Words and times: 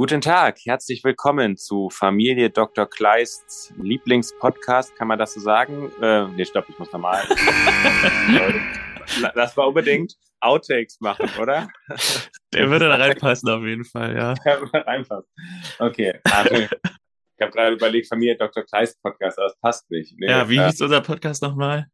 Guten 0.00 0.22
Tag, 0.22 0.60
herzlich 0.64 1.04
willkommen 1.04 1.58
zu 1.58 1.90
Familie 1.90 2.48
Dr. 2.48 2.88
Kleists 2.88 3.70
Lieblingspodcast, 3.76 4.96
kann 4.96 5.08
man 5.08 5.18
das 5.18 5.34
so 5.34 5.40
sagen? 5.40 5.92
Äh, 6.00 6.26
nee, 6.28 6.46
stopp, 6.46 6.64
ich 6.70 6.78
muss 6.78 6.90
nochmal. 6.90 7.22
das 9.34 9.54
war 9.58 9.68
unbedingt 9.68 10.14
Outtakes 10.40 11.00
machen, 11.00 11.28
oder? 11.38 11.68
Der 12.54 12.70
würde 12.70 12.88
da 12.88 12.94
reinpassen 12.96 13.50
auf 13.50 13.62
jeden 13.62 13.84
Fall, 13.84 14.16
ja. 14.16 14.32
Der 14.42 14.62
würde 14.62 14.86
reinpassen. 14.86 15.30
Okay, 15.78 16.18
also, 16.32 16.54
ich 16.54 16.70
habe 17.42 17.52
gerade 17.52 17.76
überlegt, 17.76 18.08
Familie 18.08 18.38
Dr. 18.38 18.64
Kleist 18.64 19.02
Podcast, 19.02 19.36
aber 19.36 19.48
das 19.48 19.60
passt 19.60 19.90
nicht. 19.90 20.14
Nee, 20.18 20.30
ja, 20.30 20.48
wie 20.48 20.56
äh, 20.56 20.64
hieß 20.64 20.80
unser 20.80 21.02
Podcast 21.02 21.42
nochmal? 21.42 21.88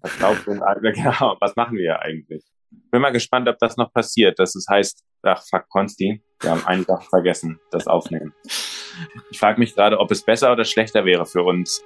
Was 0.00 0.16
glaubt 0.16 0.46
denn, 0.46 0.60
genau, 0.94 1.36
was 1.38 1.54
machen 1.56 1.76
wir 1.76 2.00
eigentlich? 2.00 2.42
Bin 2.90 3.02
mal 3.02 3.10
gespannt, 3.10 3.50
ob 3.50 3.58
das 3.58 3.76
noch 3.76 3.92
passiert, 3.92 4.38
dass 4.38 4.54
es 4.54 4.64
heißt, 4.66 5.04
ach 5.24 5.42
fuck, 5.46 5.68
Konsti, 5.68 6.22
wir 6.40 6.50
haben 6.50 6.66
einen 6.66 6.86
Tag 6.86 7.04
vergessen, 7.04 7.60
das 7.70 7.86
aufnehmen. 7.86 8.34
Ich 9.30 9.38
frage 9.38 9.58
mich 9.58 9.74
gerade, 9.74 9.98
ob 9.98 10.10
es 10.10 10.22
besser 10.22 10.52
oder 10.52 10.64
schlechter 10.64 11.04
wäre 11.04 11.26
für 11.26 11.42
uns. 11.42 11.84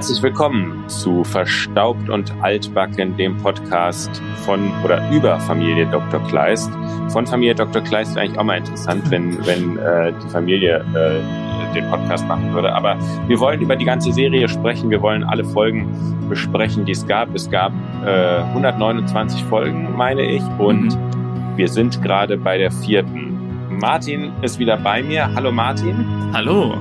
Herzlich 0.00 0.22
willkommen 0.22 0.88
zu 0.88 1.24
Verstaubt 1.24 2.08
und 2.08 2.32
Altbacken, 2.40 3.18
dem 3.18 3.36
Podcast 3.36 4.10
von 4.46 4.72
oder 4.82 5.06
über 5.10 5.38
Familie 5.40 5.84
Dr. 5.90 6.26
Kleist. 6.26 6.70
Von 7.10 7.26
Familie 7.26 7.54
Dr. 7.54 7.82
Kleist 7.82 8.14
wäre 8.14 8.24
eigentlich 8.24 8.38
auch 8.38 8.44
mal 8.44 8.56
interessant, 8.56 9.10
wenn, 9.10 9.36
wenn 9.46 9.76
äh, 9.76 10.14
die 10.24 10.28
Familie 10.30 10.82
äh, 10.94 11.74
den 11.74 11.90
Podcast 11.90 12.26
machen 12.26 12.54
würde. 12.54 12.72
Aber 12.72 12.96
wir 13.28 13.38
wollen 13.40 13.60
über 13.60 13.76
die 13.76 13.84
ganze 13.84 14.10
Serie 14.10 14.48
sprechen. 14.48 14.88
Wir 14.88 15.02
wollen 15.02 15.22
alle 15.22 15.44
Folgen 15.44 15.86
besprechen, 16.30 16.86
die 16.86 16.92
es 16.92 17.06
gab. 17.06 17.34
Es 17.34 17.50
gab 17.50 17.70
äh, 18.06 18.38
129 18.38 19.44
Folgen, 19.44 19.94
meine 19.98 20.22
ich, 20.22 20.42
und 20.56 20.96
mhm. 20.96 21.56
wir 21.56 21.68
sind 21.68 22.00
gerade 22.00 22.38
bei 22.38 22.56
der 22.56 22.70
vierten. 22.70 23.68
Martin 23.68 24.32
ist 24.40 24.58
wieder 24.58 24.78
bei 24.78 25.02
mir. 25.02 25.30
Hallo 25.34 25.52
Martin. 25.52 26.06
Hallo. 26.32 26.74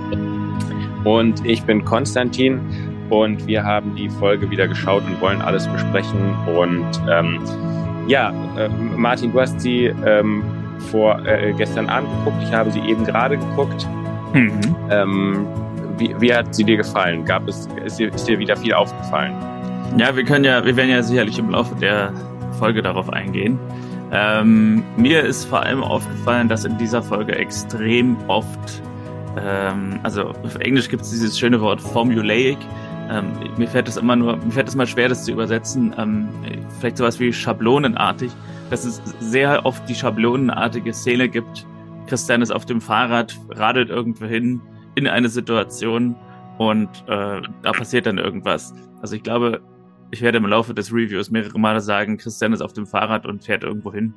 Und 1.03 1.45
ich 1.45 1.63
bin 1.63 1.85
Konstantin. 1.85 2.61
Und 3.09 3.47
wir 3.47 3.63
haben 3.63 3.95
die 3.95 4.09
Folge 4.09 4.49
wieder 4.49 4.67
geschaut 4.67 5.03
und 5.05 5.19
wollen 5.21 5.41
alles 5.41 5.67
besprechen. 5.67 6.35
Und 6.55 6.87
ähm, 7.09 7.39
ja, 8.07 8.33
äh, 8.57 8.69
Martin, 8.69 9.31
du 9.31 9.39
hast 9.39 9.59
sie 9.59 9.85
ähm, 10.05 10.43
vor 10.91 11.25
äh, 11.25 11.53
gestern 11.53 11.89
Abend 11.89 12.09
geguckt. 12.19 12.43
Ich 12.43 12.53
habe 12.53 12.71
sie 12.71 12.79
eben 12.81 13.03
gerade 13.05 13.37
geguckt. 13.37 13.87
Mhm. 14.33 14.59
Ähm, 14.89 15.47
wie, 15.97 16.15
wie 16.19 16.33
hat 16.33 16.55
sie 16.55 16.63
dir 16.63 16.77
gefallen? 16.77 17.25
Gab 17.25 17.47
es, 17.47 17.67
ist 17.85 17.99
dir, 17.99 18.13
ist 18.13 18.27
dir 18.27 18.39
wieder 18.39 18.55
viel 18.55 18.73
aufgefallen? 18.73 19.33
Ja, 19.97 20.15
wir 20.15 20.23
können 20.23 20.45
ja, 20.45 20.63
wir 20.63 20.75
werden 20.75 20.89
ja 20.89 21.01
sicherlich 21.03 21.37
im 21.39 21.49
Laufe 21.49 21.75
der 21.75 22.13
Folge 22.57 22.81
darauf 22.81 23.11
eingehen. 23.11 23.59
Ähm, 24.11 24.83
mir 24.97 25.23
ist 25.23 25.45
vor 25.45 25.63
allem 25.63 25.83
aufgefallen, 25.83 26.49
dass 26.49 26.65
in 26.65 26.77
dieser 26.77 27.03
Folge 27.03 27.35
extrem 27.35 28.17
oft, 28.27 28.81
ähm, 29.39 29.99
also 30.03 30.29
auf 30.29 30.55
Englisch 30.55 30.89
gibt 30.89 31.03
es 31.03 31.11
dieses 31.11 31.37
schöne 31.37 31.61
Wort 31.61 31.79
formulaic, 31.79 32.57
ähm, 33.09 33.33
mir 33.57 33.67
fällt 33.67 33.87
es 33.87 33.97
immer 33.97 34.15
nur, 34.15 34.37
mir 34.37 34.51
fällt 34.51 34.67
es 34.67 34.75
mal 34.75 34.85
schwer, 34.85 35.09
das 35.09 35.25
zu 35.25 35.31
übersetzen. 35.31 35.95
Ähm, 35.97 36.29
vielleicht 36.79 36.97
sowas 36.97 37.19
wie 37.19 37.33
schablonenartig, 37.33 38.31
dass 38.69 38.85
es 38.85 39.01
sehr 39.19 39.65
oft 39.65 39.87
die 39.89 39.95
schablonenartige 39.95 40.93
Szene 40.93 41.27
gibt. 41.27 41.65
Christian 42.07 42.41
ist 42.41 42.51
auf 42.51 42.65
dem 42.65 42.81
Fahrrad, 42.81 43.35
radelt 43.49 43.89
irgendwo 43.89 44.25
hin 44.25 44.61
in 44.95 45.07
eine 45.07 45.29
Situation 45.29 46.15
und 46.59 46.89
äh, 47.07 47.41
da 47.61 47.71
passiert 47.71 48.05
dann 48.05 48.19
irgendwas. 48.19 48.73
Also 49.01 49.15
ich 49.15 49.23
glaube, 49.23 49.61
ich 50.11 50.21
werde 50.21 50.37
im 50.37 50.45
Laufe 50.45 50.73
des 50.73 50.91
Reviews 50.91 51.31
mehrere 51.31 51.59
Male 51.59 51.81
sagen, 51.81 52.17
Christian 52.17 52.53
ist 52.53 52.61
auf 52.61 52.73
dem 52.73 52.85
Fahrrad 52.85 53.25
und 53.25 53.43
fährt 53.43 53.63
irgendwo 53.63 53.91
hin. 53.91 54.13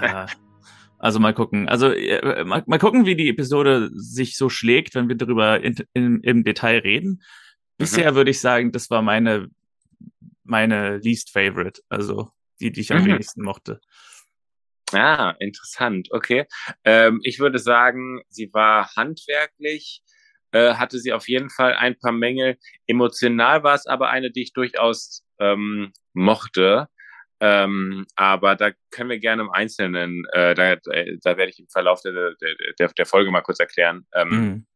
Äh, 0.00 0.26
also 0.98 1.18
mal 1.18 1.34
gucken. 1.34 1.68
Also 1.68 1.90
äh, 1.90 2.44
mal, 2.44 2.62
mal, 2.66 2.78
gucken, 2.78 3.06
wie 3.06 3.16
die 3.16 3.28
Episode 3.28 3.90
sich 3.94 4.36
so 4.36 4.48
schlägt, 4.48 4.94
wenn 4.94 5.08
wir 5.08 5.16
darüber 5.16 5.60
in, 5.62 5.74
in, 5.92 6.20
im 6.20 6.44
Detail 6.44 6.78
reden. 6.78 7.22
Bisher 7.80 8.12
mhm. 8.12 8.16
würde 8.16 8.30
ich 8.30 8.40
sagen, 8.40 8.72
das 8.72 8.90
war 8.90 9.00
meine, 9.00 9.48
meine 10.44 10.98
least 10.98 11.30
favorite, 11.30 11.80
also 11.88 12.30
die, 12.60 12.70
die 12.70 12.82
ich 12.82 12.92
am 12.92 13.02
mhm. 13.02 13.06
wenigsten 13.06 13.42
mochte. 13.42 13.80
Ah, 14.92 15.34
interessant, 15.38 16.08
okay. 16.10 16.44
Ähm, 16.84 17.20
ich 17.22 17.38
würde 17.38 17.58
sagen, 17.58 18.20
sie 18.28 18.52
war 18.52 18.94
handwerklich, 18.96 20.02
äh, 20.52 20.74
hatte 20.74 20.98
sie 20.98 21.14
auf 21.14 21.26
jeden 21.26 21.48
Fall 21.48 21.72
ein 21.72 21.98
paar 21.98 22.12
Mängel. 22.12 22.58
Emotional 22.86 23.62
war 23.62 23.76
es 23.76 23.86
aber 23.86 24.10
eine, 24.10 24.30
die 24.30 24.42
ich 24.42 24.52
durchaus 24.52 25.24
ähm, 25.38 25.94
mochte. 26.12 26.88
Ähm, 27.42 28.04
aber 28.14 28.56
da 28.56 28.72
können 28.90 29.08
wir 29.08 29.20
gerne 29.20 29.40
im 29.40 29.50
Einzelnen, 29.50 30.26
äh, 30.32 30.54
da, 30.54 30.76
da 30.76 31.36
werde 31.38 31.48
ich 31.48 31.60
im 31.60 31.68
Verlauf 31.68 32.02
der, 32.02 32.34
der, 32.78 32.88
der 32.88 33.06
Folge 33.06 33.30
mal 33.30 33.40
kurz 33.40 33.58
erklären, 33.58 34.06
ähm, 34.12 34.28
mhm 34.28 34.66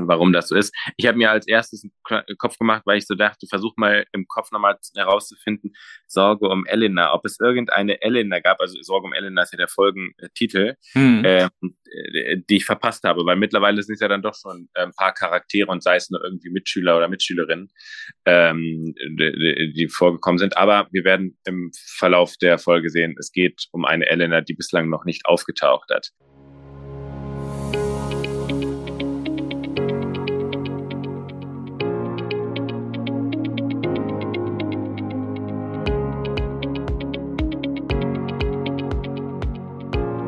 warum 0.00 0.32
das 0.32 0.48
so 0.48 0.56
ist. 0.56 0.74
Ich 0.96 1.06
habe 1.06 1.18
mir 1.18 1.30
als 1.30 1.46
erstes 1.46 1.84
einen 2.08 2.24
Kopf 2.38 2.58
gemacht, 2.58 2.82
weil 2.84 2.98
ich 2.98 3.06
so 3.06 3.14
dachte, 3.14 3.46
versuch 3.48 3.74
mal 3.76 4.04
im 4.12 4.26
Kopf 4.26 4.50
nochmal 4.52 4.78
herauszufinden, 4.96 5.72
Sorge 6.06 6.48
um 6.48 6.66
Elena, 6.66 7.12
ob 7.14 7.24
es 7.24 7.38
irgendeine 7.40 8.00
Elena 8.02 8.40
gab, 8.40 8.60
also 8.60 8.80
Sorge 8.82 9.06
um 9.06 9.12
Elena 9.12 9.42
ist 9.42 9.52
ja 9.52 9.58
der 9.58 9.68
Folgentitel, 9.68 10.76
hm. 10.92 11.24
äh, 11.24 11.48
die 12.48 12.56
ich 12.56 12.64
verpasst 12.64 13.04
habe, 13.04 13.24
weil 13.24 13.36
mittlerweile 13.36 13.82
sind 13.82 13.94
es 13.94 14.00
ja 14.00 14.08
dann 14.08 14.22
doch 14.22 14.34
schon 14.34 14.68
äh, 14.74 14.82
ein 14.82 14.92
paar 14.96 15.12
Charaktere 15.12 15.70
und 15.70 15.82
sei 15.82 15.96
es 15.96 16.10
nur 16.10 16.22
irgendwie 16.24 16.50
Mitschüler 16.50 16.96
oder 16.96 17.08
Mitschülerinnen, 17.08 17.70
ähm, 18.24 18.94
die, 19.18 19.72
die 19.76 19.88
vorgekommen 19.88 20.38
sind. 20.38 20.56
Aber 20.56 20.88
wir 20.92 21.04
werden 21.04 21.38
im 21.44 21.70
Verlauf 21.96 22.36
der 22.36 22.58
Folge 22.58 22.90
sehen, 22.90 23.14
es 23.18 23.32
geht 23.32 23.66
um 23.72 23.84
eine 23.84 24.06
Elena, 24.06 24.40
die 24.40 24.54
bislang 24.54 24.88
noch 24.88 25.04
nicht 25.04 25.26
aufgetaucht 25.26 25.90
hat. 25.90 26.12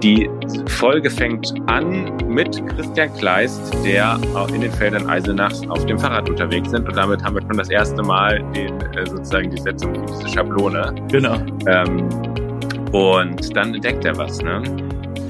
Die 0.04 0.28
Folge 0.66 1.08
fängt 1.08 1.54
an 1.64 2.12
mit 2.28 2.62
Christian 2.76 3.10
Kleist, 3.14 3.72
der 3.86 4.20
in 4.54 4.60
den 4.60 4.70
Feldern 4.70 5.08
Eisenach 5.08 5.54
auf 5.70 5.86
dem 5.86 5.98
Fahrrad 5.98 6.28
unterwegs 6.28 6.72
sind. 6.72 6.86
Und 6.86 6.94
damit 6.94 7.24
haben 7.24 7.36
wir 7.36 7.40
schon 7.40 7.56
das 7.56 7.70
erste 7.70 8.02
Mal 8.02 8.44
den, 8.54 8.78
äh, 8.82 9.06
sozusagen 9.06 9.50
die 9.50 9.58
Setzung 9.62 9.94
für 9.94 10.04
diese 10.04 10.28
Schablone. 10.28 10.94
Genau. 11.10 11.36
Ähm, 11.66 12.06
und 12.92 13.56
dann 13.56 13.74
entdeckt 13.74 14.04
er 14.04 14.14
was, 14.18 14.42
ne? 14.42 14.62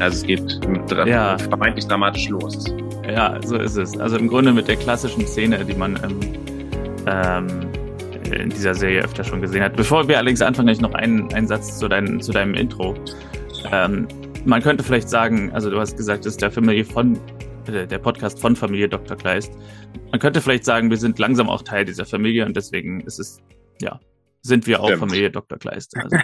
Also 0.01 0.17
es 0.17 0.27
geht 0.27 0.61
ja. 1.07 1.39
vermeintlich 1.39 1.87
dramatisch 1.87 2.29
los. 2.31 2.75
Ja, 3.09 3.39
so 3.45 3.57
ist 3.57 3.77
es. 3.77 3.97
Also 4.01 4.19
im 4.19 4.27
Grunde 4.27 4.53
mit 4.53 4.67
der 4.67 4.75
klassischen 4.75 5.25
Szene, 5.29 5.65
die 5.65 5.75
man 5.75 5.97
ähm, 6.03 6.21
ähm, 7.07 7.47
in 8.33 8.51
dieser 8.51 8.75
Serie 8.75 9.05
öfter 9.05 9.23
schon 9.23 9.41
gesehen 9.41 9.63
hat. 9.63 9.77
Bevor 9.77 10.09
wir 10.09 10.19
allerdings 10.19 10.43
anfangen, 10.43 10.71
ich 10.71 10.81
noch 10.81 10.95
einen, 10.95 11.33
einen 11.33 11.47
Satz 11.47 11.79
zu, 11.79 11.87
dein, 11.87 12.21
zu 12.21 12.33
deinem 12.33 12.55
Intro. 12.55 12.97
Ähm, 13.71 14.09
man 14.47 14.63
könnte 14.63 14.85
vielleicht 14.85 15.09
sagen, 15.09 15.53
also 15.53 15.71
du 15.71 15.79
hast 15.79 15.97
gesagt, 15.97 16.27
es 16.27 16.35
ist 16.35 16.43
der 16.43 16.51
Familie 16.51 16.85
von 16.85 17.19
äh, 17.67 17.87
der 17.87 17.99
Podcast 17.99 18.39
von 18.39 18.57
Familie 18.57 18.89
Dr. 18.89 19.17
Kleist. 19.17 19.53
Man 20.11 20.21
könnte 20.21 20.41
vielleicht 20.41 20.65
sagen, 20.65 20.91
wir 20.91 20.97
sind 20.97 21.19
langsam 21.19 21.49
auch 21.49 21.63
Teil 21.63 21.85
dieser 21.85 22.05
Familie 22.05 22.45
und 22.45 22.57
deswegen 22.57 23.01
ist 23.01 23.19
es, 23.19 23.41
ja, 23.81 24.01
sind 24.43 24.67
wir 24.67 24.77
stimmt. 24.77 24.93
auch 24.93 24.99
Familie 24.99 25.31
Dr. 25.31 25.59
Kleist. 25.59 25.97
Also. 25.97 26.17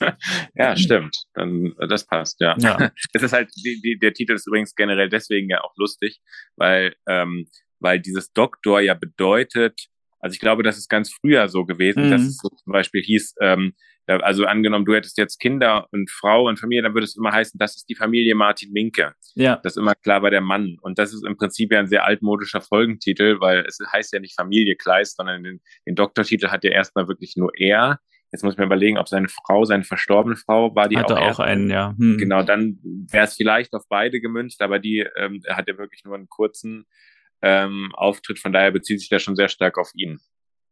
ja, 0.54 0.76
stimmt. 0.76 1.16
Dann, 1.34 1.74
das 1.88 2.06
passt, 2.06 2.40
ja. 2.40 2.56
ja. 2.58 2.90
Es 3.12 3.22
ist 3.22 3.32
halt, 3.32 3.50
die, 3.56 3.80
die, 3.82 3.98
der 3.98 4.14
Titel 4.14 4.32
ist 4.32 4.46
übrigens 4.46 4.74
generell 4.74 5.08
deswegen 5.08 5.50
ja 5.50 5.62
auch 5.62 5.74
lustig, 5.76 6.20
weil, 6.56 6.94
ähm, 7.06 7.46
weil 7.78 8.00
dieses 8.00 8.32
Doktor 8.32 8.80
ja 8.80 8.94
bedeutet, 8.94 9.88
also 10.18 10.32
ich 10.32 10.40
glaube, 10.40 10.62
das 10.62 10.78
ist 10.78 10.88
ganz 10.88 11.12
früher 11.12 11.48
so 11.48 11.66
gewesen, 11.66 12.06
mhm. 12.06 12.10
dass 12.10 12.22
es 12.22 12.38
so 12.38 12.48
zum 12.48 12.72
Beispiel 12.72 13.02
hieß, 13.02 13.34
ähm, 13.42 13.74
also 14.06 14.44
angenommen, 14.44 14.84
du 14.84 14.94
hättest 14.94 15.16
jetzt 15.18 15.38
Kinder 15.38 15.88
und 15.90 16.10
Frau 16.10 16.46
und 16.46 16.58
Familie, 16.58 16.82
dann 16.82 16.94
würde 16.94 17.04
es 17.04 17.16
immer 17.16 17.32
heißen, 17.32 17.58
das 17.58 17.76
ist 17.76 17.88
die 17.88 17.94
Familie 17.94 18.34
Martin 18.34 18.72
Minke. 18.72 19.14
Ja. 19.34 19.56
Das 19.62 19.74
ist 19.74 19.80
immer 19.80 19.94
klar 19.94 20.20
bei 20.20 20.30
der 20.30 20.40
Mann. 20.40 20.76
Und 20.82 20.98
das 20.98 21.14
ist 21.14 21.26
im 21.26 21.36
Prinzip 21.36 21.72
ja 21.72 21.78
ein 21.78 21.86
sehr 21.86 22.04
altmodischer 22.04 22.60
Folgentitel, 22.60 23.40
weil 23.40 23.64
es 23.66 23.78
heißt 23.92 24.12
ja 24.12 24.20
nicht 24.20 24.34
Familie 24.34 24.76
Kleist, 24.76 25.16
sondern 25.16 25.42
den, 25.42 25.60
den 25.86 25.94
Doktortitel 25.94 26.48
hat 26.48 26.64
ja 26.64 26.70
erstmal 26.70 27.08
wirklich 27.08 27.34
nur 27.36 27.50
er. 27.56 28.00
Jetzt 28.30 28.42
muss 28.42 28.56
man 28.56 28.66
überlegen, 28.66 28.98
ob 28.98 29.08
seine 29.08 29.28
Frau, 29.28 29.64
seine 29.64 29.84
verstorbene 29.84 30.36
Frau, 30.36 30.74
war 30.74 30.88
die 30.88 30.98
Hatte 30.98 31.18
auch, 31.18 31.38
auch 31.38 31.40
einen, 31.40 31.70
ja. 31.70 31.94
Hm. 31.96 32.18
Genau, 32.18 32.42
dann 32.42 32.78
wäre 32.82 33.24
es 33.24 33.34
vielleicht 33.34 33.72
auf 33.74 33.84
beide 33.88 34.20
gemünzt, 34.20 34.60
aber 34.60 34.80
die 34.80 35.06
ähm, 35.16 35.40
hat 35.48 35.68
ja 35.68 35.78
wirklich 35.78 36.02
nur 36.04 36.16
einen 36.16 36.28
kurzen 36.28 36.84
ähm, 37.42 37.90
Auftritt, 37.94 38.38
von 38.38 38.52
daher 38.52 38.72
bezieht 38.72 39.00
sich 39.00 39.08
das 39.08 39.22
schon 39.22 39.36
sehr 39.36 39.48
stark 39.48 39.78
auf 39.78 39.90
ihn. 39.94 40.18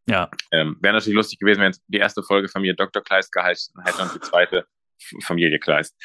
Ja. 0.06 0.30
Ähm, 0.50 0.76
Wäre 0.80 0.94
natürlich 0.94 1.16
lustig 1.16 1.38
gewesen, 1.38 1.60
wenn 1.60 1.72
die 1.86 1.98
erste 1.98 2.22
Folge 2.22 2.48
Familie 2.48 2.74
Dr. 2.74 3.02
Kleist 3.02 3.32
geheißen 3.32 3.74
hätte 3.84 4.02
und 4.02 4.14
die 4.14 4.20
zweite 4.20 4.66
Familie 5.22 5.58
Kleist. 5.58 5.96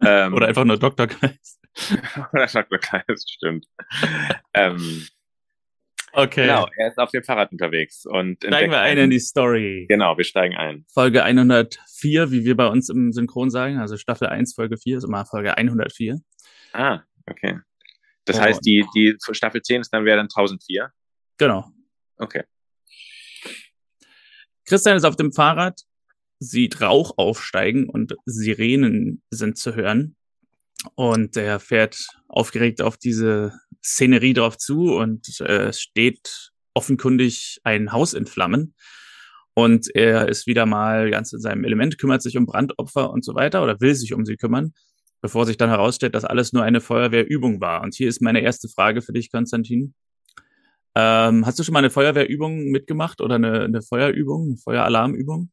Ähm, 0.00 0.34
Oder 0.34 0.48
einfach 0.48 0.64
nur 0.64 0.78
Dr. 0.78 1.06
Kleist. 1.06 1.60
Oder 2.32 2.48
Schokolade, 2.48 3.16
stimmt. 3.16 3.66
ähm, 4.54 5.06
okay. 6.12 6.46
Genau, 6.46 6.66
er 6.76 6.88
ist 6.88 6.98
auf 6.98 7.10
dem 7.10 7.22
Fahrrad 7.22 7.52
unterwegs. 7.52 8.04
Und 8.06 8.42
steigen 8.44 8.70
wir 8.70 8.80
ein 8.80 8.98
in 8.98 9.10
die 9.10 9.20
Story. 9.20 9.86
Genau, 9.88 10.16
wir 10.16 10.24
steigen 10.24 10.56
ein. 10.56 10.84
Folge 10.92 11.22
104, 11.22 12.30
wie 12.30 12.44
wir 12.44 12.56
bei 12.56 12.66
uns 12.66 12.88
im 12.88 13.12
Synchron 13.12 13.50
sagen, 13.50 13.78
also 13.78 13.96
Staffel 13.96 14.28
1, 14.28 14.54
Folge 14.54 14.76
4 14.76 14.98
ist 14.98 15.04
immer 15.04 15.24
Folge 15.24 15.56
104. 15.56 16.18
Ah, 16.72 17.00
okay. 17.26 17.58
Das 18.24 18.38
oh. 18.38 18.40
heißt, 18.40 18.64
die, 18.64 18.84
die 18.94 19.16
Staffel 19.32 19.62
10 19.62 19.80
ist 19.80 19.90
dann 19.92 20.04
wäre 20.04 20.16
dann 20.16 20.26
1004? 20.26 20.90
Genau. 21.38 21.70
Okay. 22.18 22.44
Christian 24.64 24.96
ist 24.96 25.04
auf 25.04 25.16
dem 25.16 25.32
Fahrrad, 25.32 25.82
sieht 26.38 26.80
Rauch 26.80 27.14
aufsteigen 27.16 27.88
und 27.88 28.16
Sirenen 28.24 29.22
sind 29.30 29.58
zu 29.58 29.74
hören. 29.74 30.16
Und 30.94 31.36
er 31.36 31.60
fährt 31.60 32.04
aufgeregt 32.28 32.82
auf 32.82 32.96
diese 32.96 33.52
Szenerie 33.84 34.32
drauf 34.32 34.58
zu 34.58 34.96
und 34.96 35.40
äh, 35.40 35.72
steht 35.72 36.50
offenkundig 36.74 37.60
ein 37.62 37.92
Haus 37.92 38.14
in 38.14 38.26
Flammen. 38.26 38.74
Und 39.54 39.94
er 39.94 40.28
ist 40.28 40.46
wieder 40.46 40.66
mal 40.66 41.10
ganz 41.10 41.32
in 41.32 41.40
seinem 41.40 41.64
Element, 41.64 41.98
kümmert 41.98 42.22
sich 42.22 42.36
um 42.36 42.46
Brandopfer 42.46 43.10
und 43.10 43.24
so 43.24 43.34
weiter 43.34 43.62
oder 43.62 43.80
will 43.80 43.94
sich 43.94 44.14
um 44.14 44.24
sie 44.24 44.36
kümmern, 44.36 44.72
bevor 45.20 45.44
sich 45.44 45.58
dann 45.58 45.68
herausstellt, 45.68 46.14
dass 46.14 46.24
alles 46.24 46.52
nur 46.52 46.62
eine 46.62 46.80
Feuerwehrübung 46.80 47.60
war. 47.60 47.82
Und 47.82 47.94
hier 47.94 48.08
ist 48.08 48.22
meine 48.22 48.40
erste 48.40 48.68
Frage 48.68 49.02
für 49.02 49.12
dich, 49.12 49.30
Konstantin. 49.30 49.94
Ähm, 50.94 51.46
hast 51.46 51.58
du 51.58 51.62
schon 51.62 51.72
mal 51.72 51.78
eine 51.78 51.90
Feuerwehrübung 51.90 52.70
mitgemacht 52.70 53.20
oder 53.20 53.36
eine, 53.36 53.62
eine 53.62 53.82
Feuerübung, 53.82 54.46
eine 54.46 54.56
Feueralarmübung? 54.56 55.50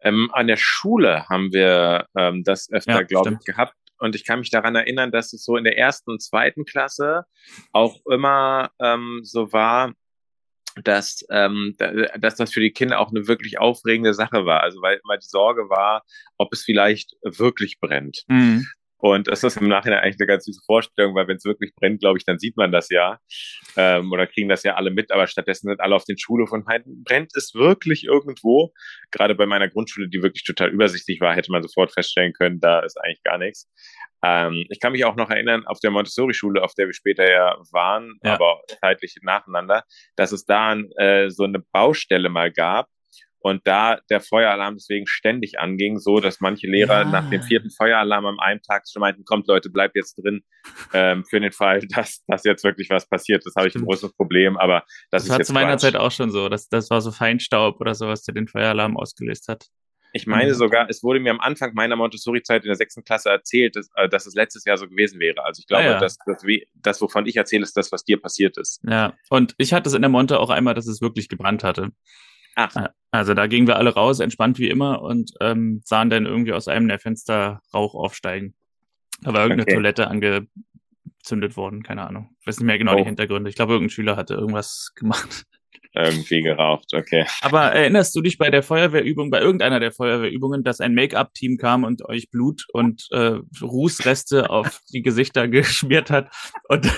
Ähm, 0.00 0.30
an 0.32 0.46
der 0.46 0.56
Schule 0.56 1.28
haben 1.28 1.52
wir 1.52 2.06
ähm, 2.16 2.44
das 2.44 2.70
öfter, 2.70 3.00
ja, 3.00 3.02
glaube 3.02 3.38
ich, 3.38 3.44
gehabt. 3.44 3.74
Und 3.98 4.14
ich 4.14 4.24
kann 4.24 4.40
mich 4.40 4.50
daran 4.50 4.74
erinnern, 4.74 5.12
dass 5.12 5.32
es 5.32 5.44
so 5.44 5.56
in 5.56 5.64
der 5.64 5.78
ersten 5.78 6.10
und 6.10 6.22
zweiten 6.22 6.64
Klasse 6.64 7.24
auch 7.72 8.00
immer 8.06 8.70
ähm, 8.80 9.20
so 9.22 9.52
war, 9.52 9.92
dass, 10.82 11.24
ähm, 11.30 11.76
dass 12.18 12.34
das 12.34 12.52
für 12.52 12.60
die 12.60 12.72
Kinder 12.72 12.98
auch 12.98 13.10
eine 13.10 13.28
wirklich 13.28 13.58
aufregende 13.58 14.12
Sache 14.12 14.44
war. 14.44 14.62
Also 14.62 14.82
weil 14.82 15.00
immer 15.04 15.16
die 15.16 15.26
Sorge 15.26 15.68
war, 15.68 16.02
ob 16.36 16.52
es 16.52 16.64
vielleicht 16.64 17.14
wirklich 17.22 17.78
brennt. 17.78 18.24
Mhm. 18.28 18.66
Und 19.04 19.28
das 19.28 19.44
ist 19.44 19.58
im 19.58 19.68
Nachhinein 19.68 19.98
eigentlich 19.98 20.18
eine 20.18 20.26
ganz 20.26 20.46
süße 20.46 20.62
Vorstellung, 20.64 21.14
weil 21.14 21.28
wenn 21.28 21.36
es 21.36 21.44
wirklich 21.44 21.74
brennt, 21.74 22.00
glaube 22.00 22.16
ich, 22.16 22.24
dann 22.24 22.38
sieht 22.38 22.56
man 22.56 22.72
das 22.72 22.88
ja. 22.88 23.18
Ähm, 23.76 24.10
oder 24.10 24.26
kriegen 24.26 24.48
das 24.48 24.62
ja 24.62 24.76
alle 24.76 24.90
mit, 24.90 25.12
aber 25.12 25.26
stattdessen 25.26 25.68
sind 25.68 25.82
alle 25.82 25.94
auf 25.94 26.06
den 26.06 26.16
Schulhof 26.16 26.52
und 26.52 26.64
meinten, 26.64 27.04
brennt 27.04 27.36
es 27.36 27.54
wirklich 27.54 28.04
irgendwo? 28.04 28.72
Gerade 29.10 29.34
bei 29.34 29.44
meiner 29.44 29.68
Grundschule, 29.68 30.08
die 30.08 30.22
wirklich 30.22 30.44
total 30.44 30.70
übersichtlich 30.70 31.20
war, 31.20 31.34
hätte 31.34 31.52
man 31.52 31.62
sofort 31.62 31.92
feststellen 31.92 32.32
können, 32.32 32.60
da 32.60 32.80
ist 32.80 32.96
eigentlich 32.96 33.22
gar 33.24 33.36
nichts. 33.36 33.70
Ähm, 34.24 34.64
ich 34.70 34.80
kann 34.80 34.92
mich 34.92 35.04
auch 35.04 35.16
noch 35.16 35.28
erinnern, 35.28 35.66
auf 35.66 35.80
der 35.80 35.90
Montessori-Schule, 35.90 36.62
auf 36.62 36.72
der 36.72 36.86
wir 36.86 36.94
später 36.94 37.30
ja 37.30 37.58
waren, 37.72 38.18
ja. 38.22 38.32
aber 38.32 38.62
zeitlich 38.80 39.16
nacheinander, 39.20 39.84
dass 40.16 40.32
es 40.32 40.46
da 40.46 40.78
äh, 40.96 41.28
so 41.28 41.44
eine 41.44 41.58
Baustelle 41.58 42.30
mal 42.30 42.50
gab, 42.50 42.88
und 43.44 43.66
da 43.66 43.98
der 44.08 44.22
Feueralarm 44.22 44.76
deswegen 44.76 45.06
ständig 45.06 45.60
anging, 45.60 45.98
so 45.98 46.18
dass 46.18 46.40
manche 46.40 46.66
Lehrer 46.66 47.02
ja. 47.02 47.04
nach 47.04 47.28
dem 47.28 47.42
vierten 47.42 47.68
Feueralarm 47.70 48.24
am 48.24 48.40
einen 48.40 48.62
Tag 48.62 48.84
schon 48.90 49.00
meinten, 49.00 49.26
kommt 49.26 49.46
Leute, 49.48 49.68
bleibt 49.68 49.96
jetzt 49.96 50.14
drin, 50.16 50.42
ähm, 50.94 51.26
für 51.28 51.40
den 51.40 51.52
Fall, 51.52 51.80
dass, 51.94 52.24
dass 52.26 52.44
jetzt 52.44 52.64
wirklich 52.64 52.88
was 52.88 53.06
passiert. 53.06 53.44
Das 53.44 53.54
habe 53.54 53.68
ich 53.68 53.74
ein 53.74 53.84
großes 53.84 54.16
Problem, 54.16 54.56
aber 54.56 54.84
das, 55.10 55.24
das 55.24 55.24
ist 55.24 55.30
war 55.30 55.40
zu 55.42 55.52
meiner 55.52 55.76
Zeit 55.76 55.94
auch 55.94 56.10
schon 56.10 56.30
so. 56.30 56.48
Das, 56.48 56.70
das 56.70 56.88
war 56.88 57.02
so 57.02 57.12
Feinstaub 57.12 57.82
oder 57.82 57.94
sowas, 57.94 58.22
der 58.22 58.32
den 58.32 58.48
Feueralarm 58.48 58.96
ausgelöst 58.96 59.48
hat. 59.48 59.66
Ich 60.14 60.26
meine 60.26 60.54
sogar, 60.54 60.88
es 60.88 61.02
wurde 61.02 61.20
mir 61.20 61.32
am 61.32 61.40
Anfang 61.40 61.74
meiner 61.74 61.96
Montessori-Zeit 61.96 62.62
in 62.62 62.68
der 62.68 62.76
sechsten 62.76 63.04
Klasse 63.04 63.28
erzählt, 63.28 63.76
dass, 63.76 63.90
äh, 63.96 64.08
dass 64.08 64.24
es 64.26 64.34
letztes 64.34 64.64
Jahr 64.64 64.78
so 64.78 64.88
gewesen 64.88 65.20
wäre. 65.20 65.44
Also 65.44 65.60
ich 65.60 65.66
glaube, 65.66 65.84
ah, 65.84 65.90
ja. 65.90 65.98
dass, 65.98 66.16
dass 66.24 66.42
das, 66.76 67.02
wovon 67.02 67.26
ich 67.26 67.36
erzähle, 67.36 67.64
ist 67.64 67.76
das, 67.76 67.92
was 67.92 68.04
dir 68.04 68.18
passiert 68.18 68.56
ist. 68.56 68.80
Ja, 68.88 69.12
und 69.28 69.54
ich 69.58 69.74
hatte 69.74 69.90
es 69.90 69.94
in 69.94 70.00
der 70.00 70.08
Monte 70.08 70.40
auch 70.40 70.48
einmal, 70.48 70.72
dass 70.72 70.86
es 70.86 71.02
wirklich 71.02 71.28
gebrannt 71.28 71.62
hatte. 71.62 71.90
Ach. 72.56 72.74
Äh, 72.76 72.88
also 73.10 73.32
da 73.34 73.46
gingen 73.46 73.68
wir 73.68 73.76
alle 73.76 73.94
raus, 73.94 74.18
entspannt 74.18 74.58
wie 74.58 74.68
immer 74.68 75.02
und 75.02 75.32
ähm, 75.40 75.82
sahen 75.84 76.10
dann 76.10 76.26
irgendwie 76.26 76.52
aus 76.52 76.66
einem 76.66 76.88
der 76.88 76.98
Fenster 76.98 77.62
Rauch 77.72 77.94
aufsteigen. 77.94 78.54
Da 79.22 79.32
war 79.32 79.42
irgendeine 79.42 79.62
okay. 79.62 79.74
Toilette 79.74 80.08
angezündet 80.08 81.56
worden, 81.56 81.84
keine 81.84 82.06
Ahnung. 82.06 82.34
Ich 82.40 82.46
weiß 82.46 82.58
nicht 82.58 82.66
mehr 82.66 82.78
genau 82.78 82.94
oh. 82.94 82.96
die 82.96 83.04
Hintergründe. 83.04 83.48
Ich 83.48 83.56
glaube, 83.56 83.74
irgendein 83.74 83.90
Schüler 83.90 84.16
hatte 84.16 84.34
irgendwas 84.34 84.92
gemacht. 84.96 85.46
Irgendwie 85.96 86.42
geraucht, 86.42 86.92
okay. 86.92 87.24
Aber 87.40 87.70
erinnerst 87.70 88.16
du 88.16 88.20
dich 88.20 88.36
bei 88.36 88.50
der 88.50 88.64
Feuerwehrübung, 88.64 89.30
bei 89.30 89.40
irgendeiner 89.40 89.78
der 89.78 89.92
Feuerwehrübungen, 89.92 90.64
dass 90.64 90.80
ein 90.80 90.92
Make-up-Team 90.92 91.56
kam 91.56 91.84
und 91.84 92.04
euch 92.04 92.30
Blut 92.30 92.66
und 92.72 93.06
äh, 93.12 93.38
Rußreste 93.62 94.50
auf 94.50 94.80
die 94.92 95.02
Gesichter 95.02 95.46
geschmiert 95.48 96.10
hat 96.10 96.34
und, 96.68 96.92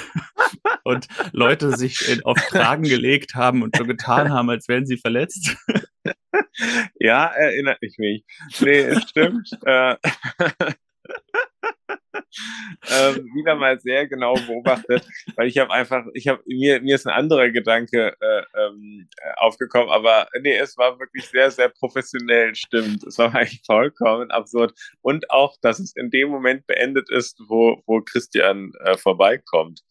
und 0.87 1.09
Leute 1.33 1.77
sich 1.77 2.09
in, 2.09 2.25
auf 2.25 2.37
Kragen 2.37 2.83
gelegt 2.89 3.35
haben 3.35 3.63
und 3.63 3.77
so 3.77 3.85
getan 3.85 4.31
haben, 4.33 4.49
als 4.51 4.69
wären 4.69 4.87
sie 4.87 4.97
verletzt? 4.97 5.57
Ja, 6.99 7.27
erinnert 7.27 7.83
mich 7.83 7.97
nicht. 7.99 8.25
Nee, 8.61 8.79
es 8.79 9.03
stimmt. 9.09 9.51
Äh, 9.65 9.97
ähm, 12.91 13.31
wieder 13.35 13.55
mal 13.57 13.81
sehr 13.81 14.07
genau 14.07 14.35
beobachtet, 14.35 15.07
weil 15.37 15.49
ich 15.49 15.59
habe 15.59 15.73
einfach, 15.73 16.05
ich 16.15 16.29
habe 16.29 16.43
mir 16.47 16.81
mir 16.81 16.95
ist 16.95 17.07
ein 17.07 17.13
anderer 17.13 17.51
Gedanke 17.51 18.15
äh, 18.21 18.43
ähm, 18.57 19.09
aufgekommen, 19.37 19.91
aber 19.91 20.29
nee, 20.41 20.57
es 20.57 20.77
war 20.77 20.99
wirklich 20.99 21.27
sehr 21.27 21.51
sehr 21.51 21.69
professionell, 21.69 22.55
stimmt. 22.55 23.05
Es 23.05 23.19
war 23.19 23.35
eigentlich 23.35 23.63
vollkommen 23.67 24.31
absurd 24.31 24.73
und 25.03 25.31
auch, 25.31 25.57
dass 25.63 25.79
es 25.79 25.95
in 25.97 26.11
dem 26.11 26.29
Moment 26.29 26.67
beendet 26.67 27.11
ist, 27.11 27.41
wo 27.49 27.83
wo 27.87 28.01
Christian 28.03 28.73
äh, 28.85 28.97
vorbeikommt. 28.97 29.83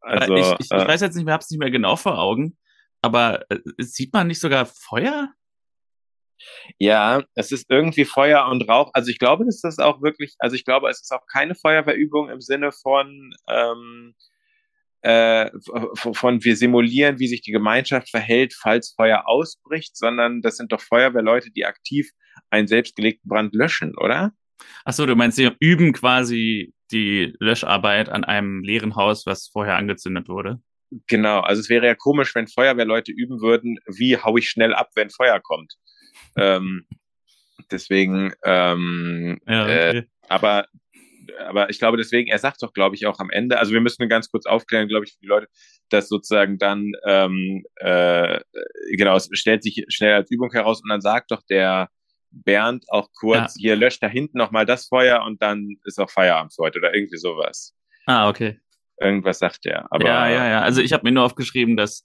Also 0.00 0.34
ich, 0.34 0.46
ich, 0.46 0.56
ich 0.60 0.70
äh, 0.70 0.86
weiß 0.86 1.00
jetzt 1.00 1.16
nicht 1.16 1.24
mehr, 1.24 1.34
habe 1.34 1.42
es 1.42 1.50
nicht 1.50 1.60
mehr 1.60 1.70
genau 1.70 1.96
vor 1.96 2.18
Augen, 2.18 2.56
aber 3.02 3.44
äh, 3.50 3.58
sieht 3.78 4.12
man 4.12 4.26
nicht 4.26 4.40
sogar 4.40 4.66
Feuer? 4.66 5.32
Ja, 6.78 7.24
es 7.34 7.52
ist 7.52 7.66
irgendwie 7.68 8.04
Feuer 8.04 8.46
und 8.46 8.68
Rauch. 8.68 8.90
Also 8.94 9.10
ich 9.10 9.18
glaube, 9.18 9.44
dass 9.44 9.60
das 9.60 9.78
auch 9.78 10.02
wirklich, 10.02 10.36
also 10.38 10.54
ich 10.54 10.64
glaube, 10.64 10.88
es 10.88 11.00
ist 11.00 11.12
auch 11.12 11.26
keine 11.26 11.54
Feuerwehrübung 11.54 12.30
im 12.30 12.40
Sinne 12.40 12.70
von, 12.72 13.34
ähm, 13.48 14.14
äh, 15.02 15.50
von 15.94 16.44
wir 16.44 16.56
simulieren, 16.56 17.18
wie 17.18 17.28
sich 17.28 17.40
die 17.42 17.52
Gemeinschaft 17.52 18.10
verhält, 18.10 18.54
falls 18.54 18.94
Feuer 18.96 19.26
ausbricht, 19.26 19.96
sondern 19.96 20.40
das 20.40 20.56
sind 20.56 20.72
doch 20.72 20.80
Feuerwehrleute, 20.80 21.50
die 21.50 21.64
aktiv 21.64 22.10
einen 22.50 22.68
selbstgelegten 22.68 23.28
Brand 23.28 23.54
löschen, 23.54 23.96
oder? 23.96 24.32
Ach 24.84 24.92
so, 24.92 25.06
du 25.06 25.16
meinst, 25.16 25.36
sie 25.36 25.50
üben 25.60 25.92
quasi 25.92 26.72
die 26.90 27.34
Löscharbeit 27.38 28.08
an 28.08 28.24
einem 28.24 28.62
leeren 28.62 28.96
Haus, 28.96 29.26
was 29.26 29.48
vorher 29.48 29.76
angezündet 29.76 30.28
wurde? 30.28 30.60
Genau, 31.06 31.40
also 31.40 31.60
es 31.60 31.68
wäre 31.68 31.86
ja 31.86 31.94
komisch, 31.94 32.34
wenn 32.34 32.48
Feuerwehrleute 32.48 33.12
üben 33.12 33.40
würden, 33.40 33.78
wie 33.86 34.16
hau 34.16 34.36
ich 34.36 34.48
schnell 34.48 34.74
ab, 34.74 34.88
wenn 34.94 35.10
Feuer 35.10 35.38
kommt. 35.40 35.74
Ähm, 36.36 36.86
deswegen, 37.70 38.32
ähm, 38.44 39.38
ja, 39.46 39.64
okay. 39.64 39.98
äh, 39.98 40.02
aber 40.28 40.66
aber 41.46 41.70
ich 41.70 41.78
glaube 41.78 41.96
deswegen, 41.96 42.28
er 42.28 42.38
sagt 42.38 42.62
doch, 42.62 42.72
glaube 42.72 42.94
ich, 42.94 43.06
auch 43.06 43.18
am 43.18 43.30
Ende, 43.30 43.58
also 43.58 43.72
wir 43.72 43.80
müssen 43.80 44.08
ganz 44.08 44.30
kurz 44.30 44.46
aufklären, 44.46 44.88
glaube 44.88 45.04
ich, 45.04 45.12
für 45.12 45.20
die 45.20 45.26
Leute, 45.26 45.48
dass 45.90 46.08
sozusagen 46.08 46.58
dann, 46.58 46.92
ähm, 47.06 47.64
äh, 47.76 48.40
genau, 48.96 49.16
es 49.16 49.28
stellt 49.32 49.62
sich 49.62 49.84
schnell 49.88 50.14
als 50.14 50.30
Übung 50.30 50.50
heraus 50.52 50.82
und 50.82 50.88
dann 50.88 51.00
sagt 51.00 51.30
doch 51.30 51.42
der 51.48 51.88
Bernd 52.30 52.84
auch 52.88 53.08
kurz, 53.18 53.56
ja. 53.56 53.60
hier 53.60 53.76
löscht 53.76 54.02
da 54.02 54.08
hinten 54.08 54.38
nochmal 54.38 54.66
das 54.66 54.86
Feuer 54.86 55.22
und 55.22 55.42
dann 55.42 55.76
ist 55.84 55.98
auch 55.98 56.10
Feierabend 56.10 56.54
für 56.54 56.62
heute 56.62 56.78
oder 56.78 56.94
irgendwie 56.94 57.16
sowas. 57.16 57.74
Ah, 58.06 58.28
okay. 58.28 58.60
Irgendwas 59.00 59.38
sagt 59.38 59.66
er. 59.66 59.86
Aber, 59.92 60.06
ja, 60.06 60.28
ja, 60.28 60.48
ja. 60.48 60.60
Also 60.62 60.80
ich 60.80 60.92
habe 60.92 61.04
mir 61.04 61.12
nur 61.12 61.24
aufgeschrieben, 61.24 61.76
dass 61.76 62.04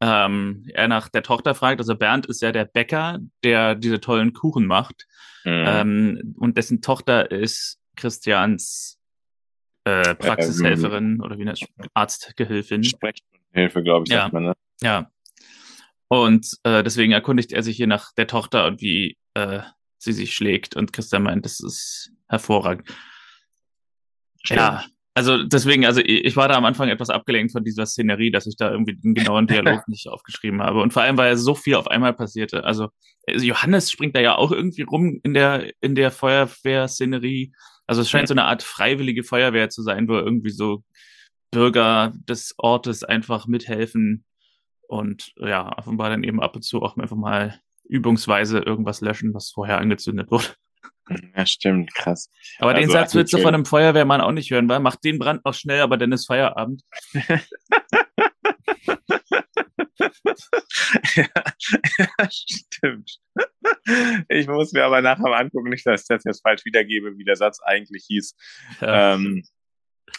ähm, 0.00 0.64
er 0.72 0.88
nach 0.88 1.08
der 1.08 1.22
Tochter 1.22 1.54
fragt. 1.54 1.78
Also 1.78 1.94
Bernd 1.94 2.26
ist 2.26 2.42
ja 2.42 2.52
der 2.52 2.64
Bäcker, 2.64 3.18
der 3.44 3.74
diese 3.74 4.00
tollen 4.00 4.32
Kuchen 4.32 4.66
macht. 4.66 5.06
Mhm. 5.44 5.64
Ähm, 5.66 6.34
und 6.38 6.56
dessen 6.56 6.82
Tochter 6.82 7.30
ist 7.30 7.78
Christians 7.96 8.98
äh, 9.84 10.14
Praxishelferin 10.14 11.14
ähm, 11.14 11.20
oder 11.22 11.38
wie 11.38 11.44
nennt 11.44 11.64
Arztgehilfin. 11.94 12.84
Sprechstundenhilfe, 12.84 13.82
glaube 13.82 14.04
ich, 14.06 14.12
ja. 14.12 14.22
sagt 14.22 14.32
man, 14.32 14.44
ne? 14.44 14.56
Ja. 14.82 15.10
Und 16.12 16.58
äh, 16.64 16.82
deswegen 16.82 17.12
erkundigt 17.12 17.52
er 17.52 17.62
sich 17.62 17.76
hier 17.76 17.86
nach 17.86 18.12
der 18.14 18.26
Tochter 18.26 18.66
und 18.66 18.80
wie 18.80 19.16
äh, 19.34 19.60
sie 19.96 20.12
sich 20.12 20.34
schlägt. 20.34 20.74
Und 20.74 20.92
Christian 20.92 21.22
meint, 21.22 21.44
das 21.44 21.60
ist 21.60 22.10
hervorragend. 22.28 22.88
Stimmt. 24.42 24.58
Ja, 24.58 24.84
also 25.14 25.44
deswegen, 25.44 25.86
also 25.86 26.00
ich 26.04 26.36
war 26.36 26.48
da 26.48 26.56
am 26.56 26.64
Anfang 26.64 26.88
etwas 26.88 27.10
abgelenkt 27.10 27.52
von 27.52 27.62
dieser 27.62 27.86
Szenerie, 27.86 28.32
dass 28.32 28.48
ich 28.48 28.56
da 28.56 28.72
irgendwie 28.72 28.96
den 28.96 29.14
genauen 29.14 29.46
Dialog 29.46 29.82
nicht 29.86 30.08
aufgeschrieben 30.08 30.60
habe. 30.60 30.82
Und 30.82 30.92
vor 30.92 31.02
allem, 31.02 31.16
weil 31.16 31.28
ja 31.30 31.36
so 31.36 31.54
viel 31.54 31.76
auf 31.76 31.86
einmal 31.86 32.12
passierte. 32.12 32.64
Also, 32.64 32.88
also 33.28 33.46
Johannes 33.46 33.92
springt 33.92 34.16
da 34.16 34.20
ja 34.20 34.34
auch 34.34 34.50
irgendwie 34.50 34.82
rum 34.82 35.20
in 35.22 35.32
der, 35.32 35.72
in 35.80 35.94
der 35.94 36.10
Feuerwehr-Szenerie. 36.10 37.52
Also 37.86 38.02
es 38.02 38.10
scheint 38.10 38.26
so 38.26 38.34
eine 38.34 38.46
Art 38.46 38.64
freiwillige 38.64 39.22
Feuerwehr 39.22 39.70
zu 39.70 39.82
sein, 39.82 40.08
wo 40.08 40.14
irgendwie 40.14 40.50
so 40.50 40.82
Bürger 41.52 42.12
des 42.28 42.54
Ortes 42.58 43.04
einfach 43.04 43.46
mithelfen 43.46 44.24
und 44.90 45.32
ja, 45.36 45.70
offenbar 45.78 46.10
dann 46.10 46.24
eben 46.24 46.42
ab 46.42 46.56
und 46.56 46.62
zu 46.62 46.82
auch 46.82 46.96
einfach 46.96 47.16
mal 47.16 47.60
übungsweise 47.84 48.58
irgendwas 48.58 49.00
löschen, 49.00 49.32
was 49.34 49.50
vorher 49.50 49.78
angezündet 49.78 50.30
wurde. 50.32 50.46
Ja, 51.36 51.46
stimmt, 51.46 51.94
krass. 51.94 52.28
Aber 52.58 52.70
also, 52.70 52.80
den 52.80 52.90
Satz 52.90 53.14
willst 53.14 53.32
du 53.32 53.38
von 53.38 53.54
einem 53.54 53.64
Feuerwehrmann 53.64 54.20
auch 54.20 54.32
nicht 54.32 54.50
hören, 54.50 54.68
weil 54.68 54.80
macht 54.80 55.04
den 55.04 55.18
Brand 55.18 55.44
noch 55.44 55.54
schnell, 55.54 55.80
aber 55.80 55.96
dann 55.96 56.12
ist 56.12 56.26
Feierabend. 56.26 56.82
ja, 57.14 57.30
ja, 61.98 62.30
stimmt. 62.30 63.18
Ich 64.28 64.48
muss 64.48 64.72
mir 64.72 64.84
aber 64.84 65.02
nachher 65.02 65.22
mal 65.22 65.40
angucken, 65.40 65.70
nicht, 65.70 65.86
dass 65.86 66.02
ich 66.02 66.08
das 66.08 66.24
jetzt 66.24 66.42
falsch 66.42 66.64
wiedergebe, 66.64 67.16
wie 67.16 67.24
der 67.24 67.36
Satz 67.36 67.60
eigentlich 67.62 68.04
hieß. 68.08 68.36
Ja. 68.80 69.14
Ähm, 69.14 69.44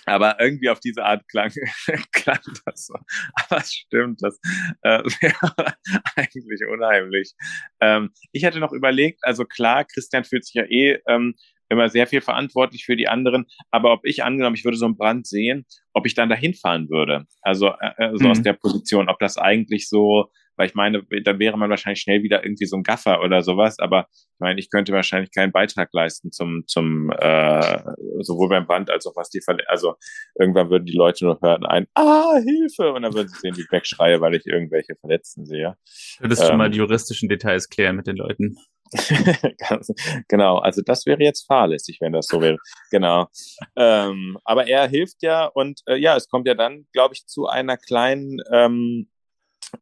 aber 0.06 0.40
irgendwie 0.40 0.70
auf 0.70 0.80
diese 0.80 1.04
Art 1.04 1.28
klang, 1.28 1.52
klang 2.12 2.40
das 2.66 2.88
so. 2.88 2.96
Aber 3.36 3.62
es 3.62 3.74
stimmt, 3.74 4.22
das 4.22 4.40
äh, 4.82 5.00
wäre 5.22 5.76
eigentlich 6.16 6.62
unheimlich. 6.68 7.34
Ähm, 7.80 8.12
ich 8.32 8.46
hatte 8.46 8.60
noch 8.60 8.74
überlegt, 8.74 9.20
also 9.24 9.46
klar, 9.46 9.86
Christian 9.86 10.24
fühlt 10.24 10.46
sich 10.46 10.56
ja 10.56 10.64
eh 10.64 11.00
ähm, 11.08 11.36
immer 11.70 11.90
sehr 11.90 12.06
viel 12.06 12.22
verantwortlich 12.22 12.86
für 12.86 12.98
die 12.98 13.08
anderen. 13.08 13.46
Aber 13.72 13.94
ob 13.94 14.06
ich 14.06 14.24
angenommen, 14.24 14.56
ich 14.56 14.66
würde 14.66 14.78
so 14.78 14.86
einen 14.86 14.98
Brand 14.98 15.26
sehen, 15.26 15.66
ob 15.94 16.06
ich 16.06 16.14
dann 16.14 16.30
dahin 16.30 16.54
fahren 16.54 16.90
würde. 16.90 17.26
Also 17.42 17.70
äh, 17.70 17.94
äh 17.98 18.18
so 18.18 18.26
mhm. 18.26 18.32
aus 18.32 18.42
der 18.42 18.54
Position, 18.54 19.10
ob 19.10 19.20
das 19.20 19.38
eigentlich 19.38 19.88
so, 19.88 20.30
weil 20.56 20.68
ich 20.68 20.76
meine, 20.76 21.04
dann 21.24 21.40
wäre 21.40 21.58
man 21.58 21.70
wahrscheinlich 21.70 22.02
schnell 22.02 22.24
wieder 22.24 22.44
irgendwie 22.44 22.66
so 22.66 22.76
ein 22.76 22.84
Gaffer 22.84 23.22
oder 23.22 23.42
sowas. 23.42 23.80
Aber 23.80 24.08
ich 24.12 24.40
meine, 24.40 24.60
ich 24.60 24.70
könnte 24.70 24.94
wahrscheinlich 24.94 25.32
keinen 25.32 25.52
Beitrag 25.52 25.90
leisten 25.94 26.32
zum, 26.32 26.64
zum 26.68 27.12
äh, 27.12 27.84
sowohl 28.20 28.50
beim 28.50 28.68
Brand 28.68 28.90
als 28.90 29.06
auch 29.06 29.16
was 29.16 29.30
die 29.30 29.42
Verle 29.42 29.64
also 29.68 29.96
irgendwann 30.40 30.70
würden 30.70 30.86
die 30.86 30.96
Leute 30.96 31.26
nur 31.26 31.40
hören 31.42 31.66
ein 31.66 31.88
Ah, 31.96 32.36
Hilfe! 32.44 32.94
Und 32.94 33.04
dann 33.04 33.14
würden 33.14 33.28
sie 33.28 33.40
sehen, 33.40 33.56
wie 33.58 33.62
ich 33.62 33.72
wegschreie, 33.72 34.22
weil 34.22 34.36
ich 34.36 34.46
irgendwelche 34.46 34.96
Verletzten 34.96 35.46
sehe. 35.46 35.76
Du 36.18 36.26
würdest 36.26 36.42
ähm, 36.42 36.48
schon 36.50 36.58
mal 36.58 36.70
die 36.70 36.78
juristischen 36.78 37.30
Details 37.30 37.70
klären 37.70 37.96
mit 37.96 38.08
den 38.08 38.18
Leuten. 38.18 38.58
genau, 40.28 40.58
also 40.58 40.82
das 40.86 41.06
wäre 41.06 41.22
jetzt 41.22 41.46
fahrlässig, 41.48 42.00
wenn 42.02 42.12
das 42.12 42.28
so 42.28 42.42
wäre. 42.42 42.58
Genau. 42.92 43.28
Ähm, 43.76 44.38
aber 44.44 44.68
er 44.68 44.88
hilft 44.88 45.22
ja 45.22 45.46
und 45.46 45.82
äh, 45.86 45.96
ja, 45.96 46.16
es 46.18 46.28
kommt 46.28 46.48
ja 46.48 46.56
dann, 46.56 46.88
glaube 46.92 47.14
ich, 47.14 47.26
zu 47.26 47.48
einer 47.48 47.78
kleinen 47.78 48.40
ähm, 48.52 49.08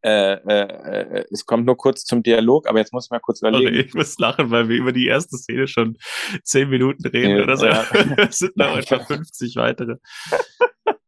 äh, 0.04 0.34
äh, 0.34 1.26
es 1.32 1.46
kommt 1.46 1.66
nur 1.66 1.78
kurz 1.78 2.04
zum 2.04 2.24
Dialog, 2.24 2.68
aber 2.68 2.80
jetzt 2.80 2.94
muss 2.94 3.06
ich 3.06 3.12
mal 3.12 3.20
kurz 3.20 3.42
überlegen. 3.42 3.68
Okay, 3.68 3.86
ich 3.88 3.94
muss 3.94 4.18
lachen, 4.20 4.52
weil 4.52 4.70
wir 4.70 4.78
über 4.78 4.92
die 4.92 5.08
erste 5.08 5.38
Szene 5.38 5.68
schon 5.68 5.98
zehn 6.44 6.70
Minuten 6.70 7.08
reden 7.08 7.38
ja, 7.38 7.44
oder 7.44 7.58
so. 7.58 7.66
Ja. 7.66 7.86
es 8.18 8.40
sind 8.40 8.58
noch 8.58 8.78
etwa 8.78 9.00
50 9.00 9.56
weitere. 9.56 9.98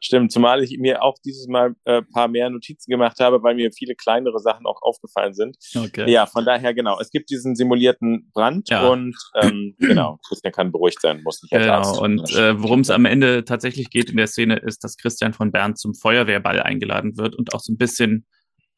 Stimmt, 0.00 0.32
zumal 0.32 0.62
ich 0.62 0.78
mir 0.78 1.02
auch 1.02 1.16
dieses 1.24 1.46
Mal 1.46 1.70
ein 1.70 1.76
äh, 1.84 2.02
paar 2.02 2.28
mehr 2.28 2.50
Notizen 2.50 2.90
gemacht 2.90 3.18
habe, 3.20 3.42
weil 3.42 3.54
mir 3.54 3.70
viele 3.72 3.94
kleinere 3.94 4.38
Sachen 4.38 4.66
auch 4.66 4.80
aufgefallen 4.82 5.34
sind. 5.34 5.56
Okay. 5.76 6.10
Ja, 6.10 6.26
von 6.26 6.44
daher 6.44 6.74
genau. 6.74 6.98
Es 7.00 7.10
gibt 7.10 7.30
diesen 7.30 7.54
simulierten 7.56 8.30
Brand 8.32 8.68
ja. 8.70 8.88
und 8.88 9.16
ähm, 9.40 9.74
genau, 9.78 10.18
Christian 10.26 10.52
kann 10.52 10.72
beruhigt 10.72 11.00
sein, 11.00 11.22
muss 11.22 11.42
nicht 11.42 11.50
Genau, 11.50 11.72
Arzt 11.72 12.00
und 12.00 12.32
äh, 12.34 12.60
worum 12.60 12.80
es 12.80 12.90
am 12.90 13.04
Ende 13.04 13.44
tatsächlich 13.44 13.90
geht 13.90 14.10
in 14.10 14.16
der 14.16 14.26
Szene 14.26 14.56
ist, 14.56 14.84
dass 14.84 14.96
Christian 14.96 15.32
von 15.32 15.52
Bernd 15.52 15.78
zum 15.78 15.94
Feuerwehrball 15.94 16.60
eingeladen 16.60 17.16
wird 17.16 17.34
und 17.34 17.54
auch 17.54 17.60
so 17.60 17.72
ein 17.72 17.78
bisschen 17.78 18.26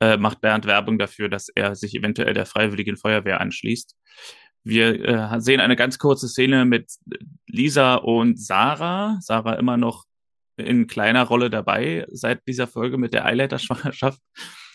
äh, 0.01 0.17
macht 0.17 0.41
Bernd 0.41 0.67
Werbung 0.67 0.99
dafür, 0.99 1.29
dass 1.29 1.49
er 1.55 1.75
sich 1.77 1.95
eventuell 1.95 2.35
der 2.35 2.47
Freiwilligen 2.47 2.97
Feuerwehr 2.97 3.41
anschließt. 3.41 3.95
Wir 4.63 5.05
äh, 5.05 5.41
sehen 5.41 5.61
eine 5.61 5.77
ganz 5.77 5.99
kurze 5.99 6.29
Szene 6.29 6.65
mit 6.65 6.91
Lisa 7.47 7.95
und 7.97 8.39
Sarah. 8.39 9.19
Sarah 9.21 9.55
immer 9.55 9.77
noch 9.77 10.05
in 10.61 10.87
kleiner 10.87 11.25
Rolle 11.25 11.51
dabei 11.51 12.07
seit 12.11 12.47
dieser 12.47 12.67
Folge 12.67 12.99
mit 12.99 13.13
der 13.13 13.27
Eileiter-Schwangerschaft. 13.27 14.21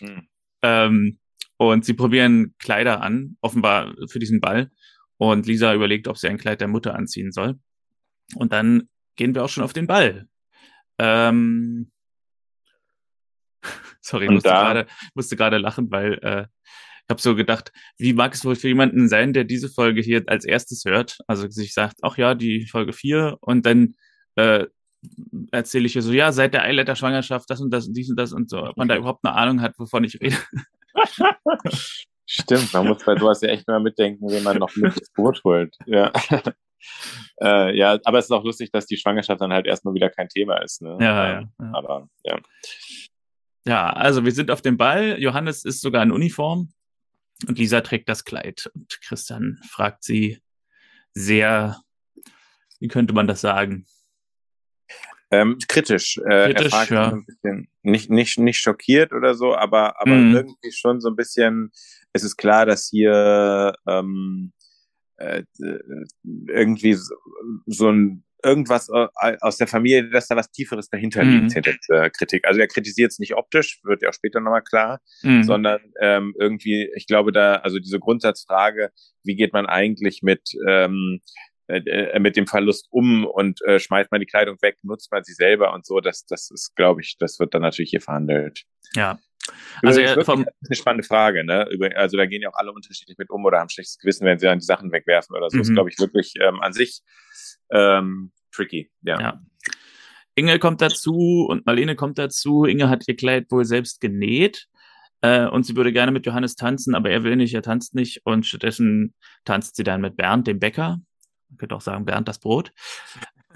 Mhm. 0.00 0.28
Ähm, 0.62 1.18
und 1.58 1.84
sie 1.84 1.94
probieren 1.94 2.54
Kleider 2.58 3.00
an, 3.00 3.36
offenbar 3.40 3.94
für 4.10 4.18
diesen 4.18 4.40
Ball. 4.40 4.70
Und 5.16 5.46
Lisa 5.46 5.74
überlegt, 5.74 6.08
ob 6.08 6.18
sie 6.18 6.28
ein 6.28 6.38
Kleid 6.38 6.60
der 6.60 6.68
Mutter 6.68 6.94
anziehen 6.94 7.32
soll. 7.32 7.58
Und 8.34 8.52
dann 8.52 8.88
gehen 9.16 9.34
wir 9.34 9.44
auch 9.44 9.48
schon 9.48 9.64
auf 9.64 9.72
den 9.72 9.86
Ball. 9.86 10.28
Ähm, 10.98 11.90
sorry, 14.00 14.26
ich 14.26 14.30
musste 14.30 14.50
gerade, 14.50 14.86
musste 15.14 15.36
gerade 15.36 15.58
lachen, 15.58 15.90
weil 15.90 16.14
äh, 16.22 16.46
ich 17.06 17.10
habe 17.10 17.20
so 17.20 17.36
gedacht, 17.36 17.72
wie 17.98 18.12
mag 18.12 18.34
es 18.34 18.44
wohl 18.44 18.56
für 18.56 18.68
jemanden 18.68 19.08
sein, 19.08 19.32
der 19.32 19.44
diese 19.44 19.68
Folge 19.68 20.00
hier 20.00 20.24
als 20.26 20.44
erstes 20.44 20.84
hört? 20.84 21.18
Also 21.28 21.48
sich 21.48 21.72
sagt, 21.72 21.98
ach 22.02 22.18
ja, 22.18 22.34
die 22.34 22.66
Folge 22.66 22.92
4 22.92 23.38
und 23.40 23.64
dann 23.64 23.94
äh, 24.34 24.66
erzähle 25.50 25.86
ich 25.86 25.96
ihr 25.96 26.02
so, 26.02 26.12
ja, 26.12 26.32
seit 26.32 26.54
der 26.54 26.62
Eileiter-Schwangerschaft 26.62 27.48
das 27.48 27.60
und 27.60 27.70
das 27.70 27.86
und 27.86 27.96
dies 27.96 28.10
und 28.10 28.16
das 28.16 28.32
und 28.32 28.50
so, 28.50 28.62
ob 28.62 28.76
man 28.76 28.88
da 28.88 28.96
überhaupt 28.96 29.24
eine 29.24 29.34
Ahnung 29.34 29.60
hat, 29.60 29.78
wovon 29.78 30.04
ich 30.04 30.20
rede. 30.20 30.36
Stimmt, 32.26 32.72
man 32.72 32.88
muss 32.88 33.04
bei 33.04 33.16
sowas 33.16 33.40
ja 33.40 33.50
echt 33.50 33.68
mal 33.68 33.80
mitdenken, 33.80 34.28
wenn 34.28 34.42
man 34.42 34.58
noch 34.58 34.74
mit 34.76 34.96
ins 34.96 35.10
Boot 35.12 35.42
holt. 35.44 35.76
Ja. 35.86 36.12
äh, 37.40 37.76
ja, 37.76 37.98
aber 38.04 38.18
es 38.18 38.24
ist 38.24 38.32
auch 38.32 38.44
lustig, 38.44 38.72
dass 38.72 38.86
die 38.86 38.96
Schwangerschaft 38.96 39.40
dann 39.40 39.52
halt 39.52 39.66
erstmal 39.66 39.94
wieder 39.94 40.10
kein 40.10 40.28
Thema 40.28 40.56
ist. 40.62 40.82
Ne? 40.82 40.98
Ja, 41.00 41.38
ähm, 41.38 41.50
ja, 41.60 41.70
Aber 41.72 42.08
ja. 42.24 42.40
Ja, 43.64 43.90
also 43.90 44.24
wir 44.24 44.32
sind 44.32 44.50
auf 44.50 44.62
dem 44.62 44.76
Ball. 44.76 45.20
Johannes 45.20 45.64
ist 45.64 45.80
sogar 45.80 46.02
in 46.02 46.12
Uniform 46.12 46.72
und 47.46 47.58
Lisa 47.58 47.80
trägt 47.80 48.08
das 48.08 48.24
Kleid. 48.24 48.70
Und 48.74 49.00
Christian 49.02 49.60
fragt 49.68 50.04
sie 50.04 50.40
sehr, 51.14 51.80
wie 52.80 52.88
könnte 52.88 53.14
man 53.14 53.26
das 53.26 53.40
sagen? 53.40 53.86
Ähm, 55.30 55.58
kritisch. 55.68 56.18
Äh, 56.18 56.54
kritisch, 56.54 56.90
ja. 56.90 57.12
ein 57.12 57.24
bisschen, 57.24 57.68
nicht, 57.82 58.10
nicht, 58.10 58.38
nicht 58.38 58.58
schockiert 58.58 59.12
oder 59.12 59.34
so, 59.34 59.54
aber, 59.54 60.00
aber 60.00 60.14
mhm. 60.14 60.34
irgendwie 60.34 60.72
schon 60.72 61.00
so 61.00 61.08
ein 61.08 61.16
bisschen, 61.16 61.70
es 62.12 62.22
ist 62.22 62.36
klar, 62.36 62.64
dass 62.66 62.88
hier 62.88 63.74
ähm, 63.88 64.52
äh, 65.16 65.42
irgendwie 66.48 66.94
so, 66.94 67.14
so 67.66 67.90
ein 67.90 68.22
irgendwas 68.44 68.88
äh, 68.90 69.36
aus 69.40 69.56
der 69.56 69.66
Familie, 69.66 70.08
dass 70.08 70.28
da 70.28 70.36
was 70.36 70.50
Tieferes 70.52 70.88
dahinter 70.88 71.24
liegt, 71.24 71.44
mhm. 71.44 71.50
hinter 71.50 71.74
der 71.88 72.10
Kritik. 72.10 72.46
Also 72.46 72.60
er 72.60 72.68
kritisiert 72.68 73.10
es 73.10 73.18
nicht 73.18 73.34
optisch, 73.34 73.80
wird 73.82 74.02
ja 74.02 74.10
auch 74.10 74.14
später 74.14 74.40
nochmal 74.40 74.62
klar, 74.62 75.00
mhm. 75.22 75.42
sondern 75.42 75.80
ähm, 76.00 76.34
irgendwie, 76.38 76.88
ich 76.94 77.06
glaube 77.06 77.32
da, 77.32 77.56
also 77.56 77.78
diese 77.78 77.98
Grundsatzfrage, 77.98 78.90
wie 79.24 79.34
geht 79.34 79.52
man 79.52 79.66
eigentlich 79.66 80.22
mit 80.22 80.50
ähm, 80.68 81.20
äh, 81.68 81.78
äh, 81.78 82.18
mit 82.18 82.36
dem 82.36 82.46
Verlust 82.46 82.86
um 82.90 83.26
und 83.26 83.60
äh, 83.62 83.80
schmeißt 83.80 84.10
man 84.10 84.20
die 84.20 84.26
Kleidung 84.26 84.56
weg, 84.62 84.76
nutzt 84.82 85.10
man 85.10 85.24
sie 85.24 85.34
selber 85.34 85.72
und 85.72 85.84
so. 85.84 86.00
Das, 86.00 86.24
das 86.26 86.50
ist, 86.50 86.76
glaube 86.76 87.00
ich, 87.00 87.16
das 87.18 87.38
wird 87.40 87.54
dann 87.54 87.62
natürlich 87.62 87.90
hier 87.90 88.00
verhandelt. 88.00 88.62
Ja. 88.94 89.18
Also 89.82 90.00
ja, 90.00 90.22
vom, 90.24 90.44
eine 90.44 90.76
spannende 90.76 91.06
Frage, 91.06 91.44
ne? 91.44 91.68
Über, 91.70 91.90
also 91.96 92.16
da 92.16 92.26
gehen 92.26 92.42
ja 92.42 92.48
auch 92.48 92.56
alle 92.56 92.72
unterschiedlich 92.72 93.16
mit 93.18 93.30
um 93.30 93.44
oder 93.44 93.58
haben 93.58 93.68
schlechtes 93.68 93.98
Gewissen, 93.98 94.26
wenn 94.26 94.38
sie 94.38 94.46
dann 94.46 94.58
die 94.58 94.64
Sachen 94.64 94.92
wegwerfen 94.92 95.36
oder 95.36 95.50
so. 95.50 95.56
Mhm. 95.56 95.60
Das 95.60 95.68
ist, 95.68 95.74
glaube 95.74 95.90
ich, 95.90 95.98
wirklich 95.98 96.34
ähm, 96.40 96.60
an 96.60 96.72
sich 96.72 97.02
ähm, 97.70 98.32
tricky. 98.52 98.90
Ja. 99.02 99.20
ja. 99.20 99.40
Inge 100.34 100.58
kommt 100.58 100.82
dazu 100.82 101.46
und 101.48 101.64
Marlene 101.66 101.96
kommt 101.96 102.18
dazu. 102.18 102.64
Inge 102.64 102.88
hat 102.88 103.04
ihr 103.08 103.16
Kleid 103.16 103.46
wohl 103.50 103.64
selbst 103.64 104.00
genäht 104.00 104.66
äh, 105.22 105.46
und 105.46 105.64
sie 105.64 105.76
würde 105.76 105.92
gerne 105.92 106.12
mit 106.12 106.26
Johannes 106.26 106.56
tanzen, 106.56 106.94
aber 106.94 107.10
er 107.10 107.24
will 107.24 107.36
nicht, 107.36 107.54
er 107.54 107.62
tanzt 107.62 107.94
nicht 107.94 108.20
und 108.24 108.46
stattdessen 108.46 109.14
tanzt 109.44 109.76
sie 109.76 109.84
dann 109.84 110.00
mit 110.00 110.16
Bernd, 110.16 110.46
dem 110.46 110.58
Bäcker. 110.58 111.00
Man 111.48 111.58
könnte 111.58 111.74
auch 111.74 111.80
sagen, 111.80 112.04
Bernd 112.04 112.28
das 112.28 112.38
Brot. 112.38 112.72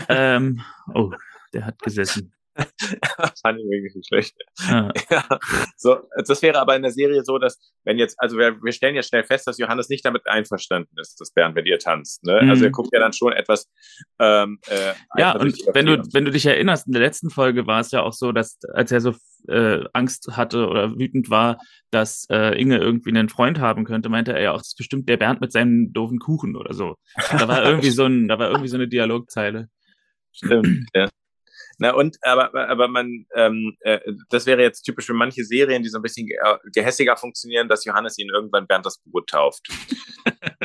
ähm, 0.09 0.62
oh, 0.94 1.12
der 1.52 1.66
hat 1.66 1.78
gesessen. 1.80 2.32
Fand 3.42 3.59
ich 3.59 3.64
wirklich 3.64 3.95
nicht 3.95 4.09
schlecht. 4.09 4.37
Ja. 4.69 4.90
ja. 5.11 5.38
So, 5.76 5.99
das 6.26 6.42
wäre 6.42 6.59
aber 6.59 6.76
in 6.76 6.83
der 6.83 6.90
Serie 6.90 7.25
so, 7.25 7.38
dass, 7.38 7.59
wenn 7.85 7.99
jetzt, 7.99 8.16
also 8.19 8.37
wir, 8.37 8.62
wir 8.62 8.73
stellen 8.73 8.95
ja 8.95 9.02
schnell 9.02 9.25
fest, 9.25 9.47
dass 9.47 9.59
Johannes 9.59 9.88
nicht 9.88 10.04
damit 10.04 10.26
einverstanden 10.26 10.99
ist, 10.99 11.21
dass 11.21 11.33
Bernd 11.33 11.54
mit 11.54 11.66
ihr 11.66 11.78
tanzt. 11.78 12.25
Ne? 12.25 12.40
Mhm. 12.42 12.50
Also 12.50 12.64
er 12.64 12.71
guckt 12.71 12.90
ja 12.92 13.00
dann 13.00 13.12
schon 13.12 13.33
etwas. 13.33 13.69
Ähm, 14.19 14.59
äh, 14.69 14.92
ja, 15.16 15.37
und 15.37 15.57
wenn 15.73 15.87
du, 15.87 16.02
wenn 16.12 16.25
du 16.25 16.30
dich 16.30 16.47
erinnerst, 16.47 16.87
in 16.87 16.92
der 16.92 17.02
letzten 17.02 17.30
Folge 17.30 17.66
war 17.66 17.80
es 17.80 17.90
ja 17.90 18.02
auch 18.02 18.12
so, 18.12 18.33
dass, 18.33 18.59
als 18.73 18.92
er 18.92 19.00
so 19.00 19.14
äh, 19.49 19.85
Angst 19.92 20.37
hatte 20.37 20.69
oder 20.69 20.99
wütend 20.99 21.30
war, 21.30 21.59
dass 21.90 22.26
äh, 22.30 22.61
Inge 22.61 22.78
irgendwie 22.78 23.11
einen 23.11 23.28
Freund 23.28 23.59
haben 23.59 23.85
könnte, 23.85 24.09
meinte 24.09 24.33
er 24.33 24.42
ja 24.42 24.52
auch, 24.52 24.59
das 24.59 24.69
ist 24.69 24.76
bestimmt 24.76 25.09
der 25.09 25.16
Bernd 25.16 25.40
mit 25.40 25.52
seinem 25.52 25.92
doofen 25.92 26.19
Kuchen 26.19 26.57
oder 26.57 26.75
so. 26.75 26.97
Da 27.30 27.49
war 27.49 27.64
irgendwie 27.64 27.90
so 27.90 28.04
ein, 28.04 28.28
da 28.28 28.38
war 28.38 28.49
irgendwie 28.49 28.69
so 28.69 28.76
eine 28.76 28.88
Dialogzeile. 28.88 29.69
Stimmt, 30.33 30.88
ja. 30.95 31.09
Na 31.80 31.94
und, 31.94 32.18
aber, 32.20 32.52
aber 32.68 32.88
man, 32.88 33.25
ähm, 33.34 33.75
äh, 33.80 34.00
das 34.28 34.44
wäre 34.44 34.60
jetzt 34.60 34.82
typisch 34.82 35.06
für 35.06 35.14
manche 35.14 35.44
Serien, 35.44 35.82
die 35.82 35.88
so 35.88 35.99
ein 35.99 36.02
bisschen 36.02 36.26
ge 36.26 36.37
gehässiger 36.75 37.16
funktionieren, 37.16 37.68
dass 37.68 37.87
Johannes 37.87 38.18
ihn 38.18 38.28
irgendwann 38.28 38.66
Bernd 38.66 38.84
das 38.87 39.00
Brot 39.02 39.30
tauft. 39.30 39.66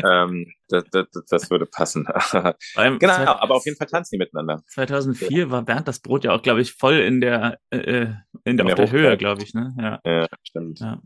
ähm, 0.03 0.51
das, 0.67 0.84
das, 0.91 1.07
das 1.29 1.50
würde 1.50 1.67
passen. 1.67 2.05
genau, 2.34 3.13
aber 3.13 3.55
auf 3.55 3.63
jeden 3.65 3.77
Fall 3.77 3.88
tanzen 3.88 4.15
die 4.15 4.17
miteinander. 4.17 4.62
2004 4.67 5.29
ja. 5.31 5.50
war 5.50 5.62
Bernd 5.62 5.88
das 5.88 6.01
Brot 6.01 6.25
ja 6.25 6.34
auch, 6.34 6.41
glaube 6.41 6.60
ich, 6.60 6.74
voll 6.74 6.95
in 6.95 7.22
der, 7.22 7.60
äh, 7.69 7.77
äh 7.77 8.01
in 8.43 8.57
der, 8.57 8.65
in 8.65 8.67
der, 8.67 8.75
der 8.75 8.91
Höhe, 8.91 9.17
glaube 9.17 9.41
ich, 9.41 9.53
ne? 9.53 9.74
Ja, 9.79 10.01
ja 10.05 10.27
stimmt. 10.43 10.81
Ja. 10.81 11.01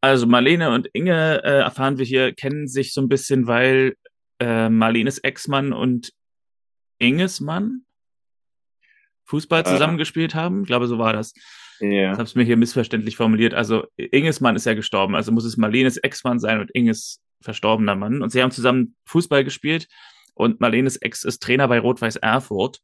Also 0.00 0.26
Marlene 0.26 0.70
und 0.70 0.88
Inge 0.94 1.42
äh, 1.44 1.58
erfahren 1.58 1.98
wir 1.98 2.06
hier, 2.06 2.32
kennen 2.32 2.66
sich 2.66 2.94
so 2.94 3.02
ein 3.02 3.10
bisschen, 3.10 3.46
weil 3.46 3.94
äh, 4.40 4.70
Marlenes 4.70 5.18
Ex-Mann 5.18 5.74
und 5.74 6.12
Inges 6.98 7.40
Mann 7.40 7.84
Fußball 9.28 9.60
äh. 9.60 9.64
zusammengespielt 9.64 10.34
haben. 10.34 10.62
Ich 10.62 10.66
glaube, 10.66 10.86
so 10.86 10.98
war 10.98 11.12
das. 11.12 11.32
Ja. 11.80 12.12
Ich 12.12 12.18
habe 12.18 12.24
es 12.24 12.34
mir 12.34 12.44
hier 12.44 12.56
missverständlich 12.56 13.16
formuliert. 13.16 13.54
Also 13.54 13.86
Inges 13.96 14.40
Mann 14.40 14.56
ist 14.56 14.66
ja 14.66 14.74
gestorben, 14.74 15.14
also 15.14 15.30
muss 15.30 15.44
es 15.44 15.56
Marlenes 15.56 15.96
Ex-Mann 15.96 16.40
sein 16.40 16.60
und 16.60 16.70
Inges 16.72 17.20
verstorbener 17.40 17.94
Mann. 17.94 18.20
Und 18.22 18.30
sie 18.30 18.42
haben 18.42 18.50
zusammen 18.50 18.96
Fußball 19.04 19.44
gespielt 19.44 19.86
und 20.34 20.60
Marlenes 20.60 20.96
Ex 20.96 21.22
ist 21.24 21.40
Trainer 21.42 21.68
bei 21.68 21.78
Rot-Weiß 21.78 22.16
Erfurt. 22.16 22.80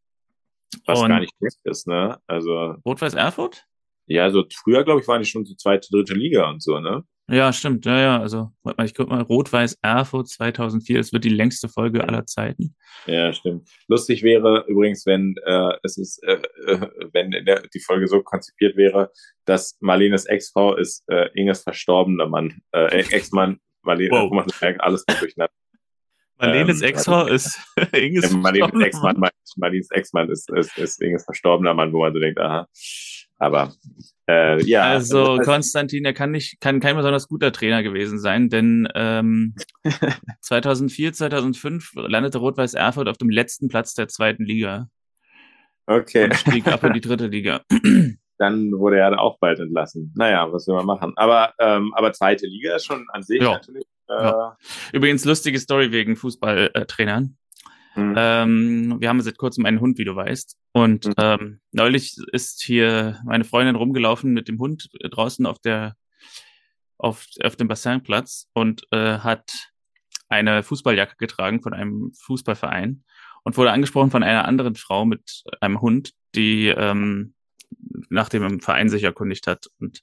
Was 0.86 1.00
Und- 1.00 1.08
gar 1.08 1.20
nicht 1.20 1.32
schlecht 1.38 1.58
ist, 1.64 1.86
ne? 1.86 2.18
Also, 2.26 2.76
Rot-Weiß 2.84 3.14
Erfurt? 3.14 3.64
ja, 4.06 4.30
so 4.30 4.44
früher, 4.54 4.84
glaube 4.84 5.00
ich, 5.00 5.08
waren 5.08 5.22
die 5.22 5.28
schon 5.28 5.44
so 5.44 5.54
zweite, 5.54 5.88
dritte 5.90 6.14
Liga 6.14 6.48
und 6.50 6.62
so, 6.62 6.78
ne? 6.78 7.04
Ja, 7.28 7.52
stimmt. 7.54 7.86
Ja, 7.86 7.98
ja. 7.98 8.20
Also, 8.20 8.50
warte 8.62 8.76
mal, 8.78 8.84
ich 8.84 8.94
guck 8.94 9.08
mal, 9.08 9.22
Rot-Weiß 9.22 9.78
Erfurt 9.80 10.28
2004. 10.28 10.98
Das 10.98 11.12
wird 11.12 11.24
die 11.24 11.30
längste 11.30 11.68
Folge 11.68 12.04
aller 12.04 12.26
Zeiten. 12.26 12.76
Ja, 13.06 13.32
stimmt. 13.32 13.68
Lustig 13.88 14.22
wäre 14.22 14.64
übrigens, 14.68 15.06
wenn 15.06 15.34
äh, 15.46 15.72
es 15.82 15.96
ist, 15.96 16.22
äh, 16.24 16.34
äh, 16.66 16.80
wenn 17.12 17.30
der, 17.30 17.62
die 17.72 17.80
Folge 17.80 18.08
so 18.08 18.22
konzipiert 18.22 18.76
wäre, 18.76 19.10
dass 19.46 19.76
Marlenes 19.80 20.26
Ex-Frau 20.26 20.74
ist 20.74 21.02
äh, 21.08 21.28
Inges 21.34 21.62
verstorbener 21.62 22.28
Mann, 22.28 22.60
äh, 22.72 23.00
Ex-Mann, 23.10 23.58
Marlene, 23.82 24.10
Wow. 24.10 24.46
merkt 24.60 24.80
alles 24.82 25.04
durcheinander. 25.06 25.52
Marlenes 26.36 26.82
Ähm, 26.82 26.88
Ex-Frau 26.88 27.26
ist 27.26 27.58
Inges 27.92 28.30
Marlenes 28.32 28.68
verstorbener 28.70 28.86
Ex-Mann, 28.86 29.18
Mann. 29.18 29.30
Marlenes 29.56 29.90
Ex-Mann 29.90 30.30
ist, 30.30 30.50
ist, 30.50 30.76
ist 30.76 31.00
Inges 31.00 31.24
verstorbener 31.24 31.72
Mann, 31.72 31.92
wo 31.92 32.00
man 32.00 32.12
so 32.12 32.20
denkt, 32.20 32.38
aha. 32.38 32.68
Aber 33.38 33.72
äh, 34.28 34.62
ja, 34.64 34.82
Also 34.84 35.38
Konstantin, 35.44 36.04
er 36.04 36.14
kann 36.14 36.30
nicht, 36.30 36.60
kann 36.60 36.80
kein 36.80 36.96
besonders 36.96 37.28
guter 37.28 37.52
Trainer 37.52 37.82
gewesen 37.82 38.18
sein, 38.18 38.48
denn 38.48 38.88
ähm, 38.94 39.54
2004, 40.40 41.12
2005 41.12 41.92
landete 41.94 42.38
Rot-Weiß 42.38 42.74
Erfurt 42.74 43.08
auf 43.08 43.18
dem 43.18 43.30
letzten 43.30 43.68
Platz 43.68 43.94
der 43.94 44.08
zweiten 44.08 44.44
Liga 44.44 44.88
okay. 45.86 46.24
und 46.24 46.36
stieg 46.36 46.66
ab 46.68 46.84
in 46.84 46.92
die 46.92 47.00
dritte 47.00 47.26
Liga. 47.26 47.62
dann 48.38 48.72
wurde 48.72 48.98
er 48.98 49.20
auch 49.20 49.38
bald 49.38 49.60
entlassen. 49.60 50.12
Naja, 50.16 50.50
was 50.52 50.66
will 50.66 50.74
man 50.74 50.86
machen? 50.86 51.12
Aber, 51.16 51.54
ähm, 51.58 51.92
aber 51.94 52.12
zweite 52.12 52.46
Liga 52.46 52.76
ist 52.76 52.86
schon 52.86 53.06
an 53.12 53.22
sich 53.22 53.40
Ja. 53.40 53.52
natürlich. 53.52 53.84
Äh, 54.08 54.12
Ja. 54.22 54.56
Übrigens 54.92 55.24
lustige 55.24 55.58
Story 55.58 55.92
wegen 55.92 56.16
Fußballtrainern. 56.16 57.36
Hm. 57.94 58.14
Ähm, 58.16 58.96
wir 59.00 59.08
haben 59.08 59.20
seit 59.20 59.38
kurzem 59.38 59.66
einen 59.66 59.80
Hund, 59.80 59.98
wie 59.98 60.04
du 60.04 60.14
weißt. 60.16 60.56
Und 60.72 61.06
Mhm. 61.06 61.14
ähm, 61.16 61.60
neulich 61.72 62.16
ist 62.32 62.62
hier 62.62 63.20
meine 63.24 63.44
Freundin 63.44 63.76
rumgelaufen 63.76 64.32
mit 64.32 64.48
dem 64.48 64.58
Hund 64.58 64.88
draußen 65.00 65.46
auf 65.46 65.58
der 65.60 65.96
auf, 66.98 67.26
auf 67.42 67.56
dem 67.56 67.68
Bassinplatz 67.68 68.48
und 68.52 68.86
äh, 68.92 69.18
hat 69.18 69.52
eine 70.28 70.62
Fußballjacke 70.62 71.16
getragen 71.18 71.60
von 71.62 71.74
einem 71.74 72.12
Fußballverein 72.14 73.04
und 73.42 73.56
wurde 73.56 73.72
angesprochen 73.72 74.10
von 74.10 74.22
einer 74.22 74.46
anderen 74.46 74.74
Frau 74.74 75.04
mit 75.04 75.44
einem 75.60 75.80
Hund, 75.80 76.12
die 76.34 76.68
ähm, 76.68 77.34
nach 78.08 78.28
dem 78.28 78.60
Verein 78.60 78.88
sich 78.88 79.02
erkundigt 79.04 79.46
hat. 79.46 79.66
Und 79.80 80.02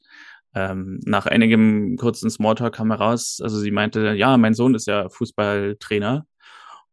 ähm, 0.53 1.00
nach 1.05 1.25
einigem 1.25 1.98
kurzen 1.98 2.29
Smalltalk 2.29 2.75
kam 2.75 2.91
heraus, 2.91 3.39
also 3.41 3.57
sie 3.57 3.71
meinte, 3.71 4.13
ja, 4.13 4.38
mein 4.38 4.53
Sohn 4.53 4.75
ist 4.75 4.86
ja 4.88 5.10
Fußballtrainer 5.10 6.25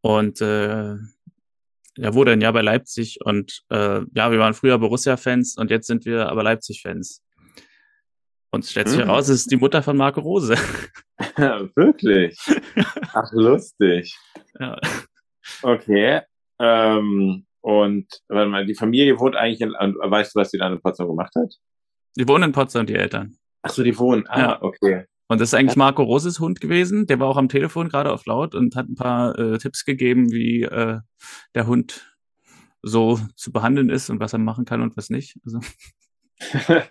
und 0.09 0.41
äh, 0.41 0.95
er 2.01 2.15
wurde 2.15 2.33
ein 2.33 2.41
Jahr 2.41 2.55
bei 2.55 2.63
Leipzig 2.63 3.19
und 3.23 3.63
äh, 3.69 4.01
ja, 4.15 4.31
wir 4.33 4.39
waren 4.39 4.55
früher 4.55 4.79
Borussia-Fans 4.79 5.57
und 5.59 5.71
jetzt 5.71 5.87
sind 5.87 6.07
wir 6.07 6.31
aber 6.31 6.43
Leipzig-Fans. 6.43 7.23
Und 8.51 8.65
es 8.65 8.71
stellt 8.71 8.89
sich 8.89 8.97
Mhm. 8.99 9.03
heraus, 9.05 9.29
es 9.29 9.41
ist 9.41 9.51
die 9.51 9.57
Mutter 9.59 9.83
von 9.83 9.99
Marco 9.99 10.21
Rose. 10.23 10.55
Wirklich? 11.77 12.39
Ach, 13.13 13.31
lustig. 13.33 14.17
ja. 14.59 14.79
Okay. 15.61 16.23
Ähm, 16.59 17.45
und 17.61 18.07
warte 18.29 18.49
mal, 18.49 18.65
die 18.65 18.75
Familie 18.75 19.19
wohnt 19.21 19.37
eigentlich 19.37 19.61
in, 19.61 19.75
und 19.75 19.97
weißt 19.99 20.35
du, 20.35 20.41
was 20.41 20.51
die 20.51 20.59
dann 20.59 20.73
in 20.73 20.81
Potsdam 20.81 21.09
gemacht 21.09 21.35
hat? 21.37 21.53
Die 22.17 22.27
wohnen 22.27 22.45
in 22.45 22.53
Potsdam, 22.53 22.87
die 22.87 22.95
Eltern. 22.95 23.37
Ach 23.61 23.71
so, 23.71 23.83
die 23.83 23.99
wohnen. 23.99 24.27
Ah, 24.29 24.39
Ja. 24.41 24.63
okay. 24.63 25.05
Und 25.29 25.41
das 25.41 25.51
ist 25.51 25.55
eigentlich 25.55 25.77
Marco 25.77 26.03
Roses 26.03 26.41
Hund 26.41 26.61
gewesen. 26.61 27.07
Der 27.07 27.21
war 27.21 27.29
auch 27.29 27.37
am 27.37 27.49
Telefon 27.51 27.89
gerade 27.89 28.13
auf 28.13 28.25
laut 28.27 28.55
und 28.55 28.75
hat 28.77 28.89
ein 28.89 28.95
paar 28.95 29.39
äh, 29.39 29.59
Tipps 29.59 29.85
gegeben, 29.85 30.33
wie 30.33 30.63
äh, 30.63 31.01
der 31.55 31.67
Hund 31.67 32.17
so 32.83 33.21
zu 33.37 33.53
behandeln 33.53 33.91
ist 33.91 34.09
und 34.09 34.21
was 34.21 34.33
er 34.33 34.39
machen 34.39 34.65
kann 34.65 34.81
und 34.81 34.97
was 34.97 35.11
nicht. 35.11 35.37
Also, 35.45 35.61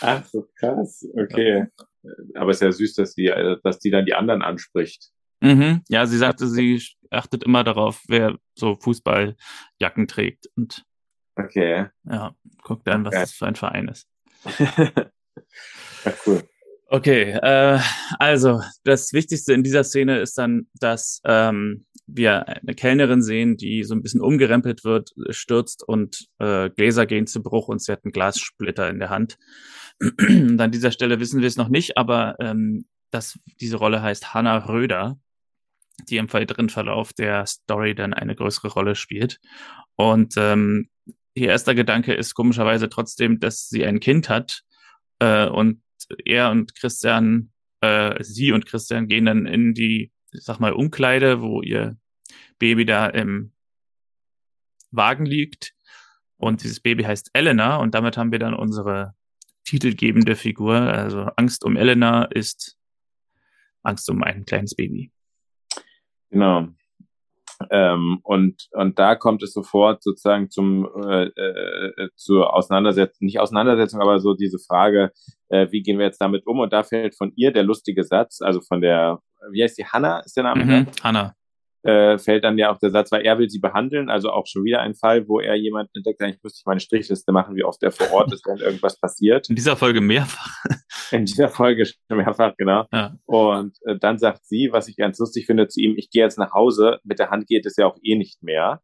Ach 0.00 0.24
so, 0.26 0.46
krass. 0.56 1.06
Okay. 1.14 1.66
Aber 2.34 2.50
es 2.50 2.58
ist 2.58 2.62
ja 2.62 2.72
süß, 2.72 2.94
dass 2.94 3.14
die, 3.14 3.26
äh, 3.28 3.56
dass 3.62 3.78
die 3.78 3.90
dann 3.90 4.04
die 4.06 4.14
anderen 4.14 4.42
anspricht. 4.42 5.10
mhm. 5.40 5.82
Ja, 5.88 6.06
sie 6.06 6.18
sagte, 6.18 6.46
sie 6.46 6.82
achtet 7.10 7.42
immer 7.44 7.64
darauf, 7.64 8.02
wer 8.08 8.36
so 8.54 8.76
Fußballjacken 8.76 10.06
trägt 10.08 10.48
und 10.56 10.84
Okay. 11.34 11.86
ja, 12.04 12.34
guckt 12.62 12.86
dann, 12.86 13.04
was 13.06 13.14
Okay. 13.14 13.22
das 13.22 13.32
für 13.32 13.46
ein 13.46 13.56
Verein 13.56 13.88
ist. 13.88 14.06
Ja, 16.04 16.12
cool. 16.26 16.42
Okay, 16.94 17.30
äh, 17.30 17.78
also 18.18 18.60
das 18.84 19.14
Wichtigste 19.14 19.54
in 19.54 19.62
dieser 19.62 19.82
Szene 19.82 20.18
ist 20.18 20.36
dann, 20.36 20.66
dass 20.74 21.22
ähm, 21.24 21.86
wir 22.06 22.46
eine 22.46 22.74
Kellnerin 22.74 23.22
sehen, 23.22 23.56
die 23.56 23.82
so 23.82 23.94
ein 23.94 24.02
bisschen 24.02 24.20
umgerempelt 24.20 24.84
wird, 24.84 25.14
stürzt 25.30 25.88
und 25.88 26.26
äh, 26.38 26.68
Gläser 26.68 27.06
gehen 27.06 27.26
zu 27.26 27.42
Bruch 27.42 27.68
und 27.68 27.80
sie 27.80 27.92
hat 27.92 28.04
einen 28.04 28.12
Glassplitter 28.12 28.90
in 28.90 28.98
der 28.98 29.08
Hand. 29.08 29.38
und 30.02 30.60
an 30.60 30.70
dieser 30.70 30.90
Stelle 30.90 31.18
wissen 31.18 31.40
wir 31.40 31.48
es 31.48 31.56
noch 31.56 31.70
nicht, 31.70 31.96
aber 31.96 32.36
ähm, 32.40 32.84
dass 33.10 33.38
diese 33.58 33.78
Rolle 33.78 34.02
heißt 34.02 34.34
Hannah 34.34 34.58
Röder, 34.58 35.18
die 36.10 36.18
im 36.18 36.30
weiteren 36.30 36.68
Verlauf 36.68 37.14
der 37.14 37.46
Story 37.46 37.94
dann 37.94 38.12
eine 38.12 38.36
größere 38.36 38.68
Rolle 38.68 38.96
spielt. 38.96 39.40
Und 39.96 40.34
ähm, 40.36 40.90
ihr 41.32 41.48
erster 41.48 41.74
Gedanke 41.74 42.12
ist 42.12 42.34
komischerweise 42.34 42.90
trotzdem, 42.90 43.40
dass 43.40 43.70
sie 43.70 43.86
ein 43.86 43.98
Kind 43.98 44.28
hat 44.28 44.60
äh, 45.20 45.46
und 45.46 45.80
er 46.24 46.50
und 46.50 46.74
Christian, 46.74 47.52
äh, 47.80 48.22
sie 48.22 48.52
und 48.52 48.66
Christian 48.66 49.08
gehen 49.08 49.26
dann 49.26 49.46
in 49.46 49.74
die, 49.74 50.12
sag 50.30 50.60
mal, 50.60 50.72
Umkleide, 50.72 51.42
wo 51.42 51.62
ihr 51.62 51.96
Baby 52.58 52.84
da 52.84 53.06
im 53.06 53.52
Wagen 54.90 55.26
liegt. 55.26 55.74
Und 56.36 56.62
dieses 56.62 56.80
Baby 56.80 57.04
heißt 57.04 57.30
Elena 57.34 57.76
und 57.76 57.94
damit 57.94 58.16
haben 58.16 58.32
wir 58.32 58.38
dann 58.38 58.54
unsere 58.54 59.14
titelgebende 59.64 60.36
Figur. 60.36 60.74
Also 60.74 61.20
Angst 61.36 61.64
um 61.64 61.76
Elena 61.76 62.24
ist 62.24 62.76
Angst 63.82 64.08
um 64.10 64.22
ein 64.22 64.44
kleines 64.44 64.74
Baby. 64.74 65.12
Genau. 66.30 66.68
Ähm, 67.70 68.18
und, 68.22 68.68
und 68.72 68.98
da 68.98 69.14
kommt 69.14 69.42
es 69.42 69.52
sofort 69.52 70.02
sozusagen 70.02 70.50
zum 70.50 70.88
äh, 71.04 71.26
äh, 71.26 72.08
zur 72.16 72.54
Auseinandersetzung, 72.54 73.26
nicht 73.26 73.38
Auseinandersetzung, 73.38 74.00
aber 74.00 74.18
so 74.18 74.34
diese 74.34 74.58
Frage, 74.58 75.12
äh, 75.52 75.70
wie 75.70 75.82
gehen 75.82 75.98
wir 75.98 76.06
jetzt 76.06 76.20
damit 76.20 76.46
um? 76.46 76.58
Und 76.60 76.72
da 76.72 76.82
fällt 76.82 77.16
von 77.16 77.32
ihr 77.36 77.52
der 77.52 77.62
lustige 77.62 78.04
Satz, 78.04 78.40
also 78.40 78.60
von 78.60 78.80
der, 78.80 79.18
wie 79.52 79.62
heißt 79.62 79.78
die, 79.78 79.84
Hannah 79.84 80.20
ist 80.20 80.36
der 80.36 80.44
Name? 80.44 80.64
Mhm. 80.64 80.86
Hanna. 81.04 81.34
äh, 81.82 82.16
fällt 82.18 82.44
dann 82.44 82.58
ja 82.58 82.72
auch 82.72 82.78
der 82.78 82.90
Satz, 82.90 83.10
weil 83.10 83.22
er 83.22 83.38
will 83.38 83.50
sie 83.50 83.58
behandeln, 83.58 84.08
also 84.08 84.30
auch 84.30 84.46
schon 84.46 84.64
wieder 84.64 84.80
ein 84.80 84.94
Fall, 84.94 85.26
wo 85.28 85.40
er 85.40 85.54
jemanden 85.56 85.90
entdeckt, 85.96 86.22
eigentlich 86.22 86.42
müsste 86.42 86.60
ich 86.60 86.66
meine 86.66 86.80
Strichliste 86.80 87.32
machen, 87.32 87.56
wie 87.56 87.64
oft 87.64 87.82
er 87.82 87.90
vor 87.90 88.10
Ort 88.12 88.32
ist, 88.32 88.46
wenn 88.46 88.58
irgendwas 88.58 88.98
passiert. 88.98 89.48
In 89.48 89.56
dieser 89.56 89.76
Folge 89.76 90.00
mehrfach. 90.00 90.64
In 91.10 91.24
dieser 91.24 91.48
Folge 91.48 91.84
schon 91.84 92.16
mehrfach, 92.16 92.54
genau. 92.56 92.86
Ja. 92.92 93.14
Und 93.26 93.76
äh, 93.84 93.98
dann 93.98 94.18
sagt 94.18 94.46
sie, 94.46 94.70
was 94.72 94.88
ich 94.88 94.96
ganz 94.96 95.18
lustig 95.18 95.46
finde, 95.46 95.68
zu 95.68 95.80
ihm, 95.80 95.94
ich 95.96 96.10
gehe 96.10 96.22
jetzt 96.22 96.38
nach 96.38 96.52
Hause, 96.52 96.98
mit 97.04 97.18
der 97.18 97.30
Hand 97.30 97.46
geht 97.46 97.66
es 97.66 97.76
ja 97.76 97.86
auch 97.86 97.98
eh 98.02 98.16
nicht 98.16 98.42
mehr. 98.42 98.80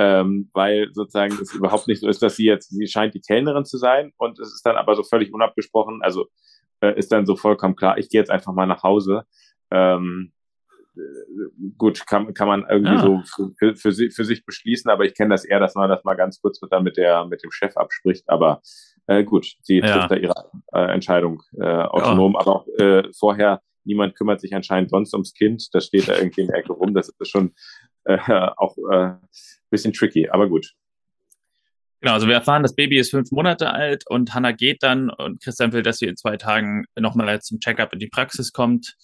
Ähm, 0.00 0.48
weil 0.54 0.90
sozusagen 0.92 1.36
es 1.42 1.52
überhaupt 1.54 1.88
nicht 1.88 2.00
so 2.00 2.08
ist, 2.08 2.22
dass 2.22 2.36
sie 2.36 2.44
jetzt, 2.44 2.70
sie 2.70 2.86
scheint 2.86 3.14
die 3.14 3.20
Kellnerin 3.20 3.64
zu 3.64 3.78
sein 3.78 4.12
und 4.16 4.38
es 4.38 4.54
ist 4.54 4.64
dann 4.64 4.76
aber 4.76 4.94
so 4.94 5.02
völlig 5.02 5.34
unabgesprochen, 5.34 6.02
also 6.02 6.28
äh, 6.80 6.96
ist 6.96 7.10
dann 7.10 7.26
so 7.26 7.34
vollkommen 7.34 7.74
klar, 7.74 7.98
ich 7.98 8.08
gehe 8.08 8.20
jetzt 8.20 8.30
einfach 8.30 8.52
mal 8.52 8.66
nach 8.66 8.84
Hause. 8.84 9.24
Ähm, 9.72 10.32
äh, 10.96 11.00
gut, 11.76 12.06
kann, 12.06 12.32
kann 12.32 12.46
man 12.46 12.64
irgendwie 12.70 12.94
Ja. 12.94 13.00
so 13.00 13.22
für, 13.58 13.74
für, 13.74 13.92
für 13.92 14.24
sich 14.24 14.44
beschließen, 14.46 14.88
aber 14.88 15.04
ich 15.04 15.14
kenne 15.14 15.30
das 15.30 15.44
eher, 15.44 15.58
dass 15.58 15.74
man 15.74 15.90
das 15.90 16.04
mal 16.04 16.14
ganz 16.14 16.40
kurz 16.40 16.62
mit, 16.62 16.70
mit, 16.82 16.96
der, 16.96 17.24
mit 17.24 17.42
dem 17.42 17.50
Chef 17.50 17.76
abspricht, 17.76 18.28
aber 18.28 18.62
äh, 19.08 19.24
gut, 19.24 19.46
sie 19.62 19.78
Ja. 19.78 19.82
trifft 19.82 20.12
da 20.12 20.16
ihre 20.16 20.50
äh, 20.72 20.92
Entscheidung 20.92 21.42
äh, 21.58 21.64
autonom, 21.64 22.36
aber 22.36 22.54
auch 22.54 22.68
äh, 22.78 23.02
vorher, 23.18 23.62
niemand 23.82 24.14
kümmert 24.14 24.40
sich 24.40 24.54
anscheinend 24.54 24.90
sonst 24.90 25.12
ums 25.14 25.34
Kind, 25.34 25.68
das 25.72 25.86
steht 25.86 26.06
da 26.08 26.16
irgendwie 26.16 26.42
in 26.42 26.46
der 26.48 26.58
Ecke 26.58 26.72
rum, 26.72 26.94
das 26.94 27.08
ist 27.08 27.28
schon 27.28 27.52
äh, 28.04 28.18
auch 28.56 28.76
äh, 28.92 29.14
bisschen 29.70 29.92
tricky, 29.92 30.28
aber 30.28 30.48
gut. 30.48 30.74
Genau, 32.00 32.12
also 32.12 32.28
wir 32.28 32.34
erfahren, 32.34 32.62
das 32.62 32.76
Baby 32.76 32.98
ist 32.98 33.10
fünf 33.10 33.32
Monate 33.32 33.70
alt 33.70 34.04
und 34.08 34.32
Hannah 34.32 34.52
geht 34.52 34.82
dann 34.82 35.10
und 35.10 35.42
Christian 35.42 35.72
will, 35.72 35.82
dass 35.82 35.98
sie 35.98 36.06
in 36.06 36.16
zwei 36.16 36.36
Tagen 36.36 36.84
nochmal 36.96 37.42
zum 37.42 37.58
Checkup 37.58 37.92
in 37.92 37.98
die 37.98 38.06
Praxis 38.06 38.52
kommt. 38.52 38.96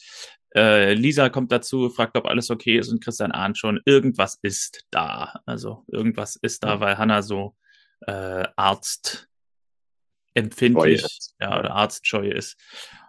Äh, 0.55 0.95
Lisa 0.95 1.29
kommt 1.29 1.51
dazu, 1.51 1.91
fragt, 1.91 2.17
ob 2.17 2.27
alles 2.27 2.51
okay 2.51 2.79
ist 2.79 2.89
und 2.91 3.03
Christian 3.03 3.33
ahnt 3.33 3.59
schon, 3.59 3.81
irgendwas 3.85 4.39
ist 4.43 4.85
da. 4.93 5.41
Also 5.45 5.85
irgendwas 5.89 6.37
ist 6.37 6.63
da, 6.63 6.79
weil 6.79 6.97
Hannah 6.97 7.23
so 7.23 7.57
äh, 8.07 8.47
Arzt 8.55 9.29
empfindlich 10.35 11.01
Scheu 11.01 11.07
ist. 11.07 11.35
ja, 11.41 11.59
oder 11.59 11.73
arztscheu 11.73 12.29
ist. 12.29 12.57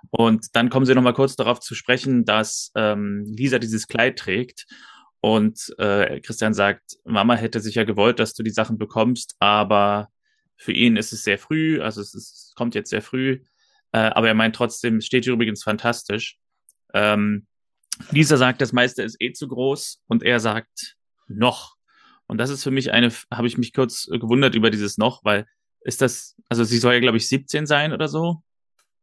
Und 0.10 0.56
dann 0.56 0.70
kommen 0.70 0.88
sie 0.88 0.96
nochmal 0.96 1.14
kurz 1.14 1.36
darauf 1.36 1.60
zu 1.60 1.76
sprechen, 1.76 2.26
dass 2.26 2.72
ähm, 2.76 3.24
Lisa 3.28 3.60
dieses 3.60 3.88
Kleid 3.88 4.18
trägt 4.18 4.66
und 5.22 5.74
äh, 5.78 6.20
Christian 6.22 6.54
sagt, 6.54 6.98
Mama 7.04 7.36
hätte 7.36 7.60
sicher 7.60 7.86
gewollt, 7.86 8.20
dass 8.20 8.34
du 8.34 8.44
die 8.44 8.52
Sachen 8.52 8.78
bekommst, 8.78 9.36
aber 9.40 10.10
für 10.58 10.72
ihn 10.72 10.98
ist 10.98 11.14
es 11.14 11.24
sehr 11.24 11.38
früh, 11.38 11.82
also 11.82 12.02
es 12.02 12.14
ist, 12.14 12.54
kommt 12.56 12.76
jetzt 12.76 12.90
sehr 12.90 13.02
früh. 13.02 13.42
Äh, 13.92 13.98
aber 13.98 14.28
er 14.28 14.34
meint 14.34 14.56
trotzdem, 14.56 14.98
es 14.98 15.06
steht 15.06 15.24
hier 15.24 15.34
übrigens 15.34 15.64
fantastisch. 15.64 16.38
Ähm, 16.94 17.48
Lisa 18.12 18.38
sagt, 18.38 18.62
das 18.62 18.74
meiste 18.74 19.04
ist 19.04 19.18
eh 19.22 19.32
zu 19.32 19.48
groß 19.48 20.04
und 20.08 20.24
er 20.24 20.40
sagt 20.40 20.98
noch. 21.28 21.76
Und 22.28 22.38
das 22.40 22.50
ist 22.50 22.64
für 22.64 22.72
mich 22.72 22.92
eine, 22.92 23.12
habe 23.32 23.48
ich 23.48 23.58
mich 23.58 23.74
kurz 23.74 24.08
gewundert 24.08 24.56
über 24.56 24.70
dieses 24.70 24.98
noch, 24.98 25.24
weil 25.24 25.46
ist 25.82 26.02
das, 26.02 26.36
also 26.50 26.64
sie 26.64 26.80
soll 26.80 26.96
ja, 26.96 27.00
glaube 27.00 27.18
ich, 27.18 27.30
17 27.30 27.68
sein 27.68 27.94
oder 27.94 28.08
so. 28.08 28.42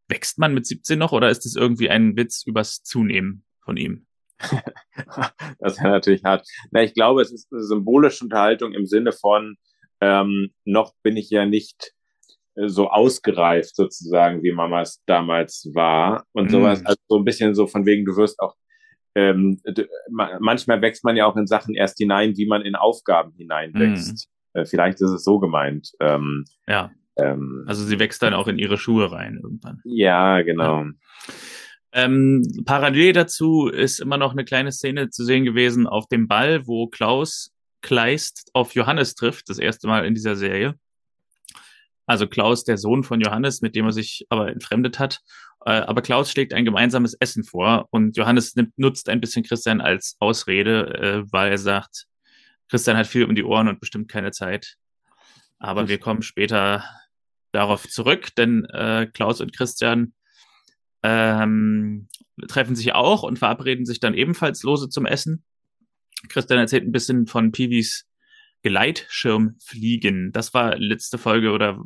Wächst 0.09 0.39
man 0.39 0.53
mit 0.53 0.67
17 0.67 0.99
noch 0.99 1.13
oder 1.13 1.31
ist 1.31 1.45
das 1.45 1.55
irgendwie 1.55 1.89
ein 1.89 2.17
Witz 2.17 2.43
übers 2.45 2.83
Zunehmen 2.83 3.45
von 3.61 3.77
ihm? 3.77 4.07
das 5.61 5.79
wäre 5.79 5.91
natürlich 5.91 6.25
hart. 6.25 6.47
Na, 6.71 6.83
ich 6.83 6.95
glaube, 6.95 7.23
es 7.23 7.33
ist 7.33 7.53
eine 7.53 7.63
symbolische 7.63 8.25
Unterhaltung 8.25 8.73
im 8.73 8.87
Sinne 8.87 9.13
von, 9.13 9.57
ähm, 10.01 10.53
noch 10.65 10.93
bin 11.03 11.17
ich 11.17 11.31
ja 11.31 11.47
nicht 11.47 11.93
äh, 12.57 12.69
so 12.69 12.89
ausgereift 12.89 13.77
sozusagen, 13.77 14.43
wie 14.43 14.53
Mamas 14.53 15.03
damals 15.07 15.71
war 15.75 16.25
und 16.33 16.47
mm. 16.47 16.51
sowas. 16.51 16.85
Also 16.85 17.01
so 17.09 17.19
ein 17.19 17.25
bisschen 17.25 17.55
so 17.55 17.67
von 17.67 17.87
wegen, 17.87 18.05
du 18.05 18.17
wirst 18.17 18.41
auch 18.41 18.57
ähm, 19.15 19.61
manchmal 20.09 20.81
wächst 20.81 21.05
man 21.05 21.17
ja 21.17 21.27
auch 21.27 21.37
in 21.37 21.47
Sachen 21.47 21.75
erst 21.75 21.99
hinein, 21.99 22.37
wie 22.37 22.47
man 22.47 22.63
in 22.63 22.75
Aufgaben 22.75 23.33
hineinwächst. 23.37 24.29
Mm. 24.55 24.59
Äh, 24.59 24.65
vielleicht 24.65 25.01
ist 25.01 25.11
es 25.11 25.25
so 25.25 25.39
gemeint. 25.39 25.93
Ähm, 26.01 26.45
ja. 26.67 26.91
Ähm, 27.17 27.65
also 27.67 27.85
sie 27.85 27.99
wächst 27.99 28.23
dann 28.23 28.35
auch 28.35 28.49
in 28.49 28.59
ihre 28.59 28.79
Schuhe 28.79 29.13
rein 29.13 29.39
irgendwann. 29.43 29.81
Ja, 29.85 30.41
genau. 30.43 30.85
Ja. 30.85 30.91
Ähm, 31.93 32.63
parallel 32.65 33.13
dazu 33.13 33.69
ist 33.69 34.01
immer 34.01 34.17
noch 34.17 34.33
eine 34.33 34.45
kleine 34.45 34.73
Szene 34.73 35.11
zu 35.11 35.25
sehen 35.25 35.45
gewesen 35.45 35.87
auf 35.87 36.07
dem 36.09 36.27
Ball, 36.27 36.67
wo 36.67 36.87
Klaus 36.87 37.53
Kleist 37.83 38.51
auf 38.55 38.75
Johannes 38.75 39.15
trifft, 39.15 39.49
das 39.49 39.59
erste 39.59 39.89
Mal 39.89 40.07
in 40.07 40.15
dieser 40.15 40.37
Serie. 40.37 40.75
Also 42.07 42.27
Klaus, 42.27 42.65
der 42.65 42.79
Sohn 42.79 43.05
von 43.05 43.21
Johannes, 43.21 43.61
mit 43.61 43.75
dem 43.75 43.87
er 43.87 43.93
sich 43.93 44.27
aber 44.31 44.51
entfremdet 44.51 44.99
hat. 44.99 45.21
Äh, 45.65 45.73
aber 45.73 46.03
Klaus 46.03 46.31
schlägt 46.31 46.55
ein 46.55 46.65
gemeinsames 46.65 47.15
Essen 47.15 47.45
vor 47.45 47.89
und 47.91 48.17
Johannes 48.17 48.57
nimmt, 48.57 48.77
nutzt 48.79 49.09
ein 49.09 49.21
bisschen 49.21 49.45
Christian 49.45 49.81
als 49.81 50.17
Ausrede, 50.19 50.95
äh, 50.95 51.33
weil 51.33 51.51
er 51.51 51.59
sagt, 51.59 52.07
Christian 52.69 52.97
hat 52.97 53.07
viel 53.07 53.25
um 53.25 53.35
die 53.35 53.45
Ohren 53.45 53.69
und 53.69 53.81
bestimmt 53.81 54.11
keine 54.11 54.31
Zeit. 54.31 54.77
Aber 55.59 55.89
wir 55.89 55.99
kommen 55.99 56.23
später 56.23 56.85
darauf 57.53 57.87
zurück, 57.89 58.35
denn 58.37 58.65
äh, 58.65 59.07
Klaus 59.13 59.41
und 59.41 59.55
Christian 59.55 60.15
ähm, 61.03 62.09
treffen 62.49 62.77
sich 62.77 62.95
auch 62.95 63.23
und 63.23 63.39
verabreden 63.39 63.87
sich 63.87 64.01
dann 64.01 64.15
ebenfalls 64.15 64.63
lose 64.63 64.89
zum 64.89 65.07
Essen. 65.07 65.45
Christian 66.29 66.59
erzählt 66.59 66.85
ein 66.85 66.93
bisschen 66.93 67.27
von 67.27 67.53
Piwis 67.53 68.07
Gleitschirmfliegen. 68.63 70.33
Das 70.33 70.55
war 70.55 70.77
letzte 70.77 71.19
Folge 71.19 71.51
oder 71.51 71.83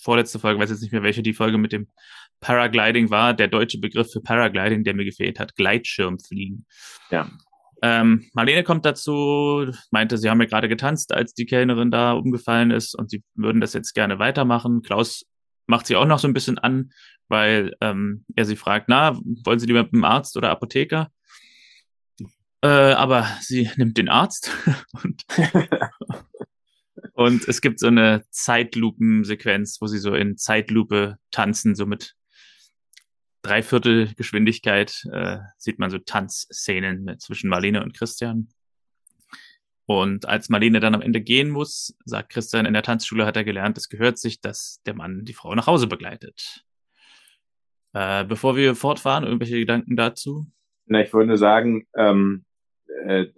vorletzte 0.00 0.38
Folge, 0.38 0.60
weiß 0.60 0.70
jetzt 0.70 0.82
nicht 0.82 0.92
mehr, 0.92 1.02
welche 1.02 1.22
die 1.22 1.32
Folge 1.32 1.58
mit 1.58 1.72
dem 1.72 1.88
Paragliding 2.40 3.10
war. 3.10 3.34
Der 3.34 3.48
deutsche 3.48 3.78
Begriff 3.78 4.12
für 4.12 4.20
Paragliding, 4.20 4.84
der 4.84 4.94
mir 4.94 5.04
gefehlt 5.04 5.40
hat. 5.40 5.56
Gleitschirmfliegen. 5.56 6.66
Ja. 7.10 7.30
Ähm, 7.80 8.28
Marlene 8.34 8.64
kommt 8.64 8.84
dazu, 8.84 9.70
meinte, 9.90 10.18
sie 10.18 10.28
haben 10.28 10.40
ja 10.40 10.46
gerade 10.46 10.68
getanzt, 10.68 11.12
als 11.12 11.32
die 11.32 11.46
Kellnerin 11.46 11.90
da 11.90 12.12
umgefallen 12.12 12.72
ist 12.72 12.94
und 12.98 13.08
sie 13.08 13.22
würden 13.34 13.60
das 13.60 13.72
jetzt 13.72 13.94
gerne 13.94 14.18
weitermachen. 14.18 14.82
Klaus 14.82 15.24
macht 15.68 15.86
sie 15.86 15.94
auch 15.94 16.06
noch 16.06 16.18
so 16.18 16.26
ein 16.26 16.34
bisschen 16.34 16.58
an, 16.58 16.92
weil 17.28 17.76
ähm, 17.80 18.24
er 18.34 18.44
sie 18.44 18.56
fragt, 18.56 18.88
na, 18.88 19.16
wollen 19.44 19.58
Sie 19.58 19.66
lieber 19.66 19.84
mit 19.84 19.92
dem 19.92 20.04
Arzt 20.04 20.36
oder 20.36 20.50
Apotheker? 20.50 21.12
Äh, 22.62 22.66
aber 22.66 23.28
sie 23.40 23.70
nimmt 23.76 23.98
den 23.98 24.08
Arzt 24.08 24.50
und, 25.04 25.24
und 27.12 27.46
es 27.46 27.60
gibt 27.60 27.78
so 27.78 27.86
eine 27.86 28.24
Zeitlupensequenz, 28.30 29.80
wo 29.80 29.86
sie 29.86 29.98
so 29.98 30.14
in 30.14 30.36
Zeitlupe 30.36 31.18
tanzen, 31.30 31.76
so 31.76 31.86
mit 31.86 32.16
Dreiviertel 33.42 34.12
Geschwindigkeit 34.16 35.04
äh, 35.12 35.38
sieht 35.56 35.78
man 35.78 35.90
so 35.90 35.98
Tanzszenen 35.98 37.18
zwischen 37.20 37.48
Marlene 37.48 37.82
und 37.84 37.94
Christian. 37.96 38.48
Und 39.90 40.28
als 40.28 40.50
Marlene 40.50 40.80
dann 40.80 40.94
am 40.94 41.00
Ende 41.00 41.22
gehen 41.22 41.48
muss, 41.48 41.96
sagt 42.04 42.28
Christian, 42.28 42.66
in 42.66 42.74
der 42.74 42.82
Tanzschule 42.82 43.24
hat 43.24 43.38
er 43.38 43.44
gelernt, 43.44 43.78
es 43.78 43.88
gehört 43.88 44.18
sich, 44.18 44.38
dass 44.42 44.82
der 44.84 44.92
Mann 44.92 45.24
die 45.24 45.32
Frau 45.32 45.54
nach 45.54 45.66
Hause 45.66 45.86
begleitet. 45.86 46.62
Äh, 47.94 48.26
bevor 48.26 48.54
wir 48.54 48.74
fortfahren, 48.74 49.24
irgendwelche 49.24 49.58
Gedanken 49.58 49.96
dazu? 49.96 50.44
Na, 50.84 51.00
ich 51.00 51.10
würde 51.14 51.38
sagen, 51.38 51.86
ähm, 51.96 52.44
äh, 53.06 53.28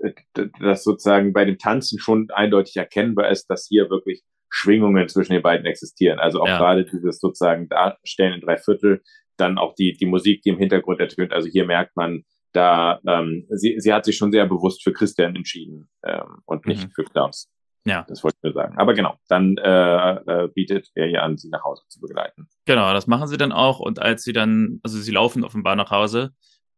dass 0.60 0.82
sozusagen 0.82 1.32
bei 1.32 1.44
dem 1.44 1.56
Tanzen 1.56 2.00
schon 2.00 2.28
eindeutig 2.32 2.76
erkennbar 2.76 3.30
ist, 3.30 3.46
dass 3.46 3.68
hier 3.68 3.88
wirklich 3.88 4.24
Schwingungen 4.48 5.08
zwischen 5.08 5.34
den 5.34 5.42
beiden 5.42 5.66
existieren. 5.66 6.18
Also 6.18 6.40
auch 6.42 6.48
ja. 6.48 6.58
gerade 6.58 6.84
dieses 6.84 7.20
sozusagen 7.20 7.68
Darstellen 7.68 8.34
in 8.34 8.40
drei 8.40 8.56
Viertel, 8.56 9.02
dann 9.36 9.56
auch 9.56 9.76
die, 9.76 9.92
die 9.92 10.06
Musik, 10.06 10.42
die 10.42 10.48
im 10.48 10.58
Hintergrund 10.58 10.98
ertönt. 10.98 11.32
Also 11.32 11.48
hier 11.48 11.64
merkt 11.64 11.94
man, 11.94 12.24
da 12.52 13.00
ähm, 13.06 13.46
sie, 13.50 13.76
sie 13.78 13.92
hat 13.92 14.04
sich 14.04 14.16
schon 14.16 14.32
sehr 14.32 14.46
bewusst 14.46 14.82
für 14.82 14.92
Christian 14.92 15.36
entschieden 15.36 15.88
ähm, 16.04 16.42
und 16.46 16.66
nicht 16.66 16.88
mhm. 16.88 16.90
für 16.92 17.04
Klaus. 17.04 17.48
Ja. 17.84 18.04
Das 18.08 18.22
wollte 18.22 18.36
ich 18.38 18.42
nur 18.42 18.52
sagen. 18.52 18.76
Aber 18.76 18.94
genau, 18.94 19.16
dann 19.28 19.56
äh, 19.56 20.14
äh, 20.14 20.48
bietet 20.54 20.90
er 20.94 21.08
ihr 21.08 21.22
an, 21.22 21.38
sie 21.38 21.48
nach 21.48 21.64
Hause 21.64 21.82
zu 21.88 22.00
begleiten. 22.00 22.48
Genau, 22.66 22.92
das 22.92 23.06
machen 23.06 23.28
sie 23.28 23.38
dann 23.38 23.52
auch. 23.52 23.80
Und 23.80 24.00
als 24.00 24.22
sie 24.22 24.32
dann, 24.32 24.80
also 24.82 24.98
sie 24.98 25.12
laufen 25.12 25.44
offenbar 25.44 25.76
nach 25.76 25.90
Hause, 25.90 26.32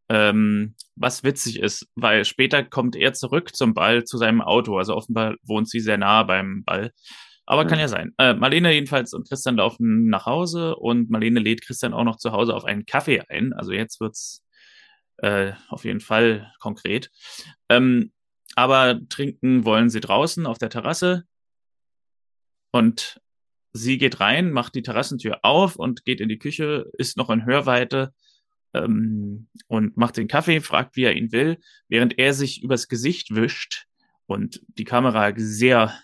ähm, 0.09 0.75
was 0.95 1.25
witzig 1.25 1.59
ist, 1.61 1.89
weil 1.97 2.25
später 2.25 2.63
kommt 2.63 2.95
er 2.95 3.15
zurück 3.15 3.55
zum 3.55 3.75
Ball 3.75 4.05
zu 4.05 4.17
seinem 4.17 4.43
Auto. 4.43 4.79
Also 4.79 4.95
offenbar 4.95 5.35
wohnt 5.43 5.69
sie 5.69 5.81
sehr 5.81 5.99
nah 5.99 6.23
beim 6.23 6.63
Ball. 6.65 6.93
Aber 7.47 7.65
mhm. 7.65 7.69
kann 7.69 7.81
ja 7.81 7.89
sein. 7.89 8.13
Äh, 8.19 8.35
Marlene 8.35 8.73
jedenfalls 8.73 9.13
und 9.13 9.29
Christian 9.29 9.57
laufen 9.57 10.09
nach 10.09 10.27
Hause 10.27 10.77
und 10.77 11.11
Marlene 11.11 11.41
lädt 11.41 11.63
Christian 11.63 11.95
auch 11.95 12.05
noch 12.05 12.17
zu 12.17 12.31
Hause 12.31 12.55
auf 12.55 12.65
einen 12.65 12.87
Kaffee 12.87 13.23
ein. 13.29 13.53
Also 13.53 13.73
jetzt 13.73 14.01
wird's 14.01 14.45
äh, 15.23 15.53
auf 15.69 15.85
jeden 15.85 16.01
Fall 16.01 16.53
konkret. 16.61 17.11
Ähm, 17.69 18.13
aber 18.55 19.01
trinken 19.09 19.65
wollen 19.65 19.89
sie 19.89 20.01
draußen 20.01 20.47
auf 20.47 20.59
der 20.59 20.69
Terrasse. 20.69 21.25
Und 22.71 23.21
sie 23.73 23.99
geht 23.99 24.21
rein, 24.21 24.51
macht 24.51 24.75
die 24.75 24.83
Terrassentür 24.83 25.41
auf 25.43 25.77
und 25.77 26.05
geht 26.05 26.21
in 26.21 26.29
die 26.29 26.39
Küche, 26.39 26.91
ist 26.99 27.17
noch 27.17 27.31
in 27.31 27.47
Hörweite 27.47 28.13
ähm, 28.75 29.49
und 29.69 29.97
macht 29.97 30.17
den 30.17 30.29
Kaffee, 30.29 30.61
fragt, 30.61 30.97
wie 30.97 31.05
er 31.05 31.15
ihn 31.15 31.33
will, 31.33 31.59
während 31.89 32.19
er 32.19 32.35
sich 32.35 32.63
übers 32.63 32.89
Gesicht 32.89 33.35
wischt 33.35 33.87
und 34.27 34.63
die 34.79 34.85
Kamera 34.85 35.33
sehr 35.37 35.99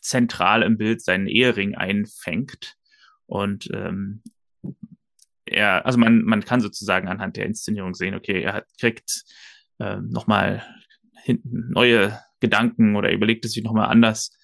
zentral 0.00 0.62
im 0.62 0.78
Bild 0.78 1.02
seinen 1.02 1.26
Ehering 1.26 1.74
einfängt. 1.74 2.76
Und 3.26 3.68
ähm, 3.72 4.22
er, 5.50 5.84
also 5.86 5.98
man, 5.98 6.22
man 6.22 6.44
kann 6.44 6.60
sozusagen 6.60 7.08
anhand 7.08 7.36
der 7.36 7.46
Inszenierung 7.46 7.94
sehen, 7.94 8.14
okay, 8.14 8.42
er 8.42 8.54
hat, 8.54 8.66
kriegt 8.78 9.24
äh, 9.78 9.96
nochmal 9.96 10.62
neue 11.44 12.18
Gedanken 12.40 12.96
oder 12.96 13.12
überlegt 13.12 13.44
es 13.44 13.52
sich 13.52 13.62
nochmal 13.62 13.88
anders, 13.88 14.36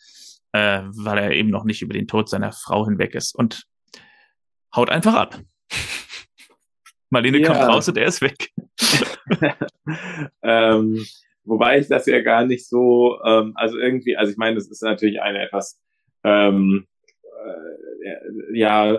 äh, 0.53 0.83
weil 0.83 1.19
er 1.19 1.31
eben 1.33 1.51
noch 1.51 1.65
nicht 1.65 1.83
über 1.83 1.95
den 1.95 2.07
Tod 2.07 2.29
seiner 2.29 2.53
Frau 2.53 2.87
hinweg 2.87 3.15
ist 3.15 3.35
und 3.35 3.65
haut 4.75 4.91
einfach 4.91 5.15
ab. 5.15 5.41
Marlene 7.11 7.39
ja. 7.39 7.49
kommt 7.49 7.61
raus 7.61 7.89
und 7.89 7.97
er 7.97 8.07
ist 8.07 8.21
weg. 8.21 8.51
ähm, 10.43 11.05
wobei 11.45 11.79
ich 11.79 11.89
das 11.89 12.07
ja 12.07 12.21
gar 12.21 12.45
nicht 12.45 12.69
so, 12.69 13.19
ähm, 13.25 13.53
also 13.55 13.79
irgendwie, 13.79 14.17
also 14.17 14.33
ich 14.33 14.39
meine, 14.39 14.57
das 14.57 14.69
ist 14.69 14.83
natürlich 14.83 15.23
eine 15.23 15.43
etwas, 15.43 15.81
ähm, 16.25 16.87
äh, 16.87 16.96
ja, 18.53 18.99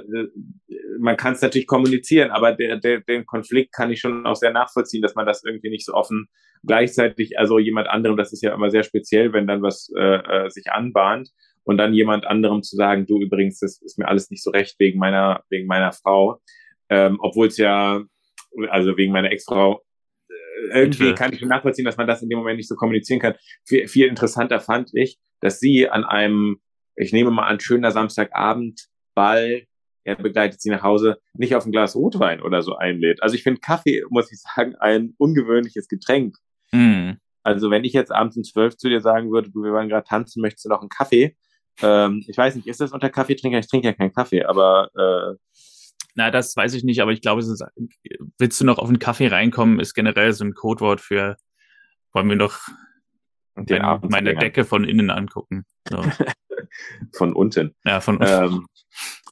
man 1.00 1.18
kann 1.18 1.34
es 1.34 1.42
natürlich 1.42 1.68
kommunizieren, 1.68 2.32
aber 2.32 2.54
der, 2.54 2.78
der, 2.78 3.02
den 3.02 3.26
Konflikt 3.26 3.74
kann 3.74 3.92
ich 3.92 4.00
schon 4.00 4.26
auch 4.26 4.36
sehr 4.36 4.52
nachvollziehen, 4.52 5.02
dass 5.02 5.16
man 5.16 5.26
das 5.26 5.44
irgendwie 5.44 5.70
nicht 5.70 5.86
so 5.86 5.94
offen 5.94 6.28
gleichzeitig, 6.66 7.38
also 7.40 7.60
jemand 7.60 7.88
anderem, 7.88 8.18
das 8.18 8.34
ist 8.34 8.44
ja 8.44 8.54
immer 8.54 8.72
sehr 8.72 8.84
speziell, 8.84 9.34
wenn 9.34 9.48
dann 9.48 9.62
was 9.62 9.92
äh, 9.98 10.46
äh 10.46 10.50
sich 10.50 10.72
anbahnt 10.72 11.30
und 11.64 11.78
dann 11.78 11.94
jemand 11.94 12.26
anderem 12.26 12.64
zu 12.64 12.76
sagen, 12.76 13.06
du 13.06 13.22
übrigens, 13.22 13.60
das 13.60 13.82
ist 13.82 13.98
mir 13.98 14.08
alles 14.08 14.30
nicht 14.30 14.44
so 14.44 14.52
recht 14.52 14.76
wegen 14.80 15.00
meiner, 15.00 15.44
wegen 15.50 15.68
meiner 15.68 15.92
Frau 15.92 16.42
ähm, 16.90 17.18
obwohl 17.22 17.48
es 17.48 17.58
ja, 17.58 18.02
also 18.70 18.98
wegen 18.98 19.12
meiner 19.12 19.32
Ex-Frau, 19.32 19.84
äh, 20.30 20.80
irgendwie 20.80 21.14
kann 21.14 21.34
ich 21.34 21.40
schon 21.40 21.50
nachvollziehen, 21.50 21.86
dass 21.86 21.98
man 21.98 22.08
das 22.08 22.22
in 22.22 22.30
dem 22.30 22.40
Moment 22.40 22.58
nicht 22.58 22.70
so 22.70 22.76
kommunizieren 22.76 23.20
kann. 23.20 23.36
Viel, 23.66 23.88
viel 23.88 24.08
interessanter 24.08 24.60
fand 24.60 24.92
ich, 24.94 25.18
dass 25.42 25.60
sie 25.60 25.90
an 25.90 26.04
einem, 26.04 26.58
ich 26.98 27.14
nehme 27.14 27.32
mal 27.32 27.48
an, 27.48 27.60
schöner 27.60 27.92
Samstagabend, 27.92 28.88
Ball, 29.16 29.64
er 30.04 30.16
begleitet 30.16 30.62
sie 30.62 30.70
nach 30.70 30.84
Hause, 30.84 31.20
nicht 31.34 31.56
auf 31.56 31.66
ein 31.66 31.72
Glas 31.72 31.96
Rotwein 31.96 32.42
oder 32.42 32.62
so 32.62 32.76
einlädt. 32.76 33.22
Also 33.22 33.36
ich 33.36 33.44
finde 33.44 33.62
Kaffee, 33.62 34.04
muss 34.10 34.32
ich 34.32 34.40
sagen, 34.42 34.76
ein 34.76 35.14
ungewöhnliches 35.18 35.88
Getränk. 35.88 36.38
Mm. 36.72 37.12
Also 37.44 37.70
wenn 37.72 37.84
ich 37.84 37.94
jetzt 37.94 38.12
abends 38.12 38.38
um 38.38 38.44
zwölf 38.44 38.78
zu 38.78 38.90
dir 38.90 39.02
sagen 39.02 39.32
würde, 39.32 39.50
du, 39.50 39.64
wir 39.64 39.74
waren 39.74 39.90
gerade 39.90 40.08
tanzen, 40.08 40.42
möchtest 40.42 40.66
du 40.66 40.70
noch 40.70 40.82
einen 40.82 40.90
Kaffee? 40.90 41.36
Ähm, 41.82 42.24
ich 42.28 42.38
weiß 42.38 42.56
nicht, 42.56 42.68
ist 42.68 42.82
das 42.82 42.92
unter 42.92 43.10
Kaffeetrinker? 43.10 43.60
Ich 43.60 43.68
trinke 43.68 43.88
ja 43.88 43.94
keinen 43.94 44.14
Kaffee, 44.14 44.44
aber 44.44 44.90
äh, 44.96 45.58
na, 46.16 46.32
das 46.32 46.56
weiß 46.56 46.74
ich 46.74 46.84
nicht, 46.84 47.02
aber 47.02 47.12
ich 47.12 47.22
glaube, 47.22 47.42
es 47.42 47.48
ist, 47.48 47.64
willst 48.40 48.60
du 48.60 48.66
noch 48.66 48.80
auf 48.80 48.88
einen 48.88 48.98
Kaffee 49.00 49.28
reinkommen, 49.28 49.80
ist 49.80 49.94
generell 49.94 50.34
so 50.34 50.44
ein 50.46 50.56
Codewort 50.56 51.00
für, 51.00 51.38
wollen 52.12 52.28
wir 52.28 52.36
noch 52.36 52.60
meine 53.56 54.36
Decke 54.36 54.66
von 54.66 54.84
innen 54.84 55.12
angucken. 55.12 55.66
So. 55.90 56.02
von 57.14 57.34
unten. 57.34 57.76
Ja, 57.86 58.00
von 58.00 58.18
unten. 58.18 58.32
Ähm, 58.32 58.68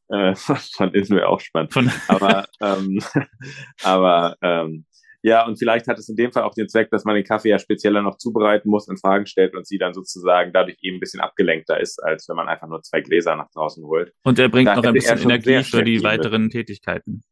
äh, 0.10 0.36
von 0.36 0.94
wäre 0.94 1.28
auch 1.28 1.40
spannend. 1.40 1.74
Von 1.74 1.92
aber, 2.08 2.46
ähm, 2.62 3.00
aber 3.84 4.36
ähm, 4.42 4.86
Ja, 5.26 5.44
und 5.48 5.58
vielleicht 5.58 5.88
hat 5.88 5.98
es 5.98 6.08
in 6.08 6.16
dem 6.16 6.32
Fall 6.32 6.44
auch 6.44 6.54
den 6.54 6.70
Zweck, 6.70 6.92
dass 6.92 7.04
man 7.04 7.16
den 7.16 7.24
Kaffee 7.24 7.50
ja 7.50 7.58
spezieller 7.58 8.04
noch 8.04 8.18
zubereiten 8.18 8.70
muss 8.70 8.88
und 8.88 9.02
Fragen 9.02 9.26
stellt 9.26 9.56
und 9.56 9.66
sie 9.66 9.80
dann 9.80 9.96
sozusagen 9.96 10.54
dadurch 10.54 10.78
eben 10.82 10.98
ein 10.98 11.00
bisschen 11.00 11.20
abgelenkter 11.20 11.80
ist, 11.80 11.98
als 12.04 12.30
wenn 12.30 12.36
man 12.36 12.48
einfach 12.48 12.68
nur 12.68 12.84
zwei 12.84 13.02
Gläser 13.02 13.36
nach 13.36 13.50
draußen 13.50 13.84
holt. 13.84 14.14
Und 14.22 14.38
er 14.38 14.50
bringt 14.50 14.68
da 14.68 14.76
noch 14.76 14.84
ein 14.84 14.94
bisschen 14.94 15.18
Energie 15.18 15.64
für 15.64 15.84
die 15.84 16.04
weiteren 16.04 16.44
mit. 16.44 16.52
Tätigkeiten. 16.52 17.24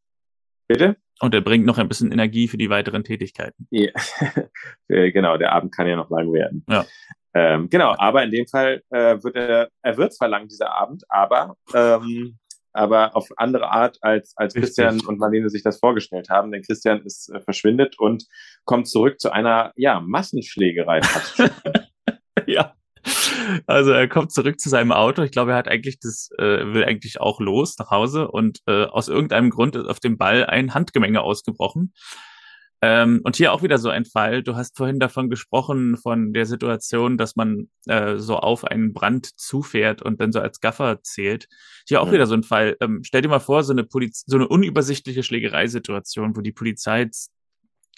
Bitte? 0.66 0.96
Und 1.20 1.34
er 1.34 1.40
bringt 1.40 1.66
noch 1.66 1.78
ein 1.78 1.86
bisschen 1.86 2.10
Energie 2.10 2.48
für 2.48 2.58
die 2.58 2.68
weiteren 2.68 3.04
Tätigkeiten. 3.04 3.68
Ja. 3.70 3.92
genau, 4.88 5.36
der 5.36 5.52
Abend 5.52 5.72
kann 5.72 5.86
ja 5.86 5.94
noch 5.94 6.10
lang 6.10 6.32
werden. 6.32 6.64
Ja. 6.68 6.84
Ähm, 7.34 7.68
genau, 7.68 7.94
aber 7.98 8.22
in 8.22 8.30
dem 8.30 8.46
Fall 8.46 8.82
äh, 8.90 9.22
wird 9.22 9.34
er, 9.34 9.68
er 9.82 9.96
wird 9.96 10.14
zwar 10.14 10.28
lang 10.28 10.46
dieser 10.46 10.72
Abend, 10.72 11.02
aber 11.08 11.56
ähm, 11.74 12.38
aber 12.74 13.16
auf 13.16 13.28
andere 13.36 13.70
Art, 13.70 13.98
als, 14.00 14.36
als 14.36 14.52
Christian 14.52 15.00
und 15.00 15.18
Marlene 15.18 15.48
sich 15.48 15.62
das 15.62 15.78
vorgestellt 15.78 16.28
haben. 16.28 16.50
Denn 16.50 16.62
Christian 16.62 17.02
ist 17.02 17.30
äh, 17.30 17.40
verschwindet 17.40 17.98
und 17.98 18.26
kommt 18.64 18.88
zurück 18.88 19.20
zu 19.20 19.30
einer 19.30 19.72
ja, 19.76 20.00
Massenschlägerei. 20.00 21.00
ja. 22.46 22.74
Also 23.66 23.92
er 23.92 24.08
kommt 24.08 24.32
zurück 24.32 24.58
zu 24.58 24.68
seinem 24.68 24.90
Auto. 24.90 25.22
Ich 25.22 25.30
glaube, 25.30 25.52
er 25.52 25.56
hat 25.56 25.68
eigentlich 25.68 26.00
das, 26.00 26.30
äh, 26.38 26.74
will 26.74 26.84
eigentlich 26.84 27.20
auch 27.20 27.38
los 27.38 27.78
nach 27.78 27.90
Hause 27.90 28.28
und 28.28 28.58
äh, 28.66 28.86
aus 28.86 29.08
irgendeinem 29.08 29.50
Grund 29.50 29.76
ist 29.76 29.86
auf 29.86 30.00
dem 30.00 30.18
Ball 30.18 30.44
ein 30.44 30.74
Handgemenge 30.74 31.20
ausgebrochen. 31.20 31.92
Ähm, 32.86 33.22
und 33.24 33.36
hier 33.36 33.54
auch 33.54 33.62
wieder 33.62 33.78
so 33.78 33.88
ein 33.88 34.04
Fall. 34.04 34.42
Du 34.42 34.56
hast 34.56 34.76
vorhin 34.76 35.00
davon 35.00 35.30
gesprochen, 35.30 35.96
von 35.96 36.34
der 36.34 36.44
Situation, 36.44 37.16
dass 37.16 37.34
man 37.34 37.70
äh, 37.86 38.16
so 38.16 38.36
auf 38.36 38.66
einen 38.66 38.92
Brand 38.92 39.40
zufährt 39.40 40.02
und 40.02 40.20
dann 40.20 40.32
so 40.32 40.40
als 40.40 40.60
Gaffer 40.60 41.02
zählt. 41.02 41.48
Hier 41.88 42.02
auch 42.02 42.08
ja. 42.08 42.12
wieder 42.12 42.26
so 42.26 42.34
ein 42.34 42.42
Fall. 42.42 42.76
Ähm, 42.82 43.00
stell 43.02 43.22
dir 43.22 43.28
mal 43.28 43.40
vor, 43.40 43.62
so 43.62 43.72
eine, 43.72 43.84
Poliz 43.84 44.24
so 44.26 44.36
eine 44.36 44.48
unübersichtliche 44.48 45.22
Schlägereisituation, 45.22 46.36
wo 46.36 46.42
die 46.42 46.52
Polizei 46.52 47.08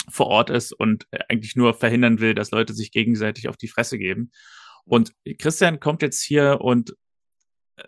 vor 0.09 0.29
Ort 0.29 0.51
ist 0.51 0.73
und 0.73 1.09
eigentlich 1.29 1.57
nur 1.57 1.75
verhindern 1.75 2.21
will, 2.21 2.35
dass 2.35 2.53
Leute 2.53 2.73
sich 2.73 2.93
gegenseitig 2.93 3.49
auf 3.49 3.57
die 3.57 3.67
Fresse 3.67 3.99
geben. 3.99 4.31
Und 4.85 5.11
Christian 5.41 5.81
kommt 5.81 6.01
jetzt 6.01 6.23
hier 6.23 6.61
und 6.61 6.95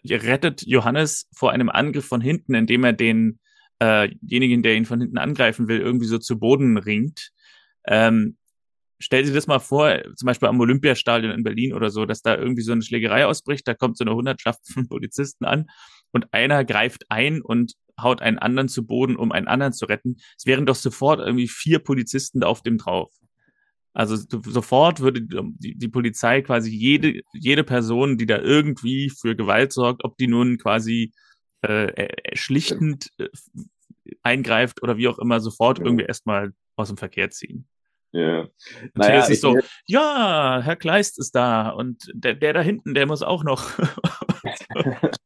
rettet 0.04 0.66
Johannes 0.66 1.28
vor 1.32 1.52
einem 1.52 1.68
Angriff 1.68 2.06
von 2.06 2.20
hinten, 2.20 2.54
indem 2.54 2.82
er 2.82 2.92
den 2.92 3.38
äh, 3.80 4.10
jenigen, 4.22 4.62
der 4.62 4.76
ihn 4.76 4.84
von 4.84 5.00
hinten 5.00 5.18
angreifen 5.18 5.68
will, 5.68 5.80
irgendwie 5.80 6.06
so 6.06 6.18
zu 6.18 6.38
Boden 6.38 6.76
ringt. 6.78 7.30
Ähm, 7.86 8.36
stell 8.98 9.22
dir 9.22 9.32
das 9.32 9.46
mal 9.46 9.60
vor, 9.60 10.00
zum 10.16 10.26
Beispiel 10.26 10.48
am 10.48 10.60
Olympiastadion 10.60 11.32
in 11.32 11.44
Berlin 11.44 11.72
oder 11.72 11.90
so, 11.90 12.04
dass 12.04 12.22
da 12.22 12.36
irgendwie 12.36 12.62
so 12.62 12.72
eine 12.72 12.82
Schlägerei 12.82 13.26
ausbricht, 13.26 13.66
da 13.68 13.74
kommt 13.74 13.96
so 13.96 14.04
eine 14.04 14.14
Hundertschaft 14.14 14.60
von 14.72 14.88
Polizisten 14.88 15.44
an 15.44 15.66
und 16.12 16.32
einer 16.32 16.64
greift 16.64 17.04
ein 17.08 17.40
und 17.40 17.74
haut 18.00 18.22
einen 18.22 18.38
anderen 18.38 18.68
zu 18.68 18.86
Boden, 18.86 19.16
um 19.16 19.32
einen 19.32 19.48
anderen 19.48 19.72
zu 19.72 19.86
retten. 19.86 20.16
Es 20.36 20.46
wären 20.46 20.66
doch 20.66 20.76
sofort 20.76 21.20
irgendwie 21.20 21.48
vier 21.48 21.80
Polizisten 21.80 22.42
auf 22.42 22.62
dem 22.62 22.78
drauf. 22.78 23.12
Also 23.94 24.16
sofort 24.46 25.00
würde 25.00 25.22
die, 25.22 25.76
die, 25.76 25.88
Polizei 25.88 26.42
quasi 26.42 26.70
jede, 26.70 27.20
jede 27.32 27.64
Person, 27.64 28.16
die 28.16 28.26
da 28.26 28.38
irgendwie 28.38 29.10
für 29.10 29.34
Gewalt 29.34 29.72
sorgt, 29.72 30.04
ob 30.04 30.16
die 30.18 30.28
nun 30.28 30.56
quasi 30.56 31.12
äh, 31.62 31.86
äh, 31.86 32.36
schlichtend 32.36 33.10
äh, 33.18 33.28
eingreift 34.22 34.82
oder 34.82 34.96
wie 34.96 35.08
auch 35.08 35.18
immer, 35.18 35.40
sofort 35.40 35.78
ja. 35.78 35.84
irgendwie 35.84 36.04
erstmal 36.04 36.52
aus 36.76 36.88
dem 36.88 36.96
Verkehr 36.96 37.30
ziehen. 37.30 37.66
Ja. 38.12 38.48
Naja, 38.94 39.20
ist 39.20 39.30
es 39.30 39.40
so, 39.40 39.58
ja, 39.86 40.60
Herr 40.62 40.76
Kleist 40.76 41.18
ist 41.18 41.34
da 41.34 41.70
und 41.70 42.10
der, 42.14 42.34
der 42.34 42.52
da 42.54 42.60
hinten, 42.60 42.94
der 42.94 43.06
muss 43.06 43.22
auch 43.22 43.44
noch. 43.44 43.70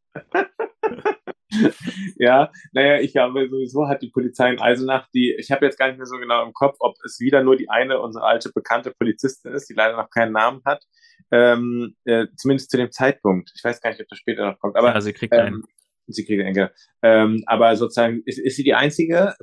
ja, 2.17 2.51
naja, 2.73 3.01
ich 3.01 3.13
glaube, 3.13 3.49
sowieso 3.49 3.87
hat 3.87 4.03
die 4.03 4.11
Polizei 4.11 4.51
in 4.51 4.61
Eisenach 4.61 5.07
die, 5.15 5.35
ich 5.39 5.53
habe 5.53 5.67
jetzt 5.67 5.79
gar 5.79 5.89
nicht 5.89 5.99
mehr 5.99 6.07
so 6.07 6.17
genau 6.17 6.45
im 6.45 6.53
Kopf, 6.53 6.77
ob 6.81 6.97
es 7.05 7.21
wieder 7.21 7.43
nur 7.43 7.57
die 7.57 7.71
eine, 7.71 8.01
unsere 8.01 8.25
alte 8.25 8.51
bekannte 8.53 8.91
Polizistin 8.91 9.53
ist, 9.53 9.69
die 9.69 9.75
leider 9.75 9.97
noch 9.97 10.11
keinen 10.11 10.33
Namen 10.33 10.63
hat. 10.65 10.83
Ähm, 11.31 11.95
äh, 12.05 12.27
zumindest 12.37 12.71
zu 12.71 12.77
dem 12.77 12.91
Zeitpunkt. 12.91 13.53
Ich 13.55 13.63
weiß 13.65 13.81
gar 13.81 13.91
nicht, 13.91 14.03
ob 14.03 14.09
das 14.09 14.19
später 14.19 14.45
noch 14.45 14.59
kommt. 14.59 14.77
Aber 14.77 14.93
ja, 14.93 15.01
sie 15.01 15.13
kriegt 15.13 15.33
ähm, 15.35 15.41
einen 15.41 15.65
sie 16.07 16.25
kriegt 16.25 16.43
Enkel. 16.43 16.71
Ähm, 17.03 17.43
aber 17.47 17.77
sozusagen, 17.77 18.23
ist, 18.27 18.39
ist 18.39 18.57
sie 18.57 18.65
die 18.65 18.75
einzige 18.75 19.35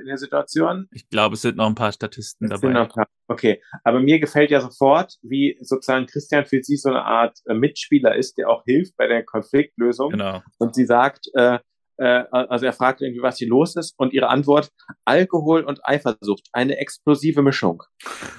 in 0.00 0.06
der 0.06 0.18
Situation? 0.18 0.88
Ich 0.92 1.08
glaube, 1.08 1.34
es 1.34 1.42
sind 1.42 1.56
noch 1.56 1.66
ein 1.66 1.74
paar 1.74 1.92
Statisten 1.92 2.50
es 2.50 2.60
dabei. 2.60 2.86
Paar, 2.86 3.08
okay, 3.28 3.62
aber 3.84 4.00
mir 4.00 4.18
gefällt 4.18 4.50
ja 4.50 4.60
sofort, 4.60 5.14
wie 5.22 5.58
sozusagen 5.60 6.06
Christian 6.06 6.44
für 6.44 6.62
sie 6.62 6.76
so 6.76 6.90
eine 6.90 7.04
Art 7.04 7.38
äh, 7.46 7.54
Mitspieler 7.54 8.16
ist, 8.16 8.38
der 8.38 8.48
auch 8.48 8.64
hilft 8.64 8.96
bei 8.96 9.06
der 9.06 9.24
Konfliktlösung. 9.24 10.10
Genau. 10.10 10.42
Und 10.58 10.74
sie 10.74 10.86
sagt, 10.86 11.26
äh, 11.34 11.58
äh, 12.02 12.24
also 12.32 12.66
er 12.66 12.72
fragt 12.72 13.00
irgendwie, 13.00 13.22
was 13.22 13.38
hier 13.38 13.48
los 13.48 13.76
ist, 13.76 13.94
und 13.96 14.12
ihre 14.12 14.28
Antwort, 14.28 14.70
Alkohol 15.04 15.62
und 15.62 15.80
Eifersucht, 15.84 16.48
eine 16.52 16.78
explosive 16.78 17.42
Mischung. 17.42 17.84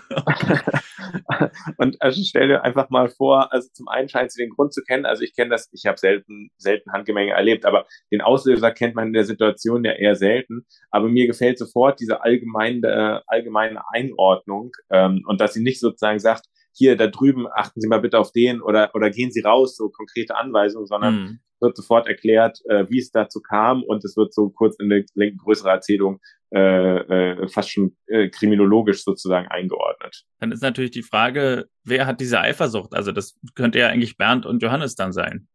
und 1.78 2.02
also 2.02 2.22
stell 2.24 2.50
dir 2.50 2.64
einfach 2.64 2.90
mal 2.90 3.08
vor, 3.08 3.54
also 3.54 3.70
zum 3.72 3.88
einen 3.88 4.10
scheint 4.10 4.34
sie 4.34 4.44
den 4.44 4.50
Grund 4.50 4.74
zu 4.74 4.82
kennen, 4.82 5.06
also 5.06 5.24
ich 5.24 5.34
kenne 5.34 5.52
das, 5.52 5.70
ich 5.72 5.86
habe 5.86 5.98
selten, 5.98 6.50
selten 6.58 6.92
Handgemenge 6.92 7.32
erlebt, 7.32 7.66
aber 7.66 7.86
den 8.12 8.22
Auslöser 8.22 8.72
kennt 8.72 8.96
man 8.96 9.08
in 9.08 9.14
der 9.14 9.24
Situation 9.24 9.86
ja 9.86 9.94
eher 9.94 10.16
selten, 10.16 10.66
aber 10.92 11.08
mir 11.08 11.28
gefällt 11.28 11.58
sofort 11.58 12.02
diese 12.02 12.22
allgemeine, 12.22 13.24
allgemeine 13.28 13.82
Einordnung 13.94 14.72
ähm, 14.92 15.24
und 15.26 15.40
dass 15.40 15.54
sie 15.54 15.64
nicht 15.64 15.80
sozusagen 15.80 16.20
sagt, 16.20 16.48
hier 16.74 16.98
da 16.98 17.08
drüben 17.08 17.48
achten 17.54 17.80
Sie 17.82 17.88
mal 17.88 18.02
bitte 18.02 18.20
auf 18.20 18.32
den 18.32 18.62
oder 18.62 18.92
oder 18.94 19.10
gehen 19.10 19.32
Sie 19.32 19.42
raus, 19.42 19.76
so 19.76 19.90
konkrete 19.90 20.36
Anweisungen, 20.36 20.88
sondern 20.88 21.16
mm 21.16 21.40
wird 21.64 21.78
sofort 21.78 22.08
erklärt, 22.08 22.60
äh, 22.66 22.86
wie 22.90 23.00
es 23.00 23.10
dazu 23.10 23.42
kam 23.42 23.82
und 23.84 24.04
es 24.06 24.16
wird 24.16 24.34
so 24.34 24.50
kurz 24.50 24.76
in 24.80 24.92
eine, 24.92 25.06
eine 25.16 25.36
größere 25.36 25.70
Erzählung 25.70 26.20
äh, 26.54 26.60
äh, 26.60 27.48
fast 27.48 27.72
schon 27.72 27.96
äh, 28.06 28.30
kriminologisch 28.30 29.04
sozusagen 29.04 29.48
eingeordnet. 29.48 30.24
Dann 30.40 30.52
ist 30.52 30.62
natürlich 30.62 30.92
die 30.92 31.02
Frage, 31.02 31.68
wer 31.84 32.06
hat 32.06 32.20
diese 32.20 32.40
Eifersucht? 32.40 32.94
Also 32.94 33.12
das 33.12 33.40
könnte 33.56 33.80
ja 33.80 33.88
eigentlich 33.88 34.18
Bernd 34.18 34.46
und 34.46 34.62
Johannes 34.62 34.96
dann 34.96 35.14
sein. 35.14 35.48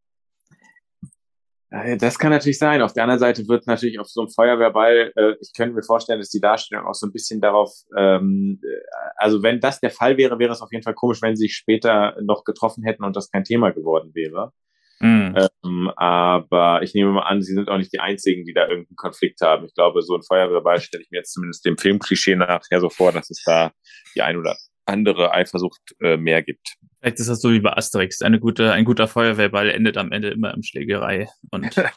Das 1.71 2.19
kann 2.19 2.31
natürlich 2.31 2.59
sein. 2.59 2.81
Auf 2.81 2.95
der 2.95 3.03
anderen 3.03 3.19
Seite 3.19 3.47
wird 3.47 3.67
natürlich 3.67 3.99
auf 4.01 4.09
so 4.09 4.23
einem 4.23 4.31
Feuerwehrball, 4.31 5.13
äh, 5.15 5.35
ich 5.41 5.53
könnte 5.55 5.75
mir 5.75 5.83
vorstellen, 5.83 6.19
dass 6.19 6.31
die 6.31 6.41
Darstellung 6.41 6.87
auch 6.87 6.95
so 6.95 7.07
ein 7.07 7.13
bisschen 7.13 7.43
darauf, 7.43 7.71
ähm, 7.95 8.59
äh, 8.65 8.81
also 9.17 9.43
wenn 9.43 9.61
das 9.61 9.79
der 9.79 9.91
Fall 9.91 10.17
wäre, 10.17 10.39
wäre 10.39 10.53
es 10.53 10.63
auf 10.63 10.73
jeden 10.73 10.83
Fall 10.83 10.95
komisch, 10.95 11.21
wenn 11.21 11.37
sie 11.37 11.43
sich 11.43 11.57
später 11.57 12.17
noch 12.23 12.45
getroffen 12.45 12.85
hätten 12.85 13.05
und 13.05 13.17
das 13.17 13.31
kein 13.31 13.45
Thema 13.45 13.71
geworden 13.71 14.13
wäre. 14.15 14.53
Mhm. 15.01 15.37
Ähm, 15.37 15.93
aber 15.97 16.83
ich 16.83 16.95
nehme 16.95 17.13
mal 17.13 17.23
an, 17.23 17.43
sie 17.43 17.53
sind 17.53 17.69
auch 17.69 17.77
nicht 17.77 17.93
die 17.93 18.01
einzigen, 18.01 18.45
die 18.45 18.55
da 18.55 18.63
irgendeinen 18.63 18.97
Konflikt 18.97 19.41
haben. 19.43 19.67
Ich 19.67 19.75
glaube, 19.75 20.01
so 20.03 20.15
ein 20.15 20.23
Feuerwehrball 20.23 20.81
stelle 20.81 21.03
ich 21.03 21.11
mir 21.11 21.19
jetzt 21.19 21.35
zumindest 21.35 21.65
dem 21.67 21.77
Filmklischee 21.77 22.35
nachher 22.35 22.81
so 22.81 22.89
vor, 22.89 23.13
dass 23.13 23.31
es 23.31 23.43
da 23.45 23.73
die 24.15 24.23
ein 24.23 24.39
oder 24.39 24.57
andere 24.89 25.33
Eifersucht 25.33 25.95
äh, 26.01 26.17
mehr 26.17 26.43
gibt. 26.43 26.77
Vielleicht 27.01 27.21
ist 27.21 27.29
das 27.29 27.41
so 27.41 27.53
wie 27.53 27.61
bei 27.61 27.73
Asterix. 27.73 28.23
Eine 28.23 28.41
gute, 28.41 28.73
ein 28.73 28.85
guter 28.85 29.07
Feuerwehrball 29.07 29.71
endet 29.71 29.97
am 29.97 30.13
Ende 30.13 30.31
immer 30.31 30.53
im 30.55 30.63
Schlägerei. 30.63 31.29
Und, 31.51 31.75
ja. 31.77 31.93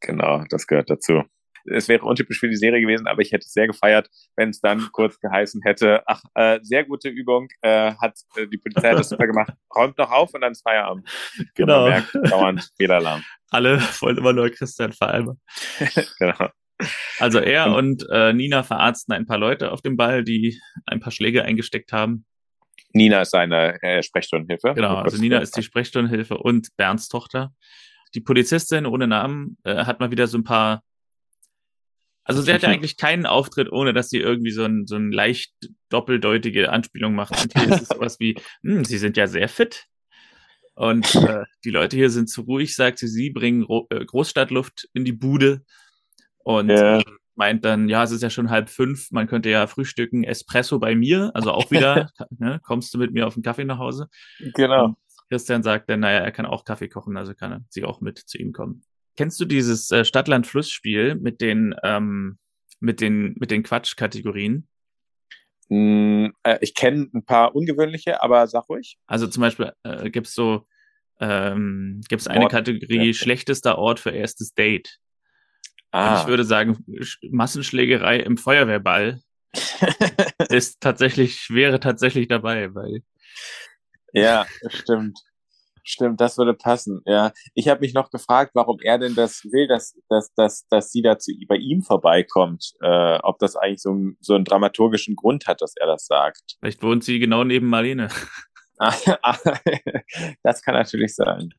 Genau, 0.00 0.44
das 0.48 0.66
gehört 0.66 0.90
dazu 0.90 1.22
es 1.64 1.88
wäre 1.88 2.04
untypisch 2.04 2.38
für 2.38 2.48
die 2.48 2.56
Serie 2.56 2.80
gewesen, 2.80 3.06
aber 3.06 3.22
ich 3.22 3.32
hätte 3.32 3.44
es 3.46 3.52
sehr 3.52 3.66
gefeiert, 3.66 4.08
wenn 4.36 4.50
es 4.50 4.60
dann 4.60 4.88
kurz 4.92 5.18
geheißen 5.20 5.62
hätte, 5.62 6.02
ach, 6.06 6.22
äh, 6.34 6.58
sehr 6.62 6.84
gute 6.84 7.08
Übung, 7.08 7.48
äh, 7.60 7.94
hat 7.94 8.18
äh, 8.36 8.46
die 8.46 8.58
Polizei 8.58 8.90
hat 8.90 8.98
das 8.98 9.08
super 9.08 9.26
gemacht, 9.26 9.52
räumt 9.74 9.98
noch 9.98 10.10
auf 10.10 10.34
und 10.34 10.40
dann 10.40 10.52
ist 10.52 10.62
Feierabend. 10.62 11.08
Genau. 11.54 11.84
Und 11.84 11.90
man 11.90 11.90
merkt, 11.90 12.32
dauernd 12.32 12.72
Fehlalarm. 12.76 13.22
Alle 13.50 13.80
wollen 14.00 14.18
immer 14.18 14.32
nur 14.32 14.50
Christian 14.50 14.92
veralbern. 14.92 15.40
genau. 16.18 16.48
Also 17.18 17.38
er 17.38 17.74
und 17.74 18.04
äh, 18.10 18.32
Nina 18.32 18.62
verarzten 18.62 19.12
ein 19.14 19.26
paar 19.26 19.38
Leute 19.38 19.72
auf 19.72 19.82
dem 19.82 19.96
Ball, 19.96 20.24
die 20.24 20.60
ein 20.86 21.00
paar 21.00 21.12
Schläge 21.12 21.44
eingesteckt 21.44 21.92
haben. 21.92 22.24
Nina 22.92 23.22
ist 23.22 23.30
seine 23.30 23.82
äh, 23.82 24.02
Sprechstundenhilfe. 24.02 24.74
Genau, 24.74 24.96
also 24.96 25.16
Nina 25.18 25.38
ist 25.38 25.56
die 25.56 25.62
Sprechstundenhilfe 25.62 26.36
und 26.36 26.68
Bernds 26.76 27.08
Tochter. 27.08 27.52
Die 28.14 28.20
Polizistin 28.20 28.86
ohne 28.86 29.06
Namen 29.06 29.56
äh, 29.64 29.84
hat 29.84 30.00
mal 30.00 30.10
wieder 30.10 30.26
so 30.26 30.38
ein 30.38 30.44
paar 30.44 30.82
also 32.24 32.40
sie 32.40 32.52
hat 32.52 32.62
ja 32.62 32.68
eigentlich 32.70 32.96
keinen 32.96 33.26
Auftritt, 33.26 33.70
ohne 33.72 33.92
dass 33.92 34.08
sie 34.08 34.18
irgendwie 34.18 34.52
so 34.52 34.64
ein, 34.64 34.86
so 34.86 34.96
ein 34.96 35.12
leicht 35.12 35.52
doppeldeutige 35.88 36.70
Anspielung 36.70 37.14
macht. 37.14 37.40
Und 37.42 37.52
hier 37.58 37.74
ist 37.74 37.82
es 37.82 37.88
sowas 37.88 38.20
wie, 38.20 38.36
hm, 38.62 38.84
sie 38.84 38.98
sind 38.98 39.16
ja 39.16 39.26
sehr 39.26 39.48
fit. 39.48 39.86
Und 40.74 41.14
äh, 41.16 41.44
die 41.64 41.70
Leute 41.70 41.96
hier 41.96 42.10
sind 42.10 42.28
zu 42.28 42.42
ruhig, 42.42 42.74
sagt 42.74 42.98
sie, 42.98 43.08
sie 43.08 43.30
bringen 43.30 43.62
Ro 43.62 43.86
äh, 43.90 44.04
Großstadtluft 44.04 44.88
in 44.94 45.04
die 45.04 45.12
Bude. 45.12 45.64
Und 46.44 46.68
ja. 46.68 46.98
äh, 46.98 47.04
meint 47.34 47.64
dann, 47.64 47.88
ja, 47.88 48.02
es 48.02 48.10
ist 48.10 48.22
ja 48.22 48.30
schon 48.30 48.50
halb 48.50 48.68
fünf, 48.68 49.10
man 49.10 49.26
könnte 49.26 49.50
ja 49.50 49.66
frühstücken, 49.66 50.24
Espresso 50.24 50.78
bei 50.78 50.94
mir, 50.94 51.30
also 51.34 51.52
auch 51.52 51.70
wieder, 51.70 52.10
ne, 52.38 52.60
kommst 52.62 52.92
du 52.94 52.98
mit 52.98 53.12
mir 53.12 53.26
auf 53.26 53.34
den 53.34 53.42
Kaffee 53.42 53.64
nach 53.64 53.78
Hause? 53.78 54.08
Genau. 54.54 54.84
Und 54.86 54.96
Christian 55.28 55.62
sagt 55.62 55.88
dann, 55.88 56.00
naja, 56.00 56.18
er 56.18 56.32
kann 56.32 56.46
auch 56.46 56.64
Kaffee 56.64 56.88
kochen, 56.88 57.16
also 57.16 57.34
kann 57.34 57.52
er 57.52 57.60
sie 57.68 57.84
auch 57.84 58.00
mit 58.00 58.18
zu 58.18 58.38
ihm 58.38 58.52
kommen. 58.52 58.82
Kennst 59.16 59.40
du 59.40 59.44
dieses 59.44 59.90
äh, 59.90 60.04
Stadt-Land-Fluss-Spiel 60.04 61.16
mit 61.16 61.40
den, 61.40 61.74
ähm, 61.82 62.38
mit 62.80 63.00
den, 63.00 63.34
mit 63.38 63.50
den 63.50 63.62
Quatsch-Kategorien? 63.62 64.68
Mm, 65.68 66.28
äh, 66.42 66.58
ich 66.60 66.74
kenne 66.74 67.08
ein 67.14 67.24
paar 67.24 67.54
ungewöhnliche, 67.54 68.22
aber 68.22 68.46
sag 68.46 68.68
ruhig. 68.68 68.98
Also 69.06 69.26
zum 69.26 69.40
Beispiel 69.40 69.72
äh, 69.84 70.10
gibt 70.10 70.26
es 70.26 70.34
so, 70.34 70.66
ähm, 71.20 72.00
gibt 72.08 72.20
es 72.20 72.28
eine 72.28 72.44
Ort, 72.44 72.52
Kategorie 72.52 73.08
ja. 73.08 73.12
schlechtester 73.12 73.78
Ort 73.78 74.00
für 74.00 74.10
erstes 74.10 74.54
Date. 74.54 74.98
Ah. 75.92 76.14
Und 76.14 76.22
ich 76.22 76.26
würde 76.26 76.44
sagen, 76.44 76.84
Massenschlägerei 77.30 78.18
im 78.18 78.36
Feuerwehrball 78.36 79.20
ist 80.48 80.80
tatsächlich, 80.80 81.50
wäre 81.50 81.80
tatsächlich 81.80 82.28
dabei, 82.28 82.74
weil. 82.74 83.02
Ja, 84.12 84.46
stimmt. 84.68 85.18
Stimmt, 85.84 86.20
das 86.20 86.38
würde 86.38 86.54
passen. 86.54 87.02
Ja, 87.06 87.32
ich 87.54 87.68
habe 87.68 87.80
mich 87.80 87.92
noch 87.92 88.10
gefragt, 88.10 88.52
warum 88.54 88.78
er 88.80 88.98
denn 88.98 89.16
das 89.16 89.42
will, 89.44 89.66
dass, 89.66 89.98
dass, 90.08 90.32
dass, 90.34 90.66
dass 90.68 90.92
sie 90.92 91.02
dazu 91.02 91.32
bei 91.48 91.56
ihm 91.56 91.82
vorbeikommt. 91.82 92.72
Äh, 92.80 93.18
ob 93.22 93.38
das 93.40 93.56
eigentlich 93.56 93.82
so, 93.82 93.96
so 94.20 94.34
einen 94.34 94.44
dramaturgischen 94.44 95.16
Grund 95.16 95.46
hat, 95.46 95.60
dass 95.60 95.74
er 95.76 95.88
das 95.88 96.06
sagt. 96.06 96.56
Vielleicht 96.60 96.82
wohnt 96.82 97.02
sie 97.02 97.18
genau 97.18 97.42
neben 97.42 97.66
Marlene. 97.66 98.08
das 100.42 100.62
kann 100.62 100.74
natürlich 100.74 101.14
sein. 101.14 101.52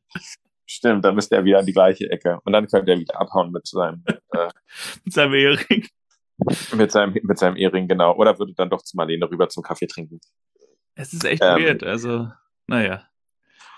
Stimmt, 0.66 1.04
dann 1.04 1.14
müsste 1.14 1.36
er 1.36 1.44
wieder 1.44 1.58
an 1.58 1.66
die 1.66 1.72
gleiche 1.72 2.10
Ecke. 2.10 2.38
Und 2.44 2.52
dann 2.52 2.66
könnte 2.66 2.92
er 2.92 2.98
wieder 2.98 3.20
abhauen 3.20 3.52
mit 3.52 3.66
seinem, 3.66 4.02
äh, 4.06 4.48
mit 5.04 5.12
seinem 5.12 5.34
Ehering. 5.34 5.86
Mit 6.72 6.90
seinem, 6.90 7.14
mit 7.22 7.38
seinem 7.38 7.56
Ehering, 7.56 7.86
genau. 7.86 8.14
Oder 8.16 8.38
würde 8.38 8.54
dann 8.54 8.70
doch 8.70 8.82
zu 8.82 8.96
Marlene 8.96 9.30
rüber 9.30 9.48
zum 9.48 9.62
Kaffee 9.62 9.86
trinken. 9.86 10.20
Es 10.94 11.12
ist 11.12 11.24
echt 11.24 11.42
ähm, 11.42 11.62
weird, 11.62 11.82
also, 11.82 12.28
naja. 12.66 13.06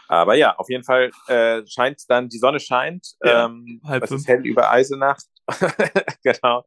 Aber 0.09 0.35
ja, 0.35 0.55
auf 0.57 0.69
jeden 0.71 0.85
Fall 0.85 1.11
äh, 1.29 1.63
scheint 1.67 2.03
dann, 2.09 2.29
die 2.29 2.39
Sonne 2.39 2.61
scheint. 2.61 3.15
Ja, 3.25 3.47
ähm, 3.47 3.81
halb 3.85 4.05
es 4.05 4.11
fünf. 4.11 4.21
ist 4.21 4.29
hell 4.29 4.47
über 4.47 4.71
Eisenacht. 4.71 5.27
genau. 6.23 6.65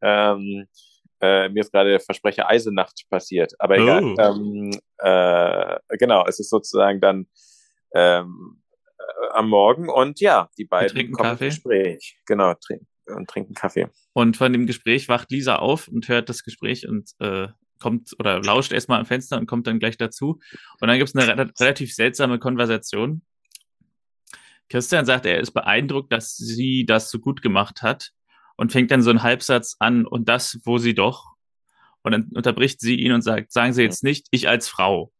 Ähm, 0.00 0.66
äh, 1.20 1.48
mir 1.48 1.60
ist 1.60 1.72
gerade 1.72 1.90
der 1.90 2.00
Versprecher 2.00 2.48
Eisenacht 2.48 3.08
passiert, 3.08 3.54
aber 3.58 3.78
egal. 3.78 4.04
Oh. 4.04 4.14
Ähm, 4.18 4.70
äh, 4.98 5.96
genau, 5.96 6.26
es 6.26 6.40
ist 6.40 6.50
sozusagen 6.50 7.00
dann 7.00 7.26
ähm, 7.94 8.62
äh, 8.65 8.65
am 9.32 9.48
Morgen 9.48 9.88
und 9.88 10.20
ja, 10.20 10.48
die 10.58 10.64
beiden 10.64 11.12
kommen 11.12 11.30
Kaffee. 11.30 11.46
Gespräch. 11.46 12.18
Genau, 12.26 12.54
trinken 12.54 12.86
und 13.06 13.28
trinken 13.28 13.54
Kaffee. 13.54 13.88
Und 14.12 14.36
von 14.36 14.52
dem 14.52 14.66
Gespräch 14.66 15.08
wacht 15.08 15.30
Lisa 15.30 15.56
auf 15.56 15.88
und 15.88 16.08
hört 16.08 16.28
das 16.28 16.42
Gespräch 16.42 16.88
und 16.88 17.10
äh, 17.20 17.48
kommt 17.78 18.14
oder 18.18 18.40
lauscht 18.40 18.72
erstmal 18.72 19.00
am 19.00 19.06
Fenster 19.06 19.38
und 19.38 19.46
kommt 19.46 19.66
dann 19.66 19.78
gleich 19.78 19.96
dazu. 19.96 20.40
Und 20.80 20.88
dann 20.88 20.98
gibt 20.98 21.08
es 21.08 21.16
eine 21.16 21.36
re 21.36 21.50
relativ 21.60 21.94
seltsame 21.94 22.38
Konversation. 22.38 23.22
Christian 24.68 25.06
sagt, 25.06 25.26
er 25.26 25.38
ist 25.38 25.52
beeindruckt, 25.52 26.12
dass 26.12 26.36
sie 26.36 26.86
das 26.86 27.10
so 27.10 27.18
gut 27.20 27.42
gemacht 27.42 27.82
hat 27.82 28.12
und 28.56 28.72
fängt 28.72 28.90
dann 28.90 29.02
so 29.02 29.10
einen 29.10 29.22
Halbsatz 29.22 29.76
an 29.78 30.06
und 30.06 30.28
das, 30.28 30.58
wo 30.64 30.78
sie 30.78 30.94
doch. 30.94 31.36
Und 32.02 32.12
dann 32.12 32.28
unterbricht 32.34 32.80
sie 32.80 32.96
ihn 32.96 33.12
und 33.12 33.22
sagt, 33.22 33.52
sagen 33.52 33.72
Sie 33.72 33.82
jetzt 33.82 34.04
nicht, 34.04 34.28
ich 34.30 34.48
als 34.48 34.68
Frau. 34.68 35.12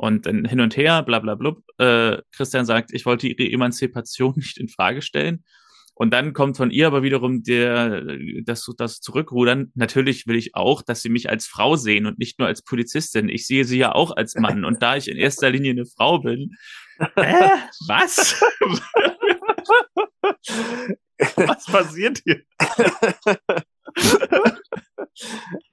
Und 0.00 0.24
dann 0.24 0.46
hin 0.46 0.60
und 0.60 0.78
her, 0.78 1.02
bla 1.02 1.18
bla 1.18 1.34
bla. 1.34 1.56
Äh, 1.76 2.22
Christian 2.32 2.64
sagt, 2.64 2.90
ich 2.94 3.04
wollte 3.04 3.28
ihre 3.28 3.52
Emanzipation 3.52 4.32
nicht 4.36 4.56
in 4.56 4.70
Frage 4.70 5.02
stellen. 5.02 5.44
Und 5.92 6.14
dann 6.14 6.32
kommt 6.32 6.56
von 6.56 6.70
ihr 6.70 6.86
aber 6.86 7.02
wiederum 7.02 7.42
der, 7.42 8.02
das, 8.42 8.66
das 8.78 9.02
Zurückrudern. 9.02 9.72
Natürlich 9.74 10.26
will 10.26 10.36
ich 10.36 10.54
auch, 10.54 10.80
dass 10.80 11.02
sie 11.02 11.10
mich 11.10 11.28
als 11.28 11.46
Frau 11.46 11.76
sehen 11.76 12.06
und 12.06 12.18
nicht 12.18 12.38
nur 12.38 12.48
als 12.48 12.62
Polizistin. 12.62 13.28
Ich 13.28 13.46
sehe 13.46 13.66
sie 13.66 13.76
ja 13.76 13.92
auch 13.92 14.16
als 14.16 14.36
Mann. 14.36 14.64
Und 14.64 14.82
da 14.82 14.96
ich 14.96 15.08
in 15.08 15.18
erster 15.18 15.50
Linie 15.50 15.72
eine 15.72 15.84
Frau 15.84 16.20
bin, 16.20 16.56
äh, 17.16 17.50
was? 17.86 18.42
was 21.36 21.66
passiert 21.66 22.22
hier? 22.24 22.40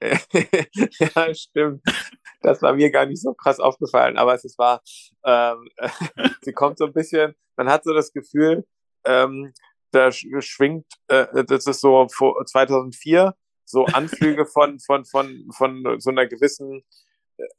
ja, 0.00 1.34
stimmt. 1.34 1.82
Das 2.42 2.62
war 2.62 2.74
mir 2.74 2.90
gar 2.90 3.06
nicht 3.06 3.22
so 3.22 3.34
krass 3.34 3.60
aufgefallen, 3.60 4.16
aber 4.16 4.34
es 4.34 4.58
war, 4.58 4.82
ähm, 5.24 5.68
sie 6.42 6.52
kommt 6.52 6.78
so 6.78 6.86
ein 6.86 6.92
bisschen, 6.92 7.34
man 7.56 7.68
hat 7.68 7.84
so 7.84 7.92
das 7.92 8.12
Gefühl, 8.12 8.64
ähm, 9.04 9.52
da 9.90 10.12
schwingt, 10.12 10.86
äh, 11.08 11.44
das 11.44 11.66
ist 11.66 11.80
so 11.80 12.06
vor 12.12 12.44
2004, 12.44 13.34
so 13.64 13.84
Anflüge 13.86 14.46
von, 14.46 14.78
von, 14.80 15.04
von, 15.04 15.46
von 15.56 16.00
so 16.00 16.10
einer 16.10 16.26
gewissen, 16.26 16.82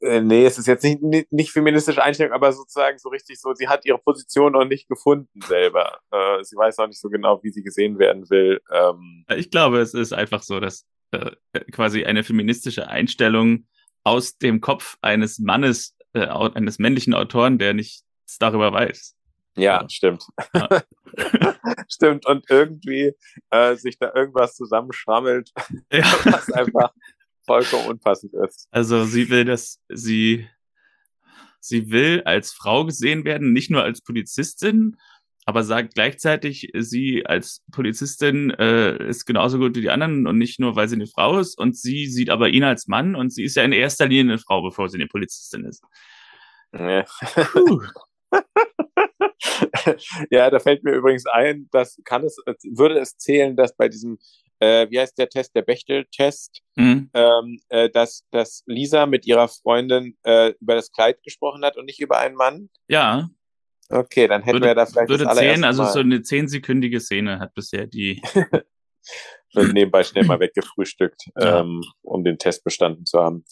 äh, 0.00 0.20
nee, 0.20 0.44
es 0.44 0.58
ist 0.58 0.66
jetzt 0.66 0.84
nicht, 0.84 1.02
nicht, 1.02 1.32
nicht 1.32 1.52
feministische 1.52 2.02
Einstellung, 2.02 2.32
aber 2.32 2.52
sozusagen 2.52 2.98
so 2.98 3.08
richtig 3.08 3.40
so, 3.40 3.54
sie 3.54 3.68
hat 3.68 3.84
ihre 3.86 3.98
Position 3.98 4.52
noch 4.52 4.64
nicht 4.64 4.88
gefunden 4.88 5.40
selber. 5.42 6.00
Äh, 6.10 6.42
sie 6.42 6.56
weiß 6.56 6.78
auch 6.78 6.86
nicht 6.86 7.00
so 7.00 7.08
genau, 7.08 7.42
wie 7.42 7.50
sie 7.50 7.62
gesehen 7.62 7.98
werden 7.98 8.28
will. 8.28 8.60
Ähm, 8.70 9.24
ich 9.34 9.50
glaube, 9.50 9.80
es 9.80 9.94
ist 9.94 10.12
einfach 10.12 10.42
so, 10.42 10.60
dass 10.60 10.84
äh, 11.12 11.30
quasi 11.72 12.04
eine 12.04 12.24
feministische 12.24 12.88
Einstellung 12.88 13.66
aus 14.04 14.38
dem 14.38 14.60
Kopf 14.60 14.96
eines 15.02 15.38
Mannes, 15.38 15.96
äh, 16.12 16.26
eines 16.26 16.78
männlichen 16.78 17.14
Autoren, 17.14 17.58
der 17.58 17.74
nichts 17.74 18.04
darüber 18.38 18.72
weiß. 18.72 19.16
Ja, 19.56 19.84
stimmt. 19.90 20.24
Ja. 20.54 20.68
stimmt. 21.88 22.26
Und 22.26 22.44
irgendwie 22.48 23.12
äh, 23.50 23.74
sich 23.76 23.98
da 23.98 24.12
irgendwas 24.14 24.54
zusammenschrammelt, 24.54 25.50
ja. 25.92 26.02
was 26.24 26.50
einfach 26.52 26.92
vollkommen 27.46 27.86
unpassend 27.88 28.32
ist. 28.34 28.68
Also 28.70 29.04
sie 29.04 29.28
will, 29.28 29.44
dass 29.44 29.80
sie 29.88 30.48
sie 31.62 31.90
will 31.90 32.22
als 32.24 32.52
Frau 32.52 32.86
gesehen 32.86 33.24
werden, 33.24 33.52
nicht 33.52 33.70
nur 33.70 33.82
als 33.82 34.00
Polizistin, 34.00 34.96
aber 35.46 35.64
sagt 35.64 35.94
gleichzeitig, 35.94 36.70
sie 36.78 37.24
als 37.26 37.62
Polizistin 37.72 38.50
äh, 38.50 39.08
ist 39.08 39.24
genauso 39.24 39.58
gut 39.58 39.76
wie 39.76 39.80
die 39.80 39.90
anderen 39.90 40.26
und 40.26 40.38
nicht 40.38 40.60
nur, 40.60 40.76
weil 40.76 40.88
sie 40.88 40.96
eine 40.96 41.06
Frau 41.06 41.38
ist. 41.38 41.58
Und 41.58 41.76
sie 41.76 42.06
sieht 42.06 42.30
aber 42.30 42.48
ihn 42.48 42.64
als 42.64 42.88
Mann 42.88 43.16
und 43.16 43.32
sie 43.32 43.44
ist 43.44 43.56
ja 43.56 43.64
in 43.64 43.72
erster 43.72 44.06
Linie 44.06 44.34
eine 44.34 44.38
Frau, 44.38 44.62
bevor 44.62 44.88
sie 44.88 44.98
eine 44.98 45.06
Polizistin 45.06 45.64
ist. 45.64 45.82
Ja. 46.72 47.04
ja, 50.30 50.50
da 50.50 50.60
fällt 50.60 50.84
mir 50.84 50.92
übrigens 50.92 51.26
ein, 51.26 51.68
dass 51.72 51.98
kann 52.04 52.24
es, 52.24 52.36
würde 52.70 52.98
es 52.98 53.16
zählen, 53.16 53.56
dass 53.56 53.74
bei 53.74 53.88
diesem, 53.88 54.18
äh, 54.60 54.88
wie 54.90 55.00
heißt 55.00 55.18
der 55.18 55.28
Test, 55.28 55.56
der 55.56 55.62
Bechtel-Test, 55.62 56.60
mhm. 56.76 57.10
ähm, 57.14 57.60
äh, 57.70 57.90
dass, 57.90 58.24
dass 58.30 58.62
Lisa 58.66 59.06
mit 59.06 59.26
ihrer 59.26 59.48
Freundin 59.48 60.16
äh, 60.22 60.52
über 60.60 60.74
das 60.74 60.92
Kleid 60.92 61.22
gesprochen 61.22 61.64
hat 61.64 61.76
und 61.76 61.86
nicht 61.86 62.00
über 62.00 62.18
einen 62.18 62.36
Mann? 62.36 62.68
Ja. 62.88 63.30
Okay, 63.90 64.28
dann 64.28 64.42
hätten 64.42 64.56
würde, 64.56 64.66
wir 64.68 64.74
da 64.74 64.86
vielleicht 64.86 65.08
würde 65.08 65.24
das 65.24 65.38
also 65.38 65.84
so 65.84 65.98
eine 65.98 66.22
zehnsekündige 66.22 67.00
Szene 67.00 67.40
hat 67.40 67.54
bisher 67.54 67.86
die. 67.86 68.22
wird 69.54 69.72
nebenbei 69.72 70.04
schnell 70.04 70.24
mal 70.24 70.40
weggefrühstückt, 70.40 71.30
ja. 71.36 71.60
ähm, 71.60 71.82
um 72.02 72.24
den 72.24 72.38
Test 72.38 72.64
bestanden 72.64 73.06
zu 73.06 73.18
haben. 73.18 73.44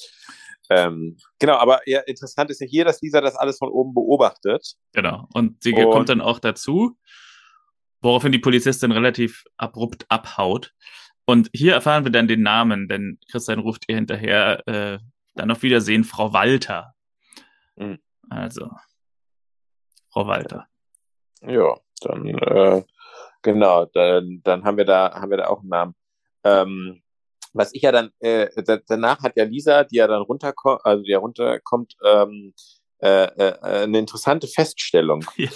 Ähm, 0.71 1.17
genau, 1.39 1.55
aber 1.55 1.81
ja, 1.87 2.01
interessant 2.01 2.51
ist 2.51 2.61
ja 2.61 2.67
hier, 2.67 2.85
dass 2.85 3.01
Lisa 3.01 3.21
das 3.21 3.37
alles 3.37 3.59
von 3.59 3.71
oben 3.71 3.95
beobachtet. 3.95 4.75
Genau. 4.93 5.27
Und 5.33 5.63
sie 5.63 5.73
und 5.73 5.91
kommt 5.91 6.09
dann 6.11 6.21
auch 6.21 6.39
dazu, 6.39 6.97
woraufhin 8.01 8.33
die 8.33 8.39
Polizistin 8.39 8.93
relativ 8.93 9.45
abrupt 9.57 10.05
abhaut. 10.09 10.75
Und 11.25 11.51
hier 11.55 11.75
erfahren 11.75 12.05
wir 12.05 12.13
dann 12.13 12.29
den 12.29 12.43
Namen, 12.43 12.89
denn 12.89 13.19
Christian 13.31 13.59
ruft 13.59 13.85
ihr 13.89 13.97
hinterher 13.97 14.67
äh, 14.67 14.99
dann 15.35 15.51
auf 15.51 15.63
Wiedersehen, 15.63 16.05
Frau 16.05 16.33
Walter. 16.33 16.95
Mhm. 17.77 17.99
Also, 18.31 18.71
Frau 20.11 20.27
Walter. 20.27 20.67
Ja, 21.43 21.77
dann 22.01 22.27
äh, 22.27 22.83
genau, 23.43 23.87
dann, 23.87 24.41
dann 24.43 24.65
haben 24.65 24.77
wir 24.77 24.85
da 24.85 25.13
haben 25.15 25.31
wir 25.31 25.39
da 25.39 25.49
auch 25.49 25.61
einen 25.61 25.69
Namen. 25.69 25.95
Ähm, 26.45 27.03
was 27.53 27.75
ich 27.75 27.83
ja 27.83 27.93
dann, 27.93 28.11
äh, 28.21 28.49
danach 28.87 29.21
hat 29.23 29.37
ja 29.37 29.45
Lisa, 29.45 29.85
die 29.85 29.97
ja 29.97 30.07
dann 30.07 30.23
runterkommt, 30.23 30.81
also 30.85 31.03
die 31.03 31.11
ja 31.11 31.19
runterkommt, 31.19 31.97
ähm, 32.05 32.55
äh, 33.01 33.25
äh, 33.25 33.83
eine 33.83 33.99
interessante 33.99 34.47
Feststellung. 34.47 35.25
Ja. 35.37 35.51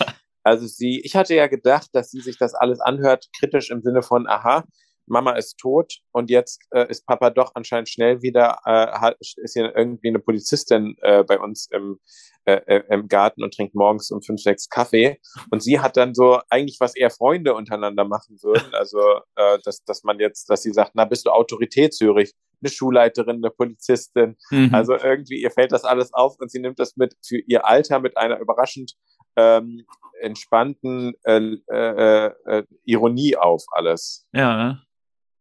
Also 0.44 0.66
sie, 0.66 1.00
ich 1.04 1.14
hatte 1.14 1.36
ja 1.36 1.46
gedacht, 1.46 1.90
dass 1.92 2.10
sie 2.10 2.18
sich 2.18 2.36
das 2.36 2.52
alles 2.54 2.80
anhört, 2.80 3.28
kritisch 3.38 3.70
im 3.70 3.80
Sinne 3.80 4.02
von, 4.02 4.26
aha, 4.26 4.64
Mama 5.06 5.32
ist 5.32 5.58
tot 5.58 5.98
und 6.12 6.30
jetzt 6.30 6.60
äh, 6.70 6.88
ist 6.88 7.06
Papa 7.06 7.30
doch 7.30 7.52
anscheinend 7.54 7.88
schnell 7.88 8.22
wieder, 8.22 8.58
äh, 8.64 8.86
hat, 8.92 9.16
ist 9.18 9.52
hier 9.54 9.74
irgendwie 9.76 10.08
eine 10.08 10.18
Polizistin 10.18 10.96
äh, 11.02 11.24
bei 11.24 11.38
uns 11.38 11.68
im, 11.70 11.98
äh, 12.44 12.60
äh, 12.66 12.82
im 12.88 13.08
Garten 13.08 13.42
und 13.42 13.54
trinkt 13.54 13.74
morgens 13.74 14.10
um 14.10 14.22
fünf, 14.22 14.40
sechs 14.40 14.68
Kaffee. 14.68 15.20
Und 15.50 15.62
sie 15.62 15.80
hat 15.80 15.96
dann 15.96 16.14
so 16.14 16.40
eigentlich, 16.50 16.78
was 16.80 16.96
eher 16.96 17.10
Freunde 17.10 17.54
untereinander 17.54 18.04
machen 18.04 18.38
würden. 18.42 18.62
Also, 18.82 19.00
äh, 19.36 19.58
dass, 19.64 19.84
dass 19.84 20.02
man 20.02 20.18
jetzt, 20.18 20.50
dass 20.50 20.62
sie 20.62 20.72
sagt, 20.72 20.92
na, 20.94 21.04
bist 21.04 21.24
du 21.26 21.30
Autorität 21.30 21.94
Zürich? 21.94 22.34
Eine 22.60 22.70
Schulleiterin, 22.70 23.36
eine 23.36 23.50
Polizistin. 23.50 24.36
Mhm. 24.50 24.74
Also 24.74 24.94
irgendwie, 24.96 25.40
ihr 25.40 25.50
fällt 25.52 25.70
das 25.70 25.84
alles 25.84 26.12
auf 26.12 26.36
und 26.40 26.50
sie 26.50 26.58
nimmt 26.58 26.80
das 26.80 26.96
mit 26.96 27.14
für 27.24 27.38
ihr 27.46 27.64
Alter 27.64 28.00
mit 28.00 28.16
einer 28.16 28.40
überraschend 28.40 28.94
ähm, 29.36 29.84
entspannten 30.20 31.14
äh, 31.24 31.56
äh, 31.70 32.32
äh, 32.46 32.64
Ironie 32.84 33.36
auf 33.36 33.62
alles. 33.72 34.26
Ja, 34.32 34.80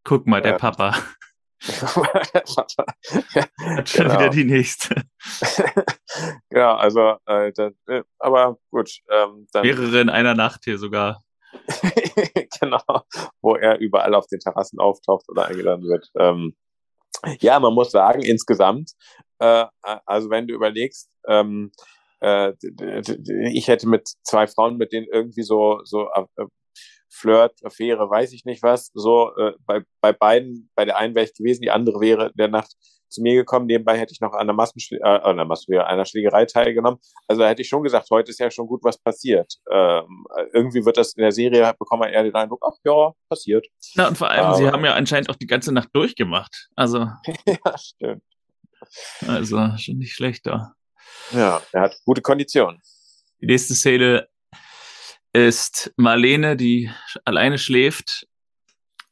guck 0.03 0.27
mal, 0.27 0.41
der 0.41 0.53
Papa. 0.53 0.95
ja, 1.61 1.71
Hat 3.75 3.89
schon 3.89 4.07
genau. 4.07 4.19
wieder 4.19 4.29
die 4.29 4.45
nächste. 4.45 4.95
ja, 6.51 6.75
also, 6.75 7.17
äh, 7.25 7.51
das, 7.53 7.73
äh, 7.87 8.03
aber 8.19 8.57
gut. 8.71 8.91
Ähm, 9.09 9.47
dann, 9.51 9.63
Mehrere 9.63 10.01
in 10.01 10.09
einer 10.09 10.33
Nacht 10.33 10.61
hier 10.63 10.77
sogar. 10.77 11.23
genau, 12.59 13.03
wo 13.41 13.55
er 13.55 13.79
überall 13.79 14.15
auf 14.15 14.27
den 14.27 14.39
Terrassen 14.39 14.79
auftaucht 14.79 15.29
oder 15.29 15.47
eingeladen 15.47 15.87
wird. 15.87 16.09
Ähm, 16.17 16.55
ja, 17.39 17.59
man 17.59 17.73
muss 17.73 17.91
sagen, 17.91 18.21
insgesamt, 18.21 18.93
äh, 19.39 19.65
also 20.05 20.29
wenn 20.29 20.47
du 20.47 20.53
überlegst, 20.53 21.09
ähm, 21.27 21.71
äh, 22.21 22.53
ich 23.51 23.67
hätte 23.67 23.87
mit 23.87 24.09
zwei 24.23 24.47
Frauen, 24.47 24.77
mit 24.77 24.93
denen 24.93 25.07
irgendwie 25.11 25.43
so, 25.43 25.81
so 25.83 26.09
äh, 26.13 26.45
Flirt, 27.11 27.53
Affäre, 27.63 28.09
weiß 28.09 28.31
ich 28.33 28.45
nicht 28.45 28.63
was. 28.63 28.89
So 28.93 29.35
äh, 29.37 29.53
bei, 29.65 29.81
bei 29.99 30.13
beiden, 30.13 30.69
bei 30.75 30.85
der 30.85 30.97
einen 30.97 31.13
wäre 31.13 31.25
ich 31.25 31.33
gewesen, 31.33 31.61
die 31.61 31.71
andere 31.71 31.99
wäre 31.99 32.31
der 32.35 32.47
Nacht 32.47 32.75
zu 33.11 33.21
mir 33.21 33.35
gekommen. 33.35 33.65
Nebenbei 33.65 33.97
hätte 33.97 34.13
ich 34.13 34.21
noch 34.21 34.33
an 34.33 34.39
einer, 34.39 34.53
Massenschl 34.53 34.95
äh, 34.95 35.03
einer, 35.03 35.45
Massenschlägerei, 35.45 35.87
einer 35.87 36.05
Schlägerei 36.05 36.45
teilgenommen. 36.45 36.99
Also 37.27 37.41
da 37.41 37.49
hätte 37.49 37.61
ich 37.61 37.67
schon 37.67 37.83
gesagt, 37.83 38.09
heute 38.09 38.31
ist 38.31 38.39
ja 38.39 38.49
schon 38.49 38.67
gut 38.67 38.83
was 38.83 38.97
passiert. 38.97 39.53
Ähm, 39.69 40.25
irgendwie 40.53 40.85
wird 40.85 40.97
das 40.97 41.13
in 41.13 41.21
der 41.21 41.31
Serie, 41.31 41.73
bekommt 41.77 42.01
man 42.01 42.09
eher 42.09 42.23
den 42.23 42.33
Eindruck, 42.33 42.63
ach 42.65 42.77
ja, 42.85 43.11
passiert. 43.29 43.67
Na 43.95 44.07
und 44.07 44.17
vor 44.17 44.29
allem, 44.29 44.45
Aber, 44.45 44.57
sie 44.57 44.67
haben 44.67 44.85
ja 44.85 44.93
anscheinend 44.93 45.29
auch 45.29 45.35
die 45.35 45.47
ganze 45.47 45.73
Nacht 45.73 45.89
durchgemacht. 45.93 46.69
Also. 46.75 46.99
ja, 47.45 47.77
stimmt. 47.77 48.23
Also 49.27 49.57
schon 49.77 49.97
nicht 49.97 50.13
schlechter. 50.13 50.73
Ja, 51.31 51.61
er 51.71 51.81
hat 51.81 51.97
gute 52.05 52.21
Konditionen. 52.21 52.81
Die 53.41 53.45
nächste 53.45 53.75
Szene 53.75 54.27
ist 55.33 55.93
Marlene, 55.97 56.57
die 56.57 56.91
alleine 57.25 57.57
schläft 57.57 58.27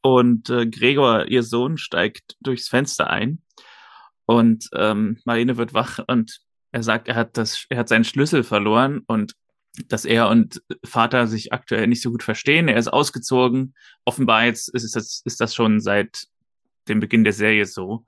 und 0.01 0.49
äh, 0.49 0.67
Gregor, 0.67 1.25
ihr 1.27 1.43
Sohn, 1.43 1.77
steigt 1.77 2.35
durchs 2.41 2.67
Fenster 2.67 3.09
ein 3.09 3.41
und 4.25 4.69
ähm, 4.73 5.19
Marlene 5.25 5.57
wird 5.57 5.73
wach 5.73 5.99
und 6.07 6.41
er 6.71 6.83
sagt, 6.83 7.07
er 7.07 7.15
hat 7.15 7.37
das, 7.37 7.65
er 7.69 7.77
hat 7.79 7.89
seinen 7.89 8.03
Schlüssel 8.03 8.43
verloren 8.43 9.01
und 9.07 9.33
dass 9.87 10.05
er 10.05 10.29
und 10.29 10.61
Vater 10.83 11.27
sich 11.27 11.53
aktuell 11.53 11.87
nicht 11.87 12.01
so 12.01 12.11
gut 12.11 12.23
verstehen. 12.23 12.67
Er 12.67 12.77
ist 12.77 12.87
ausgezogen. 12.89 13.75
Offenbar 14.05 14.45
jetzt 14.45 14.69
ist 14.69 14.95
das, 14.95 15.21
ist 15.25 15.39
das 15.39 15.55
schon 15.55 15.79
seit 15.79 16.25
dem 16.87 16.99
Beginn 16.99 17.23
der 17.23 17.33
Serie 17.33 17.65
so, 17.65 18.05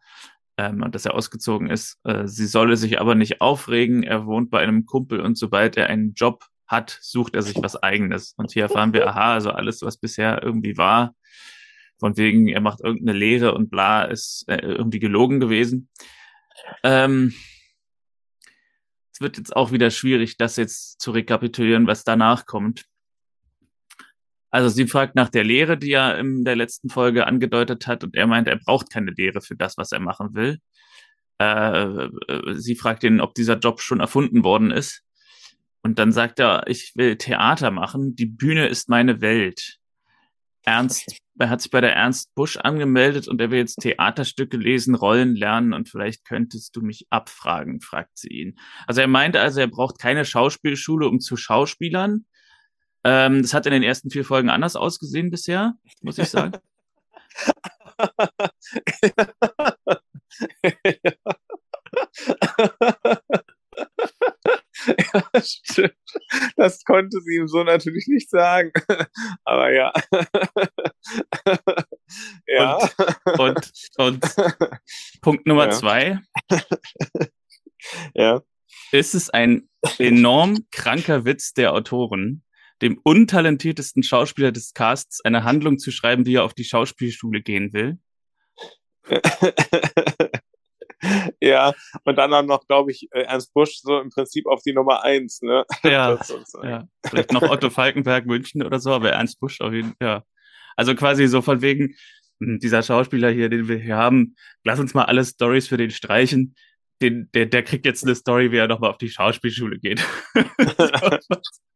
ähm, 0.58 0.86
dass 0.92 1.06
er 1.06 1.14
ausgezogen 1.14 1.70
ist. 1.70 1.98
Äh, 2.04 2.28
sie 2.28 2.48
solle 2.48 2.78
sich 2.78 3.00
aber 3.00 3.16
nicht 3.16 3.42
aufregen. 3.42 4.04
Er 4.04 4.26
wohnt 4.26 4.50
bei 4.50 4.60
einem 4.60 4.86
Kumpel 4.86 5.22
und 5.22 5.38
sobald 5.38 5.78
er 5.78 5.88
einen 5.88 6.14
Job 6.14 6.46
hat, 6.72 6.98
sucht 7.02 7.36
er 7.36 7.42
sich 7.42 7.56
was 7.58 7.76
eigenes. 7.76 8.34
Und 8.38 8.52
hier 8.52 8.64
erfahren 8.64 8.94
wir, 8.94 9.08
aha, 9.08 9.34
also 9.34 9.52
alles, 9.52 9.82
was 9.82 9.98
bisher 9.98 10.42
irgendwie 10.42 10.78
war, 10.78 11.14
von 12.00 12.18
wegen, 12.18 12.48
er 12.48 12.62
macht 12.62 12.82
irgendeine 12.82 13.18
Lehre 13.18 13.54
und 13.54 13.70
bla, 13.70 14.04
ist 14.04 14.46
äh, 14.48 14.58
irgendwie 14.58 15.00
gelogen 15.00 15.40
gewesen. 15.40 15.90
Ähm, 16.84 17.34
es 19.14 19.22
wird 19.22 19.38
jetzt 19.38 19.56
auch 19.56 19.72
wieder 19.72 19.92
schwierig, 19.92 20.38
das 20.38 20.56
jetzt 20.56 21.00
zu 21.00 21.12
rekapitulieren, 21.12 21.86
was 21.86 22.04
danach 22.04 22.46
kommt. 22.46 22.86
Also 24.50 24.68
sie 24.68 24.88
fragt 24.88 25.16
nach 25.16 25.30
der 25.30 25.44
Lehre, 25.44 25.78
die 25.78 25.92
er 25.92 26.18
in 26.18 26.44
der 26.44 26.56
letzten 26.56 26.90
Folge 26.90 27.28
angedeutet 27.28 27.88
hat, 27.88 28.04
und 28.04 28.16
er 28.16 28.28
meint, 28.28 28.48
er 28.48 28.58
braucht 28.58 28.92
keine 28.92 29.12
Lehre 29.12 29.42
für 29.42 29.56
das, 29.56 29.78
was 29.78 29.92
er 29.92 30.00
machen 30.00 30.34
will. 30.34 30.60
Äh, 31.40 32.06
äh 32.06 32.56
sie 32.56 32.76
fragt 32.76 33.04
ihn, 33.04 33.22
ob 33.22 33.34
dieser 33.34 33.58
Job 33.58 33.80
schon 33.80 34.00
erfunden 34.00 34.44
worden 34.44 34.72
ist. 34.72 35.04
Und 35.84 35.98
dann 36.00 36.12
sagt 36.12 36.40
er, 36.40 36.68
ich 36.68 36.94
will 36.96 37.18
Theater 37.18 37.72
machen, 37.72 38.16
die 38.16 38.28
Bühne 38.28 38.68
ist 38.68 38.90
meine 38.90 39.22
Welt. 39.22 39.78
Ernst, 40.64 41.20
er 41.40 41.50
hat 41.50 41.62
sich 41.62 41.72
bei 41.72 41.82
der 41.82 41.96
Ernst 41.96 42.36
Busch 42.36 42.58
angemeldet 42.58 43.28
und 43.28 43.42
er 43.42 43.50
will 43.50 43.58
jetzt 43.58 43.78
Theaterstücke 43.82 44.58
lesen, 44.58 44.94
Rollen 44.94 45.36
lernen 45.36 45.74
und 45.74 45.90
vielleicht 45.90 46.24
könntest 46.24 46.76
du 46.76 46.82
mich 46.82 47.08
abfragen, 47.10 47.82
fragt 47.82 48.20
sie 48.20 48.28
ihn. 48.28 48.60
Also 48.86 49.02
er 49.02 49.08
meinte 49.08 49.40
also, 49.40 49.60
er 49.60 49.68
braucht 49.68 49.98
keine 49.98 50.24
Schauspielschule, 50.24 51.08
um 51.08 51.20
zu 51.20 51.36
Schauspielern. 51.36 52.26
Ähm, 53.04 53.42
das 53.42 53.56
hat 53.56 53.66
in 53.66 53.72
den 53.72 53.82
ersten 53.82 54.12
vier 54.12 54.24
Folgen 54.24 54.50
anders 54.50 54.76
ausgesehen 54.76 55.32
bisher, 55.32 55.74
muss 56.02 56.20
ich 56.20 56.30
sagen. 56.30 56.60
ja, 57.98 59.22
stimmt. 65.44 65.96
Das 66.56 66.84
konnte 66.84 67.20
sie 67.22 67.36
ihm 67.36 67.48
so 67.48 67.64
natürlich 67.64 68.08
nicht 68.08 68.30
sagen. 68.30 68.72
Aber 69.44 69.72
ja. 69.72 69.92
ja. 72.48 72.78
Und, 73.38 73.72
und, 73.98 74.24
und 74.24 74.36
Punkt 75.22 75.46
Nummer 75.46 75.66
ja. 75.66 75.72
zwei. 75.72 76.20
ja. 78.14 78.42
Ist 78.92 79.16
es 79.16 79.30
ein 79.30 79.70
enorm 80.00 80.66
kranker 80.72 81.26
Witz 81.26 81.54
der 81.54 81.74
Autoren, 81.74 82.44
dem 82.82 83.00
untalentiertesten 83.04 84.04
Schauspieler 84.04 84.52
des 84.52 84.74
Casts 84.74 85.24
eine 85.24 85.44
Handlung 85.44 85.80
zu 85.80 85.92
schreiben, 85.92 86.26
wie 86.26 86.36
er 86.36 86.44
auf 86.44 86.54
die 86.54 86.66
Schauspielschule 86.66 87.42
gehen 87.42 87.74
will? 87.74 88.00
Ja, 91.42 91.74
und 92.04 92.16
dann 92.18 92.34
auch 92.34 92.44
noch, 92.44 92.68
glaube 92.68 92.92
ich, 92.92 93.08
äh, 93.12 93.22
Ernst 93.22 93.54
Busch 93.54 93.80
so 93.82 94.00
im 94.00 94.10
Prinzip 94.10 94.46
auf 94.48 94.62
die 94.62 94.74
Nummer 94.74 95.04
eins, 95.04 95.42
ne? 95.42 95.66
Ja, 95.84 96.20
ja. 96.64 96.88
vielleicht 97.06 97.32
noch 97.32 97.44
Otto 97.44 97.70
Falkenberg 97.70 98.26
München 98.26 98.64
oder 98.64 98.80
so, 98.80 98.92
aber 98.92 99.12
Ernst 99.12 99.40
Busch 99.40 99.62
auf 99.62 99.74
jeden 99.74 99.90
Fall, 99.90 100.08
ja. 100.08 100.24
Also 100.76 100.96
quasi 100.96 101.28
so 101.28 101.42
von 101.42 101.62
wegen, 101.62 101.96
hm, 102.40 102.60
dieser 102.60 102.84
Schauspieler 102.84 103.30
hier, 103.30 103.50
den 103.50 103.68
wir 103.68 103.78
hier 103.78 103.98
haben, 103.98 104.36
lass 104.64 104.80
uns 104.80 104.94
mal 104.94 105.06
alle 105.06 105.26
Stories 105.26 105.68
für 105.68 105.78
den 105.78 105.92
streichen. 105.92 106.56
Den, 107.02 107.30
der, 107.34 107.48
der 107.48 107.64
kriegt 107.64 107.86
jetzt 107.86 108.04
eine 108.04 108.16
Story, 108.16 108.52
wie 108.52 108.58
er 108.58 108.68
nochmal 108.68 108.92
auf 108.92 108.98
die 108.98 109.10
Schauspielschule 109.10 109.80
geht. 109.80 110.06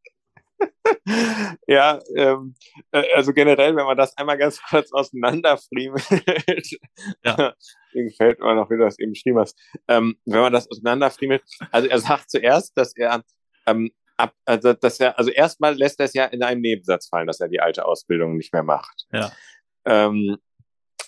ja, 1.68 2.00
ähm, 2.16 2.56
äh, 2.92 3.04
also 3.16 3.34
generell, 3.34 3.76
wenn 3.76 3.86
man 3.86 3.98
das 3.98 4.18
einmal 4.18 4.38
ganz 4.38 4.62
kurz 4.70 4.92
auseinanderfriemelt, 4.92 6.80
ja. 7.24 7.54
gefällt 7.94 8.40
mir 8.40 8.56
noch, 8.56 8.70
wie 8.70 8.78
du 8.78 8.84
das 8.84 9.00
eben 9.00 9.14
beschrieben 9.14 9.40
hast, 9.40 9.58
ähm, 9.88 10.18
wenn 10.26 10.42
man 10.42 10.54
das 10.54 10.70
auseinanderfriemelt, 10.70 11.44
also 11.72 11.88
er 11.88 12.00
sagt 12.00 12.30
zuerst, 12.30 12.78
dass 12.78 12.96
er 12.96 13.24
ähm, 13.68 13.92
ab, 14.18 14.34
also 14.46 14.74
dass 14.74 15.00
er, 15.00 15.18
also 15.18 15.32
erstmal 15.32 15.76
lässt 15.76 16.00
er 16.00 16.06
es 16.06 16.14
ja 16.14 16.26
in 16.26 16.44
einem 16.44 16.62
Nebensatz 16.62 17.08
fallen, 17.08 17.28
dass 17.28 17.40
er 17.40 17.48
die 17.48 17.62
alte 17.62 17.86
Ausbildung 17.86 18.36
nicht 18.36 18.54
mehr 18.54 18.64
macht. 18.64 19.06
Ja. 19.12 19.32
Ähm, 19.86 20.38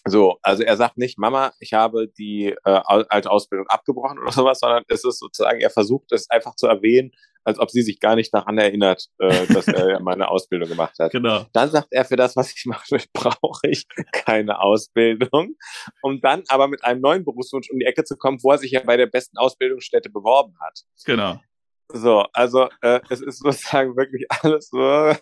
so, 0.05 0.37
also 0.41 0.63
er 0.63 0.77
sagt 0.77 0.97
nicht, 0.97 1.17
Mama, 1.17 1.51
ich 1.59 1.73
habe 1.73 2.07
die 2.07 2.55
äh, 2.63 2.81
alte 2.85 3.29
Ausbildung 3.29 3.67
abgebrochen 3.67 4.19
oder 4.19 4.31
sowas, 4.31 4.59
sondern 4.59 4.83
es 4.87 5.03
ist 5.03 5.19
sozusagen, 5.19 5.59
er 5.59 5.69
versucht 5.69 6.11
es 6.11 6.29
einfach 6.29 6.55
zu 6.55 6.67
erwähnen, 6.67 7.11
als 7.47 7.59
ob 7.59 7.71
sie 7.71 7.81
sich 7.81 8.01
gar 8.01 8.17
nicht 8.17 8.33
daran 8.33 8.57
erinnert, 8.57 9.07
äh, 9.19 9.47
dass 9.47 9.69
er 9.69 10.01
meine 10.01 10.27
Ausbildung 10.27 10.67
gemacht 10.67 10.99
hat. 10.99 11.13
Genau. 11.13 11.45
Dann 11.53 11.71
sagt 11.71 11.87
er, 11.91 12.03
für 12.03 12.17
das, 12.17 12.35
was 12.35 12.53
ich 12.53 12.65
mache, 12.65 12.97
brauche 13.13 13.69
ich 13.69 13.87
keine 14.11 14.59
Ausbildung. 14.59 15.55
Um 16.01 16.19
dann 16.19 16.43
aber 16.49 16.67
mit 16.67 16.83
einem 16.83 16.99
neuen 16.99 17.23
Berufswunsch 17.23 17.69
um 17.69 17.79
die 17.79 17.85
Ecke 17.85 18.03
zu 18.03 18.17
kommen, 18.17 18.39
wo 18.43 18.51
er 18.51 18.57
sich 18.57 18.71
ja 18.71 18.81
bei 18.83 18.97
der 18.97 19.05
besten 19.05 19.37
Ausbildungsstätte 19.37 20.09
beworben 20.09 20.55
hat. 20.59 20.81
Genau. 21.05 21.39
So, 21.93 22.25
also 22.33 22.67
äh, 22.81 22.99
es 23.09 23.21
ist 23.21 23.39
sozusagen 23.39 23.95
wirklich 23.95 24.25
alles 24.29 24.67
so. 24.67 25.13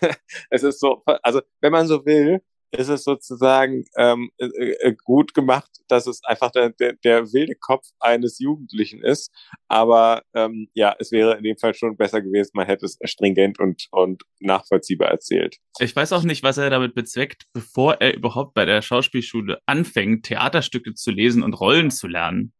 es 0.50 0.64
ist 0.64 0.80
so, 0.80 1.04
also 1.22 1.40
wenn 1.60 1.70
man 1.70 1.86
so 1.86 2.04
will, 2.04 2.42
ist 2.74 2.88
es 2.88 3.04
sozusagen 3.04 3.84
ähm, 3.96 4.30
äh, 4.38 4.46
äh, 4.46 4.94
gut 5.04 5.34
gemacht, 5.34 5.70
dass 5.88 6.06
es 6.06 6.22
einfach 6.24 6.50
der, 6.50 6.70
der, 6.70 6.94
der 7.04 7.32
wilde 7.32 7.54
Kopf 7.54 7.86
eines 8.00 8.38
Jugendlichen 8.38 9.02
ist. 9.02 9.32
Aber 9.68 10.22
ähm, 10.34 10.68
ja, 10.74 10.94
es 10.98 11.12
wäre 11.12 11.36
in 11.36 11.44
dem 11.44 11.56
Fall 11.56 11.74
schon 11.74 11.96
besser 11.96 12.20
gewesen, 12.20 12.50
man 12.54 12.66
hätte 12.66 12.86
es 12.86 12.98
stringent 13.04 13.58
und, 13.58 13.88
und 13.90 14.22
nachvollziehbar 14.40 15.08
erzählt. 15.08 15.56
Ich 15.78 15.94
weiß 15.94 16.12
auch 16.12 16.24
nicht, 16.24 16.42
was 16.42 16.58
er 16.58 16.70
damit 16.70 16.94
bezweckt, 16.94 17.44
bevor 17.52 17.94
er 18.00 18.14
überhaupt 18.14 18.54
bei 18.54 18.64
der 18.64 18.82
Schauspielschule 18.82 19.58
anfängt, 19.66 20.26
Theaterstücke 20.26 20.94
zu 20.94 21.10
lesen 21.10 21.42
und 21.42 21.54
Rollen 21.54 21.90
zu 21.90 22.06
lernen. 22.06 22.52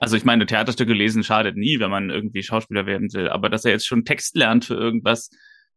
Also 0.00 0.16
ich 0.16 0.24
meine, 0.24 0.46
Theaterstücke 0.46 0.92
lesen 0.92 1.24
schadet 1.24 1.56
nie, 1.56 1.80
wenn 1.80 1.90
man 1.90 2.10
irgendwie 2.10 2.42
Schauspieler 2.42 2.86
werden 2.86 3.12
will. 3.12 3.28
Aber 3.28 3.48
dass 3.48 3.64
er 3.64 3.72
jetzt 3.72 3.86
schon 3.86 4.04
Text 4.04 4.36
lernt 4.36 4.64
für 4.64 4.74
irgendwas, 4.74 5.30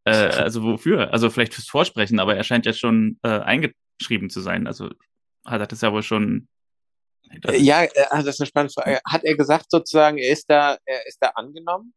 äh, 0.06 0.12
also 0.12 0.64
wofür? 0.64 1.14
Also 1.14 1.30
vielleicht 1.30 1.54
fürs 1.54 1.68
Vorsprechen, 1.68 2.20
aber 2.20 2.36
er 2.36 2.44
scheint 2.44 2.66
ja 2.66 2.74
schon 2.74 3.20
äh, 3.24 3.40
eingeschrieben 3.40 4.30
zu 4.30 4.42
sein. 4.42 4.68
Also 4.68 4.90
hat 5.46 5.62
er 5.62 5.68
das 5.68 5.82
ja 5.82 5.92
wohl 5.92 6.04
schon. 6.04 6.48
Ja, 7.52 7.84
äh, 7.84 7.90
das 8.12 8.28
ist 8.28 8.42
eine 8.42 8.48
spannende 8.48 8.74
Frage. 8.74 9.00
Hat 9.08 9.24
er 9.24 9.36
gesagt 9.36 9.68
sozusagen, 9.70 10.18
er 10.18 10.32
ist 10.32 10.50
da, 10.50 10.78
er 10.86 11.08
ist 11.08 11.18
da 11.22 11.30
angenommen? 11.30 11.94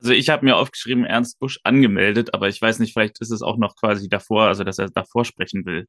Also 0.00 0.12
ich 0.12 0.28
habe 0.28 0.44
mir 0.44 0.56
aufgeschrieben, 0.56 1.04
Ernst 1.04 1.38
Busch 1.40 1.58
angemeldet, 1.64 2.32
aber 2.32 2.48
ich 2.48 2.62
weiß 2.62 2.78
nicht, 2.78 2.92
vielleicht 2.92 3.20
ist 3.20 3.32
es 3.32 3.42
auch 3.42 3.56
noch 3.56 3.74
quasi 3.76 4.08
davor, 4.08 4.44
also 4.44 4.62
dass 4.62 4.78
er 4.78 4.88
davor 4.90 5.24
sprechen 5.24 5.66
will. 5.66 5.88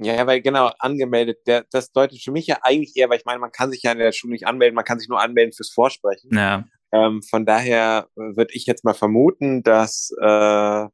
Ja, 0.00 0.26
weil 0.26 0.40
genau, 0.40 0.70
angemeldet, 0.78 1.38
der, 1.46 1.66
das 1.70 1.92
deutet 1.92 2.22
für 2.22 2.30
mich 2.30 2.46
ja 2.46 2.58
eigentlich 2.62 2.96
eher, 2.96 3.10
weil 3.10 3.18
ich 3.18 3.24
meine, 3.24 3.40
man 3.40 3.52
kann 3.52 3.70
sich 3.70 3.82
ja 3.82 3.92
in 3.92 3.98
der 3.98 4.12
Schule 4.12 4.32
nicht 4.32 4.46
anmelden, 4.46 4.74
man 4.74 4.84
kann 4.84 4.98
sich 4.98 5.08
nur 5.08 5.20
anmelden 5.20 5.52
fürs 5.52 5.70
Vorsprechen. 5.70 6.30
Ja. 6.32 6.64
Ähm, 6.92 7.22
von 7.22 7.44
daher 7.44 8.08
würde 8.16 8.54
ich 8.54 8.66
jetzt 8.66 8.84
mal 8.84 8.94
vermuten, 8.94 9.62
dass, 9.62 10.10
äh, 10.20 10.86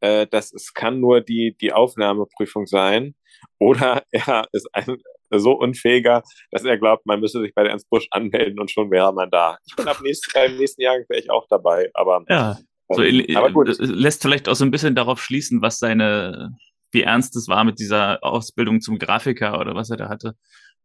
äh, 0.00 0.26
dass 0.26 0.52
es 0.52 0.74
kann 0.74 1.00
nur 1.00 1.20
die, 1.20 1.56
die 1.60 1.72
Aufnahmeprüfung 1.72 2.66
sein. 2.66 3.14
Oder 3.58 4.02
er 4.10 4.44
ist 4.52 4.68
ein 4.72 4.98
so 5.30 5.52
unfähiger, 5.52 6.22
dass 6.50 6.64
er 6.64 6.78
glaubt, 6.78 7.04
man 7.06 7.20
müsse 7.20 7.40
sich 7.40 7.54
bei 7.54 7.62
der 7.62 7.72
Ernst 7.72 7.90
Busch 7.90 8.06
anmelden 8.10 8.60
und 8.60 8.70
schon 8.70 8.90
wäre 8.90 9.12
man 9.12 9.30
da. 9.30 9.58
Ich 9.66 9.74
bin 9.74 9.88
ab 9.88 10.00
nächsten, 10.02 10.30
beim 10.32 10.56
nächsten 10.56 10.82
Jahr 10.82 10.96
wäre 11.08 11.20
ich 11.20 11.30
auch 11.30 11.46
dabei, 11.48 11.90
aber. 11.94 12.24
Ja. 12.28 12.58
So, 12.88 13.02
ähm, 13.02 13.36
aber 13.36 13.50
gut. 13.50 13.76
Lässt 13.78 14.22
vielleicht 14.22 14.48
auch 14.48 14.54
so 14.54 14.64
ein 14.64 14.70
bisschen 14.70 14.94
darauf 14.94 15.20
schließen, 15.20 15.60
was 15.62 15.78
seine, 15.78 16.56
wie 16.92 17.02
ernst 17.02 17.34
es 17.34 17.48
war 17.48 17.64
mit 17.64 17.80
dieser 17.80 18.22
Ausbildung 18.22 18.80
zum 18.80 18.98
Grafiker 18.98 19.58
oder 19.58 19.74
was 19.74 19.90
er 19.90 19.96
da 19.96 20.08
hatte, 20.08 20.34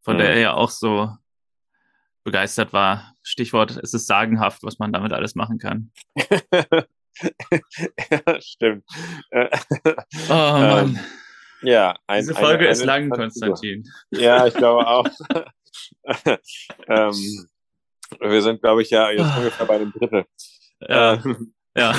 von 0.01 0.15
mhm. 0.15 0.19
der 0.19 0.29
er 0.29 0.39
ja 0.39 0.53
auch 0.53 0.71
so 0.71 1.09
begeistert 2.23 2.73
war. 2.73 3.13
Stichwort, 3.23 3.77
es 3.81 3.93
ist 3.93 4.07
sagenhaft, 4.07 4.63
was 4.63 4.79
man 4.79 4.91
damit 4.93 5.13
alles 5.13 5.35
machen 5.35 5.57
kann. 5.57 5.91
ja, 8.09 8.41
Stimmt. 8.41 8.83
oh 9.31 9.47
Mann. 10.29 10.87
Ähm, 10.87 10.99
ja, 11.61 11.95
ein, 12.07 12.21
Diese 12.21 12.33
Folge 12.33 12.63
eine, 12.63 12.69
ist 12.69 12.83
lang, 12.85 13.09
Konstantin. 13.09 13.87
Ja, 14.09 14.47
ich 14.47 14.53
glaube 14.53 14.87
auch. 14.87 15.07
ähm, 16.87 17.47
wir 18.19 18.41
sind, 18.41 18.61
glaube 18.61 18.81
ich, 18.81 18.89
ja 18.89 19.11
jetzt 19.11 19.21
ah. 19.21 19.37
ungefähr 19.37 19.65
bei 19.65 19.75
einem 19.75 19.91
Drittel. 19.91 20.25
Ja. 20.81 21.13
Ähm, 21.13 21.53
ja. 21.77 21.95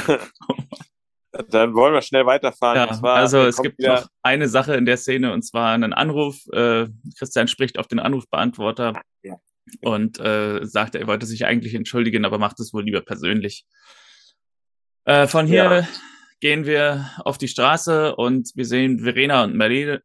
Dann 1.48 1.74
wollen 1.74 1.94
wir 1.94 2.02
schnell 2.02 2.26
weiterfahren. 2.26 2.76
Ja, 2.76 2.92
zwar, 2.92 3.16
also 3.16 3.38
es 3.38 3.56
gibt 3.62 3.78
noch 3.80 4.06
eine 4.22 4.48
Sache 4.48 4.74
in 4.74 4.84
der 4.84 4.98
Szene 4.98 5.32
und 5.32 5.42
zwar 5.42 5.72
einen 5.72 5.94
Anruf. 5.94 6.46
Äh, 6.52 6.88
Christian 7.16 7.48
spricht 7.48 7.78
auf 7.78 7.86
den 7.86 8.00
Anrufbeantworter 8.00 9.00
ja. 9.22 9.36
Und 9.80 10.18
äh, 10.20 10.64
sagt, 10.64 10.94
er 10.94 11.06
wollte 11.06 11.26
sich 11.26 11.46
eigentlich 11.46 11.74
entschuldigen, 11.74 12.24
aber 12.24 12.38
macht 12.38 12.60
es 12.60 12.72
wohl 12.72 12.84
lieber 12.84 13.00
persönlich. 13.00 13.64
Äh, 15.04 15.26
von 15.26 15.46
hier 15.46 15.64
ja. 15.64 15.88
gehen 16.40 16.66
wir 16.66 17.10
auf 17.24 17.38
die 17.38 17.48
Straße 17.48 18.14
und 18.16 18.50
wir 18.54 18.64
sehen 18.64 19.00
Verena 19.00 19.44
und 19.44 19.56
Marlene, 19.56 20.02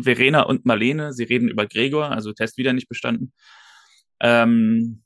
Verena 0.00 0.42
und 0.42 0.66
Marlene. 0.66 1.12
Sie 1.12 1.24
reden 1.24 1.48
über 1.48 1.66
Gregor, 1.66 2.10
also 2.10 2.32
Test 2.32 2.56
wieder 2.58 2.72
nicht 2.72 2.88
bestanden. 2.88 3.32
Ähm, 4.20 5.02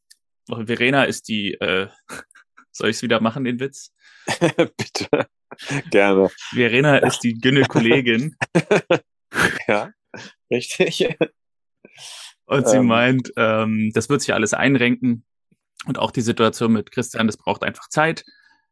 Verena 0.46 1.04
ist 1.04 1.28
die, 1.28 1.54
äh, 1.54 1.88
soll 2.72 2.90
ich 2.90 2.96
es 2.96 3.02
wieder 3.02 3.20
machen, 3.20 3.44
den 3.44 3.60
Witz? 3.60 3.92
Bitte. 4.76 5.28
Gerne. 5.90 6.28
Verena 6.50 6.98
ist 7.06 7.20
die 7.20 7.34
Gynäkollegin. 7.34 8.36
ja, 9.66 9.90
richtig. 10.50 11.16
Und 12.48 12.66
sie 12.66 12.78
ähm. 12.78 12.86
meint, 12.86 13.32
ähm, 13.36 13.90
das 13.94 14.08
wird 14.08 14.22
sich 14.22 14.34
alles 14.34 14.54
einrenken. 14.54 15.24
Und 15.86 15.98
auch 15.98 16.10
die 16.10 16.22
Situation 16.22 16.72
mit 16.72 16.90
Christian, 16.90 17.26
das 17.26 17.36
braucht 17.36 17.62
einfach 17.62 17.88
Zeit. 17.88 18.24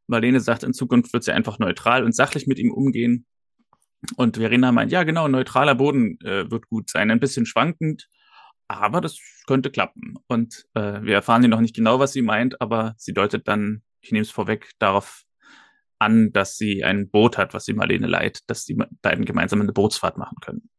Marlene 0.06 0.40
sagt, 0.40 0.62
in 0.62 0.72
Zukunft 0.72 1.12
wird 1.12 1.24
sie 1.24 1.32
einfach 1.32 1.58
neutral 1.58 2.04
und 2.04 2.14
sachlich 2.14 2.46
mit 2.46 2.58
ihm 2.58 2.72
umgehen. 2.72 3.26
Und 4.16 4.36
Verena 4.36 4.72
meint, 4.72 4.92
ja, 4.92 5.04
genau, 5.04 5.28
neutraler 5.28 5.74
Boden 5.74 6.18
äh, 6.20 6.50
wird 6.50 6.68
gut 6.68 6.90
sein. 6.90 7.10
Ein 7.10 7.20
bisschen 7.20 7.46
schwankend, 7.46 8.08
aber 8.66 9.00
das 9.00 9.18
könnte 9.46 9.70
klappen. 9.70 10.14
Und 10.26 10.66
äh, 10.74 11.02
wir 11.02 11.14
erfahren 11.14 11.42
hier 11.42 11.48
noch 11.48 11.60
nicht 11.60 11.76
genau, 11.76 11.98
was 11.98 12.12
sie 12.12 12.22
meint, 12.22 12.60
aber 12.60 12.94
sie 12.96 13.12
deutet 13.12 13.46
dann, 13.46 13.82
ich 14.00 14.10
nehme 14.10 14.22
es 14.22 14.30
vorweg, 14.30 14.70
darauf 14.78 15.22
an, 15.98 16.32
dass 16.32 16.56
sie 16.56 16.84
ein 16.84 17.08
Boot 17.10 17.38
hat, 17.38 17.54
was 17.54 17.64
sie 17.64 17.72
Marlene 17.72 18.06
leiht, 18.06 18.40
dass 18.48 18.64
die 18.64 18.78
beiden 19.02 19.24
gemeinsam 19.24 19.60
eine 19.60 19.72
Bootsfahrt 19.72 20.18
machen 20.18 20.36
können. 20.40 20.70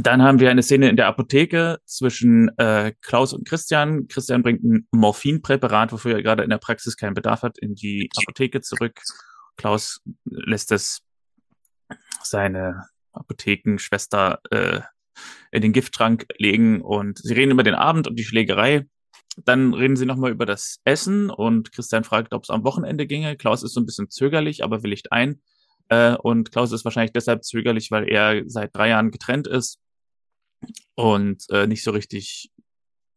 Dann 0.00 0.22
haben 0.22 0.40
wir 0.40 0.50
eine 0.50 0.62
Szene 0.64 0.88
in 0.88 0.96
der 0.96 1.06
Apotheke 1.06 1.78
zwischen 1.84 2.50
äh, 2.58 2.92
Klaus 3.00 3.32
und 3.32 3.48
Christian. 3.48 4.08
Christian 4.08 4.42
bringt 4.42 4.64
ein 4.64 4.88
Morphinpräparat, 4.90 5.92
wofür 5.92 6.16
er 6.16 6.22
gerade 6.22 6.42
in 6.42 6.50
der 6.50 6.58
Praxis 6.58 6.96
keinen 6.96 7.14
Bedarf 7.14 7.42
hat, 7.42 7.58
in 7.58 7.76
die 7.76 8.10
Apotheke 8.16 8.60
zurück. 8.60 9.00
Klaus 9.56 10.00
lässt 10.24 10.72
es 10.72 11.02
seine 12.24 12.86
Apothekenschwester 13.12 14.40
äh, 14.50 14.80
in 15.52 15.62
den 15.62 15.72
Gifttrank 15.72 16.26
legen 16.38 16.82
und 16.82 17.18
sie 17.18 17.34
reden 17.34 17.52
über 17.52 17.62
den 17.62 17.76
Abend 17.76 18.08
und 18.08 18.18
die 18.18 18.24
Schlägerei. 18.24 18.86
Dann 19.36 19.74
reden 19.74 19.94
sie 19.94 20.06
nochmal 20.06 20.32
über 20.32 20.46
das 20.46 20.80
Essen 20.84 21.30
und 21.30 21.70
Christian 21.70 22.02
fragt, 22.02 22.34
ob 22.34 22.42
es 22.42 22.50
am 22.50 22.64
Wochenende 22.64 23.06
ginge. 23.06 23.36
Klaus 23.36 23.62
ist 23.62 23.74
so 23.74 23.80
ein 23.80 23.86
bisschen 23.86 24.10
zögerlich, 24.10 24.64
aber 24.64 24.82
willigt 24.82 25.12
ein. 25.12 25.40
Äh, 25.88 26.16
und 26.16 26.50
Klaus 26.50 26.72
ist 26.72 26.84
wahrscheinlich 26.84 27.12
deshalb 27.12 27.44
zögerlich, 27.44 27.92
weil 27.92 28.08
er 28.08 28.42
seit 28.46 28.74
drei 28.74 28.88
Jahren 28.88 29.12
getrennt 29.12 29.46
ist 29.46 29.78
und 30.94 31.44
äh, 31.50 31.66
nicht 31.66 31.82
so 31.82 31.90
richtig 31.90 32.50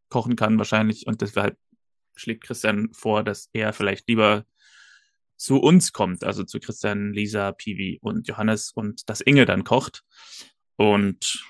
kochen 0.10 0.36
kann 0.36 0.58
wahrscheinlich. 0.58 1.08
Und 1.08 1.22
deshalb 1.22 1.58
schlägt 2.16 2.44
Christian 2.44 2.90
vor, 2.94 3.24
dass 3.24 3.50
er 3.54 3.74
vielleicht 3.74 4.08
lieber 4.08 4.46
zu 5.38 5.58
uns 5.58 5.94
kommt, 5.94 6.24
also 6.24 6.44
zu 6.44 6.60
Christian, 6.60 7.14
Lisa, 7.14 7.52
Pivi 7.52 8.00
und 8.02 8.28
Johannes 8.28 8.72
und 8.72 9.08
dass 9.10 9.22
Inge 9.22 9.46
dann 9.46 9.64
kocht. 9.64 10.04
Und 10.76 11.44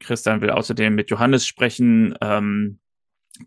Christian 0.00 0.40
will 0.40 0.50
außerdem 0.50 0.94
mit 0.94 1.10
Johannes 1.10 1.46
sprechen, 1.46 2.16
ähm, 2.20 2.80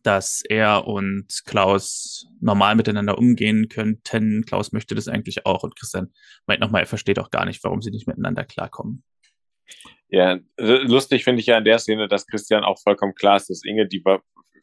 dass 0.03 0.43
er 0.47 0.85
und 0.85 1.43
Klaus 1.45 2.27
normal 2.39 2.75
miteinander 2.75 3.17
umgehen 3.17 3.69
könnten. 3.69 4.45
Klaus 4.45 4.71
möchte 4.71 4.93
das 4.93 5.07
eigentlich 5.07 5.45
auch 5.47 5.63
und 5.63 5.75
Christian 5.75 6.13
meint 6.45 6.61
nochmal, 6.61 6.81
er 6.83 6.87
versteht 6.87 7.17
auch 7.17 7.31
gar 7.31 7.45
nicht, 7.45 7.63
warum 7.63 7.81
sie 7.81 7.91
nicht 7.91 8.07
miteinander 8.07 8.45
klarkommen. 8.45 9.03
Ja, 10.09 10.39
lustig 10.57 11.23
finde 11.23 11.41
ich 11.41 11.47
ja 11.47 11.57
in 11.57 11.65
der 11.65 11.79
Szene, 11.79 12.07
dass 12.07 12.25
Christian 12.25 12.63
auch 12.63 12.81
vollkommen 12.81 13.13
klar 13.13 13.37
ist, 13.37 13.49
dass 13.49 13.63
Inge, 13.63 13.87
die 13.87 14.03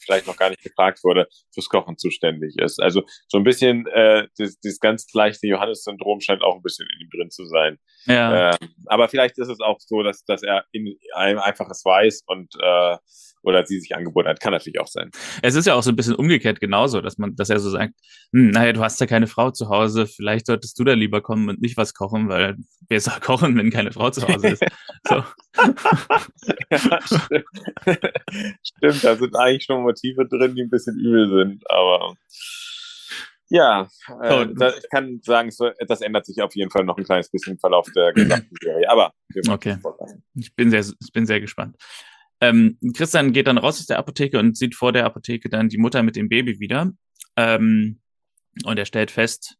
vielleicht 0.00 0.26
noch 0.26 0.36
gar 0.36 0.50
nicht 0.50 0.62
gefragt 0.62 1.02
wurde, 1.04 1.26
fürs 1.52 1.68
Kochen 1.68 1.96
zuständig 1.98 2.54
ist. 2.58 2.80
Also 2.80 3.02
so 3.28 3.38
ein 3.38 3.44
bisschen 3.44 3.86
äh, 3.86 4.28
das, 4.38 4.58
das 4.60 4.80
ganz 4.80 5.12
leichte 5.12 5.46
Johannes-Syndrom 5.46 6.20
scheint 6.20 6.42
auch 6.42 6.56
ein 6.56 6.62
bisschen 6.62 6.86
in 6.94 7.06
ihm 7.06 7.10
drin 7.10 7.30
zu 7.30 7.46
sein. 7.46 7.78
Ja. 8.06 8.50
Äh, 8.50 8.58
aber 8.86 9.08
vielleicht 9.08 9.38
ist 9.38 9.48
es 9.48 9.60
auch 9.60 9.78
so, 9.80 10.02
dass, 10.02 10.24
dass 10.24 10.42
er 10.42 10.64
in 10.72 10.98
einem 11.14 11.38
einfaches 11.38 11.84
weiß 11.84 12.24
und 12.26 12.54
äh, 12.60 12.96
oder 13.46 13.64
sie 13.64 13.80
sich 13.80 13.94
angeboten 13.94 14.28
hat. 14.28 14.40
Kann 14.40 14.52
natürlich 14.52 14.80
auch 14.80 14.88
sein. 14.88 15.10
Es 15.42 15.54
ist 15.54 15.66
ja 15.66 15.74
auch 15.74 15.82
so 15.82 15.90
ein 15.90 15.96
bisschen 15.96 16.16
umgekehrt 16.16 16.60
genauso, 16.60 17.00
dass 17.00 17.16
man, 17.16 17.36
dass 17.36 17.48
er 17.48 17.60
so 17.60 17.70
sagt, 17.70 17.94
hm, 18.32 18.50
naja, 18.50 18.72
du 18.72 18.80
hast 18.80 19.00
ja 19.00 19.06
keine 19.06 19.28
Frau 19.28 19.50
zu 19.50 19.68
Hause, 19.68 20.06
vielleicht 20.06 20.46
solltest 20.46 20.78
du 20.78 20.84
da 20.84 20.92
lieber 20.92 21.20
kommen 21.20 21.48
und 21.48 21.62
nicht 21.62 21.76
was 21.76 21.94
kochen, 21.94 22.28
weil 22.28 22.56
wer 22.88 23.00
soll 23.00 23.20
kochen, 23.20 23.56
wenn 23.56 23.70
keine 23.70 23.92
Frau 23.92 24.10
zu 24.10 24.26
Hause 24.26 24.48
ist? 24.48 24.64
So. 25.08 25.22
ja, 26.70 27.00
stimmt. 27.00 27.44
stimmt, 28.64 29.04
da 29.04 29.14
sind 29.14 29.36
eigentlich 29.36 29.62
schon 29.62 29.82
Motive 29.82 30.26
drin, 30.26 30.56
die 30.56 30.62
ein 30.62 30.70
bisschen 30.70 30.98
übel 30.98 31.28
sind, 31.28 31.62
aber 31.70 32.16
ja, 33.48 33.88
äh, 34.20 34.46
ich 34.78 34.90
kann 34.90 35.20
sagen, 35.22 35.52
so, 35.52 35.70
das 35.86 36.00
ändert 36.00 36.26
sich 36.26 36.42
auf 36.42 36.56
jeden 36.56 36.70
Fall 36.70 36.84
noch 36.84 36.98
ein 36.98 37.04
kleines 37.04 37.30
bisschen 37.30 37.52
im 37.52 37.58
Verlauf 37.60 37.86
der 37.94 38.12
gesamten 38.12 38.56
Serie. 38.60 38.90
Aber 38.90 39.12
okay. 39.48 39.76
ich 40.34 40.54
bin 40.56 40.70
sehr, 40.70 40.80
ich 40.80 41.12
bin 41.12 41.26
sehr 41.26 41.40
gespannt. 41.40 41.76
Ähm, 42.40 42.78
Christian 42.94 43.32
geht 43.32 43.46
dann 43.46 43.58
raus 43.58 43.80
aus 43.80 43.86
der 43.86 43.98
Apotheke 43.98 44.38
und 44.38 44.56
sieht 44.56 44.74
vor 44.74 44.92
der 44.92 45.06
Apotheke 45.06 45.48
dann 45.48 45.68
die 45.68 45.78
Mutter 45.78 46.02
mit 46.02 46.16
dem 46.16 46.28
Baby 46.28 46.60
wieder. 46.60 46.92
Ähm, 47.36 48.00
und 48.64 48.78
er 48.78 48.86
stellt 48.86 49.10
fest, 49.10 49.56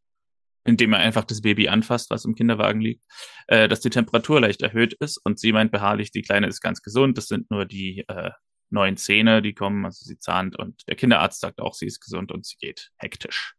indem 0.64 0.92
er 0.92 1.00
einfach 1.00 1.24
das 1.24 1.40
Baby 1.40 1.68
anfasst, 1.68 2.10
was 2.10 2.24
im 2.24 2.34
Kinderwagen 2.34 2.80
liegt, 2.80 3.02
äh, 3.46 3.68
dass 3.68 3.80
die 3.80 3.90
Temperatur 3.90 4.40
leicht 4.40 4.62
erhöht 4.62 4.94
ist. 4.94 5.18
Und 5.18 5.38
sie 5.38 5.52
meint 5.52 5.72
beharrlich, 5.72 6.10
die 6.10 6.22
Kleine 6.22 6.48
ist 6.48 6.60
ganz 6.60 6.82
gesund. 6.82 7.16
Das 7.18 7.28
sind 7.28 7.50
nur 7.50 7.66
die 7.66 8.04
äh, 8.08 8.30
neuen 8.70 8.96
Zähne, 8.96 9.42
die 9.42 9.54
kommen, 9.54 9.84
also 9.84 10.04
sie 10.04 10.18
zahnt. 10.18 10.58
Und 10.58 10.86
der 10.88 10.96
Kinderarzt 10.96 11.40
sagt 11.40 11.60
auch, 11.60 11.74
sie 11.74 11.86
ist 11.86 12.00
gesund 12.00 12.32
und 12.32 12.46
sie 12.46 12.56
geht 12.58 12.90
hektisch. 12.96 13.54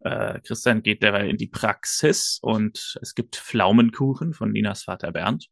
Äh, 0.00 0.40
Christian 0.40 0.82
geht 0.82 1.02
derweil 1.02 1.28
in 1.28 1.36
die 1.36 1.48
Praxis 1.48 2.38
und 2.40 2.98
es 3.02 3.14
gibt 3.14 3.36
Pflaumenkuchen 3.36 4.32
von 4.32 4.50
Ninas 4.52 4.84
Vater 4.84 5.12
Bernd. 5.12 5.48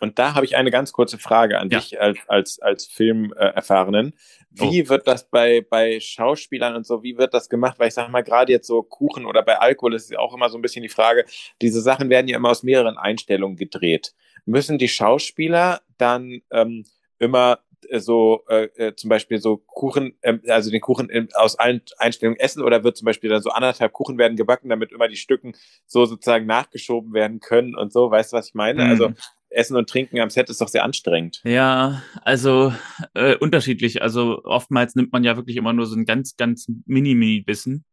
Und 0.00 0.18
da 0.18 0.34
habe 0.34 0.44
ich 0.44 0.56
eine 0.56 0.70
ganz 0.70 0.92
kurze 0.92 1.18
Frage 1.18 1.58
an 1.58 1.70
ja. 1.70 1.78
dich 1.78 2.00
als, 2.00 2.18
als, 2.28 2.58
als 2.60 2.86
Filmerfahrenen. 2.86 4.14
Wie 4.50 4.82
oh. 4.82 4.88
wird 4.88 5.06
das 5.06 5.28
bei, 5.28 5.64
bei 5.68 6.00
Schauspielern 6.00 6.76
und 6.76 6.86
so, 6.86 7.02
wie 7.02 7.16
wird 7.16 7.34
das 7.34 7.48
gemacht? 7.48 7.78
Weil 7.78 7.88
ich 7.88 7.94
sage 7.94 8.10
mal, 8.10 8.22
gerade 8.22 8.52
jetzt 8.52 8.66
so 8.66 8.82
Kuchen 8.82 9.26
oder 9.26 9.42
bei 9.42 9.58
Alkohol 9.58 9.94
ist 9.94 10.16
auch 10.16 10.34
immer 10.34 10.50
so 10.50 10.58
ein 10.58 10.62
bisschen 10.62 10.82
die 10.82 10.88
Frage, 10.88 11.24
diese 11.62 11.80
Sachen 11.80 12.10
werden 12.10 12.28
ja 12.28 12.36
immer 12.36 12.50
aus 12.50 12.62
mehreren 12.62 12.98
Einstellungen 12.98 13.56
gedreht. 13.56 14.14
Müssen 14.44 14.78
die 14.78 14.88
Schauspieler 14.88 15.80
dann 15.98 16.42
ähm, 16.50 16.84
immer 17.18 17.60
äh, 17.88 18.00
so 18.00 18.44
äh, 18.48 18.64
äh, 18.76 18.96
zum 18.96 19.08
Beispiel 19.08 19.38
so 19.38 19.58
Kuchen, 19.58 20.16
äh, 20.22 20.38
also 20.48 20.70
den 20.70 20.80
Kuchen 20.80 21.08
in, 21.08 21.28
aus 21.34 21.58
allen 21.58 21.82
Einstellungen 21.98 22.38
essen 22.38 22.62
oder 22.62 22.84
wird 22.84 22.96
zum 22.96 23.06
Beispiel 23.06 23.30
dann 23.30 23.42
so 23.42 23.50
anderthalb 23.50 23.92
Kuchen 23.92 24.18
werden 24.18 24.36
gebacken, 24.36 24.68
damit 24.68 24.92
immer 24.92 25.08
die 25.08 25.16
Stücken 25.16 25.54
so 25.86 26.04
sozusagen 26.04 26.46
nachgeschoben 26.46 27.12
werden 27.12 27.40
können 27.40 27.74
und 27.74 27.92
so, 27.92 28.10
weißt 28.10 28.32
du, 28.32 28.36
was 28.36 28.48
ich 28.48 28.54
meine? 28.54 28.84
Mhm. 28.84 28.90
Also 28.90 29.12
Essen 29.50 29.76
und 29.76 29.88
Trinken 29.88 30.20
am 30.20 30.30
Set 30.30 30.50
ist 30.50 30.60
doch 30.60 30.68
sehr 30.68 30.84
anstrengend. 30.84 31.40
Ja, 31.44 32.02
also 32.22 32.72
äh, 33.14 33.36
unterschiedlich. 33.36 34.02
Also 34.02 34.42
oftmals 34.44 34.94
nimmt 34.94 35.12
man 35.12 35.24
ja 35.24 35.36
wirklich 35.36 35.56
immer 35.56 35.72
nur 35.72 35.86
so 35.86 35.94
einen 35.94 36.04
ganz, 36.04 36.36
ganz 36.36 36.70
mini-mini-Bissen. 36.86 37.84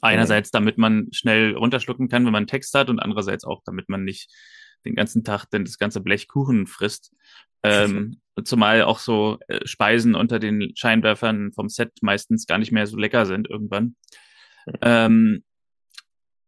Einerseits, 0.00 0.50
damit 0.50 0.78
man 0.78 1.08
schnell 1.12 1.54
runterschlucken 1.54 2.08
kann, 2.08 2.24
wenn 2.24 2.32
man 2.32 2.46
Text 2.46 2.74
hat, 2.74 2.88
und 2.88 3.00
andererseits 3.00 3.44
auch, 3.44 3.62
damit 3.64 3.88
man 3.88 4.04
nicht 4.04 4.30
den 4.84 4.94
ganzen 4.94 5.24
Tag 5.24 5.46
denn 5.46 5.64
das 5.64 5.78
ganze 5.78 6.00
Blech 6.00 6.28
Kuchen 6.28 6.66
frisst. 6.66 7.12
Ähm, 7.62 8.20
zumal 8.44 8.82
auch 8.82 8.98
so 8.98 9.38
äh, 9.48 9.66
Speisen 9.66 10.14
unter 10.14 10.38
den 10.38 10.72
Scheinwerfern 10.74 11.52
vom 11.52 11.68
Set 11.68 11.92
meistens 12.00 12.46
gar 12.46 12.58
nicht 12.58 12.72
mehr 12.72 12.86
so 12.86 12.96
lecker 12.96 13.26
sind 13.26 13.48
irgendwann. 13.48 13.96
Ähm, 14.80 15.44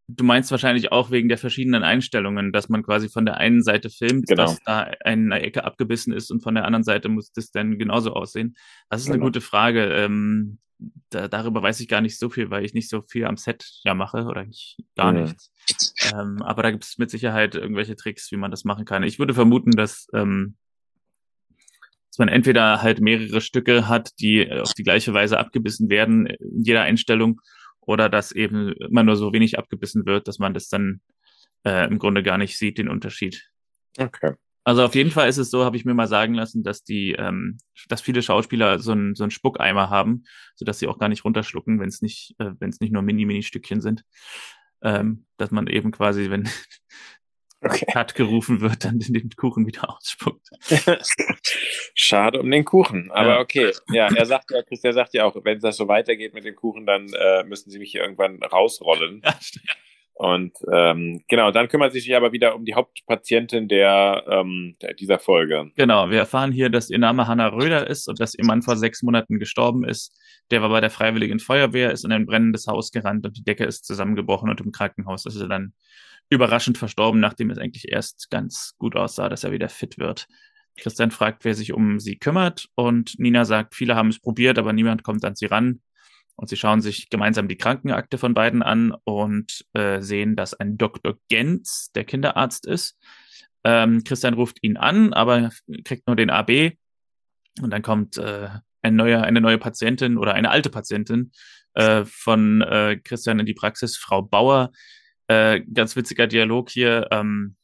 Du 0.09 0.23
meinst 0.23 0.53
wahrscheinlich 0.53 0.93
auch 0.93 1.11
wegen 1.11 1.29
der 1.29 1.39
verschiedenen 1.39 1.83
Einstellungen, 1.83 2.53
dass 2.53 2.69
man 2.69 2.85
quasi 2.85 3.09
von 3.09 3.27
der 3.27 3.39
einen 3.39 3.63
Seite 3.63 3.91
filmt, 3.91 4.29
genau. 4.29 4.45
dass 4.45 4.63
da 4.63 4.91
eine 5.05 5.41
Ecke 5.41 5.65
abgebissen 5.65 6.13
ist 6.13 6.31
und 6.31 6.43
von 6.43 6.55
der 6.55 6.65
anderen 6.65 6.85
Seite 6.85 7.09
muss 7.09 7.33
das 7.33 7.51
dann 7.51 7.77
genauso 7.77 8.13
aussehen. 8.13 8.57
Das 8.89 9.01
ist 9.01 9.07
genau. 9.07 9.17
eine 9.17 9.25
gute 9.25 9.41
Frage. 9.41 9.85
Ähm, 9.85 10.59
da, 11.11 11.27
darüber 11.27 11.63
weiß 11.63 11.81
ich 11.81 11.89
gar 11.89 12.01
nicht 12.01 12.19
so 12.19 12.29
viel, 12.29 12.51
weil 12.51 12.65
ich 12.65 12.75
nicht 12.75 12.89
so 12.89 13.03
viel 13.03 13.25
am 13.25 13.37
Set 13.37 13.81
ja 13.83 13.95
mache 13.95 14.25
oder 14.25 14.45
nicht, 14.45 14.77
gar 14.95 15.13
mhm. 15.13 15.23
nichts. 15.23 15.53
Ähm, 16.13 16.43
aber 16.43 16.63
da 16.63 16.71
gibt 16.71 16.85
es 16.85 16.99
mit 16.99 17.11
Sicherheit 17.11 17.55
irgendwelche 17.55 17.97
Tricks, 17.97 18.31
wie 18.31 18.37
man 18.37 18.51
das 18.51 18.65
machen 18.65 18.85
kann. 18.85 19.03
Ich 19.03 19.19
würde 19.19 19.35
vermuten, 19.35 19.73
dass, 19.73 20.07
ähm, 20.13 20.57
dass 22.11 22.19
man 22.19 22.29
entweder 22.29 22.83
halt 22.83 23.01
mehrere 23.01 23.41
Stücke 23.41 23.89
hat, 23.89 24.11
die 24.21 24.51
auf 24.53 24.75
die 24.75 24.85
gleiche 24.85 25.13
Weise 25.15 25.39
abgebissen 25.39 25.89
werden 25.91 26.27
in 26.27 26.63
jeder 26.63 26.83
Einstellung 26.83 27.41
oder 27.87 28.09
dass 28.09 28.33
eben 28.33 28.73
immer 28.75 29.03
nur 29.03 29.17
so 29.17 29.33
wenig 29.33 29.59
abgebissen 29.59 30.05
wird, 30.05 30.29
dass 30.29 30.39
man 30.39 30.53
das 30.53 30.69
dann 30.69 31.01
äh, 31.65 31.87
im 31.89 31.99
Grunde 31.99 32.23
gar 32.23 32.37
nicht 32.37 32.59
sieht, 32.59 32.79
den 32.79 32.89
Unterschied. 32.89 33.51
Okay. 33.99 34.35
Also 34.65 34.85
auf 34.85 34.97
jeden 34.97 35.13
Fall 35.13 35.29
ist 35.29 35.39
es 35.39 35.51
so, 35.51 35.65
habe 35.65 35.77
ich 35.77 35.85
mir 35.85 35.95
mal 35.95 36.09
sagen 36.09 36.35
lassen, 36.35 36.65
dass 36.65 36.83
die, 36.83 37.13
ähm, 37.13 37.59
dass 37.89 38.01
viele 38.01 38.21
Schauspieler 38.21 38.81
so 38.81 38.91
einen 38.91 39.15
so 39.15 39.23
einen 39.23 39.31
Spuckeimer 39.31 39.91
haben, 39.91 40.25
sodass 40.57 40.81
sie 40.81 40.89
auch 40.89 40.99
gar 40.99 41.09
nicht 41.09 41.25
runterschlucken, 41.25 41.79
wenn 41.79 41.89
es 41.89 42.03
nicht, 42.03 42.35
äh, 42.39 42.51
wenn 42.59 42.71
es 42.71 42.81
nicht 42.81 42.93
nur 42.93 43.03
mini 43.03 43.25
mini 43.25 43.45
Stückchen 43.45 43.81
sind, 43.81 44.03
ähm, 44.83 45.25
dass 45.37 45.53
man 45.53 45.69
eben 45.69 45.93
quasi, 45.93 46.31
wenn 46.31 46.49
okay. 47.63 47.87
Cut 47.93 48.15
gerufen 48.15 48.61
wird, 48.61 48.85
dann 48.85 48.99
den 48.99 49.31
Kuchen 49.37 49.67
wieder 49.67 49.91
ausspuckt. 49.91 50.49
Schade 51.95 52.41
um 52.41 52.51
den 52.51 52.65
Kuchen, 52.65 53.11
aber 53.13 53.35
ja. 53.35 53.41
okay. 53.41 53.73
Ja, 53.91 54.09
er 54.15 54.27
sagt 54.27 54.51
ja, 54.51 54.63
Chris, 54.63 54.85
er 54.85 54.93
sagt 54.93 55.15
ja 55.15 55.25
auch, 55.25 55.37
wenn 55.45 55.61
das 55.61 55.77
so 55.77 55.89
weitergeht 55.89 56.35
mit 56.35 56.45
dem 56.45 56.57
Kuchen, 56.57 56.87
dann 56.87 57.09
äh, 57.13 57.45
müssen 57.45 57.71
sie 57.71 57.79
mich 57.79 57.91
hier 57.91 58.03
irgendwann 58.03 58.43
rausrollen. 58.43 59.23
Ja. 59.25 59.35
Und 60.19 60.55
ähm, 60.73 61.23
genau, 61.29 61.51
dann 61.51 61.69
kümmert 61.69 61.93
sich 61.93 62.17
aber 62.17 62.33
wieder 62.33 62.55
um 62.55 62.65
die 62.65 62.75
Hauptpatientin 62.75 63.69
der, 63.69 64.25
ähm, 64.27 64.75
der, 64.81 64.95
dieser 64.95 65.19
Folge. 65.19 65.71
Genau, 65.77 66.09
wir 66.09 66.21
erfahren 66.21 66.53
hier, 66.53 66.71
dass 66.71 66.89
ihr 66.89 66.99
Name 66.99 67.27
Hanna 67.27 67.49
Röder 67.49 67.87
ist 67.87 68.09
und 68.09 68.19
dass 68.19 68.35
ihr 68.35 68.47
Mann 68.47 68.63
vor 68.63 68.77
sechs 68.77 69.03
Monaten 69.03 69.39
gestorben 69.39 69.85
ist. 69.85 70.19
Der 70.51 70.63
war 70.63 70.71
bei 70.71 70.81
der 70.81 70.89
Freiwilligen 70.89 71.39
Feuerwehr, 71.39 71.93
ist 71.93 72.07
in 72.07 72.13
ein 72.13 72.25
brennendes 72.25 72.67
Haus 72.67 72.93
gerannt 72.93 73.27
und 73.27 73.37
die 73.37 73.45
Decke 73.45 73.65
ist 73.65 73.85
zusammengebrochen 73.85 74.49
und 74.49 74.59
im 74.63 74.73
Krankenhaus 74.73 75.27
ist 75.27 75.37
er 75.37 75.49
dann 75.49 75.75
überraschend 76.31 76.79
verstorben, 76.79 77.21
nachdem 77.21 77.51
es 77.51 77.59
eigentlich 77.59 77.91
erst 77.91 78.31
ganz 78.31 78.75
gut 78.79 78.97
aussah, 78.97 79.29
dass 79.29 79.45
er 79.45 79.53
wieder 79.53 79.69
fit 79.69 79.99
wird. 79.99 80.27
Christian 80.77 81.11
fragt, 81.11 81.45
wer 81.45 81.55
sich 81.55 81.73
um 81.73 82.01
sie 82.01 82.19
kümmert 82.19 82.69
und 82.75 83.19
Nina 83.19 83.45
sagt, 83.45 83.75
viele 83.75 83.97
haben 83.97 84.09
es 84.09 84.21
probiert, 84.21 84.59
aber 84.59 84.73
niemand 84.73 85.03
kommt 85.03 85.25
an 85.25 85.37
sie 85.37 85.47
ran. 85.47 85.81
Und 86.39 86.51
sie 86.51 86.57
schauen 86.57 86.83
sich 86.83 87.09
gemeinsam 87.09 87.49
die 87.49 87.57
Krankenakte 87.57 88.19
von 88.19 88.35
beiden 88.35 88.63
an 88.63 88.95
und 89.05 89.65
äh, 89.73 90.03
sehen, 90.03 90.37
dass 90.37 90.53
ein 90.53 90.77
Dr. 90.77 91.17
Genz 91.29 91.93
der 91.95 92.05
Kinderarzt 92.05 92.67
ist. 92.67 92.99
Ähm, 93.65 94.05
Christian 94.05 94.35
ruft 94.35 94.59
ihn 94.63 94.77
an, 94.77 95.15
aber 95.15 95.51
kriegt 95.85 96.07
nur 96.07 96.15
den 96.15 96.29
AB. 96.29 96.73
Und 97.63 97.71
dann 97.71 97.81
kommt 97.81 98.19
äh, 98.19 98.51
ein 98.83 98.97
neuer, 98.97 99.23
eine 99.23 99.41
neue 99.41 99.57
Patientin 99.57 100.19
oder 100.19 100.35
eine 100.35 100.51
alte 100.51 100.69
Patientin 100.69 101.33
äh, 101.73 102.05
von 102.05 102.61
äh, 102.61 103.01
Christian 103.03 103.41
in 103.41 103.47
die 103.47 103.55
Praxis, 103.55 103.97
Frau 103.97 104.21
Bauer. 104.21 104.73
Äh, 105.29 105.61
ganz 105.61 105.97
witziger 105.97 106.27
Dialog 106.27 106.71
hier. 106.71 107.09
Ähm, 107.11 107.57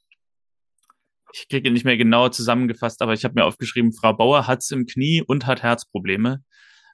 ich 1.33 1.49
kriege 1.49 1.69
ihn 1.69 1.75
nicht 1.75 1.85
mehr 1.85 1.97
genau 1.97 2.29
zusammengefasst, 2.29 3.01
aber 3.03 3.15
ich 3.15 3.25
habe 3.25 3.35
mir 3.35 3.45
aufgeschrieben, 3.45 3.93
Frau 3.93 4.13
Bauer 4.13 4.47
hat's 4.47 4.71
im 4.71 4.87
Knie 4.87 5.23
und 5.23 5.47
hat 5.47 5.63
Herzprobleme. 5.63 6.43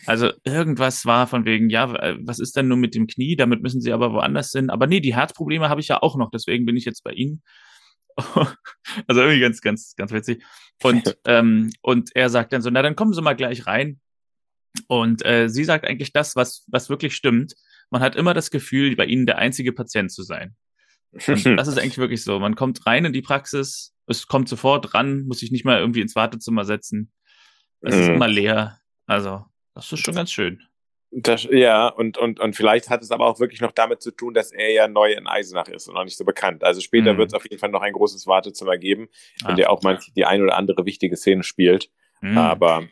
Also 0.06 0.30
irgendwas 0.44 1.06
war 1.06 1.26
von 1.26 1.44
wegen, 1.44 1.70
ja, 1.70 1.92
was 2.24 2.38
ist 2.38 2.56
denn 2.56 2.68
nur 2.68 2.76
mit 2.76 2.94
dem 2.94 3.08
Knie? 3.08 3.34
Damit 3.34 3.62
müssen 3.62 3.80
sie 3.80 3.92
aber 3.92 4.12
woanders 4.12 4.52
hin. 4.52 4.70
Aber 4.70 4.86
nee, 4.86 5.00
die 5.00 5.14
Herzprobleme 5.14 5.68
habe 5.68 5.80
ich 5.80 5.88
ja 5.88 6.02
auch 6.02 6.16
noch, 6.16 6.30
deswegen 6.30 6.66
bin 6.66 6.76
ich 6.76 6.84
jetzt 6.84 7.02
bei 7.02 7.12
Ihnen. 7.12 7.42
also 8.16 9.20
irgendwie 9.20 9.40
ganz, 9.40 9.60
ganz, 9.60 9.94
ganz 9.96 10.12
witzig. 10.12 10.44
Und, 10.82 11.18
ähm, 11.24 11.72
und 11.82 12.10
er 12.14 12.30
sagt 12.30 12.52
dann 12.52 12.62
so, 12.62 12.70
na 12.70 12.82
dann 12.82 12.96
kommen 12.96 13.12
Sie 13.12 13.22
mal 13.22 13.34
gleich 13.34 13.66
rein. 13.66 14.00
Und 14.86 15.24
äh, 15.24 15.48
sie 15.48 15.64
sagt 15.64 15.86
eigentlich 15.86 16.12
das, 16.12 16.36
was, 16.36 16.64
was 16.68 16.88
wirklich 16.88 17.16
stimmt. 17.16 17.54
Man 17.90 18.02
hat 18.02 18.16
immer 18.16 18.34
das 18.34 18.50
Gefühl, 18.50 18.96
bei 18.96 19.06
Ihnen 19.06 19.26
der 19.26 19.38
einzige 19.38 19.72
Patient 19.72 20.12
zu 20.12 20.22
sein. 20.22 20.54
Und 21.12 21.26
das 21.58 21.68
ist 21.68 21.78
eigentlich 21.78 21.98
wirklich 21.98 22.22
so. 22.22 22.38
Man 22.38 22.54
kommt 22.54 22.86
rein 22.86 23.04
in 23.04 23.12
die 23.12 23.22
Praxis, 23.22 23.94
es 24.06 24.26
kommt 24.26 24.48
sofort 24.48 24.94
ran, 24.94 25.24
muss 25.26 25.40
sich 25.40 25.50
nicht 25.50 25.64
mal 25.64 25.78
irgendwie 25.78 26.00
ins 26.00 26.16
Wartezimmer 26.16 26.64
setzen. 26.64 27.12
Es 27.80 27.94
ist 27.94 28.08
mhm. 28.08 28.14
immer 28.14 28.28
leer. 28.28 28.80
Also 29.06 29.44
das 29.74 29.92
ist 29.92 30.00
schon 30.00 30.14
ganz 30.14 30.32
schön. 30.32 30.62
Das, 31.10 31.44
ja, 31.50 31.88
und, 31.88 32.18
und, 32.18 32.38
und 32.38 32.54
vielleicht 32.54 32.90
hat 32.90 33.02
es 33.02 33.10
aber 33.10 33.26
auch 33.26 33.40
wirklich 33.40 33.62
noch 33.62 33.72
damit 33.72 34.02
zu 34.02 34.10
tun, 34.10 34.34
dass 34.34 34.52
er 34.52 34.70
ja 34.72 34.88
neu 34.88 35.12
in 35.12 35.26
Eisenach 35.26 35.68
ist 35.68 35.88
und 35.88 35.94
noch 35.94 36.04
nicht 36.04 36.18
so 36.18 36.24
bekannt. 36.24 36.62
Also 36.64 36.82
später 36.82 37.14
mhm. 37.14 37.18
wird 37.18 37.28
es 37.28 37.34
auf 37.34 37.44
jeden 37.44 37.58
Fall 37.58 37.70
noch 37.70 37.80
ein 37.80 37.94
großes 37.94 38.26
Wartezimmer 38.26 38.76
geben, 38.76 39.08
in 39.40 39.46
ah, 39.46 39.54
der 39.54 39.70
auch 39.70 39.82
manche 39.82 40.12
die 40.12 40.26
ein 40.26 40.42
oder 40.42 40.56
andere 40.56 40.84
wichtige 40.84 41.16
Szene 41.16 41.44
spielt. 41.44 41.90
Mhm. 42.20 42.36
Aber 42.36 42.88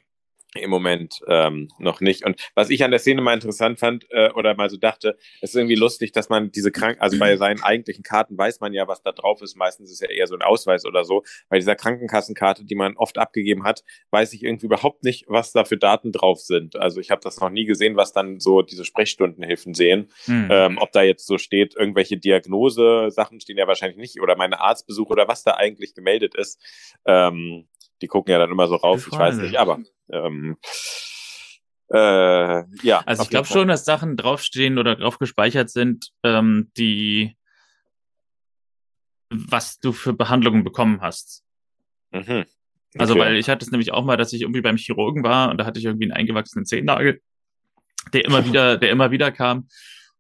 im 0.55 0.71
Moment 0.71 1.21
ähm, 1.29 1.69
noch 1.79 2.01
nicht. 2.01 2.25
Und 2.25 2.41
was 2.55 2.71
ich 2.71 2.85
an 2.85 2.91
der 2.91 3.01
Szene 3.01 3.21
mal 3.21 3.35
interessant 3.35 3.79
fand 3.79 4.07
äh, 4.11 4.31
oder 4.31 4.55
mal 4.55 4.71
so 4.71 4.77
dachte, 4.77 5.17
es 5.41 5.51
ist 5.51 5.57
irgendwie 5.57 5.75
lustig, 5.75 6.13
dass 6.13 6.29
man 6.29 6.51
diese 6.51 6.71
Kranken, 6.71 7.01
also 7.01 7.19
bei 7.19 7.37
seinen 7.37 7.63
eigentlichen 7.63 8.03
Karten 8.03 8.37
weiß 8.39 8.61
man 8.61 8.73
ja, 8.73 8.89
was 8.89 9.03
da 9.03 9.13
drauf 9.13 9.43
ist. 9.43 9.57
Meistens 9.57 9.91
ist 9.91 10.01
ja 10.01 10.09
eher 10.09 10.27
so 10.27 10.35
ein 10.35 10.43
Ausweis 10.43 10.85
oder 10.85 11.05
so. 11.05 11.23
Bei 11.49 11.59
dieser 11.59 11.77
Krankenkassenkarte, 11.77 12.65
die 12.65 12.75
man 12.75 12.97
oft 12.97 13.19
abgegeben 13.19 13.65
hat, 13.65 13.83
weiß 14.11 14.33
ich 14.33 14.43
irgendwie 14.43 14.67
überhaupt 14.67 15.05
nicht, 15.05 15.25
was 15.29 15.53
da 15.53 15.65
für 15.65 15.77
Daten 15.77 16.13
drauf 16.13 16.41
sind. 16.41 16.77
Also 16.77 17.01
ich 17.01 17.11
habe 17.11 17.21
das 17.23 17.41
noch 17.41 17.51
nie 17.51 17.65
gesehen, 17.65 17.97
was 17.97 18.13
dann 18.13 18.41
so 18.41 18.63
diese 18.63 18.85
Sprechstundenhilfen 18.85 19.75
sehen. 19.75 20.11
Mhm. 20.27 20.49
Ähm, 20.51 20.79
ob 20.79 20.93
da 20.93 21.03
jetzt 21.03 21.27
so 21.27 21.39
steht, 21.39 21.77
irgendwelche 21.77 22.17
Diagnose-Sachen 22.17 23.41
stehen 23.41 23.59
ja 23.59 23.67
wahrscheinlich 23.67 23.99
nicht 23.99 24.21
oder 24.21 24.37
meine 24.37 24.61
Arztbesuche 24.61 25.13
oder 25.13 25.29
was 25.29 25.43
da 25.43 25.53
eigentlich 25.53 25.95
gemeldet 25.95 26.35
ist. 26.35 26.61
Ähm, 27.05 27.67
die 28.03 28.07
gucken 28.07 28.33
ja 28.33 28.39
dann 28.39 28.51
immer 28.51 28.69
so 28.69 28.77
rauf, 28.77 29.09
ich 29.11 29.19
weiß 29.19 29.37
nicht, 29.39 29.59
aber 29.59 29.79
ähm, 30.11 30.57
äh, 31.93 32.65
ja. 32.83 33.03
Also 33.07 33.23
ich 33.23 33.31
glaube 33.31 33.47
schon, 33.47 33.69
dass 33.69 33.85
Sachen 33.85 34.17
draufstehen 34.17 34.79
oder 34.79 34.97
drauf 34.97 35.19
gespeichert 35.19 35.71
sind, 35.71 36.11
ähm, 36.23 36.71
die 36.77 37.37
was 39.31 39.79
du 39.79 39.93
für 39.93 40.13
Behandlungen 40.13 40.65
bekommen 40.65 41.01
hast. 41.01 41.43
Mhm. 42.13 42.21
Also, 42.21 42.35
okay. 42.35 42.99
Also, 42.99 43.19
weil 43.19 43.37
ich 43.37 43.49
hatte 43.49 43.65
es 43.65 43.71
nämlich 43.71 43.93
auch 43.93 44.05
mal, 44.05 44.17
dass 44.17 44.33
ich 44.33 44.43
irgendwie 44.43 44.61
beim 44.61 44.77
Chirurgen 44.77 45.23
war 45.23 45.51
und 45.51 45.59
da 45.59 45.67
hatte 45.67 45.79
ich 45.79 45.85
irgendwie 45.85 46.05
einen 46.05 46.13
eingewachsenen 46.13 46.65
Zehennagel, 46.65 47.21
der 48.13 48.25
immer 48.25 48.45
wieder, 48.47 48.79
der 48.79 48.91
immer 48.91 49.11
wieder 49.11 49.33
kam. 49.33 49.69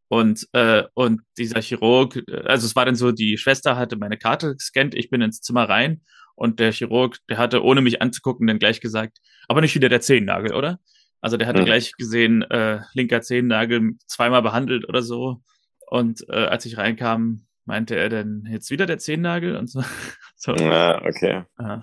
Und, 0.09 0.47
äh, 0.53 0.85
und 0.95 1.23
dieser 1.37 1.61
Chirurg, 1.61 2.23
also 2.45 2.67
es 2.67 2.77
war 2.77 2.85
dann 2.85 2.95
so, 2.95 3.11
die 3.11 3.39
Schwester 3.39 3.77
hatte 3.77 3.97
meine 3.97 4.19
Karte 4.19 4.55
gescannt, 4.55 4.95
ich 4.95 5.11
bin 5.11 5.21
ins 5.21 5.41
Zimmer 5.41 5.69
rein 5.69 6.03
und 6.37 6.61
der 6.61 6.71
Chirurg, 6.71 7.19
der 7.29 7.39
hatte, 7.39 7.65
ohne 7.65 7.81
mich 7.81 8.01
anzugucken, 8.01 8.47
dann 8.47 8.59
gleich 8.59 8.81
gesagt, 8.81 9.19
aber 9.49 9.61
nicht 9.61 9.75
wieder 9.75 9.89
der 9.89 10.01
Zehennagel, 10.01 10.55
oder? 10.55 10.79
Also 11.21 11.37
der 11.37 11.49
hatte 11.49 11.63
mhm. 11.63 11.65
gleich 11.65 11.93
gesehen, 11.93 12.43
äh, 12.43 12.81
linker 12.95 13.23
Zehennagel 13.23 13.95
zweimal 14.07 14.43
behandelt 14.43 14.89
oder 14.89 15.03
so. 15.03 15.43
Und 15.89 16.25
äh, 16.29 16.45
als 16.45 16.67
ich 16.67 16.77
reinkam, 16.77 17.47
meinte 17.65 17.97
er 17.97 18.09
dann 18.09 18.45
jetzt 18.49 18.71
wieder 18.71 18.87
der 18.87 18.99
Zehennagel 18.99 19.57
und 19.57 19.69
so. 19.69 19.83
so. 20.37 20.55
Ja, 20.55 21.03
okay. 21.05 21.43
Aha. 21.57 21.81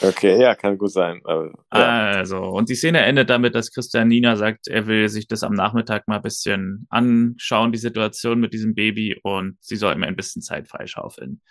Okay, 0.00 0.40
ja, 0.40 0.54
kann 0.54 0.78
gut 0.78 0.92
sein. 0.92 1.20
Aber, 1.24 1.52
ja. 1.72 2.10
Also, 2.10 2.38
und 2.38 2.68
die 2.68 2.74
Szene 2.74 3.00
endet 3.00 3.30
damit, 3.30 3.54
dass 3.54 3.72
Christian 3.72 4.08
Nina 4.08 4.36
sagt, 4.36 4.66
er 4.66 4.86
will 4.86 5.08
sich 5.08 5.28
das 5.28 5.42
am 5.44 5.52
Nachmittag 5.52 6.08
mal 6.08 6.16
ein 6.16 6.22
bisschen 6.22 6.86
anschauen, 6.90 7.70
die 7.70 7.78
Situation 7.78 8.40
mit 8.40 8.52
diesem 8.52 8.74
Baby, 8.74 9.20
und 9.22 9.56
sie 9.60 9.76
soll 9.76 9.94
ihm 9.94 10.02
ein 10.02 10.16
bisschen 10.16 10.42
Zeit 10.42 10.68
freischaufeln. 10.68 11.42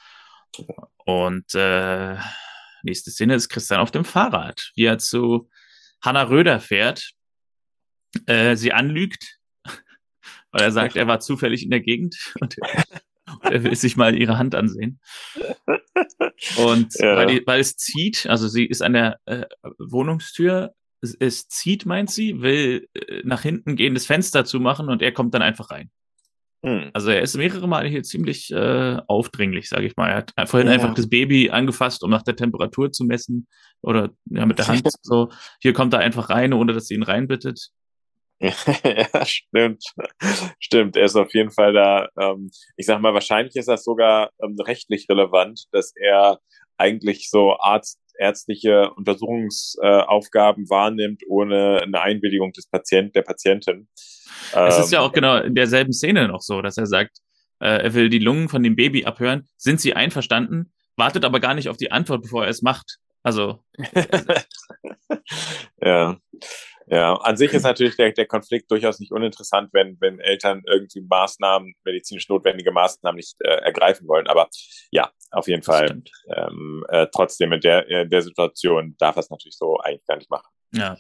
Und 1.06 1.54
äh, 1.56 2.18
nächste 2.84 3.12
Szene 3.12 3.36
ist 3.36 3.50
Christian 3.50 3.80
auf 3.80 3.92
dem 3.92 4.06
Fahrrad, 4.06 4.72
wie 4.76 4.86
er 4.86 4.98
zu 4.98 5.50
Hanna 6.02 6.24
Röder 6.24 6.60
fährt, 6.60 7.12
äh, 8.26 8.56
sie 8.56 8.74
anlügt, 8.74 9.40
weil 10.52 10.62
er 10.62 10.72
sagt, 10.72 10.96
er 10.96 11.08
war 11.08 11.20
zufällig 11.20 11.64
in 11.64 11.72
der 11.72 11.80
Gegend 11.82 12.34
und 12.40 12.56
er 13.42 13.64
will 13.64 13.76
sich 13.76 13.96
mal 13.96 14.18
ihre 14.18 14.38
Hand 14.38 14.56
ansehen. 14.56 15.00
Und 16.58 16.94
ja. 16.96 17.16
weil, 17.16 17.28
die, 17.28 17.44
weil 17.46 17.60
es 17.60 17.78
zieht, 17.78 18.28
also 18.28 18.48
sie 18.48 18.66
ist 18.66 18.82
an 18.82 18.94
der 18.94 19.20
äh, 19.26 19.46
Wohnungstür, 19.80 20.74
es, 21.02 21.16
es, 21.20 21.48
zieht, 21.48 21.86
meint 21.86 22.10
sie, 22.10 22.42
will 22.42 22.88
äh, 22.94 23.22
nach 23.24 23.42
hinten 23.42 23.76
gehen, 23.76 23.94
das 23.94 24.06
Fenster 24.06 24.46
zu 24.46 24.60
machen 24.60 24.90
und 24.90 25.02
er 25.02 25.12
kommt 25.12 25.34
dann 25.34 25.42
einfach 25.42 25.72
rein. 25.72 25.92
Hm. 26.66 26.92
Also 26.94 27.10
er 27.10 27.22
ist 27.22 27.36
mehrere 27.36 27.68
Male 27.68 27.90
hier 27.90 28.04
ziemlich 28.04 28.52
äh, 28.52 28.98
aufdringlich, 29.08 29.68
sage 29.68 29.86
ich 29.86 29.98
mal. 29.98 30.10
Er 30.10 30.16
hat 30.18 30.50
vorhin 30.50 30.68
ja. 30.68 30.74
einfach 30.74 30.94
das 30.94 31.10
Baby 31.10 31.50
angefasst, 31.50 32.04
um 32.04 32.10
nach 32.10 32.24
der 32.24 32.38
Temperatur 32.38 32.92
zu 32.92 33.04
messen 33.04 33.48
oder 33.82 34.12
ja, 34.26 34.46
mit 34.46 34.60
der 34.60 34.68
Hand 34.68 34.88
so. 35.02 35.30
Hier 35.62 35.74
kommt 35.74 35.94
er 35.94 36.00
einfach 36.00 36.30
rein, 36.30 36.54
ohne 36.54 36.72
dass 36.72 36.88
sie 36.88 36.96
ihn 36.96 37.04
reinbittet. 37.04 37.70
ja, 38.40 39.26
stimmt. 39.26 39.84
Stimmt, 40.60 40.98
er 40.98 41.06
ist 41.06 41.16
auf 41.16 41.34
jeden 41.34 41.52
Fall 41.52 41.74
da. 41.74 42.08
Ähm, 42.20 42.50
ich 42.76 42.86
sag 42.86 43.02
mal, 43.02 43.14
wahrscheinlich 43.14 43.56
ist 43.56 43.68
das 43.68 43.84
sogar 43.84 44.32
ähm, 44.42 44.56
rechtlich 44.60 45.08
relevant, 45.10 45.66
dass 45.72 45.94
er 45.96 46.40
eigentlich 46.78 47.30
so 47.30 47.58
Arzt, 47.60 48.00
ärztliche 48.18 48.92
Untersuchungsaufgaben 48.94 50.66
äh, 50.66 50.70
wahrnimmt, 50.70 51.24
ohne 51.28 51.82
eine 51.82 52.02
Einwilligung 52.02 52.52
des 52.52 52.68
Patienten, 52.68 53.14
der 53.14 53.24
Patientin. 53.24 53.88
Es 54.54 54.78
ist 54.78 54.92
ja 54.92 55.00
ähm, 55.00 55.06
auch 55.06 55.12
genau 55.12 55.38
in 55.38 55.56
derselben 55.56 55.94
Szene 55.94 56.28
noch 56.28 56.42
so, 56.42 56.62
dass 56.62 56.78
er 56.78 56.86
sagt, 56.86 57.18
äh, 57.60 57.84
er 57.84 57.94
will 57.94 58.10
die 58.10 58.20
Lungen 58.20 58.50
von 58.50 58.64
dem 58.64 58.76
Baby 58.76 59.06
abhören. 59.06 59.48
Sind 59.58 59.82
sie 59.82 59.96
einverstanden? 59.96 60.74
Wartet 60.96 61.26
aber 61.26 61.40
gar 61.40 61.54
nicht 61.54 61.70
auf 61.70 61.78
die 61.78 61.92
Antwort, 61.92 62.22
bevor 62.24 62.44
er 62.44 62.50
es 62.50 62.62
macht. 62.62 63.00
Also. 63.24 63.64
ja. 65.82 66.18
Ja, 66.88 67.14
an 67.16 67.38
sich 67.38 67.54
ist 67.54 67.64
natürlich 67.64 67.96
der, 67.96 68.12
der 68.12 68.26
Konflikt 68.26 68.70
durchaus 68.70 69.00
nicht 69.00 69.12
uninteressant, 69.12 69.70
wenn, 69.74 69.98
wenn 70.02 70.20
Eltern 70.20 70.64
irgendwie 70.68 71.02
Maßnahmen, 71.02 71.74
medizinisch 71.84 72.28
notwendige 72.28 72.72
Maßnahmen 72.72 73.16
nicht 73.16 73.36
äh, 73.40 73.56
ergreifen 73.62 74.08
wollen. 74.08 74.28
Aber 74.28 74.50
ja, 74.92 75.12
auf 75.32 75.48
jeden 75.48 75.64
Fall. 75.64 76.04
Ähm, 76.36 76.86
äh, 76.90 77.08
trotzdem 77.14 77.54
in 77.54 77.62
der, 77.62 77.88
in 77.88 78.10
der 78.10 78.22
Situation 78.22 78.96
darf 79.00 79.16
er 79.16 79.22
es 79.22 79.30
natürlich 79.30 79.58
so 79.58 79.78
eigentlich 79.80 80.06
gar 80.06 80.18
nicht 80.18 80.30
machen. 80.30 80.50
Ja. 80.74 80.98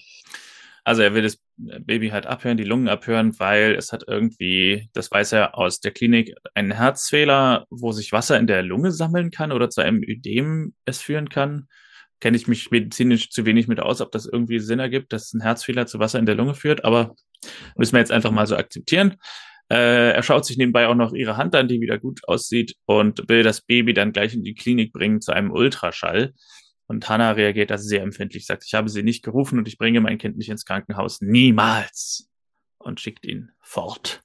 Also 0.85 1.01
er 1.01 1.13
will 1.13 1.21
das 1.21 1.39
Baby 1.55 2.09
halt 2.09 2.25
abhören, 2.25 2.57
die 2.57 2.65
Lungen 2.65 2.89
abhören, 2.89 3.39
weil 3.39 3.75
es 3.75 3.93
hat 3.93 4.03
irgendwie, 4.05 4.89
das 4.93 5.09
weiß 5.09 5.31
er 5.31 5.57
aus 5.57 5.79
der 5.79 5.91
Klinik, 5.91 6.35
einen 6.55 6.71
Herzfehler, 6.71 7.65
wo 7.69 7.93
sich 7.93 8.11
Wasser 8.11 8.37
in 8.37 8.47
der 8.47 8.63
Lunge 8.63 8.91
sammeln 8.91 9.31
kann 9.31 9.53
oder 9.53 9.69
zu 9.69 9.81
einem 9.81 10.03
Ödem 10.03 10.75
es 10.85 11.01
führen 11.01 11.29
kann. 11.29 11.67
Kenne 12.23 12.37
ich 12.37 12.47
mich 12.47 12.71
medizinisch 12.71 13.31
zu 13.31 13.45
wenig 13.45 13.67
mit 13.67 13.81
aus, 13.81 13.99
ob 13.99 14.13
das 14.13 14.25
irgendwie 14.25 14.59
Sinn 14.59 14.79
ergibt, 14.79 15.11
dass 15.11 15.33
ein 15.33 15.41
Herzfehler 15.41 15.87
zu 15.87 15.99
Wasser 15.99 16.19
in 16.19 16.25
der 16.25 16.35
Lunge 16.35 16.55
führt, 16.55 16.85
aber 16.85 17.17
müssen 17.75 17.91
wir 17.91 17.99
jetzt 17.99 18.13
einfach 18.13 18.31
mal 18.31 18.47
so 18.47 18.55
akzeptieren. 18.55 19.17
Äh, 19.69 20.11
er 20.13 20.23
schaut 20.23 20.45
sich 20.45 20.55
nebenbei 20.55 20.87
auch 20.87 20.95
noch 20.95 21.11
ihre 21.11 21.35
Hand 21.35 21.53
an, 21.53 21.67
die 21.67 21.81
wieder 21.81 21.99
gut 21.99 22.25
aussieht 22.25 22.75
und 22.85 23.27
will 23.27 23.43
das 23.43 23.59
Baby 23.59 23.93
dann 23.93 24.13
gleich 24.13 24.33
in 24.33 24.41
die 24.41 24.53
Klinik 24.53 24.93
bringen 24.93 25.19
zu 25.19 25.33
einem 25.33 25.51
Ultraschall. 25.51 26.33
Und 26.87 27.09
Hannah 27.09 27.31
reagiert 27.31 27.71
da 27.71 27.77
sehr 27.77 28.03
empfindlich, 28.03 28.45
sagt, 28.45 28.63
ich 28.65 28.73
habe 28.73 28.87
sie 28.87 29.03
nicht 29.03 29.21
gerufen 29.21 29.59
und 29.59 29.67
ich 29.67 29.77
bringe 29.77 29.99
mein 29.99 30.17
Kind 30.17 30.37
nicht 30.37 30.47
ins 30.47 30.63
Krankenhaus. 30.63 31.19
Niemals. 31.19 32.29
Und 32.77 33.01
schickt 33.01 33.25
ihn 33.25 33.51
fort. 33.59 34.22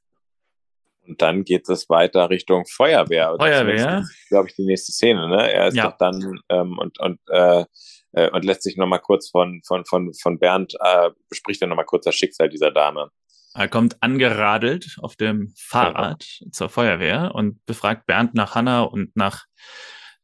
Und 1.09 1.22
dann 1.22 1.44
geht 1.44 1.68
es 1.68 1.88
weiter 1.88 2.28
Richtung 2.28 2.66
Feuerwehr. 2.66 3.34
Feuerwehr. 3.38 4.04
glaube 4.28 4.48
ich, 4.48 4.54
die 4.54 4.66
nächste 4.66 4.92
Szene, 4.92 5.28
ne? 5.28 5.50
Er 5.50 5.68
ist 5.68 5.76
ja. 5.76 5.88
doch 5.88 5.96
dann 5.96 6.40
ähm, 6.50 6.78
und, 6.78 7.00
und, 7.00 7.18
äh, 7.28 7.64
äh, 8.12 8.30
und 8.30 8.44
lässt 8.44 8.62
sich 8.62 8.76
nochmal 8.76 9.00
kurz 9.00 9.30
von, 9.30 9.62
von, 9.66 9.84
von, 9.86 10.12
von 10.12 10.38
Bernd, 10.38 10.74
äh, 10.80 11.11
bespricht 11.30 11.62
er 11.62 11.68
nochmal 11.68 11.86
kurz 11.86 12.04
das 12.04 12.14
Schicksal 12.14 12.50
dieser 12.50 12.70
Dame. 12.70 13.11
Er 13.54 13.68
kommt 13.68 14.02
angeradelt 14.02 14.96
auf 15.00 15.16
dem 15.16 15.54
Fahrrad 15.56 16.24
ja. 16.40 16.50
zur 16.52 16.68
Feuerwehr 16.68 17.34
und 17.34 17.64
befragt 17.64 18.06
Bernd 18.06 18.34
nach 18.34 18.54
Hannah 18.54 18.82
und 18.82 19.16
nach 19.16 19.46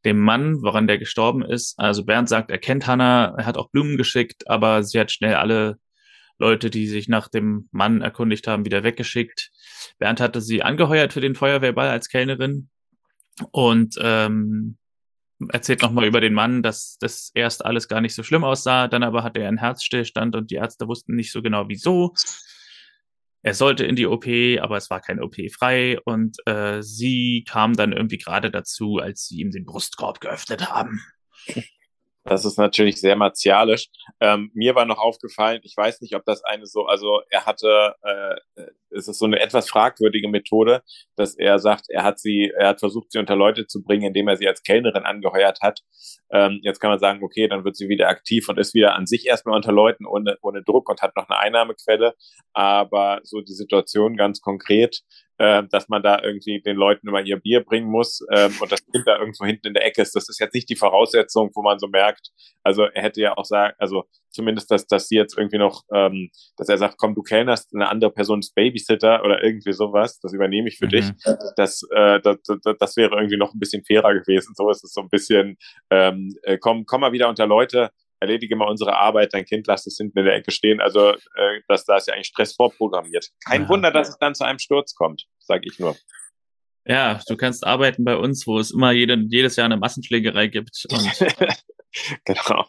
dem 0.05 0.19
Mann, 0.19 0.61
woran 0.61 0.87
der 0.87 0.99
gestorben 0.99 1.43
ist. 1.43 1.79
Also 1.79 2.05
Bernd 2.05 2.29
sagt, 2.29 2.51
er 2.51 2.59
kennt 2.59 2.85
Hannah, 2.85 3.33
er 3.37 3.45
hat 3.47 3.57
auch 3.57 3.71
Blumen 3.71 3.97
geschickt, 3.97 4.47
aber 4.47 4.83
sie 4.83 4.99
hat 4.99 5.11
schnell 5.11 5.33
alle 5.33 5.79
Leute, 6.37 6.69
die 6.69 6.87
sich 6.87 7.07
nach 7.07 7.27
dem 7.27 7.67
Mann 7.71 8.01
erkundigt 8.01 8.47
haben, 8.47 8.65
wieder 8.65 8.83
weggeschickt. 8.83 9.51
Bernd 9.97 10.19
hatte 10.19 10.41
sie 10.41 10.63
angeheuert 10.63 11.13
für 11.13 11.21
den 11.21 11.35
Feuerwehrball 11.35 11.89
als 11.89 12.09
Kellnerin. 12.09 12.69
Und 13.51 13.95
ähm, 13.99 14.77
erzählt 15.49 15.81
nochmal 15.81 16.05
über 16.05 16.21
den 16.21 16.33
Mann, 16.33 16.63
dass 16.63 16.97
das 16.99 17.31
erst 17.33 17.65
alles 17.65 17.87
gar 17.87 18.01
nicht 18.01 18.15
so 18.15 18.23
schlimm 18.23 18.43
aussah, 18.43 18.87
dann 18.87 19.03
aber 19.03 19.23
hatte 19.23 19.41
er 19.41 19.49
einen 19.49 19.57
Herzstillstand 19.57 20.35
und 20.35 20.51
die 20.51 20.55
Ärzte 20.55 20.87
wussten 20.87 21.15
nicht 21.15 21.31
so 21.31 21.41
genau 21.41 21.67
wieso. 21.67 22.13
Er 23.45 23.53
sollte 23.53 23.85
in 23.85 23.95
die 23.95 24.07
OP, 24.07 24.25
aber 24.59 24.77
es 24.77 24.89
war 24.89 25.01
keine 25.01 25.21
OP 25.21 25.35
frei. 25.55 25.99
Und 26.03 26.37
äh, 26.47 26.81
sie 26.81 27.45
kam 27.47 27.75
dann 27.75 27.93
irgendwie 27.93 28.17
gerade 28.17 28.49
dazu, 28.49 28.97
als 28.97 29.27
sie 29.27 29.39
ihm 29.39 29.51
den 29.51 29.65
Brustkorb 29.65 30.19
geöffnet 30.19 30.71
haben. 30.71 30.99
Das 32.27 32.43
ist 32.43 32.57
natürlich 32.57 32.99
sehr 32.99 33.15
martialisch. 33.15 33.89
Ähm, 34.19 34.49
mir 34.55 34.73
war 34.73 34.85
noch 34.85 34.97
aufgefallen, 34.97 35.59
ich 35.63 35.77
weiß 35.77 36.01
nicht, 36.01 36.15
ob 36.15 36.25
das 36.25 36.43
eine 36.43 36.65
so, 36.65 36.87
also 36.87 37.21
er 37.29 37.45
hatte, 37.45 37.93
äh, 38.01 38.65
es 38.89 39.07
ist 39.07 39.19
so 39.19 39.25
eine 39.25 39.39
etwas 39.39 39.69
fragwürdige 39.69 40.27
Methode, 40.27 40.81
dass 41.15 41.35
er 41.35 41.59
sagt, 41.59 41.85
er 41.87 42.03
hat 42.03 42.17
sie, 42.19 42.51
er 42.57 42.69
hat 42.69 42.79
versucht, 42.79 43.11
sie 43.11 43.19
unter 43.19 43.35
Leute 43.35 43.67
zu 43.67 43.83
bringen, 43.83 44.05
indem 44.05 44.27
er 44.27 44.37
sie 44.37 44.47
als 44.47 44.63
Kellnerin 44.63 45.03
angeheuert 45.03 45.59
hat. 45.61 45.81
Ähm, 46.31 46.61
jetzt 46.63 46.79
kann 46.79 46.89
man 46.89 46.99
sagen, 46.99 47.23
okay, 47.23 47.47
dann 47.47 47.63
wird 47.63 47.75
sie 47.75 47.89
wieder 47.89 48.09
aktiv 48.09 48.49
und 48.49 48.57
ist 48.57 48.73
wieder 48.73 48.95
an 48.95 49.05
sich 49.05 49.27
erstmal 49.27 49.55
unter 49.55 49.71
Leuten 49.71 50.07
ohne, 50.07 50.37
ohne 50.41 50.63
Druck 50.63 50.89
und 50.89 51.03
hat 51.03 51.15
noch 51.15 51.29
eine 51.29 51.37
Einnahmequelle. 51.37 52.15
Aber 52.53 53.19
so 53.21 53.41
die 53.41 53.53
Situation 53.53 54.17
ganz 54.17 54.41
konkret, 54.41 55.01
äh, 55.37 55.63
dass 55.69 55.89
man 55.89 56.01
da 56.01 56.21
irgendwie 56.21 56.61
den 56.61 56.77
Leuten 56.77 57.07
immer 57.07 57.21
ihr 57.21 57.37
Bier 57.37 57.63
bringen 57.63 57.89
muss 57.89 58.25
ähm, 58.31 58.53
und 58.59 58.71
das 58.71 58.85
Kind 58.85 59.05
da 59.05 59.17
irgendwo 59.17 59.45
hinten 59.45 59.67
in 59.67 59.73
der 59.73 59.85
Ecke 59.85 60.01
ist. 60.01 60.15
Das 60.15 60.29
ist 60.29 60.39
jetzt 60.39 60.53
nicht 60.53 60.69
die 60.69 60.75
Voraussetzung, 60.75 61.51
wo 61.53 61.61
man 61.61 61.79
so 61.79 61.87
merkt. 61.87 62.31
Also 62.63 62.83
er 62.83 63.03
hätte 63.03 63.21
ja 63.21 63.37
auch 63.37 63.45
sagen, 63.45 63.73
also 63.77 64.05
zumindest, 64.29 64.71
dass, 64.71 64.85
dass 64.87 65.07
sie 65.07 65.15
jetzt 65.15 65.37
irgendwie 65.37 65.57
noch, 65.57 65.83
ähm, 65.93 66.29
dass 66.57 66.69
er 66.69 66.77
sagt, 66.77 66.97
komm, 66.97 67.15
du 67.15 67.21
kellnerst, 67.21 67.73
eine 67.73 67.89
andere 67.89 68.11
Person 68.11 68.39
ist 68.39 68.53
Babysitter 68.55 69.23
oder 69.23 69.43
irgendwie 69.43 69.73
sowas, 69.73 70.19
das 70.19 70.33
übernehme 70.33 70.67
ich 70.67 70.77
für 70.77 70.85
mhm. 70.85 70.89
dich. 70.89 71.11
Das, 71.55 71.81
äh, 71.91 72.19
das, 72.21 72.37
das, 72.43 72.77
das 72.77 72.97
wäre 72.97 73.15
irgendwie 73.15 73.37
noch 73.37 73.53
ein 73.53 73.59
bisschen 73.59 73.83
fairer 73.83 74.13
gewesen. 74.13 74.53
So 74.55 74.69
ist 74.69 74.83
es 74.83 74.93
so 74.93 75.01
ein 75.01 75.09
bisschen, 75.09 75.57
ähm, 75.89 76.35
äh, 76.43 76.57
komm, 76.57 76.85
komm 76.85 77.01
mal 77.01 77.11
wieder 77.11 77.29
unter 77.29 77.47
Leute, 77.47 77.91
erledige 78.19 78.55
mal 78.55 78.69
unsere 78.69 78.95
Arbeit, 78.95 79.33
dein 79.33 79.45
Kind 79.45 79.67
lass 79.67 79.85
es 79.85 79.97
hinten 79.97 80.19
in 80.19 80.25
der 80.25 80.35
Ecke 80.35 80.51
stehen. 80.51 80.81
Also 80.81 81.11
äh, 81.11 81.61
das, 81.67 81.85
da 81.85 81.97
ist 81.97 82.07
ja 82.07 82.13
eigentlich 82.13 82.27
Stress 82.27 82.55
vorprogrammiert. 82.55 83.29
Kein 83.45 83.63
ja. 83.63 83.69
Wunder, 83.69 83.91
dass 83.91 84.09
es 84.09 84.17
dann 84.17 84.35
zu 84.35 84.43
einem 84.43 84.59
Sturz 84.59 84.95
kommt, 84.95 85.25
sage 85.39 85.63
ich 85.65 85.79
nur. 85.79 85.95
Ja, 86.87 87.19
du 87.27 87.35
kannst 87.35 87.65
arbeiten 87.65 88.03
bei 88.03 88.15
uns, 88.15 88.45
wo 88.45 88.59
es 88.59 88.71
immer 88.71 88.91
jede, 88.91 89.15
jedes 89.29 89.55
Jahr 89.55 89.65
eine 89.65 89.77
Massenschlägerei 89.77 90.47
gibt. 90.47 90.85
genau, 92.25 92.65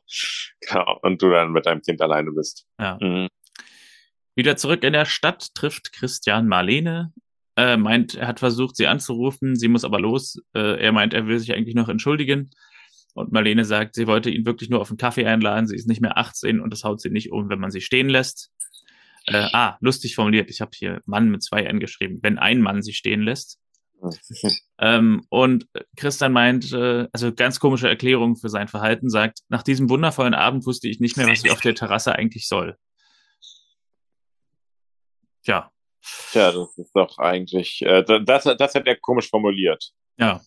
genau. 0.61 0.99
Und 1.03 1.20
du 1.20 1.30
dann 1.30 1.53
mit 1.53 1.66
deinem 1.66 1.82
Kind 1.82 2.01
alleine 2.01 2.32
bist. 2.32 2.66
Ja. 2.80 2.99
Mhm. 3.01 3.28
Wieder 4.34 4.57
zurück 4.57 4.84
in 4.84 4.94
der 4.94 5.05
Stadt 5.05 5.55
trifft 5.55 5.92
Christian 5.92 6.49
Marlene. 6.49 7.12
Äh, 7.57 7.76
meint, 7.76 8.14
er 8.14 8.26
hat 8.26 8.38
versucht, 8.38 8.76
sie 8.76 8.86
anzurufen, 8.86 9.57
sie 9.57 9.68
muss 9.68 9.84
aber 9.84 9.99
los. 9.99 10.42
Äh, 10.55 10.82
er 10.82 10.92
meint, 10.92 11.14
er 11.14 11.26
will 11.26 11.38
sich 11.38 11.55
eigentlich 11.55 11.74
noch 11.74 11.88
entschuldigen. 11.88 12.51
Und 13.16 13.32
Marlene 13.32 13.64
sagt, 13.64 13.94
sie 13.94 14.06
wollte 14.06 14.28
ihn 14.28 14.44
wirklich 14.44 14.68
nur 14.68 14.78
auf 14.78 14.90
einen 14.90 14.98
Kaffee 14.98 15.24
einladen. 15.24 15.66
Sie 15.66 15.74
ist 15.74 15.88
nicht 15.88 16.02
mehr 16.02 16.18
18 16.18 16.60
und 16.60 16.70
das 16.70 16.84
haut 16.84 17.00
sie 17.00 17.08
nicht 17.08 17.32
um, 17.32 17.48
wenn 17.48 17.58
man 17.58 17.70
sie 17.70 17.80
stehen 17.80 18.10
lässt. 18.10 18.52
Äh, 19.24 19.48
ah, 19.54 19.78
lustig 19.80 20.14
formuliert. 20.14 20.50
Ich 20.50 20.60
habe 20.60 20.72
hier 20.74 21.00
Mann 21.06 21.30
mit 21.30 21.42
zwei 21.42 21.62
N 21.62 21.80
geschrieben. 21.80 22.18
Wenn 22.20 22.38
ein 22.38 22.60
Mann 22.60 22.82
sie 22.82 22.92
stehen 22.92 23.22
lässt. 23.22 23.58
ähm, 24.78 25.24
und 25.30 25.66
Christian 25.96 26.32
meint, 26.32 26.70
äh, 26.74 27.08
also 27.10 27.32
ganz 27.32 27.58
komische 27.58 27.88
Erklärung 27.88 28.36
für 28.36 28.50
sein 28.50 28.68
Verhalten, 28.68 29.08
sagt, 29.08 29.38
nach 29.48 29.62
diesem 29.62 29.88
wundervollen 29.88 30.34
Abend 30.34 30.66
wusste 30.66 30.86
ich 30.86 31.00
nicht 31.00 31.16
mehr, 31.16 31.26
was 31.26 31.42
ich 31.42 31.50
auf 31.50 31.62
der 31.62 31.74
Terrasse 31.74 32.14
eigentlich 32.14 32.46
soll. 32.46 32.76
Tja. 35.42 35.72
Tja, 36.32 36.52
das 36.52 36.76
ist 36.76 36.94
doch 36.94 37.16
eigentlich, 37.16 37.80
äh, 37.80 38.04
das, 38.04 38.44
das 38.44 38.74
hat 38.74 38.86
er 38.86 38.96
komisch 38.96 39.30
formuliert. 39.30 39.92
Ja, 40.18 40.42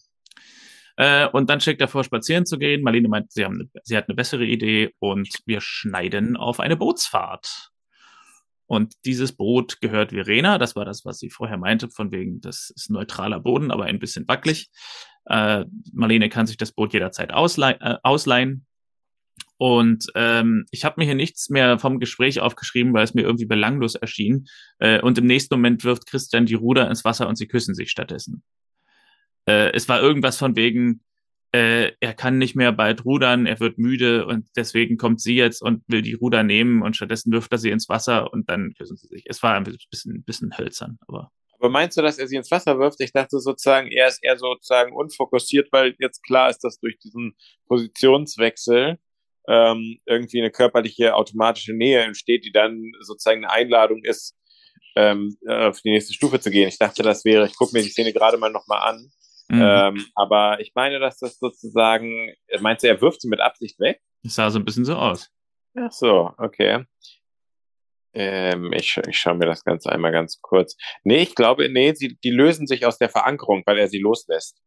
äh, 1.00 1.30
und 1.30 1.50
dann 1.50 1.62
schickt 1.62 1.80
er 1.80 1.88
vor, 1.88 2.04
spazieren 2.04 2.46
zu 2.46 2.60
gehen. 2.60 2.84
Marlene 2.84 3.08
meint, 3.08 3.32
sie, 3.32 3.46
haben 3.46 3.56
eine, 3.56 3.70
sie 3.84 3.96
hat 3.96 4.10
eine 4.10 4.16
bessere 4.16 4.44
Idee 4.44 4.94
und 5.00 5.30
wir 5.46 5.62
schneiden 5.62 6.36
auf 6.36 6.60
eine 6.60 6.76
Bootsfahrt. 6.76 7.72
Und 8.66 8.94
dieses 9.06 9.32
Boot 9.32 9.80
gehört 9.80 10.12
Verena. 10.12 10.58
Das 10.58 10.76
war 10.76 10.84
das, 10.84 11.06
was 11.06 11.18
sie 11.20 11.30
vorher 11.30 11.58
meinte, 11.58 11.90
von 11.90 12.12
wegen, 12.12 12.42
das 12.42 12.70
ist 12.76 12.92
neutraler 12.92 13.40
Boden, 13.40 13.72
aber 13.72 13.86
ein 13.86 14.00
bisschen 14.00 14.28
wackelig. 14.28 14.70
Äh, 15.26 15.64
Marlene 15.94 16.28
kann 16.28 16.48
sich 16.48 16.58
das 16.58 16.74
Boot 16.74 16.92
jederzeit 16.92 17.32
ausleihen. 17.32 17.80
Äh, 17.80 17.96
ausleihen. 18.04 18.66
Und 19.56 20.08
ähm, 20.16 20.66
ich 20.70 20.84
habe 20.84 20.96
mir 20.98 21.06
hier 21.06 21.16
nichts 21.16 21.50
mehr 21.50 21.80
vom 21.80 22.00
Gespräch 22.00 22.42
aufgeschrieben, 22.42 22.94
weil 22.94 23.06
es 23.06 23.14
mir 23.14 23.22
irgendwie 23.22 23.46
belanglos 23.46 23.96
erschien. 23.96 24.48
Äh, 24.80 25.00
und 25.00 25.18
im 25.18 25.28
nächsten 25.28 25.56
Moment 25.56 25.86
wirft 25.86 26.08
Christian 26.08 26.46
die 26.46 26.56
Ruder 26.56 26.90
ins 26.90 27.06
Wasser 27.06 27.30
und 27.30 27.38
sie 27.38 27.48
küssen 27.48 27.74
sich 27.74 27.90
stattdessen. 27.90 28.44
Äh, 29.50 29.72
es 29.74 29.90
war 29.90 30.00
irgendwas 30.00 30.38
von 30.38 30.56
wegen, 30.56 31.02
äh, 31.52 31.92
er 32.00 32.14
kann 32.14 32.38
nicht 32.38 32.56
mehr 32.56 32.72
bald 32.72 33.04
rudern, 33.04 33.48
er 33.48 33.60
wird 33.60 33.80
müde 33.80 34.28
und 34.28 34.48
deswegen 34.56 34.98
kommt 34.98 35.22
sie 35.22 35.36
jetzt 35.36 35.64
und 35.64 35.82
will 35.88 36.04
die 36.04 36.14
Ruder 36.14 36.44
nehmen 36.44 36.84
und 36.84 36.96
stattdessen 36.96 37.32
wirft 37.32 37.52
er 37.52 37.58
sie 37.58 37.72
ins 37.72 37.90
Wasser 37.90 38.32
und 38.32 38.48
dann 38.48 38.74
küssen 38.78 38.98
sie 38.98 39.08
sich. 39.08 39.24
Es 39.26 39.42
war 39.42 39.56
ein 39.56 39.64
bisschen, 39.64 40.18
ein 40.18 40.24
bisschen 40.24 40.56
hölzern, 40.56 41.00
aber. 41.08 41.32
Aber 41.58 41.70
meinst 41.70 41.98
du, 41.98 42.04
dass 42.04 42.20
er 42.20 42.28
sie 42.28 42.36
ins 42.36 42.52
Wasser 42.52 42.78
wirft? 42.78 43.02
Ich 43.02 43.12
dachte 43.12 43.40
sozusagen, 43.40 43.88
er 43.92 44.08
ist 44.08 44.24
eher 44.24 44.38
sozusagen 44.38 44.94
unfokussiert, 44.94 45.70
weil 45.72 45.96
jetzt 46.00 46.24
klar 46.24 46.52
ist, 46.52 46.60
dass 46.60 46.80
durch 46.80 47.00
diesen 47.00 47.36
Positionswechsel 47.68 49.00
ähm, 49.48 50.00
irgendwie 50.06 50.40
eine 50.40 50.52
körperliche 50.52 51.16
automatische 51.16 51.74
Nähe 51.74 52.02
entsteht, 52.02 52.46
die 52.46 52.52
dann 52.52 52.92
sozusagen 53.02 53.44
eine 53.44 53.52
Einladung 53.52 54.04
ist, 54.04 54.38
ähm, 54.96 55.36
auf 55.48 55.82
die 55.82 55.90
nächste 55.90 56.14
Stufe 56.14 56.40
zu 56.40 56.52
gehen. 56.52 56.68
Ich 56.68 56.78
dachte, 56.78 57.02
das 57.02 57.26
wäre, 57.26 57.48
ich 57.48 57.56
gucke 57.56 57.76
mir 57.76 57.82
die 57.82 57.90
Szene 57.90 58.14
gerade 58.14 58.38
mal 58.38 58.52
nochmal 58.52 58.88
an, 58.88 59.12
Mhm. 59.50 59.62
Ähm, 59.62 60.06
aber 60.16 60.60
ich 60.60 60.74
meine, 60.76 61.00
dass 61.00 61.18
das 61.18 61.40
sozusagen, 61.40 62.34
meinst 62.60 62.84
du, 62.84 62.88
er 62.88 63.02
wirft 63.02 63.22
sie 63.22 63.28
mit 63.28 63.42
Absicht 63.42 63.80
weg? 63.80 64.00
Das 64.24 64.36
sah 64.36 64.50
so 64.50 64.60
ein 64.60 64.66
bisschen 64.66 64.86
so 64.86 64.96
aus. 64.96 65.30
Ach 65.76 65.92
so, 65.92 66.32
okay. 66.38 66.86
Ähm, 68.14 68.74
ich, 68.74 68.98
ich 69.08 69.18
schaue 69.18 69.36
mir 69.36 69.46
das 69.46 69.64
Ganze 69.64 69.92
einmal 69.92 70.12
ganz 70.12 70.40
kurz. 70.42 70.76
Nee, 71.04 71.22
ich 71.22 71.36
glaube, 71.36 71.70
nee, 71.70 71.94
sie, 71.94 72.18
die 72.24 72.32
lösen 72.32 72.68
sich 72.68 72.86
aus 72.86 72.98
der 72.98 73.10
Verankerung, 73.10 73.64
weil 73.66 73.78
er 73.78 73.88
sie 73.88 74.00
loslässt. 74.00 74.62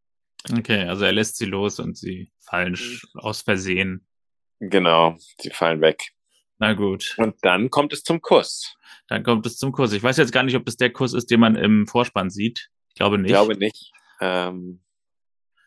Okay, 0.50 0.84
also 0.88 1.04
er 1.04 1.12
lässt 1.12 1.36
sie 1.36 1.46
los 1.46 1.78
und 1.78 1.96
sie 1.96 2.32
fallen 2.40 2.72
mhm. 2.72 3.20
aus 3.20 3.42
Versehen. 3.42 4.06
Genau, 4.58 5.16
sie 5.38 5.50
fallen 5.50 5.80
weg. 5.80 6.12
Na 6.58 6.72
gut. 6.74 7.14
Und 7.18 7.36
dann 7.42 7.70
kommt 7.70 7.92
es 7.92 8.02
zum 8.02 8.20
Kuss. 8.20 8.76
Dann 9.08 9.24
kommt 9.24 9.46
es 9.46 9.58
zum 9.58 9.72
Kuss. 9.72 9.92
Ich 9.92 10.02
weiß 10.02 10.16
jetzt 10.16 10.32
gar 10.32 10.44
nicht, 10.44 10.56
ob 10.56 10.66
es 10.68 10.76
der 10.76 10.92
Kuss 10.92 11.12
ist, 11.12 11.30
den 11.30 11.40
man 11.40 11.56
im 11.56 11.86
Vorspann 11.86 12.30
sieht. 12.30 12.70
Ich 12.88 12.94
glaube 12.94 13.18
nicht. 13.18 13.30
Ich 13.30 13.34
glaube 13.34 13.56
nicht. 13.56 13.92
Ähm, 14.22 14.80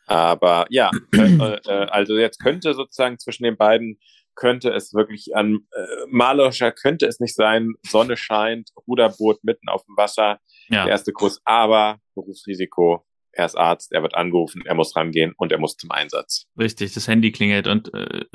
aber 0.07 0.65
ja, 0.69 0.91
äh, 1.13 1.35
äh, 1.65 1.87
also 1.87 2.17
jetzt 2.17 2.39
könnte 2.39 2.73
sozusagen 2.73 3.19
zwischen 3.19 3.43
den 3.43 3.57
beiden 3.57 3.99
könnte 4.35 4.69
es 4.71 4.93
wirklich 4.93 5.35
an 5.35 5.59
äh, 5.71 6.05
malerischer 6.09 6.71
könnte 6.71 7.07
es 7.07 7.19
nicht 7.19 7.35
sein. 7.35 7.73
Sonne 7.83 8.17
scheint, 8.17 8.69
Ruderboot 8.87 9.43
mitten 9.43 9.69
auf 9.69 9.83
dem 9.85 9.95
Wasser, 9.97 10.39
ja. 10.67 10.83
der 10.83 10.91
erste 10.91 11.11
Kuss, 11.13 11.41
aber 11.45 11.99
Berufsrisiko 12.15 13.05
er 13.35 13.45
ist 13.45 13.55
Arzt, 13.55 13.91
er 13.91 14.01
wird 14.01 14.15
angerufen, 14.15 14.63
er 14.65 14.75
muss 14.75 14.95
rangehen 14.95 15.33
und 15.37 15.51
er 15.51 15.57
muss 15.57 15.75
zum 15.75 15.91
Einsatz. 15.91 16.45
Richtig, 16.57 16.93
das 16.93 17.07
Handy 17.07 17.31
klingelt 17.31 17.67
und 17.67 17.93
äh, 17.93 18.25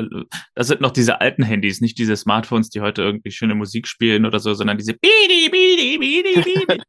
das 0.55 0.67
sind 0.67 0.81
noch 0.81 0.91
diese 0.91 1.21
alten 1.21 1.43
Handys, 1.43 1.81
nicht 1.81 1.99
diese 1.99 2.17
Smartphones, 2.17 2.69
die 2.69 2.83
heute 2.83 3.03
irgendwie 3.03 3.31
schöne 3.31 3.55
Musik 3.55 3.89
spielen 3.89 4.27
oder 4.27 4.39
so, 4.41 4.53
sondern 4.53 4.77
diese 4.77 4.93
Bidi, 5.01 5.49
Bidi, 5.51 5.99
Bidi, 5.99 6.43
Bidi. 6.43 6.83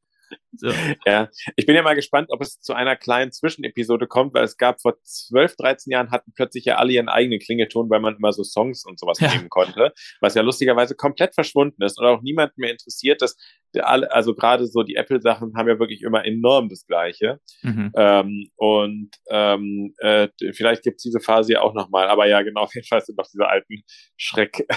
So. 0.54 0.68
Ja, 1.06 1.30
ich 1.56 1.66
bin 1.66 1.76
ja 1.76 1.82
mal 1.82 1.96
gespannt, 1.96 2.30
ob 2.30 2.42
es 2.42 2.60
zu 2.60 2.74
einer 2.74 2.96
kleinen 2.96 3.32
Zwischenepisode 3.32 4.08
kommt, 4.08 4.34
weil 4.34 4.44
es 4.44 4.58
gab 4.58 4.82
vor 4.82 4.96
12, 5.04 5.56
13 5.56 5.92
Jahren 5.92 6.12
hatten 6.12 6.32
plötzlich 6.36 6.66
ja 6.66 6.76
alle 6.76 6.94
ihren 6.94 7.10
eigenen 7.10 7.40
Klingelton, 7.40 7.90
weil 7.90 8.00
man 8.00 8.16
immer 8.16 8.32
so 8.34 8.44
Songs 8.44 8.86
und 8.86 9.00
sowas 9.00 9.20
ja. 9.20 9.34
nehmen 9.34 9.50
konnte, 9.50 9.94
was 10.20 10.36
ja 10.36 10.42
lustigerweise 10.42 10.96
komplett 10.96 11.34
verschwunden 11.34 11.82
ist 11.84 12.00
und 12.00 12.06
auch 12.06 12.22
niemand 12.22 12.58
mehr 12.58 12.72
interessiert, 12.72 13.22
dass 13.22 13.38
alle, 13.80 14.12
also 14.12 14.36
gerade 14.36 14.68
so 14.68 14.84
die 14.84 14.96
Apple-Sachen 14.96 15.54
haben 15.56 15.68
ja 15.68 15.80
wirklich 15.80 16.02
immer 16.02 16.26
enorm 16.26 16.70
das 16.70 16.86
Gleiche. 16.86 17.40
Mhm. 17.62 17.92
Ähm, 17.96 18.50
und 18.58 19.12
ähm, 19.30 19.94
äh, 20.00 20.28
vielleicht 20.54 20.84
gibt 20.84 20.98
es 20.98 21.04
diese 21.04 21.20
Phase 21.20 21.54
ja 21.54 21.62
auch 21.62 21.74
nochmal, 21.74 22.08
aber 22.10 22.28
ja, 22.28 22.42
genau, 22.42 22.62
auf 22.64 22.76
jeden 22.76 22.88
Fall 22.88 23.02
sind 23.02 23.18
noch 23.18 23.28
diese 23.32 23.48
alten 23.48 23.84
Schreck, 24.18 24.68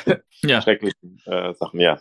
ja. 0.42 0.60
schrecklichen 0.62 1.20
äh, 1.26 1.54
Sachen, 1.54 1.80
ja. 1.80 2.00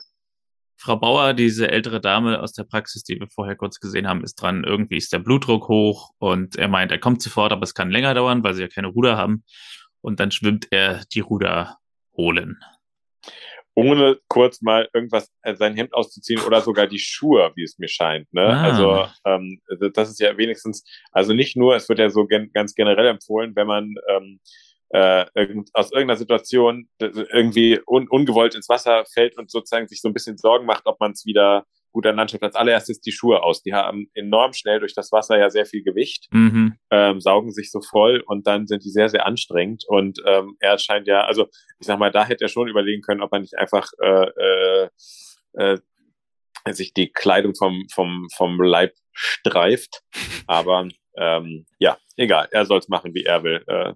Frau 0.83 0.97
Bauer, 0.97 1.33
diese 1.33 1.71
ältere 1.71 2.01
Dame 2.01 2.41
aus 2.41 2.51
der 2.51 2.65
Praxis, 2.65 3.05
die 3.05 3.17
wir 3.17 3.27
vorher 3.29 3.55
kurz 3.55 3.79
gesehen 3.79 4.05
haben, 4.05 4.21
ist 4.21 4.35
dran. 4.35 4.65
Irgendwie 4.65 4.97
ist 4.97 5.13
der 5.13 5.19
Blutdruck 5.19 5.69
hoch 5.69 6.11
und 6.17 6.57
er 6.57 6.67
meint, 6.67 6.91
er 6.91 6.97
kommt 6.97 7.21
sofort, 7.21 7.53
aber 7.53 7.63
es 7.63 7.73
kann 7.73 7.89
länger 7.89 8.13
dauern, 8.13 8.43
weil 8.43 8.53
sie 8.53 8.63
ja 8.63 8.67
keine 8.67 8.87
Ruder 8.87 9.15
haben. 9.15 9.45
Und 10.01 10.19
dann 10.19 10.31
schwimmt 10.31 10.67
er 10.71 11.05
die 11.13 11.21
Ruder 11.21 11.77
holen. 12.17 12.59
Ohne 13.75 14.19
kurz 14.27 14.61
mal 14.61 14.89
irgendwas, 14.93 15.31
äh, 15.43 15.55
sein 15.55 15.77
Hemd 15.77 15.93
auszuziehen 15.93 16.41
oder 16.41 16.59
sogar 16.59 16.85
die 16.85 16.99
Schuhe, 16.99 17.53
wie 17.55 17.63
es 17.63 17.79
mir 17.79 17.87
scheint. 17.87 18.31
Ne? 18.33 18.45
Ah. 18.45 18.63
Also 18.63 19.07
ähm, 19.25 19.61
das 19.93 20.09
ist 20.09 20.19
ja 20.19 20.37
wenigstens, 20.37 20.83
also 21.13 21.33
nicht 21.33 21.55
nur, 21.55 21.77
es 21.77 21.87
wird 21.87 21.99
ja 21.99 22.09
so 22.09 22.27
gen 22.27 22.51
ganz 22.51 22.75
generell 22.75 23.07
empfohlen, 23.07 23.55
wenn 23.55 23.67
man 23.67 23.95
ähm, 24.09 24.41
äh, 24.93 25.25
aus 25.73 25.91
irgendeiner 25.91 26.17
Situation 26.17 26.87
irgendwie 26.99 27.79
un 27.87 28.07
ungewollt 28.07 28.53
ins 28.53 28.69
Wasser 28.69 29.05
fällt 29.11 29.37
und 29.37 29.49
sozusagen 29.49 29.87
sich 29.87 30.01
so 30.01 30.07
ein 30.07 30.13
bisschen 30.13 30.37
Sorgen 30.37 30.67
macht, 30.67 30.85
ob 30.85 30.99
man 30.99 31.11
es 31.11 31.25
wieder 31.25 31.65
gut 31.91 32.05
an 32.05 32.15
Landschaft. 32.15 32.43
Als 32.43 32.55
allererstes 32.55 33.01
die 33.01 33.11
Schuhe 33.11 33.41
aus. 33.41 33.63
Die 33.63 33.73
haben 33.73 34.09
enorm 34.13 34.53
schnell 34.53 34.79
durch 34.79 34.93
das 34.93 35.11
Wasser 35.11 35.37
ja 35.39 35.49
sehr 35.49 35.65
viel 35.65 35.83
Gewicht, 35.83 36.27
mhm. 36.31 36.75
ähm, 36.91 37.19
saugen 37.21 37.51
sich 37.51 37.71
so 37.71 37.81
voll 37.81 38.23
und 38.25 38.45
dann 38.45 38.67
sind 38.67 38.83
die 38.83 38.91
sehr, 38.91 39.09
sehr 39.09 39.25
anstrengend. 39.25 39.83
Und 39.87 40.19
ähm, 40.27 40.57
er 40.59 40.77
scheint 40.77 41.07
ja, 41.07 41.21
also 41.21 41.47
ich 41.79 41.87
sag 41.87 41.97
mal, 41.97 42.11
da 42.11 42.25
hätte 42.25 42.45
er 42.45 42.49
schon 42.49 42.67
überlegen 42.67 43.01
können, 43.01 43.21
ob 43.21 43.31
man 43.31 43.41
nicht 43.41 43.57
einfach 43.57 43.89
äh, 43.99 44.27
äh, 44.27 44.89
äh, 45.53 45.79
sich 46.71 46.93
die 46.93 47.11
Kleidung 47.11 47.55
vom, 47.55 47.85
vom, 47.91 48.27
vom 48.35 48.61
Leib 48.61 48.93
streift. 49.11 50.01
Aber 50.47 50.87
ähm, 51.17 51.65
ja, 51.79 51.97
egal, 52.15 52.47
er 52.51 52.65
soll 52.65 52.79
es 52.79 52.87
machen, 52.87 53.13
wie 53.13 53.23
er 53.23 53.43
will. 53.43 53.63
Äh, 53.67 53.93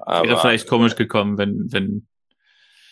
aber, 0.00 0.28
Wäre 0.28 0.40
vielleicht 0.40 0.68
komisch 0.68 0.96
gekommen, 0.96 1.38
wenn, 1.38 1.66
wenn. 1.70 2.08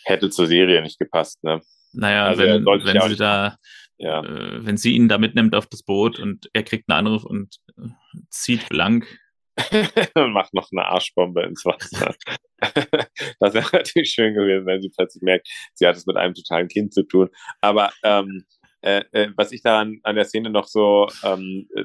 Hätte 0.04 0.30
zur 0.30 0.46
Serie 0.46 0.82
nicht 0.82 0.98
gepasst, 0.98 1.42
ne? 1.42 1.62
Naja, 1.92 2.26
also 2.26 2.42
wenn, 2.42 2.64
wenn 2.64 3.08
sie 3.08 3.16
da, 3.16 3.56
ja. 3.96 4.22
äh, 4.22 4.64
wenn 4.64 4.76
sie 4.76 4.94
ihn 4.94 5.08
da 5.08 5.18
mitnimmt 5.18 5.54
auf 5.54 5.66
das 5.66 5.82
Boot 5.82 6.18
und 6.18 6.50
er 6.52 6.62
kriegt 6.62 6.90
einen 6.90 7.06
Anruf 7.06 7.24
und 7.24 7.56
äh, 7.78 7.88
zieht 8.30 8.68
blank. 8.68 9.06
macht 10.14 10.52
noch 10.52 10.68
eine 10.70 10.84
Arschbombe 10.84 11.42
ins 11.42 11.64
Wasser. 11.64 12.14
das 13.40 13.54
wäre 13.54 13.68
natürlich 13.72 14.10
schön 14.10 14.34
gewesen, 14.34 14.66
wenn 14.66 14.82
sie 14.82 14.90
plötzlich 14.94 15.22
merkt, 15.22 15.48
sie 15.72 15.86
hat 15.86 15.96
es 15.96 16.06
mit 16.06 16.16
einem 16.16 16.34
totalen 16.34 16.68
Kind 16.68 16.92
zu 16.92 17.04
tun. 17.04 17.30
Aber 17.62 17.90
ähm, 18.04 18.44
äh, 18.82 19.02
äh, 19.12 19.30
was 19.36 19.52
ich 19.52 19.62
da 19.62 19.80
an, 19.80 20.00
an 20.02 20.16
der 20.16 20.26
Szene 20.26 20.50
noch 20.50 20.66
so 20.66 21.08
ähm, 21.24 21.68
äh, 21.74 21.82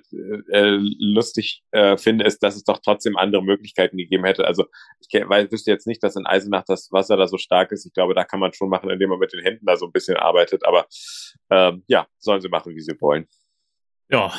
äh, 0.51 0.77
lustig 0.99 1.63
äh, 1.71 1.97
finde, 1.97 2.25
ist, 2.25 2.43
dass 2.43 2.55
es 2.55 2.63
doch 2.63 2.79
trotzdem 2.83 3.17
andere 3.17 3.43
Möglichkeiten 3.43 3.97
gegeben 3.97 4.25
hätte. 4.25 4.45
Also 4.45 4.65
ich 4.99 5.27
weiß, 5.27 5.51
wüsste 5.51 5.71
jetzt 5.71 5.87
nicht, 5.87 6.03
dass 6.03 6.15
in 6.15 6.25
Eisenach 6.25 6.63
das 6.67 6.91
Wasser 6.91 7.17
da 7.17 7.27
so 7.27 7.37
stark 7.37 7.71
ist. 7.71 7.85
Ich 7.85 7.93
glaube, 7.93 8.13
da 8.13 8.23
kann 8.23 8.39
man 8.39 8.53
schon 8.53 8.69
machen, 8.69 8.89
indem 8.89 9.09
man 9.09 9.19
mit 9.19 9.33
den 9.33 9.41
Händen 9.41 9.65
da 9.65 9.77
so 9.77 9.85
ein 9.85 9.91
bisschen 9.91 10.17
arbeitet. 10.17 10.65
Aber 10.65 10.85
ähm, 11.49 11.83
ja, 11.87 12.07
sollen 12.19 12.41
sie 12.41 12.49
machen, 12.49 12.75
wie 12.75 12.81
sie 12.81 12.99
wollen. 12.99 13.27
Ja. 14.09 14.33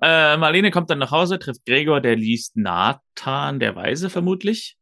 Marlene 0.00 0.72
kommt 0.72 0.90
dann 0.90 0.98
nach 0.98 1.12
Hause, 1.12 1.38
trifft 1.38 1.64
Gregor, 1.64 2.00
der 2.00 2.16
liest 2.16 2.56
Nathan 2.56 3.60
der 3.60 3.76
Weise 3.76 4.10
vermutlich. 4.10 4.76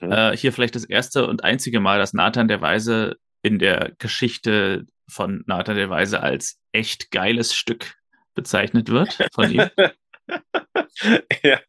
Mhm. 0.00 0.32
Hier 0.34 0.50
vielleicht 0.50 0.76
das 0.76 0.84
erste 0.84 1.26
und 1.26 1.44
einzige 1.44 1.78
Mal, 1.78 1.98
dass 1.98 2.14
Nathan 2.14 2.48
der 2.48 2.62
Weise 2.62 3.16
in 3.42 3.58
der 3.58 3.92
Geschichte 3.98 4.86
von 5.08 5.44
Nathan 5.46 5.76
der 5.76 5.90
Weise 5.90 6.22
als 6.22 6.60
echt 6.72 7.10
geiles 7.10 7.54
Stück 7.54 7.94
bezeichnet 8.34 8.88
wird 8.88 9.18
von 9.32 9.50
ihm. 9.50 9.68
ja. 11.42 11.60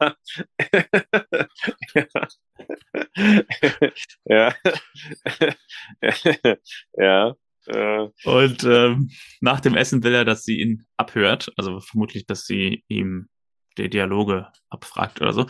ja. 4.25 4.53
ja. 6.97 7.35
ja. 7.65 8.11
Und 8.25 8.63
ähm, 8.63 9.09
nach 9.39 9.61
dem 9.61 9.75
Essen 9.75 10.03
will 10.03 10.13
er, 10.13 10.25
dass 10.25 10.43
sie 10.43 10.59
ihn 10.59 10.85
abhört. 10.97 11.51
Also 11.57 11.79
vermutlich, 11.79 12.25
dass 12.25 12.45
sie 12.45 12.83
ihm 12.87 13.29
die 13.77 13.89
Dialoge 13.89 14.47
abfragt 14.69 15.21
oder 15.21 15.33
so. 15.33 15.45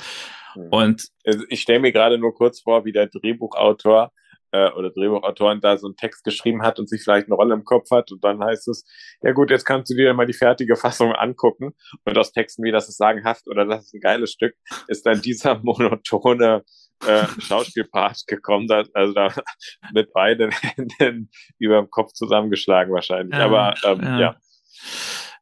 Hm. 0.54 0.68
Und 0.70 1.08
also 1.26 1.44
ich 1.50 1.62
stelle 1.62 1.80
mir 1.80 1.92
gerade 1.92 2.18
nur 2.18 2.34
kurz 2.34 2.62
vor, 2.62 2.86
wie 2.86 2.92
der 2.92 3.08
Drehbuchautor 3.08 4.12
äh, 4.54 4.70
oder 4.72 4.92
Drehbuchautoren 4.92 5.60
da 5.60 5.78
so 5.78 5.88
einen 5.88 5.98
Text 5.98 6.24
geschrieben 6.24 6.62
hat 6.62 6.80
und 6.80 6.88
sich 6.88 7.04
vielleicht 7.04 7.28
eine 7.28 7.36
Rolle 7.36 7.56
im 7.56 7.66
Kopf 7.66 7.90
hat 7.92 8.12
und 8.12 8.24
dann 8.24 8.42
heißt 8.42 8.68
es, 8.70 8.86
ja 9.22 9.32
gut, 9.34 9.50
jetzt 9.50 9.66
kannst 9.66 9.92
du 9.92 9.96
dir 9.96 10.14
mal 10.14 10.28
die 10.28 10.34
fertige 10.34 10.76
Fassung 10.76 11.12
angucken 11.12 11.74
und 12.06 12.18
aus 12.18 12.32
Texten 12.32 12.64
wie 12.64 12.72
das 12.72 12.88
ist 12.88 12.98
sagenhaft 12.98 13.48
oder 13.48 13.66
das 13.66 13.86
ist 13.86 13.96
ein 13.96 14.00
geiles 14.00 14.32
Stück, 14.32 14.54
ist 14.88 15.06
dann 15.06 15.22
dieser 15.22 15.60
monotone 15.64 16.64
äh, 17.06 17.26
Schauspielpart 17.40 18.24
gekommen, 18.28 18.68
da, 18.68 18.84
also 18.94 19.14
da 19.14 19.34
mit 19.94 20.14
beiden 20.14 20.52
Händen 20.52 21.30
über 21.58 21.82
dem 21.82 21.90
Kopf 21.90 22.14
zusammengeschlagen 22.14 22.94
wahrscheinlich, 22.94 23.38
ja, 23.38 23.46
aber 23.46 23.74
ähm, 23.84 24.02
ja. 24.04 24.20
ja. 24.20 24.36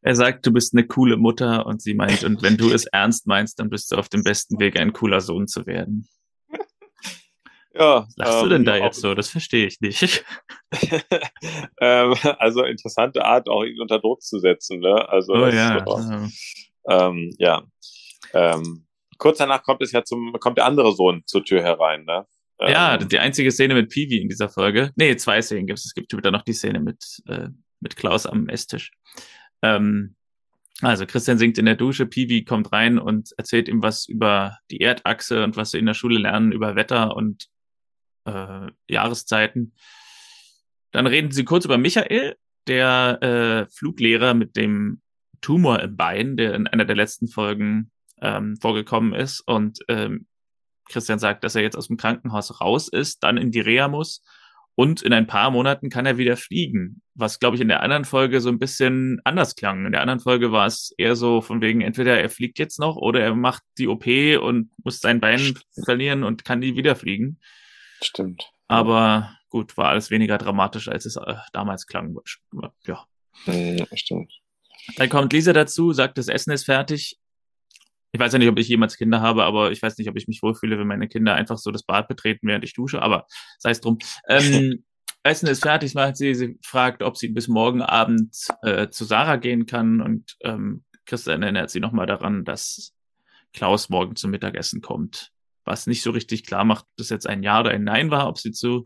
Er 0.03 0.15
sagt, 0.15 0.47
du 0.47 0.51
bist 0.51 0.73
eine 0.73 0.87
coole 0.87 1.15
Mutter 1.17 1.67
und 1.67 1.81
sie 1.81 1.93
meint, 1.93 2.23
und 2.23 2.41
wenn 2.41 2.57
du 2.57 2.71
es 2.71 2.87
ernst 2.87 3.27
meinst, 3.27 3.59
dann 3.59 3.69
bist 3.69 3.91
du 3.91 3.97
auf 3.97 4.09
dem 4.09 4.23
besten 4.23 4.59
Weg, 4.59 4.79
ein 4.79 4.93
cooler 4.93 5.21
Sohn 5.21 5.45
zu 5.45 5.67
werden. 5.67 6.07
Ja. 7.73 8.05
Was 8.07 8.17
lachst 8.17 8.33
ähm, 8.33 8.43
du 8.43 8.49
denn 8.49 8.65
da 8.65 8.75
jetzt 8.75 9.01
so? 9.01 9.15
Das 9.15 9.29
verstehe 9.29 9.67
ich 9.67 9.79
nicht. 9.81 10.25
ähm, 11.81 12.15
also 12.39 12.63
interessante 12.63 13.25
Art, 13.25 13.47
auch 13.49 13.63
ihn 13.63 13.79
unter 13.79 13.99
Druck 13.99 14.21
zu 14.21 14.39
setzen. 14.39 14.79
Ne? 14.79 15.07
Also 15.09 15.33
oh, 15.33 15.47
ja. 15.47 15.83
So, 15.85 16.29
ähm, 16.89 17.33
ja. 17.37 17.63
Ähm, 18.33 18.85
kurz 19.17 19.37
danach 19.37 19.63
kommt 19.63 19.81
es 19.81 19.91
ja 19.91 20.03
zum, 20.03 20.33
kommt 20.39 20.57
der 20.57 20.65
andere 20.65 20.93
Sohn 20.93 21.23
zur 21.25 21.43
Tür 21.43 21.61
herein. 21.61 22.05
Ne? 22.05 22.25
Ja, 22.59 22.95
ähm, 22.95 23.07
die 23.07 23.19
einzige 23.19 23.51
Szene 23.51 23.73
mit 23.73 23.89
Peewee 23.89 24.21
in 24.21 24.29
dieser 24.29 24.49
Folge. 24.49 24.91
Nee, 24.95 25.15
zwei 25.15 25.41
Szenen 25.41 25.67
gibt 25.67 25.79
es. 25.79 25.85
Es 25.85 25.93
gibt 25.93 26.15
wieder 26.15 26.31
noch 26.31 26.43
die 26.43 26.53
Szene 26.53 26.79
mit, 26.79 27.21
äh, 27.27 27.49
mit 27.79 27.95
Klaus 27.95 28.25
am 28.25 28.49
Esstisch. 28.49 28.91
Ähm, 29.61 30.15
also 30.81 31.05
Christian 31.05 31.37
singt 31.37 31.57
in 31.57 31.65
der 31.65 31.75
Dusche, 31.75 32.05
Peewee 32.05 32.43
kommt 32.43 32.71
rein 32.71 32.97
und 32.97 33.31
erzählt 33.37 33.67
ihm 33.67 33.83
was 33.83 34.07
über 34.07 34.57
die 34.71 34.81
Erdachse 34.81 35.43
und 35.43 35.55
was 35.55 35.71
sie 35.71 35.79
in 35.79 35.85
der 35.85 35.93
Schule 35.93 36.17
lernen 36.19 36.51
über 36.51 36.75
Wetter 36.75 37.15
und 37.15 37.47
äh, 38.25 38.67
Jahreszeiten. 38.87 39.73
Dann 40.91 41.07
reden 41.07 41.31
sie 41.31 41.45
kurz 41.45 41.65
über 41.65 41.77
Michael, 41.77 42.35
der 42.67 43.19
äh, 43.21 43.71
Fluglehrer 43.73 44.33
mit 44.33 44.55
dem 44.55 45.01
Tumor 45.41 45.79
im 45.81 45.95
Bein, 45.95 46.37
der 46.37 46.53
in 46.53 46.67
einer 46.67 46.85
der 46.85 46.95
letzten 46.95 47.27
Folgen 47.27 47.91
ähm, 48.21 48.57
vorgekommen 48.57 49.13
ist. 49.13 49.41
Und 49.41 49.79
ähm, 49.87 50.27
Christian 50.89 51.19
sagt, 51.19 51.43
dass 51.43 51.55
er 51.55 51.61
jetzt 51.61 51.77
aus 51.77 51.87
dem 51.87 51.97
Krankenhaus 51.97 52.61
raus 52.61 52.87
ist, 52.87 53.23
dann 53.23 53.37
in 53.37 53.51
die 53.51 53.61
Reha 53.61 53.87
muss 53.87 54.21
und 54.75 55.01
in 55.01 55.13
ein 55.13 55.27
paar 55.27 55.51
Monaten 55.51 55.89
kann 55.89 56.05
er 56.05 56.17
wieder 56.17 56.37
fliegen. 56.37 57.01
Was, 57.13 57.39
glaube 57.39 57.55
ich, 57.55 57.61
in 57.61 57.67
der 57.67 57.83
anderen 57.83 58.05
Folge 58.05 58.39
so 58.39 58.49
ein 58.49 58.59
bisschen 58.59 59.19
anders 59.23 59.55
klang. 59.55 59.85
In 59.85 59.91
der 59.91 60.01
anderen 60.01 60.19
Folge 60.19 60.51
war 60.51 60.65
es 60.65 60.93
eher 60.97 61.15
so 61.15 61.41
von 61.41 61.61
wegen, 61.61 61.81
entweder 61.81 62.19
er 62.19 62.29
fliegt 62.29 62.57
jetzt 62.57 62.79
noch 62.79 62.95
oder 62.95 63.19
er 63.19 63.35
macht 63.35 63.63
die 63.77 63.87
OP 63.87 64.05
und 64.41 64.71
muss 64.83 64.99
sein 64.99 65.19
Bein 65.19 65.57
verlieren 65.83 66.23
und 66.23 66.45
kann 66.45 66.61
die 66.61 66.75
wieder 66.75 66.95
fliegen. 66.95 67.39
Stimmt. 68.03 68.51
Aber 68.67 69.37
gut, 69.49 69.77
war 69.77 69.89
alles 69.89 70.09
weniger 70.11 70.37
dramatisch, 70.37 70.87
als 70.87 71.05
es 71.05 71.17
äh, 71.17 71.35
damals 71.53 71.87
klang. 71.87 72.17
Ja. 72.85 73.05
ja. 73.45 73.85
Stimmt. 73.93 74.33
Dann 74.95 75.09
kommt 75.09 75.33
Lisa 75.33 75.53
dazu, 75.53 75.93
sagt, 75.93 76.17
das 76.17 76.27
Essen 76.27 76.51
ist 76.51 76.65
fertig. 76.65 77.17
Ich 78.13 78.19
weiß 78.19 78.33
ja 78.33 78.39
nicht, 78.39 78.49
ob 78.49 78.59
ich 78.59 78.67
jemals 78.67 78.97
Kinder 78.97 79.21
habe, 79.21 79.43
aber 79.43 79.71
ich 79.71 79.81
weiß 79.81 79.97
nicht, 79.97 80.09
ob 80.09 80.17
ich 80.17 80.27
mich 80.27 80.41
wohlfühle, 80.41 80.77
wenn 80.77 80.87
meine 80.87 81.07
Kinder 81.07 81.35
einfach 81.35 81.57
so 81.57 81.71
das 81.71 81.83
Bad 81.83 82.07
betreten, 82.07 82.47
während 82.47 82.63
ich 82.63 82.73
dusche, 82.73 83.01
aber 83.01 83.25
sei 83.57 83.71
es 83.71 83.81
drum. 83.81 83.99
Ähm, 84.27 84.83
Essen 85.23 85.47
ist 85.47 85.63
fertig, 85.63 85.93
macht 85.93 86.17
sie. 86.17 86.33
Sie 86.33 86.57
fragt, 86.65 87.03
ob 87.03 87.15
sie 87.15 87.29
bis 87.29 87.47
morgen 87.47 87.81
Abend 87.81 88.35
äh, 88.63 88.89
zu 88.89 89.05
Sarah 89.05 89.35
gehen 89.35 89.65
kann 89.65 90.01
und 90.01 90.35
ähm, 90.41 90.83
Christian 91.05 91.43
erinnert 91.43 91.69
sie 91.69 91.79
nochmal 91.79 92.07
daran, 92.07 92.43
dass 92.43 92.93
Klaus 93.53 93.89
morgen 93.89 94.15
zum 94.15 94.31
Mittagessen 94.31 94.81
kommt 94.81 95.31
was 95.65 95.87
nicht 95.87 96.03
so 96.03 96.11
richtig 96.11 96.45
klar 96.45 96.65
macht, 96.65 96.85
ob 96.85 96.97
das 96.97 97.09
jetzt 97.09 97.27
ein 97.27 97.43
Ja 97.43 97.59
oder 97.59 97.71
ein 97.71 97.83
Nein 97.83 98.11
war, 98.11 98.27
ob 98.27 98.37
sie 98.37 98.51
zu 98.51 98.85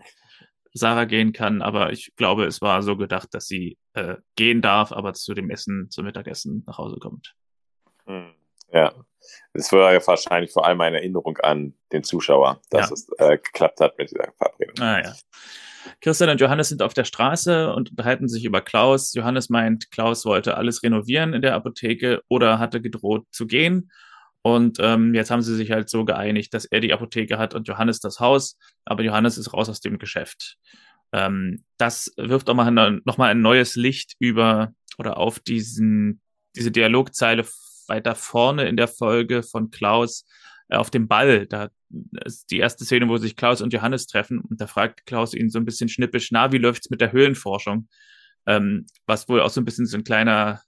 Sarah 0.74 1.06
gehen 1.06 1.34
kann. 1.34 1.62
Aber 1.62 1.92
ich 1.92 2.16
glaube, 2.16 2.46
es 2.46 2.62
war 2.62 2.84
so 2.84 2.98
gedacht, 2.98 3.34
dass 3.34 3.48
sie 3.48 3.78
äh, 3.94 4.16
gehen 4.36 4.62
darf, 4.62 4.92
aber 4.92 5.14
zu 5.14 5.34
dem 5.34 5.50
Essen, 5.50 5.90
zum 5.90 6.06
Mittagessen 6.06 6.64
nach 6.68 6.78
Hause 6.78 6.98
kommt. 7.00 7.34
Hm, 8.06 8.34
ja. 8.72 8.94
Es 9.54 9.72
war 9.72 9.92
ja 9.92 10.06
wahrscheinlich 10.06 10.52
vor 10.52 10.66
allem 10.66 10.80
eine 10.82 10.98
Erinnerung 10.98 11.38
an 11.38 11.74
den 11.92 12.04
Zuschauer, 12.04 12.62
dass 12.70 12.90
ja. 12.90 12.94
es 12.94 13.10
äh, 13.18 13.38
geklappt 13.38 13.80
hat 13.80 13.98
mit 13.98 14.12
dieser 14.12 14.32
Verabredung. 14.38 14.76
Ah 14.80 15.02
ja. 15.02 15.16
Christian 16.02 16.30
und 16.30 16.42
Johannes 16.42 16.70
sind 16.70 16.82
auf 16.82 16.94
der 16.94 17.06
Straße 17.06 17.74
und 17.74 17.92
unterhalten 17.92 18.28
sich 18.28 18.44
über 18.44 18.62
Klaus. 18.62 19.14
Johannes 19.14 19.50
meint, 19.50 19.92
Klaus 19.92 20.26
wollte 20.26 20.58
alles 20.58 20.84
renovieren 20.84 21.34
in 21.34 21.42
der 21.42 21.56
Apotheke 21.56 22.22
oder 22.28 22.60
hatte 22.60 22.82
gedroht 22.82 23.26
zu 23.32 23.48
gehen. 23.48 23.92
Und 24.46 24.78
ähm, 24.80 25.16
jetzt 25.16 25.32
haben 25.32 25.42
sie 25.42 25.56
sich 25.56 25.72
halt 25.72 25.90
so 25.90 26.06
geeinigt, 26.06 26.54
dass 26.54 26.66
er 26.66 26.80
die 26.80 26.94
Apotheke 26.94 27.40
hat 27.40 27.56
und 27.56 27.68
Johannes 27.68 28.00
das 28.00 28.20
Haus, 28.20 28.60
aber 28.86 29.02
Johannes 29.02 29.40
ist 29.40 29.52
raus 29.54 29.70
aus 29.70 29.80
dem 29.80 29.98
Geschäft. 29.98 30.58
Ähm, 31.12 31.64
das 31.78 32.14
wirft 32.16 32.48
auch 32.48 32.54
mal 32.54 32.70
noch 32.70 33.18
mal 33.18 33.32
ein 33.32 33.42
neues 33.42 33.76
Licht 33.76 34.14
über 34.20 34.72
oder 35.00 35.18
auf 35.18 35.40
diesen 35.40 36.22
diese 36.56 36.70
Dialogzeile 36.70 37.44
weiter 37.88 38.14
vorne 38.14 38.68
in 38.68 38.78
der 38.78 38.88
Folge 38.88 39.42
von 39.42 39.72
Klaus 39.72 40.28
äh, 40.70 40.76
auf 40.76 40.92
dem 40.92 41.08
Ball. 41.08 41.48
Da 41.48 41.70
ist 42.24 42.52
die 42.52 42.60
erste 42.60 42.86
Szene, 42.86 43.10
wo 43.10 43.18
sich 43.18 43.36
Klaus 43.36 43.64
und 43.64 43.74
Johannes 43.74 44.06
treffen 44.06 44.42
und 44.42 44.62
da 44.62 44.68
fragt 44.68 45.08
Klaus 45.08 45.34
ihn 45.34 45.50
so 45.50 45.58
ein 45.58 45.66
bisschen 45.66 45.90
schnippisch, 45.90 46.30
na, 46.30 46.52
wie 46.52 46.60
läuft's 46.60 46.92
mit 46.92 47.02
der 47.02 47.12
Höhlenforschung? 47.12 47.88
Ähm, 48.46 48.86
was 49.08 49.28
wohl 49.28 49.42
auch 49.42 49.50
so 49.50 49.60
ein 49.60 49.66
bisschen 49.66 49.88
so 49.88 49.98
ein 49.98 50.04
kleiner, 50.04 50.62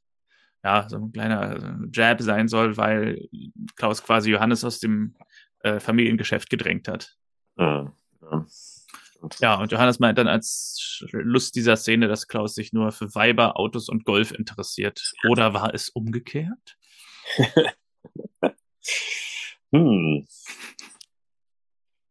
ja, 0.64 0.88
so 0.90 0.98
ein 0.98 1.12
kleiner 1.12 1.80
Jab 1.94 2.22
sein 2.22 2.48
soll, 2.48 2.78
weil 2.78 3.28
Klaus 3.76 4.04
quasi 4.04 4.32
Johannes 4.32 4.64
aus 4.64 4.80
dem 4.80 5.16
äh, 5.60 5.80
Familiengeschäft 5.80 6.50
gedrängt 6.50 6.88
hat. 6.88 7.16
Ja, 7.58 7.94
ja. 8.22 8.46
Ja, 9.40 9.56
und 9.56 9.72
Johannes 9.72 10.00
meint 10.00 10.18
dann 10.18 10.28
als 10.28 11.04
Lust 11.12 11.56
dieser 11.56 11.76
Szene, 11.76 12.08
dass 12.08 12.28
Klaus 12.28 12.56
sich 12.56 12.72
nur 12.72 12.92
für 12.92 13.14
Weiber, 13.16 13.60
Autos 13.60 13.90
und 13.90 14.06
Golf 14.06 14.32
interessiert. 14.32 15.14
Oder 15.28 15.54
war 15.54 15.74
es 15.74 15.90
umgekehrt? 15.90 16.78
hm. 19.72 20.28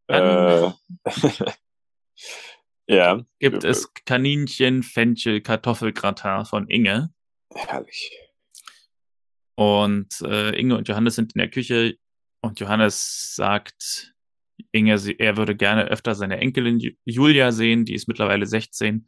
Äh. 0.07 0.71
ja. 2.87 3.25
Gibt 3.39 3.63
es 3.63 3.93
Kaninchen, 4.05 4.83
Fenchel, 4.83 5.41
Kartoffelgratin 5.41 6.45
von 6.45 6.67
Inge. 6.67 7.13
Herrlich. 7.53 8.11
Und 9.57 10.21
äh, 10.21 10.51
Inge 10.51 10.77
und 10.77 10.87
Johannes 10.87 11.15
sind 11.15 11.33
in 11.33 11.39
der 11.39 11.49
Küche 11.49 11.97
und 12.41 12.59
Johannes 12.59 13.33
sagt, 13.33 14.13
Inge, 14.71 15.01
er 15.17 15.35
würde 15.35 15.55
gerne 15.55 15.85
öfter 15.85 16.13
seine 16.13 16.37
Enkelin 16.37 16.79
Julia 17.05 17.51
sehen, 17.51 17.83
die 17.83 17.95
ist 17.95 18.07
mittlerweile 18.07 18.45
16. 18.45 19.07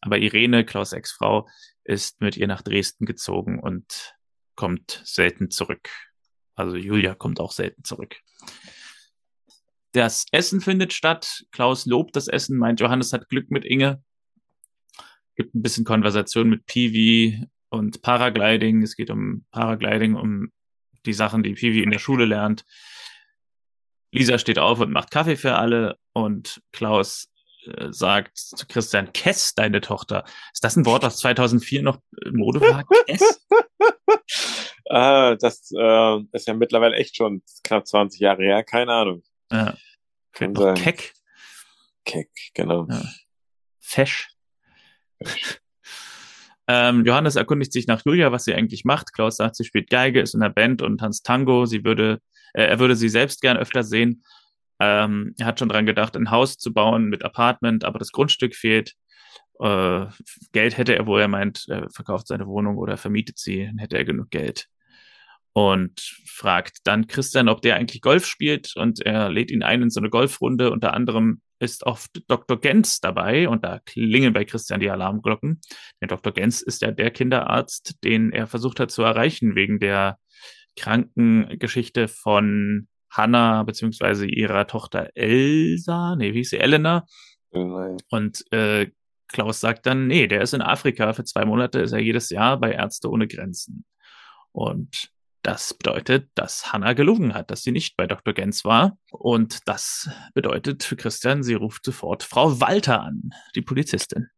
Aber 0.00 0.18
Irene, 0.18 0.64
Klaus 0.64 0.92
Ex-Frau, 0.92 1.48
ist 1.82 2.20
mit 2.20 2.36
ihr 2.36 2.46
nach 2.46 2.62
Dresden 2.62 3.06
gezogen 3.06 3.58
und 3.58 4.14
kommt 4.54 5.02
selten 5.04 5.50
zurück. 5.50 5.90
Also 6.54 6.76
Julia 6.76 7.16
kommt 7.16 7.40
auch 7.40 7.50
selten 7.50 7.82
zurück. 7.82 8.20
Das 9.90 10.26
Essen 10.30 10.60
findet 10.60 10.92
statt. 10.92 11.44
Klaus 11.50 11.86
lobt 11.86 12.14
das 12.14 12.28
Essen, 12.28 12.56
meint 12.56 12.78
Johannes 12.78 13.12
hat 13.12 13.28
Glück 13.28 13.50
mit 13.50 13.64
Inge. 13.64 14.00
Gibt 15.34 15.56
ein 15.56 15.62
bisschen 15.62 15.84
Konversation 15.84 16.48
mit 16.48 16.66
Piwi 16.66 17.48
und 17.70 18.02
Paragliding. 18.02 18.82
Es 18.82 18.96
geht 18.96 19.10
um 19.10 19.44
Paragliding, 19.50 20.14
um 20.14 20.52
die 21.06 21.12
Sachen, 21.12 21.42
die 21.42 21.54
Piwi 21.54 21.82
in 21.82 21.90
der 21.90 21.98
Schule 21.98 22.24
lernt. 22.24 22.64
Lisa 24.10 24.38
steht 24.38 24.58
auf 24.58 24.80
und 24.80 24.90
macht 24.90 25.10
Kaffee 25.10 25.36
für 25.36 25.56
alle 25.56 25.98
und 26.12 26.62
Klaus 26.72 27.28
äh, 27.66 27.92
sagt 27.92 28.38
zu 28.38 28.66
Christian, 28.66 29.12
Kess, 29.12 29.54
deine 29.54 29.80
Tochter. 29.80 30.24
Ist 30.52 30.64
das 30.64 30.76
ein 30.76 30.86
Wort, 30.86 31.02
das 31.02 31.18
2004 31.18 31.82
noch 31.82 31.98
Mode 32.30 32.60
war? 32.60 32.84
Kess? 33.06 33.46
ah, 34.90 35.34
das 35.34 35.70
äh, 35.72 36.20
ist 36.32 36.48
ja 36.48 36.54
mittlerweile 36.54 36.96
echt 36.96 37.16
schon 37.16 37.42
knapp 37.64 37.86
20 37.86 38.20
Jahre 38.20 38.42
her, 38.42 38.64
keine 38.64 38.92
Ahnung. 38.92 39.22
Ja. 39.50 39.76
Kann 40.32 40.54
Keck. 40.74 41.12
Keck, 42.04 42.30
genau. 42.54 42.86
Ja. 42.88 43.02
Fesch. 43.80 44.28
Ähm, 46.68 47.04
Johannes 47.04 47.36
erkundigt 47.36 47.72
sich 47.72 47.86
nach 47.86 48.02
Julia, 48.04 48.30
was 48.30 48.44
sie 48.44 48.54
eigentlich 48.54 48.84
macht. 48.84 49.12
Klaus 49.12 49.36
sagt, 49.36 49.56
sie 49.56 49.64
spielt 49.64 49.90
Geige, 49.90 50.20
ist 50.20 50.34
in 50.34 50.40
der 50.40 50.50
Band 50.50 50.82
und 50.82 50.98
tanzt 50.98 51.24
Tango. 51.24 51.64
Sie 51.64 51.84
würde 51.84 52.20
äh, 52.52 52.64
er 52.64 52.78
würde 52.78 52.96
sie 52.96 53.08
selbst 53.08 53.40
gern 53.40 53.56
öfter 53.56 53.82
sehen. 53.82 54.24
Ähm, 54.80 55.34
er 55.38 55.46
hat 55.46 55.58
schon 55.58 55.68
dran 55.68 55.86
gedacht, 55.86 56.16
ein 56.16 56.30
Haus 56.30 56.56
zu 56.58 56.72
bauen 56.72 57.06
mit 57.06 57.24
Apartment, 57.24 57.84
aber 57.84 57.98
das 57.98 58.12
Grundstück 58.12 58.54
fehlt. 58.54 58.94
Äh, 59.60 60.06
Geld 60.52 60.76
hätte 60.76 60.94
er, 60.96 61.06
wo 61.06 61.18
er 61.18 61.28
meint, 61.28 61.66
er 61.68 61.90
verkauft 61.90 62.28
seine 62.28 62.46
Wohnung 62.46 62.78
oder 62.78 62.96
vermietet 62.96 63.38
sie, 63.38 63.66
dann 63.66 63.78
hätte 63.78 63.96
er 63.96 64.04
genug 64.04 64.30
Geld. 64.30 64.68
Und 65.52 66.00
fragt 66.26 66.78
dann 66.84 67.08
Christian, 67.08 67.48
ob 67.48 67.62
der 67.62 67.76
eigentlich 67.76 68.00
Golf 68.00 68.26
spielt 68.26 68.76
und 68.76 69.00
er 69.00 69.28
lädt 69.28 69.50
ihn 69.50 69.64
ein 69.64 69.82
in 69.82 69.90
so 69.90 69.98
eine 69.98 70.10
Golfrunde. 70.10 70.70
Unter 70.70 70.94
anderem 70.94 71.40
ist 71.60 71.84
oft 71.84 72.22
Dr. 72.28 72.60
Gens 72.60 73.00
dabei 73.00 73.48
und 73.48 73.64
da 73.64 73.80
klingeln 73.84 74.32
bei 74.32 74.44
Christian 74.44 74.80
die 74.80 74.90
Alarmglocken. 74.90 75.60
Der 76.00 76.08
Dr. 76.08 76.32
Gens 76.32 76.62
ist 76.62 76.82
ja 76.82 76.90
der 76.90 77.10
Kinderarzt, 77.10 78.02
den 78.04 78.32
er 78.32 78.46
versucht 78.46 78.80
hat 78.80 78.90
zu 78.90 79.02
erreichen 79.02 79.54
wegen 79.54 79.80
der 79.80 80.18
Krankengeschichte 80.76 82.08
von 82.08 82.88
Hannah 83.10 83.62
beziehungsweise 83.62 84.26
ihrer 84.26 84.66
Tochter 84.66 85.10
Elsa, 85.14 86.16
nee, 86.16 86.32
wie 86.32 86.38
hieß 86.38 86.50
sie, 86.50 86.58
Elena. 86.58 87.06
Nein. 87.50 87.96
Und 88.10 88.44
äh, 88.52 88.90
Klaus 89.28 89.60
sagt 89.60 89.86
dann, 89.86 90.06
nee, 90.06 90.26
der 90.26 90.42
ist 90.42 90.54
in 90.54 90.62
Afrika, 90.62 91.12
für 91.12 91.24
zwei 91.24 91.44
Monate 91.44 91.80
ist 91.80 91.92
er 91.92 92.00
jedes 92.00 92.30
Jahr 92.30 92.58
bei 92.58 92.72
Ärzte 92.72 93.10
ohne 93.10 93.28
Grenzen. 93.28 93.84
Und 94.52 95.10
das 95.48 95.72
bedeutet, 95.72 96.28
dass 96.34 96.74
Hannah 96.74 96.92
gelogen 96.92 97.32
hat, 97.32 97.50
dass 97.50 97.62
sie 97.62 97.72
nicht 97.72 97.96
bei 97.96 98.06
Dr. 98.06 98.34
Gens 98.34 98.66
war. 98.66 98.98
Und 99.10 99.66
das 99.66 100.10
bedeutet 100.34 100.82
für 100.82 100.94
Christian, 100.94 101.42
sie 101.42 101.54
ruft 101.54 101.86
sofort 101.86 102.22
Frau 102.22 102.60
Walter 102.60 103.00
an, 103.00 103.30
die 103.54 103.62
Polizistin. 103.62 104.28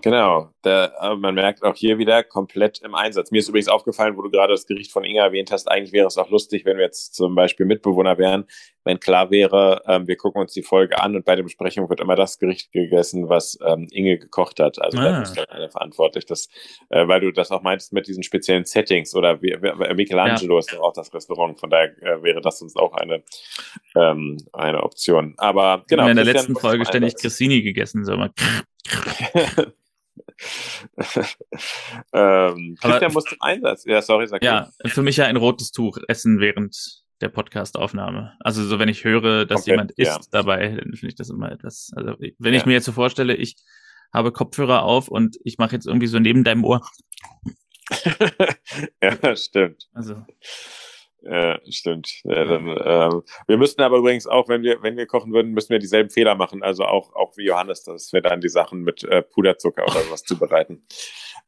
Genau, 0.00 0.52
der, 0.64 0.94
man 1.18 1.34
merkt 1.34 1.62
auch 1.62 1.74
hier 1.74 1.98
wieder 1.98 2.22
komplett 2.22 2.80
im 2.80 2.94
Einsatz. 2.94 3.30
Mir 3.30 3.38
ist 3.38 3.48
übrigens 3.48 3.68
aufgefallen, 3.68 4.16
wo 4.16 4.22
du 4.22 4.30
gerade 4.30 4.54
das 4.54 4.66
Gericht 4.66 4.92
von 4.92 5.04
Inga 5.04 5.24
erwähnt 5.24 5.50
hast, 5.50 5.70
eigentlich 5.70 5.92
wäre 5.92 6.06
es 6.06 6.16
auch 6.16 6.30
lustig, 6.30 6.64
wenn 6.64 6.78
wir 6.78 6.84
jetzt 6.84 7.14
zum 7.14 7.34
Beispiel 7.34 7.66
Mitbewohner 7.66 8.16
wären, 8.16 8.46
wenn 8.86 9.00
klar 9.00 9.30
wäre, 9.32 9.82
ähm, 9.86 10.06
wir 10.06 10.16
gucken 10.16 10.40
uns 10.40 10.52
die 10.52 10.62
Folge 10.62 11.02
an 11.02 11.16
und 11.16 11.24
bei 11.24 11.34
der 11.34 11.42
Besprechung 11.42 11.90
wird 11.90 11.98
immer 11.98 12.14
das 12.14 12.38
Gericht 12.38 12.70
gegessen, 12.70 13.28
was 13.28 13.58
ähm, 13.66 13.88
Inge 13.90 14.16
gekocht 14.16 14.60
hat. 14.60 14.80
Also 14.80 14.98
ah. 14.98 15.02
da 15.02 15.22
ist 15.22 15.36
dann 15.36 15.46
einer 15.46 15.68
verantwortlich, 15.68 16.24
das, 16.24 16.48
äh, 16.90 17.08
weil 17.08 17.20
du 17.20 17.32
das 17.32 17.50
auch 17.50 17.62
meintest 17.62 17.92
mit 17.92 18.06
diesen 18.06 18.22
speziellen 18.22 18.64
Settings 18.64 19.12
oder 19.16 19.42
wie, 19.42 19.56
wie, 19.60 19.94
Michelangelo 19.94 20.54
ja. 20.54 20.60
ist 20.60 20.72
doch 20.72 20.78
auch 20.78 20.92
das 20.92 21.12
Restaurant, 21.12 21.58
von 21.58 21.68
daher 21.68 22.00
äh, 22.00 22.22
wäre 22.22 22.40
das 22.40 22.62
uns 22.62 22.76
auch 22.76 22.92
eine, 22.94 23.24
ähm, 23.96 24.36
eine 24.52 24.84
Option. 24.84 25.34
Aber 25.36 25.84
genau. 25.88 26.06
in 26.06 26.14
der 26.14 26.24
letzten 26.24 26.54
Folge 26.54 26.86
ständig 26.86 27.16
Cressini 27.16 27.62
gegessen, 27.62 28.04
so 28.04 28.16
mal. 28.16 28.30
ähm, 32.12 32.76
Christian 32.80 33.12
muss 33.12 33.24
zum 33.24 33.38
Einsatz. 33.40 33.84
Ja, 33.84 34.00
sorry, 34.00 34.28
sag 34.28 34.44
Ja, 34.44 34.70
ich. 34.84 34.92
für 34.92 35.02
mich 35.02 35.16
ja 35.16 35.24
ein 35.26 35.36
rotes 35.36 35.72
Tuch 35.72 35.98
essen 36.06 36.38
während 36.38 37.04
der 37.20 37.28
Podcastaufnahme. 37.28 38.34
Also 38.40 38.64
so, 38.64 38.78
wenn 38.78 38.88
ich 38.88 39.04
höre, 39.04 39.46
dass 39.46 39.64
Komplett, 39.64 39.66
jemand 39.66 39.92
isst 39.92 40.08
ja. 40.10 40.20
dabei, 40.30 40.68
dann 40.68 40.94
finde 40.94 41.08
ich 41.08 41.14
das 41.14 41.30
immer 41.30 41.50
etwas. 41.50 41.90
Also 41.94 42.14
wenn 42.18 42.52
ja. 42.52 42.60
ich 42.60 42.66
mir 42.66 42.72
jetzt 42.74 42.84
so 42.84 42.92
vorstelle, 42.92 43.34
ich 43.34 43.56
habe 44.12 44.32
Kopfhörer 44.32 44.82
auf 44.82 45.08
und 45.08 45.36
ich 45.44 45.58
mache 45.58 45.74
jetzt 45.74 45.86
irgendwie 45.86 46.06
so 46.06 46.18
neben 46.18 46.44
deinem 46.44 46.64
Ohr. 46.64 46.80
ja, 49.02 49.36
stimmt. 49.36 49.88
Also 49.92 50.16
ja, 51.28 51.58
stimmt. 51.68 52.20
Ja, 52.24 52.44
dann, 52.44 52.68
ähm, 52.68 53.22
wir 53.48 53.56
müssten 53.56 53.82
aber 53.82 53.98
übrigens 53.98 54.26
auch, 54.26 54.48
wenn 54.48 54.62
wir, 54.62 54.82
wenn 54.82 54.96
wir 54.96 55.06
kochen 55.06 55.32
würden, 55.32 55.52
müssen 55.52 55.70
wir 55.70 55.78
dieselben 55.78 56.10
Fehler 56.10 56.36
machen. 56.36 56.62
Also 56.62 56.84
auch, 56.84 57.14
auch 57.14 57.36
wie 57.36 57.46
Johannes, 57.46 57.82
dass 57.82 58.12
wir 58.12 58.22
dann 58.22 58.40
die 58.40 58.48
Sachen 58.48 58.82
mit 58.82 59.02
äh, 59.04 59.22
Puderzucker 59.22 59.84
oder 59.84 60.02
sowas 60.02 60.22
zubereiten. 60.24 60.86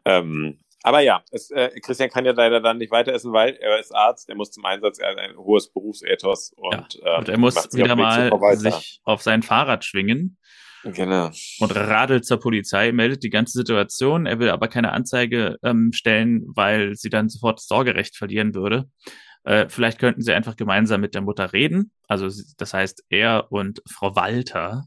Ähm, 0.05 0.59
aber 0.83 1.01
ja, 1.01 1.23
es, 1.31 1.51
äh, 1.51 1.71
Christian 1.81 2.11
kann 2.11 2.25
ja 2.25 2.33
leider 2.33 2.61
dann 2.61 2.79
nicht 2.79 2.93
weiter 2.93 3.13
essen, 3.13 3.33
weil 3.33 3.55
er 3.57 3.79
ist 3.79 3.95
Arzt, 3.95 4.29
er 4.29 4.37
muss 4.37 4.51
zum 4.51 4.65
Einsatz, 4.65 4.99
er 4.99 5.11
hat 5.11 5.19
ein 5.19 5.37
hohes 5.37 5.73
Berufsethos 5.73 6.53
und, 6.57 7.01
ja, 7.05 7.19
und 7.19 7.29
ähm, 7.29 7.35
er 7.35 7.39
muss 7.39 7.73
wieder 7.73 7.97
mal 7.97 8.31
sich 8.57 9.01
auf 9.05 9.23
sein 9.23 9.43
Fahrrad 9.43 9.85
schwingen. 9.85 10.39
Genau. 10.85 11.31
Und 11.59 11.75
radelt 11.75 12.25
zur 12.25 12.39
Polizei, 12.39 12.93
meldet 12.93 13.25
die 13.25 13.31
ganze 13.31 13.59
Situation. 13.59 14.27
Er 14.27 14.39
will 14.39 14.49
aber 14.49 14.69
keine 14.69 14.93
Anzeige 14.93 15.57
ähm, 15.65 15.91
stellen, 15.93 16.45
weil 16.55 16.95
sie 16.95 17.11
dann 17.11 17.29
sofort 17.29 17.59
das 17.59 17.67
Sorgerecht 17.67 18.17
verlieren 18.17 18.55
würde. 18.55 18.89
Äh, 19.45 19.69
vielleicht 19.69 19.99
könnten 19.99 20.23
sie 20.23 20.33
einfach 20.33 20.57
gemeinsam 20.57 21.01
mit 21.01 21.15
der 21.15 21.23
Mutter 21.23 21.53
reden. 21.53 21.91
Also 22.07 22.29
das 22.59 22.75
heißt, 22.75 23.05
er 23.09 23.51
und 23.51 23.83
Frau 23.91 24.15
Walter, 24.15 24.85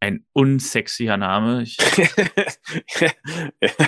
ein 0.00 0.24
unsexier 0.32 1.16
Name. 1.16 1.62
Ich, 1.62 1.76
ja, 3.00 3.10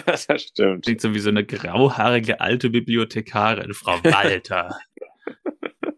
das 0.06 0.26
stimmt. 0.42 0.84
Klingt 0.84 1.00
so 1.00 1.14
wie 1.14 1.20
so 1.20 1.30
eine 1.30 1.44
grauhaarige 1.44 2.40
alte 2.40 2.70
Bibliothekarin, 2.70 3.74
Frau 3.74 4.02
Walter. 4.04 4.78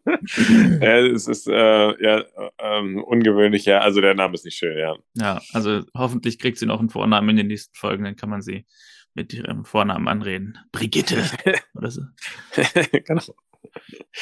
ja, 0.81 0.99
es 0.99 1.27
ist 1.27 1.49
äh, 1.49 2.03
ja 2.03 2.25
ähm, 2.59 3.03
ungewöhnlich, 3.03 3.65
ja. 3.65 3.81
Also 3.81 4.01
der 4.01 4.15
Name 4.15 4.35
ist 4.35 4.45
nicht 4.45 4.57
schön, 4.57 4.79
ja. 4.79 4.97
Ja, 5.15 5.41
also 5.53 5.83
hoffentlich 5.97 6.39
kriegt 6.39 6.59
sie 6.59 6.67
noch 6.67 6.81
einen 6.81 6.91
Vornamen 6.91 7.31
in 7.31 7.37
den 7.37 7.47
nächsten 7.49 7.75
Folgen, 7.75 8.05
dann 8.05 8.17
kann 8.17 8.31
man 8.31 8.43
sie 8.43 8.67
mit 9.15 9.33
ihrem 9.33 9.65
Vornamen 9.65 10.09
anreden. 10.09 10.59
Brigitte 10.73 11.25
oder 11.75 11.91
so. 11.91 12.03
genau. 12.93 13.23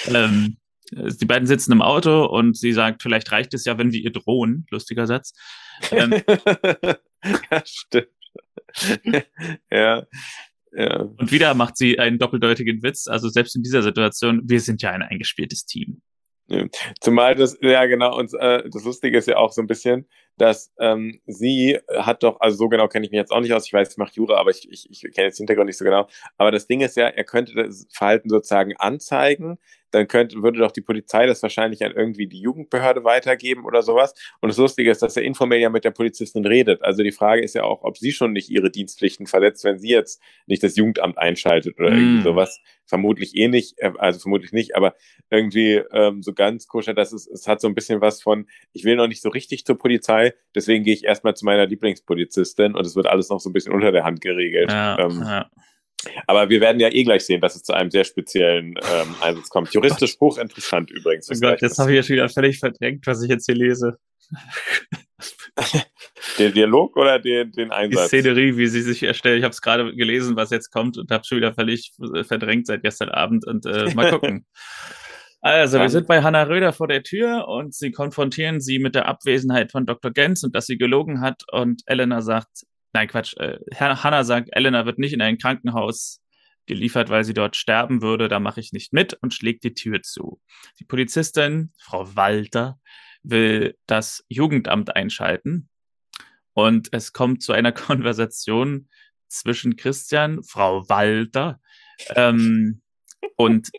ähm, 0.09 0.57
die 0.91 1.27
beiden 1.27 1.47
sitzen 1.47 1.73
im 1.73 1.83
Auto 1.83 2.25
und 2.25 2.57
sie 2.57 2.73
sagt, 2.73 3.03
vielleicht 3.03 3.31
reicht 3.33 3.55
es 3.55 3.65
ja, 3.65 3.79
wenn 3.79 3.93
wir 3.93 4.01
ihr 4.01 4.13
drohen. 4.13 4.67
Lustiger 4.71 5.07
Satz. 5.07 5.33
Ähm, 5.91 6.23
ja, 7.51 7.63
stimmt. 7.65 8.09
ja. 9.71 10.07
Ja. 10.73 11.01
Und 11.01 11.33
wieder 11.33 11.55
macht 11.55 11.77
sie 11.77 11.99
einen 11.99 12.19
doppeldeutigen 12.19 12.83
Witz. 12.83 13.09
Also 13.09 13.29
selbst 13.29 13.57
in 13.57 13.63
dieser 13.63 13.83
Situation, 13.83 14.43
wir 14.45 14.61
sind 14.61 14.83
ja 14.83 14.91
ein 14.91 15.03
eingespieltes 15.03 15.67
Team. 15.67 16.01
Zumal 17.01 17.37
das, 17.37 17.57
ja 17.61 17.87
genau, 17.87 18.19
und 18.19 18.35
äh, 18.35 18.69
das 18.69 18.83
Lustige 18.85 19.19
ist 19.19 19.29
ja 19.29 19.37
auch 19.37 19.53
so 19.53 19.61
ein 19.61 19.69
bisschen, 19.69 20.09
dass 20.41 20.73
ähm, 20.79 21.21
sie 21.27 21.79
hat 21.95 22.23
doch, 22.23 22.41
also 22.41 22.57
so 22.57 22.69
genau 22.69 22.89
kenne 22.89 23.05
ich 23.05 23.11
mich 23.11 23.19
jetzt 23.19 23.31
auch 23.31 23.41
nicht 23.41 23.53
aus, 23.53 23.67
ich 23.67 23.73
weiß, 23.75 23.91
ich 23.91 23.97
mache 23.99 24.13
Jura, 24.15 24.39
aber 24.39 24.51
ich, 24.51 24.67
ich, 24.71 24.89
ich 24.91 25.01
kenne 25.13 25.27
jetzt 25.27 25.39
den 25.39 25.43
Hintergrund 25.45 25.67
nicht 25.67 25.77
so 25.77 25.85
genau. 25.85 26.09
Aber 26.39 26.51
das 26.51 26.67
Ding 26.67 26.81
ist 26.81 26.97
ja, 26.97 27.09
er 27.09 27.25
könnte 27.25 27.55
das 27.55 27.87
Verhalten 27.93 28.31
sozusagen 28.31 28.75
anzeigen, 28.79 29.59
dann 29.91 30.09
könnte, 30.09 30.43
würde 30.43 30.59
doch 30.59 30.71
die 30.71 30.81
Polizei 30.81 31.27
das 31.27 31.43
wahrscheinlich 31.43 31.85
an 31.85 31.93
irgendwie 31.93 32.27
die 32.27 32.41
Jugendbehörde 32.41 33.05
weitergeben 33.05 33.65
oder 33.65 33.83
sowas. 33.83 34.15
Und 34.41 34.49
das 34.49 34.57
Lustige 34.57 34.91
ist, 34.91 35.03
dass 35.03 35.17
er 35.17 35.23
informell 35.23 35.61
ja 35.61 35.71
mit 35.71 35.85
der 35.85 35.91
Polizistin 35.91 36.47
redet. 36.47 36.83
Also 36.83 37.03
die 37.03 37.13
Frage 37.13 37.43
ist 37.43 37.55
ja 37.55 37.65
auch, 37.65 37.83
ob 37.83 37.99
sie 37.99 38.13
schon 38.13 38.33
nicht 38.33 38.51
ihre 38.51 38.71
Dienstpflichten 38.71 39.27
verletzt, 39.27 39.65
wenn 39.65 39.79
sie 39.79 39.91
jetzt 39.91 40.23
nicht 40.47 40.63
das 40.63 40.77
Jugendamt 40.77 41.19
einschaltet 41.19 41.79
oder 41.79 41.91
mm. 41.91 41.95
irgendwie 41.95 42.23
sowas. 42.23 42.61
Vermutlich 42.87 43.37
eh 43.37 43.49
nicht, 43.49 43.79
äh, 43.79 43.93
also 43.99 44.21
vermutlich 44.21 44.53
nicht, 44.53 44.77
aber 44.77 44.95
irgendwie 45.31 45.83
ähm, 45.93 46.23
so 46.23 46.33
ganz 46.33 46.67
koscher, 46.67 46.95
dass 46.95 47.13
es, 47.13 47.27
es 47.27 47.47
hat 47.47 47.61
so 47.61 47.69
ein 47.69 47.75
bisschen 47.75 48.01
was 48.01 48.23
von, 48.23 48.47
ich 48.73 48.85
will 48.85 48.97
noch 48.97 49.09
nicht 49.09 49.23
so 49.23 49.29
richtig 49.29 49.65
zur 49.65 49.79
Polizei, 49.79 50.30
deswegen 50.55 50.85
gehe 50.85 50.95
ich 50.95 51.05
erstmal 51.05 51.35
zu 51.35 51.45
meiner 51.45 51.67
Lieblingspolizistin 51.67 52.75
und 52.75 52.87
es 52.87 52.97
wird 52.97 53.07
alles 53.07 53.29
noch 53.29 53.41
so 53.41 53.51
ein 53.51 53.53
bisschen 53.53 53.73
unter 53.73 53.93
der 53.93 54.05
Hand 54.05 54.21
geregelt. 54.21 54.71
Ja, 54.71 54.99
ähm, 54.99 55.23
ja. 55.23 55.51
Aber 56.27 56.49
wir 56.49 56.61
werden 56.61 56.81
ja 56.81 56.89
eh 56.89 57.05
gleich 57.05 57.27
sehen, 57.27 57.41
dass 57.41 57.57
es 57.57 57.63
zu 57.63 57.73
einem 57.75 57.91
sehr 57.91 58.05
speziellen 58.05 58.75
ähm, 58.77 59.15
Einsatz 59.21 59.51
kommt. 59.51 59.73
Juristisch 59.75 60.17
hochinteressant 60.19 60.91
übrigens. 60.91 61.31
Oh 61.31 61.39
Gott, 61.41 61.61
jetzt 61.61 61.79
habe 61.79 61.91
ich 61.91 61.97
ja 61.97 62.03
schon 62.03 62.17
wieder 62.17 62.29
völlig 62.29 62.59
verdrängt, 62.59 63.07
was 63.07 63.23
ich 63.23 63.29
jetzt 63.29 63.47
hier 63.47 63.55
lese. 63.55 63.99
Der 66.39 66.51
Dialog 66.51 66.97
oder 66.97 67.19
den, 67.19 67.53
den 67.53 67.71
Einsatz? 67.71 68.11
Die 68.11 68.21
Szenerie, 68.21 68.57
wie 68.57 68.67
sie 68.69 68.83
sich 68.83 69.03
erstellt. 69.03 69.39
Ich 69.39 69.45
habe 69.45 69.53
es 69.53 69.61
gerade 69.61 69.95
gelesen, 69.95 70.37
was 70.37 70.51
jetzt 70.51 70.71
kommt 70.71 70.97
und 70.97 71.11
habe 71.11 71.25
schon 71.25 71.39
wieder 71.39 71.53
völlig 71.53 71.93
verdrängt 72.27 72.67
seit 72.67 72.83
gestern 72.83 73.09
Abend 73.11 73.47
und 73.47 73.67
äh, 73.67 73.93
mal 73.95 74.11
gucken. 74.19 74.47
Also, 75.43 75.79
wir 75.79 75.89
sind 75.89 76.07
bei 76.07 76.23
Hannah 76.23 76.43
Röder 76.43 76.73
vor 76.73 76.87
der 76.87 77.03
Tür 77.03 77.49
und 77.49 77.75
sie 77.75 77.93
konfrontieren 77.93 78.61
sie 78.61 78.79
mit 78.79 78.95
der 78.95 79.07
Abwesenheit 79.07 79.73
von 79.73 79.87
Dr. 79.87 80.11
Gens 80.11 80.45
und 80.45 80.55
dass 80.55 80.67
sie 80.67 80.77
gelogen 80.77 81.23
hat 81.23 81.45
und 81.51 81.83
Elena 81.87 82.21
sagt, 82.21 82.67
nein, 82.93 83.09
Quatsch, 83.09 83.37
äh, 83.39 83.59
Hannah 83.75 84.25
sagt, 84.25 84.51
Elena 84.53 84.85
wird 84.85 84.99
nicht 84.99 85.15
in 85.15 85.23
ein 85.23 85.39
Krankenhaus 85.39 86.21
geliefert, 86.67 87.09
weil 87.09 87.25
sie 87.25 87.35
dort 87.35 87.57
sterben 87.57 88.03
würde, 88.03 88.29
da 88.29 88.39
mache 88.39 88.61
ich 88.61 88.73
nicht 88.73 88.93
mit 88.93 89.15
und 89.15 89.33
schlägt 89.33 89.65
die 89.65 89.75
Tür 89.75 90.03
zu. 90.03 90.41
Die 90.79 90.85
Polizistin, 90.85 91.73
Frau 91.79 92.15
Walter, 92.17 92.79
will 93.23 93.77
das 93.87 94.25
Jugendamt 94.29 94.95
einschalten 94.95 95.69
und 96.53 96.89
es 96.93 97.13
kommt 97.13 97.43
zu 97.43 97.53
einer 97.53 97.73
Konversation 97.87 98.89
zwischen 99.29 99.77
Christian, 99.77 100.43
Frau 100.43 100.89
Walter 100.89 101.61
ähm, 102.15 102.83
und 103.37 103.71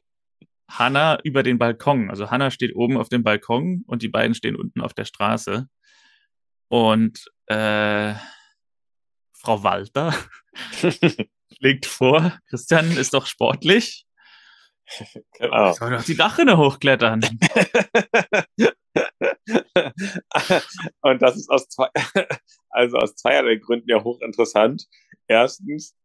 Hannah 0.77 1.19
über 1.23 1.43
den 1.43 1.57
Balkon. 1.57 2.09
Also 2.09 2.31
Hannah 2.31 2.51
steht 2.51 2.75
oben 2.75 2.97
auf 2.97 3.09
dem 3.09 3.23
Balkon 3.23 3.83
und 3.87 4.01
die 4.01 4.09
beiden 4.09 4.35
stehen 4.35 4.55
unten 4.55 4.81
auf 4.81 4.93
der 4.93 5.05
Straße. 5.05 5.67
Und 6.67 7.25
äh, 7.47 8.13
Frau 9.33 9.63
Walter 9.63 10.13
schlägt 11.57 11.85
vor, 11.85 12.39
Christian 12.49 12.91
ist 12.91 13.13
doch 13.13 13.25
sportlich. 13.25 14.05
Genau. 15.37 15.73
Soll 15.73 15.91
doch 15.91 16.03
die 16.03 16.15
Dachrinne 16.15 16.57
hochklettern. 16.57 17.21
Und 21.01 21.21
das 21.21 21.37
ist 21.37 21.49
aus 21.49 21.67
zwei, 21.69 21.89
also 22.69 22.97
aus 22.97 23.15
zweierlei 23.15 23.55
Gründen 23.55 23.89
ja 23.89 24.03
hochinteressant. 24.03 24.87
Erstens, 25.27 25.95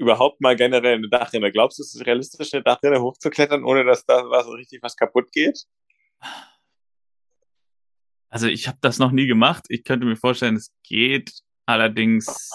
überhaupt 0.00 0.40
mal 0.40 0.56
generell 0.56 0.94
eine 0.94 1.08
Dachrinne. 1.08 1.52
Glaubst 1.52 1.78
du, 1.78 1.82
es 1.82 1.94
ist 1.94 2.06
realistisch, 2.06 2.52
eine 2.54 2.62
Dachrinne 2.62 3.00
hochzuklettern, 3.00 3.64
ohne 3.64 3.84
dass 3.84 4.04
da 4.04 4.28
was 4.30 4.48
richtig 4.48 4.82
was 4.82 4.96
kaputt 4.96 5.30
geht? 5.32 5.64
Also 8.30 8.46
ich 8.46 8.66
habe 8.66 8.78
das 8.80 8.98
noch 8.98 9.12
nie 9.12 9.26
gemacht. 9.26 9.66
Ich 9.68 9.84
könnte 9.84 10.06
mir 10.06 10.16
vorstellen, 10.16 10.56
es 10.56 10.72
geht. 10.82 11.32
Allerdings 11.66 12.50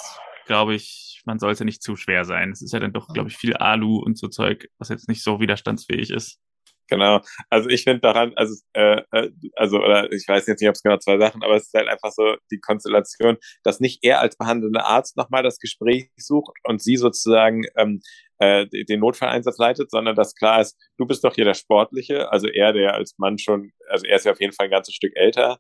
glaube 0.46 0.76
ich, 0.76 1.22
man 1.26 1.40
sollte 1.40 1.66
nicht 1.66 1.82
zu 1.82 1.96
schwer 1.96 2.26
sein. 2.26 2.52
Es 2.52 2.62
ist 2.62 2.74
ja 2.74 2.80
dann 2.80 2.94
doch, 2.94 3.08
glaube 3.10 3.30
ich, 3.30 3.38
viel 3.38 3.56
Alu 3.56 4.00
und 4.00 4.18
so 4.18 4.28
Zeug, 4.28 4.70
was 4.78 4.90
jetzt 4.90 5.08
nicht 5.08 5.24
so 5.24 5.40
widerstandsfähig 5.40 6.12
ist. 6.12 6.40
Genau. 6.88 7.22
Also 7.50 7.70
ich 7.70 7.84
finde 7.84 8.02
daran, 8.02 8.34
also, 8.36 8.56
äh, 8.74 9.02
äh, 9.12 9.32
also, 9.56 9.78
oder 9.78 10.12
ich 10.12 10.28
weiß 10.28 10.46
jetzt 10.46 10.62
nicht, 10.62 10.70
ob 10.70 10.76
es 10.76 10.84
genau 10.84 10.98
zwei 10.98 11.18
Sachen, 11.18 11.44
aber 11.44 11.56
es 11.56 11.64
ist 11.64 11.74
halt 11.74 11.88
einfach 11.88 12.12
so 12.12 12.36
die 12.52 12.60
Konstellation, 12.60 13.38
dass 13.64 13.80
nicht 13.80 14.04
er 14.04 14.20
als 14.20 14.38
behandelnder 14.38 14.86
Arzt 14.86 15.18
nochmal 15.18 15.42
das 15.42 15.60
Gespräch 15.60 16.12
sucht 16.18 16.56
und 16.64 16.82
sie 16.82 16.98
sozusagen 16.98 17.64
ähm, 17.76 18.02
äh, 18.38 18.68
den 18.68 19.00
Notfalleinsatz 19.00 19.58
leitet, 19.58 19.90
sondern 19.90 20.16
dass 20.16 20.36
klar 20.36 20.62
ist, 20.62 20.78
du 20.98 21.06
bist 21.06 21.24
doch 21.24 21.34
hier 21.34 21.46
der 21.46 21.54
Sportliche, 21.56 22.32
also 22.32 22.48
er, 22.48 22.74
der 22.74 22.94
als 22.94 23.16
Mann 23.18 23.40
schon, 23.40 23.72
also 23.90 24.06
er 24.06 24.18
ist 24.18 24.26
ja 24.26 24.34
auf 24.34 24.42
jeden 24.42 24.54
Fall 24.54 24.68
ein 24.68 24.72
ganzes 24.72 24.94
Stück 24.94 25.16
älter, 25.16 25.58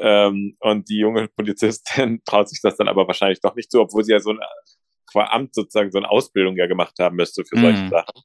ähm, 0.00 0.56
und 0.60 0.88
die 0.88 0.98
junge 0.98 1.28
Polizistin 1.28 2.22
traut 2.24 2.48
sich 2.48 2.60
das 2.62 2.76
dann 2.76 2.88
aber 2.88 3.06
wahrscheinlich 3.06 3.40
doch 3.40 3.54
nicht 3.54 3.70
zu, 3.70 3.80
obwohl 3.80 4.04
sie 4.04 4.12
ja 4.12 4.20
so 4.20 4.30
ein 4.30 4.40
qua 5.10 5.26
Amt 5.26 5.54
sozusagen 5.54 5.90
so 5.90 5.98
eine 5.98 6.10
Ausbildung 6.10 6.56
ja 6.56 6.66
gemacht 6.66 6.94
haben 6.98 7.16
müsste 7.16 7.44
für 7.44 7.58
solche 7.58 7.82
mm. 7.84 7.90
Sachen. 7.90 8.22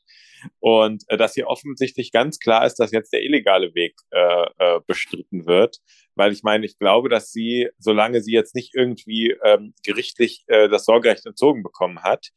Und 0.59 1.03
äh, 1.07 1.17
dass 1.17 1.33
hier 1.33 1.47
offensichtlich 1.47 2.11
ganz 2.11 2.39
klar 2.39 2.65
ist, 2.65 2.75
dass 2.75 2.91
jetzt 2.91 3.13
der 3.13 3.23
illegale 3.23 3.73
Weg 3.75 3.95
äh, 4.11 4.45
äh, 4.57 4.79
bestritten 4.87 5.45
wird. 5.45 5.77
Weil 6.15 6.31
ich 6.31 6.43
meine, 6.43 6.65
ich 6.65 6.77
glaube, 6.77 7.09
dass 7.09 7.31
sie, 7.31 7.69
solange 7.77 8.21
sie 8.21 8.33
jetzt 8.33 8.55
nicht 8.55 8.73
irgendwie 8.73 9.35
ähm, 9.43 9.73
gerichtlich 9.83 10.43
äh, 10.47 10.69
das 10.69 10.85
Sorgerecht 10.85 11.25
entzogen 11.25 11.63
bekommen 11.63 12.03
hat, 12.03 12.29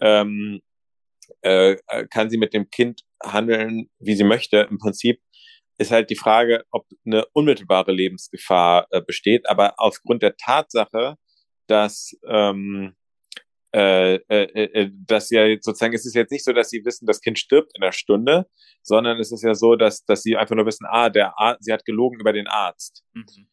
ähm, 0.00 0.60
äh, 1.42 1.76
kann 2.10 2.30
sie 2.30 2.38
mit 2.38 2.54
dem 2.54 2.70
Kind 2.70 3.02
handeln, 3.22 3.88
wie 3.98 4.14
sie 4.14 4.24
möchte. 4.24 4.68
Im 4.70 4.78
Prinzip 4.78 5.20
ist 5.78 5.90
halt 5.90 6.10
die 6.10 6.16
Frage, 6.16 6.64
ob 6.70 6.86
eine 7.06 7.24
unmittelbare 7.32 7.92
Lebensgefahr 7.92 8.86
äh, 8.90 9.00
besteht. 9.00 9.48
Aber 9.48 9.74
aufgrund 9.78 10.22
der 10.22 10.36
Tatsache, 10.36 11.16
dass 11.66 12.16
ähm, 12.26 12.94
äh, 13.72 14.14
äh, 14.14 14.44
äh, 14.52 14.90
dass 15.06 15.30
ja 15.30 15.46
sozusagen, 15.60 15.94
es 15.94 16.06
ist 16.06 16.14
jetzt 16.14 16.32
nicht 16.32 16.44
so, 16.44 16.52
dass 16.52 16.70
sie 16.70 16.84
wissen, 16.84 17.06
das 17.06 17.20
Kind 17.20 17.38
stirbt 17.38 17.72
in 17.74 17.82
der 17.82 17.92
Stunde, 17.92 18.46
sondern 18.82 19.18
es 19.18 19.30
ist 19.30 19.44
ja 19.44 19.54
so, 19.54 19.76
dass, 19.76 20.04
dass 20.04 20.22
sie 20.22 20.36
einfach 20.36 20.56
nur 20.56 20.66
wissen, 20.66 20.86
ah, 20.88 21.08
der 21.08 21.38
Arzt, 21.38 21.64
sie 21.64 21.72
hat 21.72 21.84
gelogen 21.84 22.18
über 22.18 22.32
den 22.32 22.48
Arzt. 22.48 23.04
Mhm. 23.12 23.46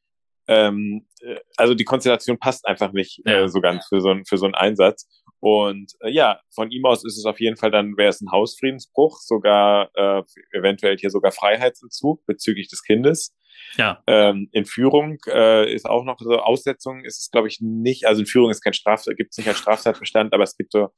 Ähm, 0.48 1.06
äh, 1.22 1.40
also 1.58 1.74
die 1.74 1.84
Konstellation 1.84 2.40
passt 2.40 2.68
einfach 2.68 2.94
nicht 2.94 3.22
äh, 3.26 3.32
ja. 3.32 3.44
äh, 3.44 3.50
so 3.50 3.62
ganz 3.62 3.86
für 3.88 4.02
so, 4.02 4.10
ein, 4.10 4.26
für 4.26 4.38
so 4.38 4.46
einen 4.46 4.56
Einsatz. 4.56 5.08
Und 5.40 5.94
äh, 6.00 6.10
ja, 6.10 6.40
von 6.54 6.72
ihm 6.72 6.86
aus 6.86 7.06
ist 7.06 7.18
es 7.18 7.26
auf 7.26 7.40
jeden 7.40 7.58
Fall 7.58 7.70
dann, 7.70 7.98
wäre 7.98 8.10
es 8.10 8.22
ein 8.22 8.32
Hausfriedensbruch, 8.32 9.20
sogar 9.20 9.92
äh, 9.94 10.24
eventuell 10.52 10.98
hier 10.98 11.12
sogar 11.12 11.32
Freiheitsentzug 11.32 12.26
bezüglich 12.26 12.70
des 12.70 12.82
Kindes. 12.84 13.36
Ja. 13.78 14.02
Ähm, 14.08 14.50
Entführung 14.52 15.18
äh, 15.28 15.72
ist 15.74 15.86
auch 15.86 16.04
noch 16.04 16.20
so 16.20 16.38
Aussetzung 16.40 17.04
ist 17.04 17.20
es, 17.20 17.32
glaube 17.32 17.48
ich, 17.48 17.60
nicht. 17.62 18.06
Also 18.06 18.22
Entführung 18.22 18.50
ist 18.50 18.62
kein 18.62 18.74
Straf, 18.74 19.04
gibt 19.18 19.32
es 19.32 19.38
nicht 19.38 19.48
als 19.48 19.60
Straftatbestand, 19.60 20.34
aber 20.34 20.44
es 20.44 20.58
gibt 20.58 20.72
so 20.72 20.90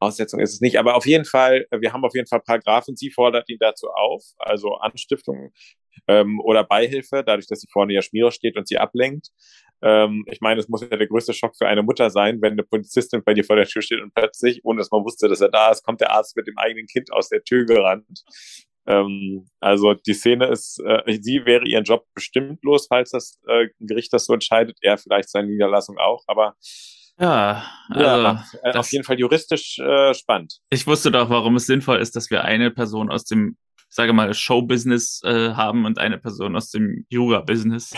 Aussetzung 0.00 0.40
ist 0.40 0.54
es 0.54 0.60
nicht. 0.60 0.78
Aber 0.78 0.94
auf 0.94 1.06
jeden 1.06 1.24
Fall, 1.24 1.66
äh, 1.70 1.80
wir 1.80 1.92
haben 1.92 2.04
auf 2.04 2.14
jeden 2.14 2.28
Fall 2.28 2.40
Paragraphen. 2.40 2.96
Sie 2.96 3.10
fordert 3.10 3.48
ihn 3.48 3.58
dazu 3.60 3.88
auf, 3.88 4.22
also 4.38 4.74
Anstiftung 4.76 5.52
ähm, 6.06 6.40
oder 6.40 6.64
Beihilfe, 6.64 7.24
dadurch, 7.24 7.46
dass 7.48 7.60
sie 7.60 7.68
vorne 7.72 7.94
ja 7.94 8.02
Schmierer 8.02 8.30
steht 8.30 8.56
und 8.56 8.68
sie 8.68 8.78
ablenkt. 8.78 9.28
Ähm, 9.82 10.24
ich 10.30 10.40
meine, 10.40 10.60
es 10.60 10.68
muss 10.68 10.82
ja 10.82 10.88
der 10.88 11.06
größte 11.06 11.32
Schock 11.32 11.56
für 11.56 11.68
eine 11.68 11.82
Mutter 11.82 12.10
sein, 12.10 12.40
wenn 12.40 12.52
eine 12.52 12.64
Polizistin 12.64 13.22
bei 13.24 13.34
dir 13.34 13.44
vor 13.44 13.56
der 13.56 13.66
Tür 13.66 13.82
steht 13.82 14.00
und 14.00 14.14
plötzlich, 14.14 14.64
ohne 14.64 14.78
dass 14.78 14.90
man 14.90 15.04
wusste, 15.04 15.28
dass 15.28 15.40
er 15.40 15.50
da 15.50 15.70
ist, 15.70 15.84
kommt 15.84 16.00
der 16.00 16.12
Arzt 16.12 16.36
mit 16.36 16.46
dem 16.46 16.58
eigenen 16.58 16.86
Kind 16.86 17.12
aus 17.12 17.28
der 17.28 17.42
Tür 17.42 17.64
gerannt. 17.64 18.24
Ähm, 18.88 19.46
also 19.60 19.94
die 19.94 20.14
Szene 20.14 20.46
ist, 20.46 20.80
äh, 20.84 21.18
sie 21.20 21.44
wäre 21.44 21.66
ihren 21.66 21.84
Job 21.84 22.06
bestimmt 22.14 22.64
los, 22.64 22.86
falls 22.88 23.10
das 23.10 23.38
äh, 23.46 23.68
Gericht 23.78 24.12
das 24.12 24.24
so 24.24 24.32
entscheidet, 24.32 24.78
er 24.80 24.96
vielleicht 24.96 25.28
seine 25.28 25.48
Niederlassung 25.48 25.98
auch, 25.98 26.24
aber 26.26 26.56
ja, 27.20 27.64
also 27.88 28.04
ja, 28.04 28.44
äh, 28.62 28.78
auf 28.78 28.90
jeden 28.92 29.04
Fall 29.04 29.18
juristisch 29.18 29.78
äh, 29.80 30.14
spannend. 30.14 30.60
Ich 30.70 30.86
wusste 30.86 31.10
doch, 31.10 31.28
warum 31.30 31.56
es 31.56 31.66
sinnvoll 31.66 31.98
ist, 31.98 32.14
dass 32.14 32.30
wir 32.30 32.44
eine 32.44 32.70
Person 32.70 33.10
aus 33.10 33.24
dem 33.24 33.56
sage 33.88 34.12
mal, 34.12 34.32
Showbusiness 34.34 35.22
äh, 35.24 35.54
haben 35.54 35.84
und 35.84 35.98
eine 35.98 36.18
Person 36.18 36.56
aus 36.56 36.70
dem 36.70 37.06
Jura-Business. 37.08 37.94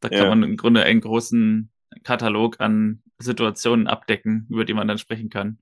Da 0.00 0.08
kann 0.08 0.18
ja. 0.18 0.28
man 0.28 0.42
im 0.42 0.56
Grunde 0.56 0.82
einen 0.82 1.00
großen 1.00 1.70
Katalog 2.02 2.60
an 2.60 3.02
Situationen 3.18 3.86
abdecken, 3.86 4.46
über 4.50 4.64
die 4.64 4.74
man 4.74 4.88
dann 4.88 4.98
sprechen 4.98 5.30
kann. 5.30 5.58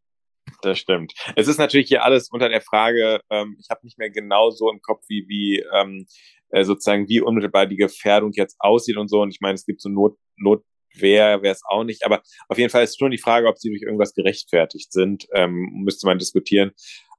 Das 0.62 0.78
stimmt. 0.78 1.12
Es 1.36 1.48
ist 1.48 1.58
natürlich 1.58 1.88
hier 1.88 2.04
alles 2.04 2.30
unter 2.30 2.48
der 2.48 2.60
Frage, 2.60 3.20
ähm, 3.30 3.56
ich 3.60 3.68
habe 3.70 3.80
nicht 3.84 3.98
mehr 3.98 4.10
genau 4.10 4.50
so 4.50 4.70
im 4.70 4.80
Kopf, 4.80 5.02
wie, 5.08 5.26
wie 5.28 5.64
ähm, 5.74 6.06
äh, 6.50 6.64
sozusagen, 6.64 7.08
wie 7.08 7.20
unmittelbar 7.20 7.66
die 7.66 7.76
Gefährdung 7.76 8.32
jetzt 8.32 8.56
aussieht 8.58 8.96
und 8.96 9.08
so. 9.08 9.20
Und 9.20 9.30
ich 9.30 9.40
meine, 9.40 9.54
es 9.54 9.66
gibt 9.66 9.80
so 9.80 9.88
Not, 9.88 10.16
Notwehr, 10.36 11.42
wäre 11.42 11.52
es 11.52 11.62
auch 11.68 11.84
nicht. 11.84 12.04
Aber 12.04 12.22
auf 12.48 12.58
jeden 12.58 12.70
Fall 12.70 12.84
ist 12.84 12.98
schon 12.98 13.10
die 13.10 13.18
Frage, 13.18 13.48
ob 13.48 13.58
sie 13.58 13.70
durch 13.70 13.82
irgendwas 13.82 14.14
gerechtfertigt 14.14 14.92
sind, 14.92 15.26
ähm, 15.34 15.70
müsste 15.84 16.06
man 16.06 16.18
diskutieren. 16.18 16.72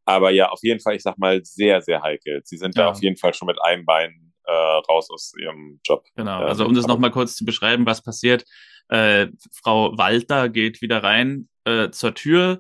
Aber 0.05 0.31
ja, 0.31 0.49
auf 0.49 0.59
jeden 0.63 0.79
Fall, 0.79 0.95
ich 0.95 1.03
sag 1.03 1.17
mal, 1.19 1.41
sehr, 1.43 1.81
sehr 1.81 2.01
heikel. 2.01 2.41
Sie 2.43 2.57
sind 2.57 2.75
ja. 2.75 2.85
da 2.85 2.89
auf 2.89 3.01
jeden 3.01 3.17
Fall 3.17 3.33
schon 3.33 3.45
mit 3.45 3.61
einem 3.63 3.85
Bein 3.85 4.33
äh, 4.45 4.51
raus 4.51 5.09
aus 5.11 5.33
ihrem 5.39 5.79
Job. 5.83 6.05
Genau, 6.15 6.39
also 6.39 6.65
um 6.65 6.73
das 6.73 6.87
nochmal 6.87 7.11
kurz 7.11 7.35
zu 7.35 7.45
beschreiben, 7.45 7.85
was 7.85 8.01
passiert. 8.01 8.43
Äh, 8.89 9.27
Frau 9.53 9.95
Walter 9.97 10.49
geht 10.49 10.81
wieder 10.81 11.03
rein 11.03 11.47
äh, 11.65 11.91
zur 11.91 12.15
Tür, 12.15 12.59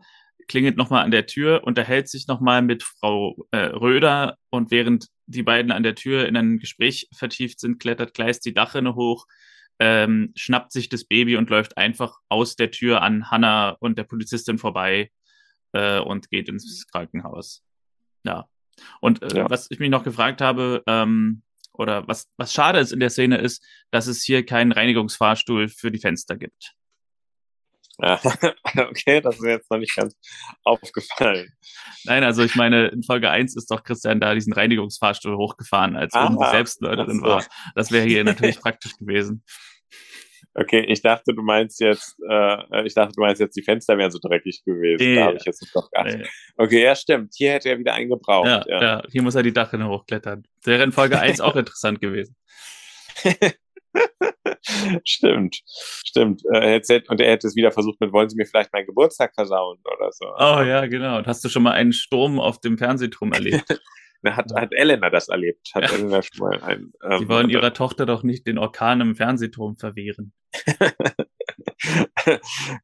klingelt 0.49 0.75
nochmal 0.75 1.05
an 1.05 1.11
der 1.11 1.27
Tür, 1.27 1.63
unterhält 1.63 2.09
sich 2.09 2.27
nochmal 2.27 2.61
mit 2.61 2.83
Frau 2.83 3.47
äh, 3.51 3.67
Röder 3.67 4.37
und 4.49 4.71
während 4.71 5.07
die 5.27 5.43
beiden 5.43 5.71
an 5.71 5.83
der 5.83 5.95
Tür 5.95 6.27
in 6.27 6.35
ein 6.35 6.57
Gespräch 6.57 7.07
vertieft 7.15 7.59
sind, 7.59 7.79
klettert 7.79 8.13
Kleist 8.13 8.45
die 8.45 8.53
Dachrinne 8.53 8.95
hoch, 8.95 9.27
ähm, 9.79 10.33
schnappt 10.35 10.73
sich 10.73 10.89
das 10.89 11.05
Baby 11.05 11.37
und 11.37 11.49
läuft 11.49 11.77
einfach 11.77 12.17
aus 12.27 12.55
der 12.55 12.71
Tür 12.71 13.01
an 13.01 13.29
Hannah 13.31 13.77
und 13.79 13.97
der 13.97 14.03
Polizistin 14.03 14.57
vorbei 14.57 15.11
äh, 15.71 15.99
und 15.99 16.29
geht 16.29 16.49
ins 16.49 16.87
Krankenhaus. 16.87 17.63
Ja. 18.23 18.49
Und 18.99 19.21
äh, 19.21 19.37
ja. 19.37 19.49
was 19.49 19.69
ich 19.69 19.79
mich 19.79 19.89
noch 19.89 20.03
gefragt 20.03 20.41
habe, 20.41 20.83
ähm, 20.87 21.43
oder 21.73 22.07
was, 22.07 22.27
was 22.37 22.53
schade 22.53 22.79
ist 22.79 22.91
in 22.91 22.99
der 22.99 23.09
Szene 23.09 23.37
ist, 23.37 23.65
dass 23.91 24.07
es 24.07 24.23
hier 24.23 24.45
keinen 24.45 24.71
Reinigungsfahrstuhl 24.71 25.69
für 25.69 25.91
die 25.91 25.99
Fenster 25.99 26.35
gibt. 26.35 26.73
okay, 28.89 29.21
das 29.21 29.35
ist 29.35 29.41
mir 29.41 29.51
jetzt 29.51 29.69
noch 29.69 29.77
nicht 29.77 29.95
ganz 29.95 30.15
aufgefallen. 30.63 31.51
Nein, 32.05 32.23
also 32.23 32.43
ich 32.43 32.55
meine, 32.55 32.87
in 32.87 33.03
Folge 33.03 33.29
1 33.29 33.55
ist 33.55 33.69
doch 33.71 33.83
Christian 33.83 34.19
da 34.19 34.33
diesen 34.33 34.53
Reinigungsfahrstuhl 34.53 35.35
hochgefahren, 35.35 35.95
als 35.95 36.13
ah, 36.13 36.29
sie 36.29 36.51
Selbstmörderin 36.51 37.19
so. 37.19 37.25
war. 37.25 37.45
Das 37.75 37.91
wäre 37.91 38.05
hier 38.05 38.23
natürlich 38.23 38.59
praktisch 38.61 38.95
gewesen. 38.97 39.43
Okay, 40.55 40.83
ich 40.87 41.01
dachte, 41.01 41.33
du 41.33 41.43
meinst 41.43 41.79
jetzt, 41.79 42.17
äh, 42.27 42.85
ich 42.85 42.93
dachte, 42.93 43.13
du 43.15 43.21
meinst 43.21 43.39
jetzt, 43.39 43.55
die 43.55 43.61
Fenster 43.61 43.97
wären 43.97 44.11
so 44.11 44.19
dreckig 44.19 44.63
gewesen. 44.65 45.03
Nee, 45.03 45.15
da 45.15 45.25
habe 45.25 45.37
ich 45.37 45.45
jetzt 45.45 45.61
nicht 45.61 45.75
drauf 45.75 45.89
geachtet. 45.91 46.21
Nee. 46.21 46.27
Okay, 46.57 46.83
ja, 46.83 46.95
stimmt. 46.95 47.33
Hier 47.35 47.51
hätte 47.51 47.69
er 47.69 47.79
wieder 47.79 47.93
einen 47.93 48.09
gebraucht. 48.09 48.47
Ja, 48.47 48.63
ja. 48.67 48.81
ja 48.81 49.03
hier 49.11 49.21
muss 49.21 49.35
er 49.35 49.43
die 49.43 49.53
Dachrinne 49.53 49.87
hochklettern. 49.87 50.43
Das 50.57 50.67
wäre 50.67 50.83
in 50.83 50.91
Folge 50.91 51.19
1 51.19 51.39
auch 51.41 51.55
interessant 51.55 52.01
gewesen. 52.01 52.35
stimmt, 55.05 55.61
stimmt. 55.65 56.43
Äh, 56.53 56.79
und 57.07 57.21
er 57.21 57.31
hätte 57.31 57.47
es 57.47 57.55
wieder 57.55 57.71
versucht 57.71 57.99
mit, 57.99 58.11
wollen 58.13 58.29
Sie 58.29 58.35
mir 58.35 58.45
vielleicht 58.45 58.71
meinen 58.73 58.85
Geburtstag 58.85 59.33
versauen 59.33 59.79
oder 59.83 60.11
so. 60.11 60.25
Oh 60.37 60.61
ja, 60.61 60.85
genau. 60.87 61.17
Und 61.17 61.27
hast 61.27 61.43
du 61.43 61.49
schon 61.49 61.63
mal 61.63 61.71
einen 61.71 61.93
Sturm 61.93 62.39
auf 62.39 62.59
dem 62.59 62.77
Fernsehturm 62.77 63.31
erlebt? 63.33 63.65
hat, 64.25 64.53
hat 64.53 64.73
Elena 64.73 65.09
das 65.09 65.29
erlebt? 65.29 65.69
Hat 65.73 65.89
ja. 65.89 65.97
Elena 65.97 66.21
schon 66.21 66.49
mal 66.49 66.61
einen, 66.61 66.93
ähm, 67.03 67.19
Sie 67.19 67.29
wollen 67.29 67.49
ihrer 67.49 67.73
Tochter 67.73 68.05
doch 68.05 68.23
nicht 68.23 68.45
den 68.47 68.57
Orkan 68.57 69.01
im 69.01 69.15
Fernsehturm 69.15 69.77
verwehren. 69.77 70.33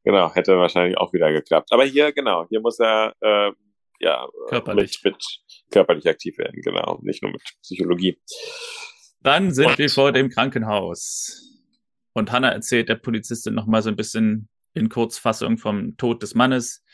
genau, 0.04 0.34
hätte 0.34 0.56
wahrscheinlich 0.56 0.96
auch 0.98 1.12
wieder 1.12 1.32
geklappt. 1.32 1.72
Aber 1.72 1.84
hier, 1.84 2.12
genau, 2.12 2.46
hier 2.48 2.60
muss 2.60 2.80
er 2.80 3.14
äh, 3.20 3.52
ja 4.00 4.26
körperlich. 4.48 5.00
Mit, 5.04 5.14
mit 5.14 5.24
körperlich 5.70 6.08
aktiv 6.08 6.38
werden, 6.38 6.60
genau, 6.62 6.98
nicht 7.02 7.22
nur 7.22 7.32
mit 7.32 7.42
Psychologie. 7.62 8.18
Dann 9.26 9.52
sind 9.52 9.66
Und? 9.66 9.78
wir 9.78 9.90
vor 9.90 10.12
dem 10.12 10.30
Krankenhaus. 10.30 11.42
Und 12.12 12.30
Hannah 12.30 12.52
erzählt 12.52 12.88
der 12.88 12.94
Polizistin 12.94 13.54
nochmal 13.54 13.82
so 13.82 13.88
ein 13.88 13.96
bisschen 13.96 14.48
in 14.72 14.88
Kurzfassung 14.88 15.58
vom 15.58 15.96
Tod 15.96 16.22
des 16.22 16.36
Mannes. 16.36 16.84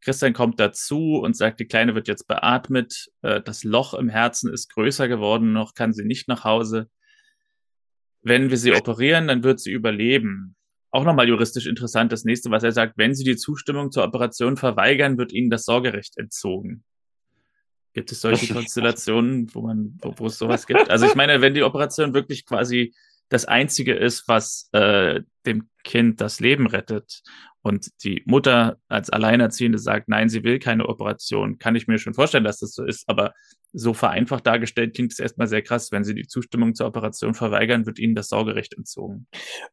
Christian 0.00 0.32
kommt 0.32 0.58
dazu 0.58 1.20
und 1.22 1.36
sagt, 1.36 1.60
die 1.60 1.66
Kleine 1.66 1.94
wird 1.94 2.08
jetzt 2.08 2.26
beatmet. 2.26 3.08
Äh, 3.20 3.42
das 3.42 3.62
Loch 3.62 3.92
im 3.92 4.08
Herzen 4.08 4.50
ist 4.50 4.72
größer 4.72 5.06
geworden, 5.06 5.52
noch 5.52 5.74
kann 5.74 5.92
sie 5.92 6.06
nicht 6.06 6.28
nach 6.28 6.44
Hause. 6.44 6.88
Wenn 8.22 8.48
wir 8.48 8.56
sie 8.56 8.72
operieren, 8.72 9.28
dann 9.28 9.44
wird 9.44 9.60
sie 9.60 9.72
überleben. 9.72 10.56
Auch 10.90 11.04
nochmal 11.04 11.28
juristisch 11.28 11.66
interessant, 11.66 12.10
das 12.10 12.24
nächste, 12.24 12.50
was 12.50 12.62
er 12.62 12.72
sagt, 12.72 12.94
wenn 12.96 13.14
sie 13.14 13.24
die 13.24 13.36
Zustimmung 13.36 13.92
zur 13.92 14.04
Operation 14.04 14.56
verweigern, 14.56 15.18
wird 15.18 15.30
ihnen 15.30 15.50
das 15.50 15.64
Sorgerecht 15.64 16.16
entzogen. 16.16 16.84
Gibt 17.96 18.12
es 18.12 18.20
solche 18.20 18.52
Konstellationen, 18.52 19.48
wo 19.54 19.62
man, 19.62 19.98
wo, 20.02 20.12
wo 20.18 20.26
es 20.26 20.36
sowas 20.36 20.66
gibt? 20.66 20.90
Also 20.90 21.06
ich 21.06 21.14
meine, 21.14 21.40
wenn 21.40 21.54
die 21.54 21.62
Operation 21.62 22.12
wirklich 22.12 22.44
quasi 22.44 22.92
das 23.28 23.44
Einzige 23.44 23.94
ist, 23.94 24.28
was 24.28 24.68
äh, 24.72 25.20
dem 25.46 25.68
Kind 25.84 26.20
das 26.20 26.40
Leben 26.40 26.66
rettet 26.66 27.22
und 27.66 27.88
die 28.04 28.22
Mutter 28.26 28.78
als 28.88 29.10
Alleinerziehende 29.10 29.78
sagt, 29.78 30.08
nein, 30.08 30.28
sie 30.28 30.44
will 30.44 30.60
keine 30.60 30.88
Operation, 30.88 31.58
kann 31.58 31.74
ich 31.74 31.88
mir 31.88 31.98
schon 31.98 32.14
vorstellen, 32.14 32.44
dass 32.44 32.60
das 32.60 32.72
so 32.72 32.84
ist, 32.84 33.08
aber 33.08 33.34
so 33.72 33.92
vereinfacht 33.92 34.46
dargestellt 34.46 34.94
klingt 34.94 35.12
es 35.12 35.18
erstmal 35.18 35.48
sehr 35.48 35.62
krass. 35.62 35.90
Wenn 35.90 36.04
sie 36.04 36.14
die 36.14 36.28
Zustimmung 36.28 36.76
zur 36.76 36.86
Operation 36.86 37.34
verweigern, 37.34 37.84
wird 37.84 37.98
ihnen 37.98 38.14
das 38.14 38.28
Sorgerecht 38.28 38.74
entzogen. 38.74 39.26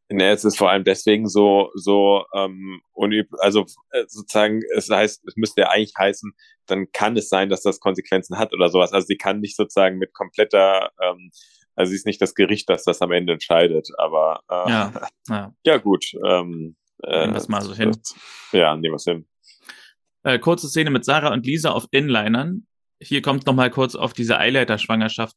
Ne, 0.10 0.32
es 0.32 0.44
ist 0.44 0.58
vor 0.58 0.72
allem 0.72 0.84
deswegen 0.84 1.30
so, 1.30 1.70
so 1.76 2.26
ähm, 2.34 2.82
unüb 2.94 3.28
also 3.38 3.66
äh, 3.92 4.06
sozusagen, 4.08 4.62
es 4.76 4.90
heißt, 4.90 5.24
es 5.28 5.36
müsste 5.36 5.62
ja 5.62 5.70
eigentlich 5.70 5.94
heißen, 5.98 6.34
dann 6.66 6.92
kann 6.92 7.16
es 7.16 7.30
sein, 7.30 7.50
dass 7.50 7.62
das 7.62 7.80
Konsequenzen 7.80 8.40
hat 8.40 8.54
oder 8.54 8.70
sowas. 8.70 8.92
Also 8.92 9.06
sie 9.06 9.18
kann 9.18 9.40
nicht 9.40 9.56
sozusagen 9.56 10.00
mit 10.00 10.14
kompletter 10.14 10.92
ähm, 11.00 11.30
also 11.76 11.90
sie 11.90 11.95
ist 11.95 12.06
nicht 12.06 12.22
das 12.22 12.36
Gericht, 12.36 12.70
das 12.70 12.84
das 12.84 13.02
am 13.02 13.12
Ende 13.12 13.34
entscheidet, 13.34 13.90
aber 13.98 14.41
äh, 14.50 14.70
ja, 14.70 14.94
ja. 15.30 15.54
ja 15.66 15.78
gut. 15.78 16.06
Ähm, 16.26 16.76
äh, 17.04 17.22
nehmen 17.22 17.34
wir 17.34 17.38
es 17.38 17.48
mal 17.48 17.62
so 17.62 17.74
hin. 17.74 17.91
Ja, 18.52 18.76
nehmen 18.76 18.94
wir 18.94 18.95
es 18.95 19.04
hin. 19.04 19.26
Äh, 20.24 20.40
kurze 20.40 20.70
Szene 20.70 20.90
mit 20.90 21.06
Sarah 21.06 21.34
und 21.34 21.45
Lisa 21.45 21.72
auf 21.72 21.88
Inlinern. 21.91 22.66
Hier 23.02 23.22
kommt 23.22 23.45
noch 23.45 23.56
mal 23.56 23.70
kurz 23.70 23.95
auf 23.95 24.14
diese 24.14 24.38
Eileiter-Schwangerschaft, 24.38 25.36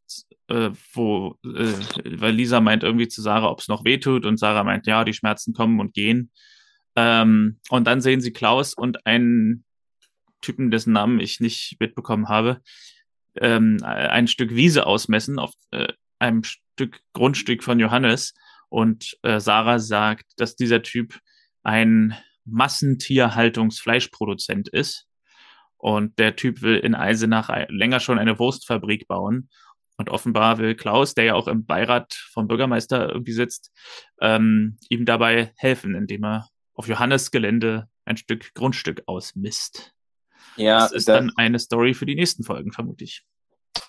äh, 0.49 0.71
wo, 0.93 1.37
äh, 1.45 1.73
weil 2.05 2.33
Lisa 2.33 2.61
meint 2.61 2.85
irgendwie 2.85 3.09
zu 3.09 3.21
Sarah, 3.23 3.51
ob 3.51 3.61
es 3.61 3.69
noch 3.69 3.85
wehtut 3.85 4.25
und 4.25 4.39
Sarah 4.39 4.63
meint, 4.63 4.87
ja, 4.87 5.05
die 5.05 5.15
Schmerzen 5.15 5.53
kommen 5.53 5.81
und 5.81 5.93
gehen. 5.93 6.31
Ähm, 6.95 7.59
und 7.69 7.87
dann 7.87 8.01
sehen 8.01 8.21
sie 8.21 8.33
Klaus 8.33 8.75
und 8.75 9.05
einen 9.05 9.65
Typen, 10.41 10.71
dessen 10.71 10.93
Namen 10.93 11.19
ich 11.19 11.41
nicht 11.41 11.77
mitbekommen 11.81 12.29
habe, 12.29 12.61
ähm, 13.39 13.79
ein 13.83 14.29
Stück 14.29 14.55
Wiese 14.55 14.87
ausmessen 14.87 15.39
auf, 15.39 15.53
äh, 15.73 15.93
einem 16.19 16.43
Stück 16.45 17.01
Grundstück 17.13 17.63
von 17.63 17.79
Johannes. 17.79 18.33
Und 18.69 19.17
äh, 19.23 19.39
Sarah 19.41 19.79
sagt, 19.79 20.27
dass 20.37 20.57
dieser 20.57 20.83
Typ 20.83 21.19
ein 21.63 22.17
Massentierhaltungsfleischproduzent 22.45 24.69
ist. 24.69 25.07
Und 25.77 26.19
der 26.19 26.37
Typ 26.37 26.63
will 26.63 26.77
in 26.77 26.95
Eisenach 26.95 27.51
länger 27.69 28.01
schon 28.01 28.19
eine 28.19 28.39
Wurstfabrik 28.39 29.07
bauen. 29.09 29.51
Und 29.99 30.11
offenbar 30.11 30.59
will 30.59 30.75
Klaus, 30.75 31.15
der 31.15 31.25
ja 31.25 31.35
auch 31.35 31.49
im 31.49 31.65
Beirat 31.65 32.13
vom 32.13 32.49
Bürgermeister 32.49 33.09
irgendwie 33.09 33.33
sitzt, 33.33 33.73
ähm, 34.21 34.77
ihm 34.91 35.07
dabei 35.07 35.55
helfen, 35.57 35.95
indem 35.95 36.25
er 36.25 36.49
auf 36.75 36.87
Johannes 36.87 37.31
Gelände 37.31 37.89
ein 38.05 38.19
Stück 38.19 38.53
Grundstück 38.55 39.03
ausmisst. 39.07 39.95
Ja, 40.57 40.81
das 40.81 40.93
ist 40.93 41.09
das 41.09 41.17
dann 41.17 41.33
eine 41.37 41.59
Story 41.59 41.95
für 41.95 42.07
die 42.07 42.15
nächsten 42.15 42.45
Folgen, 42.45 42.73
vermute 42.73 43.05
ich 43.05 43.25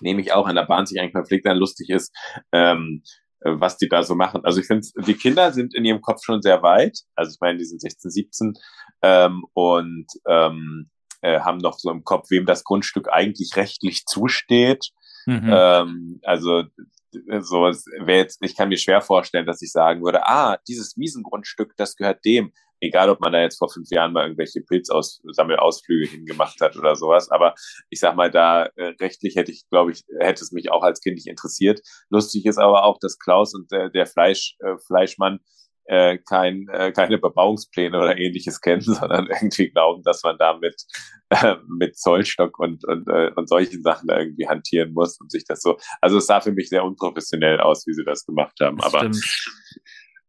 nehme 0.00 0.20
ich 0.20 0.32
auch 0.32 0.46
an 0.46 0.56
der 0.56 0.64
Bahn 0.66 0.86
sich 0.86 1.00
eigentlich 1.00 1.14
Konflikt 1.14 1.46
dann 1.46 1.56
lustig 1.56 1.90
ist, 1.90 2.14
ähm, 2.52 3.02
äh, 3.40 3.52
was 3.54 3.76
die 3.76 3.88
da 3.88 4.02
so 4.02 4.14
machen. 4.14 4.44
Also 4.44 4.60
ich 4.60 4.66
finde, 4.66 4.86
die 5.06 5.14
Kinder 5.14 5.52
sind 5.52 5.74
in 5.74 5.84
ihrem 5.84 6.00
Kopf 6.00 6.24
schon 6.24 6.42
sehr 6.42 6.62
weit. 6.62 6.98
Also 7.14 7.32
ich 7.32 7.40
meine, 7.40 7.58
die 7.58 7.64
sind 7.64 7.80
16, 7.80 8.10
17 8.10 8.52
ähm, 9.02 9.44
und 9.54 10.06
ähm, 10.26 10.90
äh, 11.20 11.40
haben 11.40 11.58
noch 11.58 11.78
so 11.78 11.90
im 11.90 12.04
Kopf, 12.04 12.30
wem 12.30 12.46
das 12.46 12.64
Grundstück 12.64 13.08
eigentlich 13.10 13.56
rechtlich 13.56 14.04
zusteht. 14.06 14.90
Mhm. 15.26 15.50
Ähm, 15.52 16.20
also 16.22 16.64
so 17.40 17.62
wäre 17.62 18.18
jetzt, 18.18 18.38
ich 18.42 18.56
kann 18.56 18.68
mir 18.68 18.76
schwer 18.76 19.00
vorstellen, 19.00 19.46
dass 19.46 19.62
ich 19.62 19.72
sagen 19.72 20.02
würde, 20.02 20.26
ah, 20.26 20.58
dieses 20.68 20.96
Wiesengrundstück, 20.96 21.74
das 21.76 21.96
gehört 21.96 22.24
dem 22.24 22.52
egal 22.80 23.10
ob 23.10 23.20
man 23.20 23.32
da 23.32 23.40
jetzt 23.40 23.58
vor 23.58 23.70
fünf 23.70 23.88
Jahren 23.90 24.12
mal 24.12 24.24
irgendwelche 24.24 24.60
Pilzsammelausflüge 24.60 26.10
hingemacht 26.10 26.60
hat 26.60 26.76
oder 26.76 26.96
sowas. 26.96 27.30
Aber 27.30 27.54
ich 27.90 28.00
sag 28.00 28.16
mal, 28.16 28.30
da 28.30 28.66
äh, 28.76 28.94
rechtlich 29.00 29.36
hätte 29.36 29.52
ich, 29.52 29.68
glaube 29.70 29.92
ich, 29.92 30.04
hätte 30.20 30.42
es 30.42 30.52
mich 30.52 30.70
auch 30.70 30.82
als 30.82 31.00
Kind 31.00 31.16
nicht 31.16 31.26
interessiert. 31.26 31.80
Lustig 32.10 32.46
ist 32.46 32.58
aber 32.58 32.84
auch, 32.84 32.98
dass 33.00 33.18
Klaus 33.18 33.54
und 33.54 33.70
der, 33.70 33.90
der 33.90 34.06
Fleisch, 34.06 34.56
äh, 34.60 34.76
Fleischmann 34.86 35.40
äh, 35.88 36.18
kein, 36.18 36.68
äh, 36.68 36.92
keine 36.92 37.18
Bebauungspläne 37.18 37.98
oder 37.98 38.18
ähnliches 38.18 38.60
kennen, 38.62 38.82
sondern 38.82 39.26
irgendwie 39.26 39.70
glauben, 39.70 40.02
dass 40.02 40.22
man 40.22 40.36
damit 40.38 40.82
äh, 41.30 41.56
mit 41.66 41.98
Zollstock 41.98 42.58
und, 42.58 42.84
und, 42.84 43.08
äh, 43.08 43.32
und 43.34 43.48
solchen 43.48 43.82
Sachen 43.82 44.06
da 44.06 44.18
irgendwie 44.18 44.46
hantieren 44.46 44.92
muss 44.92 45.18
und 45.18 45.32
sich 45.32 45.44
das 45.44 45.60
so. 45.60 45.78
Also 46.00 46.18
es 46.18 46.26
sah 46.26 46.40
für 46.40 46.52
mich 46.52 46.68
sehr 46.68 46.84
unprofessionell 46.84 47.60
aus, 47.60 47.86
wie 47.86 47.94
sie 47.94 48.04
das 48.04 48.24
gemacht 48.24 48.58
haben. 48.60 48.76
Das 48.76 48.86
aber 48.94 48.98
stimmt. 48.98 49.82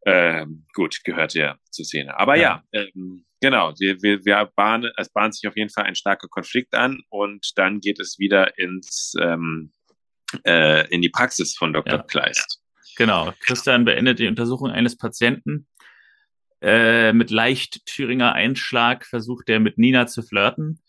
Ähm, 0.06 0.66
gut, 0.74 1.04
gehört 1.04 1.34
ja 1.34 1.58
zur 1.70 1.86
Szene. 1.86 2.18
Aber 2.18 2.36
ja, 2.36 2.64
ja 2.72 2.84
ähm, 2.84 3.26
genau, 3.42 3.74
wir, 3.80 4.02
wir, 4.02 4.24
wir 4.26 4.50
bahnen, 4.56 4.92
es 4.98 5.10
bahnt 5.10 5.36
sich 5.36 5.48
auf 5.48 5.58
jeden 5.58 5.70
Fall 5.70 5.84
ein 5.84 5.96
starker 5.96 6.28
Konflikt 6.28 6.74
an 6.74 7.02
und 7.10 7.58
dann 7.58 7.80
geht 7.80 8.00
es 8.00 8.18
wieder 8.18 8.58
ins 8.58 9.14
ähm, 9.20 9.72
äh, 10.46 10.88
in 10.90 11.02
die 11.02 11.10
Praxis 11.10 11.56
von 11.56 11.74
Dr. 11.74 12.00
Ja. 12.00 12.04
Kleist. 12.04 12.62
Genau, 12.96 13.34
Christian 13.40 13.86
beendet 13.86 14.20
die 14.20 14.28
Untersuchung 14.28 14.70
eines 14.70 14.98
Patienten. 14.98 15.68
Äh, 16.62 17.14
mit 17.14 17.32
leicht 17.32 17.86
Thüringer 17.86 18.34
Einschlag 18.34 19.06
versucht 19.06 19.50
er 19.50 19.60
mit 19.60 19.78
Nina 19.78 20.08
zu 20.08 20.22
flirten. 20.22 20.82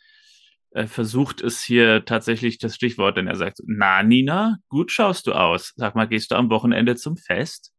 Er 0.72 0.88
versucht 0.88 1.40
es 1.40 1.62
hier 1.62 2.04
tatsächlich 2.04 2.58
das 2.58 2.74
Stichwort, 2.74 3.16
denn 3.16 3.26
er 3.26 3.36
sagt, 3.36 3.58
na 3.66 4.02
Nina, 4.02 4.58
gut 4.68 4.90
schaust 4.92 5.26
du 5.26 5.32
aus. 5.32 5.72
Sag 5.76 5.94
mal, 5.94 6.06
gehst 6.06 6.30
du 6.30 6.36
am 6.36 6.50
Wochenende 6.50 6.96
zum 6.96 7.16
Fest? 7.16 7.72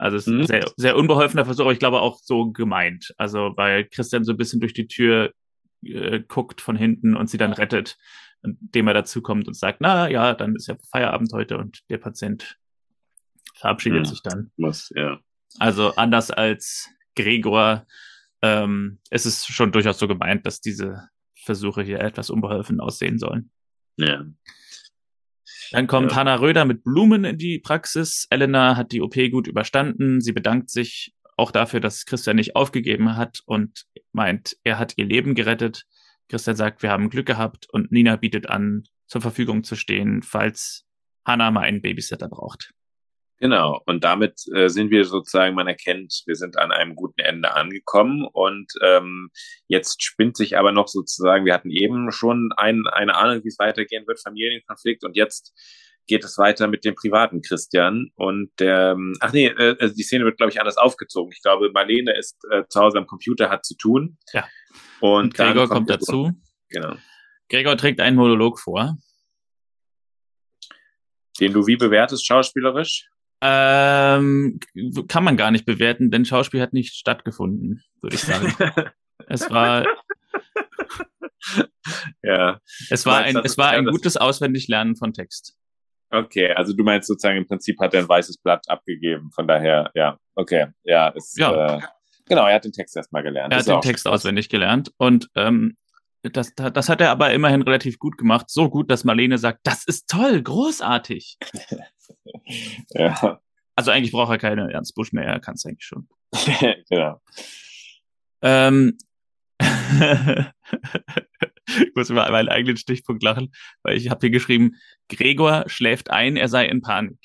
Also 0.00 0.16
es 0.16 0.26
ist 0.26 0.32
mhm. 0.32 0.40
ein 0.40 0.46
sehr, 0.46 0.72
sehr 0.76 0.96
unbeholfener 0.96 1.44
Versuch, 1.44 1.64
aber 1.64 1.72
ich 1.72 1.78
glaube 1.78 2.00
auch 2.00 2.20
so 2.22 2.50
gemeint. 2.52 3.12
Also 3.18 3.52
weil 3.56 3.84
Christian 3.84 4.24
so 4.24 4.32
ein 4.32 4.38
bisschen 4.38 4.58
durch 4.58 4.72
die 4.72 4.88
Tür 4.88 5.34
äh, 5.82 6.20
guckt 6.20 6.62
von 6.62 6.74
hinten 6.74 7.14
und 7.14 7.28
sie 7.28 7.36
dann 7.36 7.52
rettet, 7.52 7.98
indem 8.42 8.88
er 8.88 8.94
dazu 8.94 9.20
kommt 9.20 9.46
und 9.46 9.54
sagt, 9.54 9.82
na 9.82 10.08
ja, 10.08 10.32
dann 10.32 10.56
ist 10.56 10.68
ja 10.68 10.76
Feierabend 10.90 11.34
heute 11.34 11.58
und 11.58 11.80
der 11.90 11.98
Patient 11.98 12.56
verabschiedet 13.54 14.06
ja, 14.06 14.10
sich 14.10 14.22
dann. 14.22 14.50
Muss, 14.56 14.90
ja. 14.94 15.20
Also 15.58 15.94
anders 15.96 16.30
als 16.30 16.88
Gregor, 17.14 17.86
ähm, 18.40 19.00
es 19.10 19.26
ist 19.26 19.48
schon 19.48 19.70
durchaus 19.70 19.98
so 19.98 20.08
gemeint, 20.08 20.46
dass 20.46 20.62
diese 20.62 21.10
Versuche 21.34 21.82
hier 21.82 22.00
etwas 22.00 22.30
unbeholfen 22.30 22.80
aussehen 22.80 23.18
sollen. 23.18 23.50
Ja. 23.98 24.24
Dann 25.72 25.86
kommt 25.86 26.12
ja. 26.12 26.16
Hanna 26.16 26.36
Röder 26.36 26.64
mit 26.64 26.82
Blumen 26.82 27.24
in 27.24 27.38
die 27.38 27.58
Praxis. 27.58 28.26
Elena 28.30 28.76
hat 28.76 28.92
die 28.92 29.00
OP 29.00 29.14
gut 29.30 29.46
überstanden. 29.46 30.20
Sie 30.20 30.32
bedankt 30.32 30.70
sich 30.70 31.14
auch 31.36 31.50
dafür, 31.50 31.80
dass 31.80 32.04
Christian 32.04 32.36
nicht 32.36 32.56
aufgegeben 32.56 33.16
hat 33.16 33.40
und 33.46 33.86
meint, 34.12 34.56
er 34.64 34.78
hat 34.78 34.94
ihr 34.96 35.06
Leben 35.06 35.34
gerettet. 35.34 35.86
Christian 36.28 36.56
sagt, 36.56 36.82
wir 36.82 36.90
haben 36.90 37.10
Glück 37.10 37.26
gehabt 37.26 37.66
und 37.70 37.90
Nina 37.90 38.16
bietet 38.16 38.48
an, 38.48 38.84
zur 39.06 39.20
Verfügung 39.20 39.64
zu 39.64 39.74
stehen, 39.74 40.22
falls 40.22 40.86
Hanna 41.24 41.50
mal 41.50 41.62
einen 41.62 41.82
Babysitter 41.82 42.28
braucht. 42.28 42.72
Genau, 43.40 43.80
und 43.86 44.04
damit 44.04 44.42
äh, 44.54 44.68
sind 44.68 44.90
wir 44.90 45.06
sozusagen, 45.06 45.54
man 45.54 45.66
erkennt, 45.66 46.22
wir 46.26 46.36
sind 46.36 46.58
an 46.58 46.72
einem 46.72 46.94
guten 46.94 47.20
Ende 47.20 47.54
angekommen 47.54 48.28
und 48.30 48.70
ähm, 48.82 49.30
jetzt 49.66 50.02
spinnt 50.02 50.36
sich 50.36 50.58
aber 50.58 50.72
noch 50.72 50.88
sozusagen, 50.88 51.46
wir 51.46 51.54
hatten 51.54 51.70
eben 51.70 52.12
schon 52.12 52.50
ein, 52.58 52.82
eine 52.92 53.14
Ahnung, 53.14 53.42
wie 53.42 53.48
es 53.48 53.58
weitergehen 53.58 54.06
wird, 54.06 54.20
Familienkonflikt 54.20 55.04
und 55.04 55.16
jetzt 55.16 55.54
geht 56.06 56.22
es 56.22 56.36
weiter 56.36 56.66
mit 56.68 56.84
dem 56.84 56.94
privaten 56.94 57.40
Christian 57.40 58.10
und 58.14 58.50
der, 58.58 58.90
ähm, 58.90 59.16
ach 59.20 59.32
nee, 59.32 59.46
äh, 59.46 59.76
also 59.80 59.94
die 59.94 60.02
Szene 60.02 60.26
wird, 60.26 60.36
glaube 60.36 60.52
ich, 60.52 60.60
anders 60.60 60.76
aufgezogen. 60.76 61.32
Ich 61.32 61.40
glaube, 61.40 61.70
Marlene 61.72 62.14
ist 62.18 62.44
äh, 62.50 62.64
zu 62.68 62.78
Hause 62.78 62.98
am 62.98 63.06
Computer, 63.06 63.48
hat 63.48 63.64
zu 63.64 63.74
tun. 63.74 64.18
Ja. 64.34 64.46
Und, 65.00 65.22
und 65.22 65.34
Gregor 65.34 65.68
kommt, 65.68 65.88
kommt 65.88 65.90
dazu. 65.90 66.32
Genau. 66.68 66.96
Gregor 67.48 67.76
trägt 67.78 68.00
einen 68.00 68.16
Monolog 68.16 68.60
vor. 68.60 68.98
Den 71.40 71.54
du 71.54 71.66
wie 71.66 71.76
bewertest, 71.76 72.26
schauspielerisch? 72.26 73.09
Ähm, 73.42 74.60
kann 75.08 75.24
man 75.24 75.36
gar 75.36 75.50
nicht 75.50 75.64
bewerten, 75.64 76.10
denn 76.10 76.24
Schauspiel 76.24 76.60
hat 76.60 76.72
nicht 76.72 76.94
stattgefunden, 76.94 77.82
würde 78.02 78.16
ich 78.16 78.22
sagen. 78.22 78.54
es 79.28 79.50
war. 79.50 79.86
ja. 82.22 82.60
Es 82.90 83.06
war 83.06 83.22
ein, 83.22 83.36
es 83.36 83.56
war 83.56 83.70
ein 83.70 83.86
gutes 83.86 84.16
Auswendiglernen 84.16 84.96
von 84.96 85.12
Text. 85.12 85.56
Okay, 86.10 86.52
also 86.52 86.74
du 86.74 86.82
meinst 86.82 87.06
sozusagen 87.06 87.38
im 87.38 87.46
Prinzip 87.46 87.78
hat 87.78 87.94
er 87.94 88.00
ein 88.00 88.08
weißes 88.08 88.38
Blatt 88.38 88.68
abgegeben, 88.68 89.30
von 89.30 89.46
daher, 89.46 89.90
ja, 89.94 90.18
okay, 90.34 90.66
ja, 90.82 91.08
ist, 91.08 91.38
ja. 91.38 91.76
Äh, 91.76 91.80
genau, 92.28 92.46
er 92.46 92.56
hat 92.56 92.64
den 92.64 92.72
Text 92.72 92.96
erstmal 92.96 93.22
gelernt. 93.22 93.52
Er 93.52 93.60
hat 93.60 93.68
den 93.68 93.80
Text 93.80 94.08
auswendig 94.08 94.48
gelernt 94.48 94.92
und 94.98 95.30
ähm, 95.36 95.76
das, 96.22 96.52
das 96.54 96.88
hat 96.88 97.00
er 97.00 97.10
aber 97.10 97.32
immerhin 97.32 97.62
relativ 97.62 97.98
gut 97.98 98.18
gemacht. 98.18 98.50
So 98.50 98.68
gut, 98.68 98.90
dass 98.90 99.04
Marlene 99.04 99.38
sagt, 99.38 99.60
das 99.62 99.84
ist 99.84 100.08
toll, 100.08 100.42
großartig. 100.42 101.38
ja. 102.90 103.40
Also 103.76 103.90
eigentlich 103.90 104.12
braucht 104.12 104.30
er 104.30 104.38
keine 104.38 104.72
Ernst 104.72 104.94
Busch 104.94 105.12
mehr, 105.12 105.24
er 105.24 105.40
kann 105.40 105.54
es 105.54 105.64
eigentlich 105.64 105.86
schon. 105.86 106.08
genau. 106.90 107.20
Ähm, 108.42 108.98
ich 111.66 111.94
muss 111.94 112.10
über 112.10 112.30
meinen 112.30 112.48
eigenen 112.48 112.76
Stichpunkt 112.76 113.22
lachen, 113.22 113.52
weil 113.82 113.96
ich 113.96 114.10
habe 114.10 114.20
hier 114.20 114.30
geschrieben, 114.30 114.76
Gregor 115.08 115.64
schläft 115.66 116.10
ein, 116.10 116.36
er 116.36 116.48
sei 116.48 116.66
in 116.66 116.80
Panik. 116.82 117.18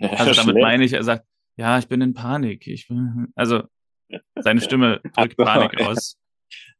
Also 0.00 0.32
damit 0.32 0.56
meine 0.62 0.84
ich, 0.84 0.92
er 0.92 1.02
sagt, 1.02 1.26
ja, 1.56 1.78
ich 1.78 1.88
bin 1.88 2.00
in 2.00 2.14
Panik. 2.14 2.66
Ich 2.66 2.88
bin, 2.88 3.28
also 3.34 3.64
seine 4.36 4.60
Stimme 4.60 5.00
drückt 5.16 5.36
Panik 5.36 5.80
aus. 5.80 6.18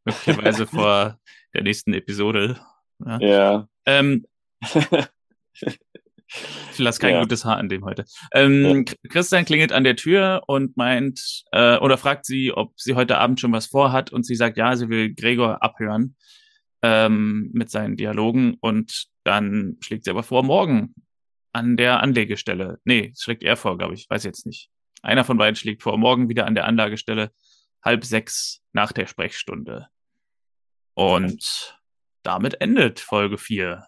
Möglicherweise 0.04 0.66
vor 0.66 1.18
der 1.54 1.62
nächsten 1.62 1.94
Episode. 1.94 2.60
Ja. 3.04 3.18
ja. 3.20 3.68
Ähm, 3.86 4.26
ich 6.72 6.78
lasse 6.78 7.00
kein 7.00 7.14
ja. 7.14 7.20
gutes 7.20 7.44
Haar 7.44 7.56
an 7.56 7.68
dem 7.68 7.84
heute. 7.84 8.04
Ähm, 8.32 8.84
ja. 8.86 8.94
Christian 9.08 9.44
klingelt 9.44 9.72
an 9.72 9.84
der 9.84 9.96
Tür 9.96 10.42
und 10.46 10.76
meint 10.76 11.44
äh, 11.52 11.76
oder 11.78 11.98
fragt 11.98 12.26
sie, 12.26 12.52
ob 12.52 12.78
sie 12.80 12.94
heute 12.94 13.18
Abend 13.18 13.40
schon 13.40 13.52
was 13.52 13.66
vorhat 13.66 14.12
und 14.12 14.24
sie 14.24 14.34
sagt, 14.34 14.56
ja, 14.56 14.76
sie 14.76 14.88
will 14.88 15.14
Gregor 15.14 15.62
abhören 15.62 16.16
ähm, 16.82 17.50
mit 17.52 17.70
seinen 17.70 17.96
Dialogen 17.96 18.56
und 18.60 19.06
dann 19.24 19.76
schlägt 19.80 20.04
sie 20.04 20.10
aber 20.10 20.22
vor, 20.22 20.42
morgen 20.42 20.94
an 21.52 21.76
der 21.76 22.02
Anlegestelle. 22.02 22.78
Nee, 22.84 23.12
schlägt 23.18 23.42
er 23.42 23.56
vor, 23.56 23.78
glaube 23.78 23.94
ich, 23.94 24.08
weiß 24.10 24.24
jetzt 24.24 24.46
nicht. 24.46 24.70
Einer 25.02 25.24
von 25.24 25.38
beiden 25.38 25.56
schlägt 25.56 25.82
vor, 25.82 25.96
morgen 25.98 26.28
wieder 26.28 26.46
an 26.46 26.54
der 26.54 26.66
Anlagestelle, 26.66 27.30
halb 27.82 28.04
sechs 28.04 28.62
nach 28.72 28.92
der 28.92 29.06
Sprechstunde. 29.06 29.88
Und 30.94 31.78
damit 32.22 32.60
endet 32.60 33.00
Folge 33.00 33.38
4. 33.38 33.86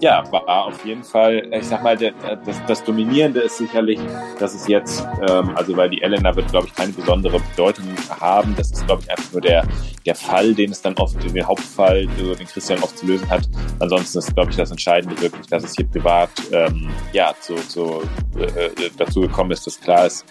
ja, 0.00 0.24
war 0.32 0.66
auf 0.66 0.84
jeden 0.84 1.04
Fall, 1.04 1.46
ich 1.52 1.66
sag 1.66 1.82
mal, 1.82 1.96
der, 1.96 2.12
das, 2.44 2.60
das 2.66 2.84
Dominierende 2.84 3.40
ist 3.40 3.58
sicherlich, 3.58 3.98
dass 4.38 4.54
es 4.54 4.66
jetzt, 4.66 5.06
ähm, 5.28 5.50
also 5.54 5.76
weil 5.76 5.90
die 5.90 6.02
Elena 6.02 6.34
wird, 6.34 6.50
glaube 6.50 6.66
ich, 6.66 6.74
keine 6.74 6.92
besondere 6.92 7.38
Bedeutung 7.38 7.84
haben. 8.18 8.54
Das 8.56 8.70
ist, 8.70 8.86
glaube 8.86 9.02
ich, 9.02 9.10
einfach 9.10 9.32
nur 9.32 9.40
der, 9.40 9.66
der 10.06 10.14
Fall, 10.14 10.54
den 10.54 10.72
es 10.72 10.82
dann 10.82 10.94
oft, 10.94 11.16
den 11.22 11.46
Hauptfall, 11.46 12.06
den 12.06 12.46
Christian 12.46 12.82
oft 12.82 12.98
zu 12.98 13.06
lösen 13.06 13.28
hat. 13.28 13.48
Ansonsten 13.78 14.18
ist, 14.18 14.34
glaube 14.34 14.50
ich, 14.50 14.56
das 14.56 14.70
Entscheidende 14.70 15.20
wirklich, 15.20 15.46
dass 15.46 15.64
es 15.64 15.74
hier 15.74 15.86
privat 15.86 16.30
ähm, 16.52 16.90
ja 17.12 17.34
zu, 17.40 17.54
zu, 17.68 18.02
äh, 18.38 18.90
dazu 18.96 19.20
gekommen 19.20 19.50
ist, 19.50 19.66
dass 19.66 19.80
klar 19.80 20.06
ist, 20.06 20.24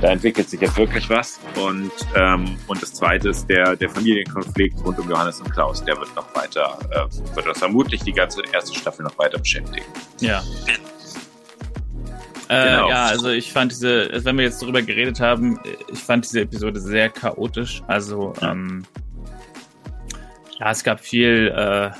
da 0.00 0.08
entwickelt 0.08 0.48
sich 0.48 0.60
jetzt 0.60 0.76
wirklich 0.76 1.08
was. 1.10 1.40
Und, 1.56 1.92
ähm, 2.14 2.56
und 2.66 2.82
das 2.82 2.94
zweite 2.94 3.30
ist 3.30 3.48
der, 3.48 3.76
der 3.76 3.88
Familienkonflikt 3.88 4.84
rund 4.84 4.98
um 4.98 5.10
Johannes 5.10 5.40
und 5.40 5.50
Klaus. 5.50 5.84
Der 5.84 5.96
wird 5.96 6.14
noch 6.14 6.34
weiter, 6.34 6.78
äh, 6.90 7.34
wird 7.36 7.46
das 7.46 7.58
vermutlich 7.58 8.02
die 8.02 8.12
ganze 8.12 8.42
erste 8.52 8.74
Staffel 8.78 9.04
noch 9.04 9.18
weiter 9.18 9.38
beschäftigen. 9.38 9.86
Ja. 10.20 10.42
Äh, 12.48 12.76
genau. 12.76 12.88
Ja, 12.88 13.06
also 13.06 13.28
ich 13.28 13.52
fand 13.52 13.72
diese, 13.72 14.08
wenn 14.24 14.36
wir 14.36 14.44
jetzt 14.44 14.62
darüber 14.62 14.80
geredet 14.80 15.20
haben, 15.20 15.60
ich 15.92 15.98
fand 15.98 16.24
diese 16.24 16.40
Episode 16.40 16.80
sehr 16.80 17.10
chaotisch. 17.10 17.82
Also, 17.86 18.32
ähm, 18.40 18.86
ja, 20.58 20.70
es 20.70 20.82
gab 20.82 21.00
viel, 21.00 21.52
äh, 21.54 21.90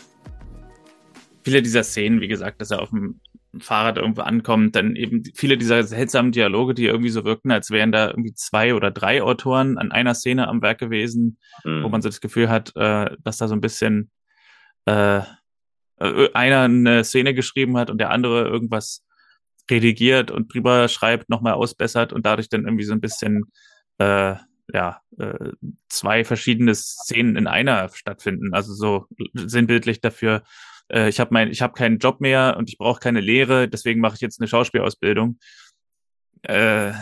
viele 1.45 1.63
dieser 1.63 1.85
Szenen, 1.85 2.21
wie 2.21 2.29
gesagt, 2.29 2.61
dass 2.61 2.71
er 2.71 2.81
auf 2.81 2.91
dem 2.91 3.21
Fahrrad 3.61 3.99
irgendwo 3.99 4.23
ankommt, 4.23 4.77
dann 4.77 4.97
eben 4.97 5.23
viele 5.35 5.59
dieser 5.59 5.83
seltsamen 5.83 6.33
Dialoge, 6.33 6.75
die 6.75 6.87
irgendwie 6.87 7.11
so 7.11 7.25
wirkten, 7.25 7.51
als 7.51 7.71
wären 7.71 7.93
da 7.93 8.09
irgendwie 8.09 8.35
zwei 8.35 8.75
oder 8.75 8.91
drei 8.91 9.23
Autoren 9.23 9.79
an 9.79 9.91
einer 9.91 10.15
Szene 10.15 10.49
am 10.49 10.63
Werk 10.63 10.79
gewesen, 10.79 11.39
mhm. 11.65 11.83
wo 11.83 11.89
man 11.89 12.03
so 12.03 12.09
das 12.09 12.21
Gefühl 12.21 12.49
hat, 12.49 12.73
äh, 12.77 13.17
dass 13.23 13.39
da 13.39 13.49
so 13.49 13.55
ein 13.55 13.61
bisschen 13.61 14.11
äh, 14.87 15.19
äh, 15.99 16.33
einer 16.33 16.63
eine 16.63 17.05
Szene 17.05 17.35
geschrieben 17.35 17.77
hat 17.77 17.91
und 17.91 17.99
der 17.99 18.11
andere 18.11 18.49
irgendwas 18.49 19.05
redigiert 19.71 20.31
und 20.31 20.53
drüber 20.53 20.89
schreibt, 20.89 21.29
nochmal 21.29 21.55
ausbessert 21.55 22.13
und 22.13 22.27
dadurch 22.27 22.49
dann 22.49 22.65
irgendwie 22.65 22.85
so 22.85 22.93
ein 22.93 23.01
bisschen 23.01 23.45
äh, 23.99 24.35
ja, 24.73 25.01
äh, 25.19 25.53
zwei 25.89 26.25
verschiedene 26.25 26.75
Szenen 26.75 27.37
in 27.37 27.47
einer 27.47 27.89
stattfinden. 27.91 28.53
Also 28.53 28.75
so 28.75 29.07
sinnbildlich 29.35 30.01
dafür, 30.01 30.43
äh, 30.89 31.09
ich 31.09 31.21
habe 31.21 31.33
mein, 31.33 31.51
ich 31.51 31.63
habe 31.63 31.73
keinen 31.73 31.99
Job 31.99 32.21
mehr 32.21 32.57
und 32.59 32.69
ich 32.69 32.79
brauche 32.79 33.01
keine 33.01 33.21
Lehre, 33.21 33.69
deswegen 33.69 34.01
mache 34.01 34.17
ich 34.17 34.21
jetzt 34.21 34.41
eine 34.41 34.49
Schauspielausbildung. 34.49 35.39
Äh, 36.43 36.93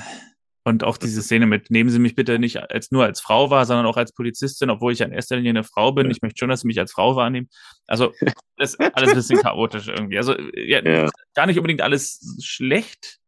und 0.66 0.82
auch 0.82 0.96
diese 0.96 1.22
Szene 1.22 1.46
mit, 1.46 1.70
nehmen 1.70 1.90
Sie 1.90 2.00
mich 2.00 2.16
bitte 2.16 2.40
nicht 2.40 2.56
als 2.58 2.90
nur 2.90 3.04
als 3.04 3.20
Frau 3.20 3.50
wahr, 3.50 3.66
sondern 3.66 3.86
auch 3.86 3.96
als 3.96 4.12
Polizistin, 4.12 4.68
obwohl 4.68 4.92
ich 4.92 5.00
in 5.00 5.12
erster 5.12 5.36
Linie 5.36 5.50
eine 5.50 5.62
Frau 5.62 5.92
bin. 5.92 6.10
Ich 6.10 6.22
möchte 6.22 6.40
schon, 6.40 6.48
dass 6.48 6.62
Sie 6.62 6.66
mich 6.66 6.80
als 6.80 6.90
Frau 6.90 7.14
wahrnehmen. 7.14 7.48
Also, 7.86 8.12
das 8.56 8.74
ist 8.74 8.80
alles 8.80 9.10
ein 9.10 9.14
bisschen 9.14 9.38
chaotisch 9.38 9.86
irgendwie. 9.86 10.18
Also, 10.18 10.36
ja, 10.56 10.84
ja. 10.84 11.08
gar 11.34 11.46
nicht 11.46 11.56
unbedingt 11.56 11.82
alles 11.82 12.36
schlecht, 12.42 13.20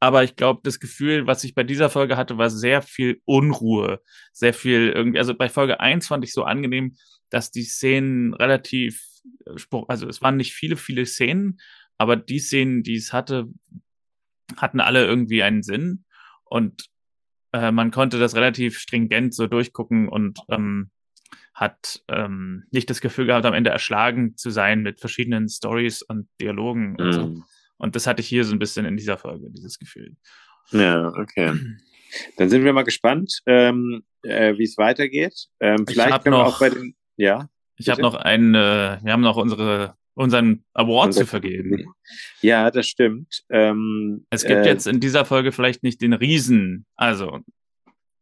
aber 0.00 0.22
ich 0.22 0.36
glaube, 0.36 0.60
das 0.64 0.80
Gefühl, 0.80 1.26
was 1.26 1.44
ich 1.44 1.54
bei 1.54 1.64
dieser 1.64 1.88
Folge 1.88 2.18
hatte, 2.18 2.36
war 2.36 2.50
sehr 2.50 2.82
viel 2.82 3.22
Unruhe. 3.24 4.02
Sehr 4.34 4.52
viel 4.52 4.92
irgendwie, 4.94 5.18
also 5.18 5.32
bei 5.32 5.48
Folge 5.48 5.80
eins 5.80 6.08
fand 6.08 6.22
ich 6.24 6.34
so 6.34 6.44
angenehm, 6.44 6.96
dass 7.30 7.50
die 7.50 7.64
Szenen 7.64 8.34
relativ, 8.34 9.02
also 9.88 10.06
es 10.08 10.20
waren 10.20 10.36
nicht 10.36 10.52
viele, 10.52 10.76
viele 10.76 11.06
Szenen, 11.06 11.58
aber 11.96 12.16
die 12.16 12.38
Szenen, 12.38 12.82
die 12.82 12.96
es 12.96 13.14
hatte, 13.14 13.46
hatten 14.58 14.80
alle 14.80 15.06
irgendwie 15.06 15.42
einen 15.42 15.62
Sinn 15.62 16.04
und 16.52 16.84
äh, 17.52 17.72
man 17.72 17.90
konnte 17.90 18.18
das 18.18 18.34
relativ 18.34 18.78
stringent 18.78 19.34
so 19.34 19.46
durchgucken 19.46 20.08
und 20.08 20.38
ähm, 20.50 20.90
hat 21.54 22.02
ähm, 22.08 22.64
nicht 22.70 22.90
das 22.90 23.00
Gefühl 23.00 23.26
gehabt, 23.26 23.46
am 23.46 23.54
Ende 23.54 23.70
erschlagen 23.70 24.36
zu 24.36 24.50
sein 24.50 24.82
mit 24.82 25.00
verschiedenen 25.00 25.48
Stories 25.48 26.02
und 26.02 26.28
Dialogen. 26.40 26.96
Und, 26.96 27.12
so. 27.12 27.26
Mhm. 27.26 27.44
und 27.78 27.96
das 27.96 28.06
hatte 28.06 28.20
ich 28.20 28.28
hier 28.28 28.44
so 28.44 28.52
ein 28.54 28.58
bisschen 28.58 28.84
in 28.84 28.96
dieser 28.96 29.16
Folge, 29.16 29.50
dieses 29.50 29.78
Gefühl. 29.78 30.14
Ja, 30.70 31.08
okay. 31.08 31.58
Dann 32.36 32.50
sind 32.50 32.64
wir 32.64 32.72
mal 32.74 32.84
gespannt, 32.84 33.40
ähm, 33.46 34.02
äh, 34.22 34.56
wie 34.58 34.64
es 34.64 34.76
weitergeht. 34.76 35.46
Ähm, 35.60 35.86
vielleicht 35.86 36.22
können 36.24 36.36
noch, 36.36 36.44
wir 36.44 36.48
auch 36.48 36.60
bei 36.60 36.70
den, 36.70 36.94
ja. 37.16 37.48
Ich 37.76 37.88
habe 37.88 38.02
noch 38.02 38.14
einen, 38.14 38.54
äh, 38.54 38.98
wir 39.02 39.12
haben 39.12 39.22
noch 39.22 39.36
unsere 39.36 39.96
unseren 40.14 40.64
Award 40.74 41.14
zu 41.14 41.26
vergeben. 41.26 41.86
Ja, 42.40 42.70
das 42.70 42.86
stimmt. 42.86 43.42
Ähm, 43.48 44.26
es 44.30 44.42
gibt 44.42 44.66
äh, 44.66 44.68
jetzt 44.68 44.86
in 44.86 45.00
dieser 45.00 45.24
Folge 45.24 45.52
vielleicht 45.52 45.82
nicht 45.82 46.00
den 46.00 46.12
Riesen. 46.12 46.86
Also, 46.96 47.40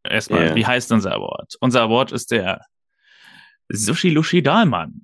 erstmal, 0.04 0.46
yeah. 0.46 0.54
wie 0.54 0.66
heißt 0.66 0.92
unser 0.92 1.14
Award? 1.14 1.56
Unser 1.60 1.82
Award 1.82 2.12
ist 2.12 2.30
der 2.30 2.64
Sushi 3.68 4.10
Lushi 4.10 4.42
Dahlmann. 4.42 5.02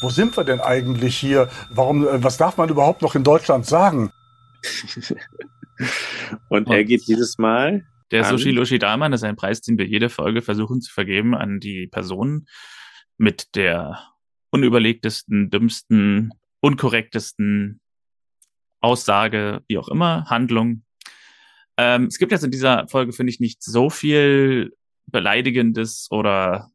Wo 0.00 0.10
sind 0.10 0.36
wir 0.36 0.44
denn 0.44 0.60
eigentlich 0.60 1.16
hier? 1.16 1.48
Warum, 1.70 2.06
äh, 2.06 2.22
was 2.22 2.36
darf 2.36 2.56
man 2.56 2.68
überhaupt 2.68 3.02
noch 3.02 3.14
in 3.14 3.24
Deutschland 3.24 3.66
sagen? 3.66 4.12
Und 6.48 6.68
er 6.68 6.84
geht 6.84 7.06
dieses 7.06 7.38
Mal. 7.38 7.86
Der 8.10 8.24
Sushi 8.24 8.50
Lushi 8.50 8.78
Dahlmann 8.78 9.12
ist 9.12 9.22
ein 9.22 9.36
Preis, 9.36 9.60
den 9.60 9.78
wir 9.78 9.86
jede 9.86 10.08
Folge 10.08 10.40
versuchen 10.42 10.80
zu 10.80 10.92
vergeben 10.92 11.34
an 11.34 11.60
die 11.60 11.86
Personen 11.86 12.46
mit 13.18 13.54
der 13.54 14.02
unüberlegtesten, 14.50 15.50
dümmsten, 15.50 16.32
unkorrektesten 16.60 17.80
Aussage, 18.80 19.62
wie 19.68 19.78
auch 19.78 19.88
immer, 19.88 20.24
Handlung. 20.26 20.82
Ähm, 21.76 22.04
es 22.04 22.18
gibt 22.18 22.32
jetzt 22.32 22.44
in 22.44 22.50
dieser 22.50 22.88
Folge, 22.88 23.12
finde 23.12 23.30
ich, 23.30 23.40
nicht 23.40 23.62
so 23.62 23.90
viel 23.90 24.74
Beleidigendes 25.06 26.08
oder 26.10 26.70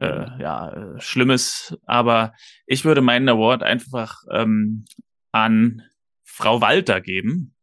äh, 0.00 0.40
ja, 0.40 0.70
äh, 0.70 1.00
Schlimmes, 1.00 1.76
aber 1.86 2.34
ich 2.66 2.84
würde 2.84 3.00
meinen 3.00 3.28
Award 3.28 3.62
einfach 3.62 4.22
ähm, 4.30 4.84
an 5.32 5.82
Frau 6.24 6.60
Walter 6.60 7.00
geben. 7.00 7.54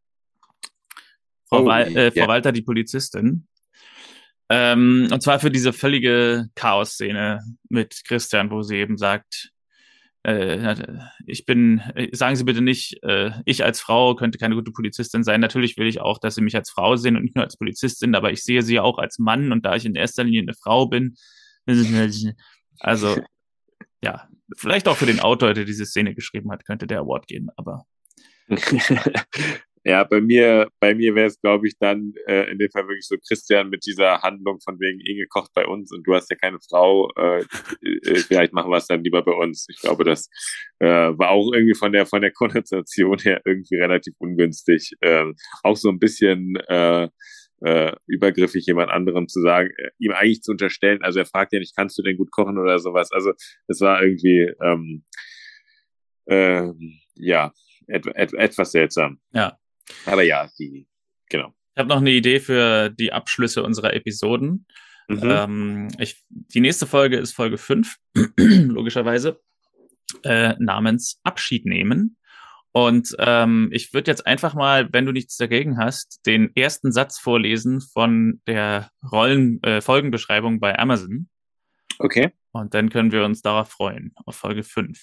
Frau, 1.48 1.62
oh, 1.62 1.66
Wal 1.66 1.96
äh, 1.96 2.12
Frau 2.12 2.22
yeah. 2.22 2.28
Walter, 2.28 2.52
die 2.52 2.62
Polizistin. 2.62 3.48
Ähm, 4.50 5.08
und 5.12 5.24
zwar 5.24 5.40
für 5.40 5.52
diese 5.52 5.74
völlige 5.74 6.48
Chaos-Szene 6.56 7.42
mit 7.70 8.04
Christian, 8.06 8.52
wo 8.52 8.62
sie 8.62 8.78
eben 8.78 8.98
sagt, 8.98 9.52
äh, 10.26 10.76
ich 11.28 11.46
bin, 11.46 11.80
äh, 11.94 12.16
sagen 12.16 12.36
Sie 12.36 12.44
bitte 12.46 12.62
nicht, 12.62 13.02
äh, 13.04 13.30
ich 13.46 13.64
als 13.64 13.80
Frau 13.80 14.16
könnte 14.16 14.40
keine 14.40 14.56
gute 14.56 14.72
Polizistin 14.72 15.24
sein. 15.24 15.40
Natürlich 15.40 15.78
will 15.78 15.86
ich 15.86 16.02
auch, 16.02 16.18
dass 16.18 16.34
Sie 16.34 16.42
mich 16.42 16.56
als 16.56 16.72
Frau 16.72 16.96
sehen 16.96 17.16
und 17.16 17.24
nicht 17.24 17.36
nur 17.36 17.44
als 17.44 17.58
Polizistin, 17.58 18.16
aber 18.16 18.32
ich 18.32 18.44
sehe 18.44 18.64
Sie 18.64 18.80
auch 18.80 18.98
als 18.98 19.20
Mann 19.20 19.52
und 19.52 19.66
da 19.66 19.76
ich 19.76 19.86
in 19.86 19.94
erster 19.94 20.24
Linie 20.24 20.42
eine 20.42 20.56
Frau 20.56 20.88
bin, 20.88 21.16
also 22.80 23.18
ja, 24.04 24.28
vielleicht 24.58 24.88
auch 24.88 24.98
für 24.98 25.06
den 25.06 25.20
Autor, 25.20 25.54
der 25.54 25.66
diese 25.66 25.86
Szene 25.86 26.16
geschrieben 26.16 26.52
hat, 26.52 26.66
könnte 26.66 26.88
der 26.88 27.02
Award 27.02 27.28
gehen, 27.28 27.50
aber 27.56 27.86
Ja, 29.88 30.04
bei 30.04 30.20
mir, 30.20 30.68
bei 30.80 30.96
mir 30.96 31.14
wäre 31.14 31.28
es, 31.28 31.40
glaube 31.40 31.68
ich, 31.68 31.78
dann 31.78 32.14
äh, 32.26 32.50
in 32.52 32.58
dem 32.58 32.72
Fall 32.72 32.88
wirklich 32.88 33.06
so 33.08 33.18
Christian 33.28 33.70
mit 33.70 33.86
dieser 33.86 34.24
Handlung 34.24 34.60
von 34.60 34.80
wegen 34.80 35.00
Inge 35.00 35.28
kocht 35.28 35.52
bei 35.54 35.68
uns 35.68 35.92
und 35.92 36.08
du 36.08 36.16
hast 36.16 36.28
ja 36.32 36.36
keine 36.36 36.58
Frau, 36.60 37.12
äh, 37.16 37.42
äh, 37.84 38.16
vielleicht 38.16 38.52
machen 38.52 38.72
wir 38.72 38.78
es 38.78 38.88
dann 38.88 39.04
lieber 39.04 39.22
bei 39.24 39.34
uns. 39.34 39.68
Ich 39.70 39.80
glaube, 39.80 40.04
das 40.04 40.28
äh, 40.80 40.88
war 40.88 41.30
auch 41.30 41.54
irgendwie 41.54 41.76
von 41.76 41.92
der 41.92 42.08
von 42.08 42.22
der 42.22 42.32
Konnotation 42.32 43.20
her 43.20 43.42
irgendwie 43.46 43.76
relativ 43.76 44.16
ungünstig. 44.18 44.94
Äh, 45.02 45.26
auch 45.62 45.78
so 45.78 45.90
ein 45.90 46.00
bisschen 46.00 46.56
äh, 46.68 47.08
äh, 47.62 47.96
übergriffig 48.08 48.66
jemand 48.66 48.90
anderem 48.90 49.28
zu 49.28 49.40
sagen, 49.40 49.70
äh, 49.78 49.92
ihm 50.00 50.14
eigentlich 50.14 50.42
zu 50.42 50.52
unterstellen. 50.52 51.04
Also 51.04 51.20
er 51.20 51.28
fragt 51.28 51.54
ja 51.54 51.60
nicht, 51.60 51.76
kannst 51.76 51.96
du 52.00 52.02
denn 52.02 52.18
gut 52.18 52.32
kochen 52.32 52.58
oder 52.58 52.80
sowas. 52.80 53.12
Also 53.12 53.34
es 53.68 53.82
war 53.82 54.02
irgendwie 54.02 54.52
ähm, 54.64 55.04
äh, 56.26 56.72
ja 57.14 57.54
et, 57.88 58.08
et, 58.16 58.34
etwas 58.34 58.72
seltsam. 58.72 59.20
Ja. 59.32 59.60
Aber 60.06 60.24
ja, 60.24 60.50
die, 60.60 60.88
genau. 61.30 61.54
Ich 61.74 61.80
habe 61.80 61.90
noch 61.90 61.98
eine 61.98 62.12
Idee 62.12 62.40
für 62.40 62.90
die 62.90 63.12
Abschlüsse 63.12 63.64
unserer 63.64 63.94
Episoden. 63.94 64.66
Mhm. 65.08 65.20
Ähm, 65.24 65.88
ich, 66.00 66.24
die 66.30 66.62
nächste 66.62 66.88
Folge 66.88 67.18
ist 67.18 67.34
Folge 67.34 67.58
5, 67.58 67.98
logischerweise, 68.38 69.42
äh, 70.24 70.56
namens 70.60 71.20
Abschied 71.24 71.66
nehmen. 71.66 72.18
Und 72.72 73.16
ähm, 73.20 73.70
ich 73.72 73.94
würde 73.94 74.12
jetzt 74.12 74.28
einfach 74.28 74.54
mal, 74.54 74.92
wenn 74.92 75.06
du 75.06 75.14
nichts 75.14 75.38
dagegen 75.38 75.78
hast, 75.78 76.26
den 76.26 76.54
ersten 76.56 76.92
Satz 76.92 77.18
vorlesen 77.18 77.80
von 77.80 78.42
der 78.48 78.90
Rollen 79.12 79.64
äh, 79.64 79.80
Folgenbeschreibung 79.80 80.60
bei 80.60 80.78
Amazon. 80.78 81.30
Okay. 82.00 82.32
Und 82.52 82.74
dann 82.74 82.90
können 82.90 83.14
wir 83.14 83.24
uns 83.24 83.42
darauf 83.42 83.70
freuen, 83.70 84.14
auf 84.26 84.36
Folge 84.36 84.64
5. 84.64 85.00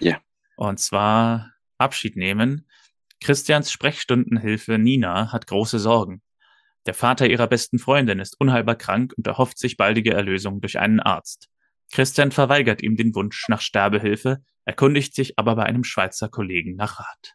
Ja. 0.00 0.20
Und 0.56 0.80
zwar 0.80 1.52
Abschied 1.78 2.16
nehmen. 2.16 2.66
Christians 3.20 3.70
Sprechstundenhilfe 3.70 4.78
Nina 4.78 5.32
hat 5.32 5.46
große 5.46 5.78
Sorgen. 5.78 6.22
Der 6.86 6.94
Vater 6.94 7.28
ihrer 7.28 7.46
besten 7.46 7.78
Freundin 7.78 8.18
ist 8.18 8.40
unheilbar 8.40 8.76
krank 8.76 9.12
und 9.16 9.26
erhofft 9.26 9.58
sich 9.58 9.76
baldige 9.76 10.12
Erlösung 10.12 10.60
durch 10.60 10.78
einen 10.78 11.00
Arzt. 11.00 11.48
Christian 11.92 12.32
verweigert 12.32 12.82
ihm 12.82 12.96
den 12.96 13.14
Wunsch 13.14 13.48
nach 13.48 13.60
Sterbehilfe, 13.60 14.38
erkundigt 14.64 15.14
sich 15.14 15.38
aber 15.38 15.56
bei 15.56 15.64
einem 15.64 15.84
Schweizer 15.84 16.28
Kollegen 16.28 16.76
nach 16.76 17.00
Rat. 17.00 17.34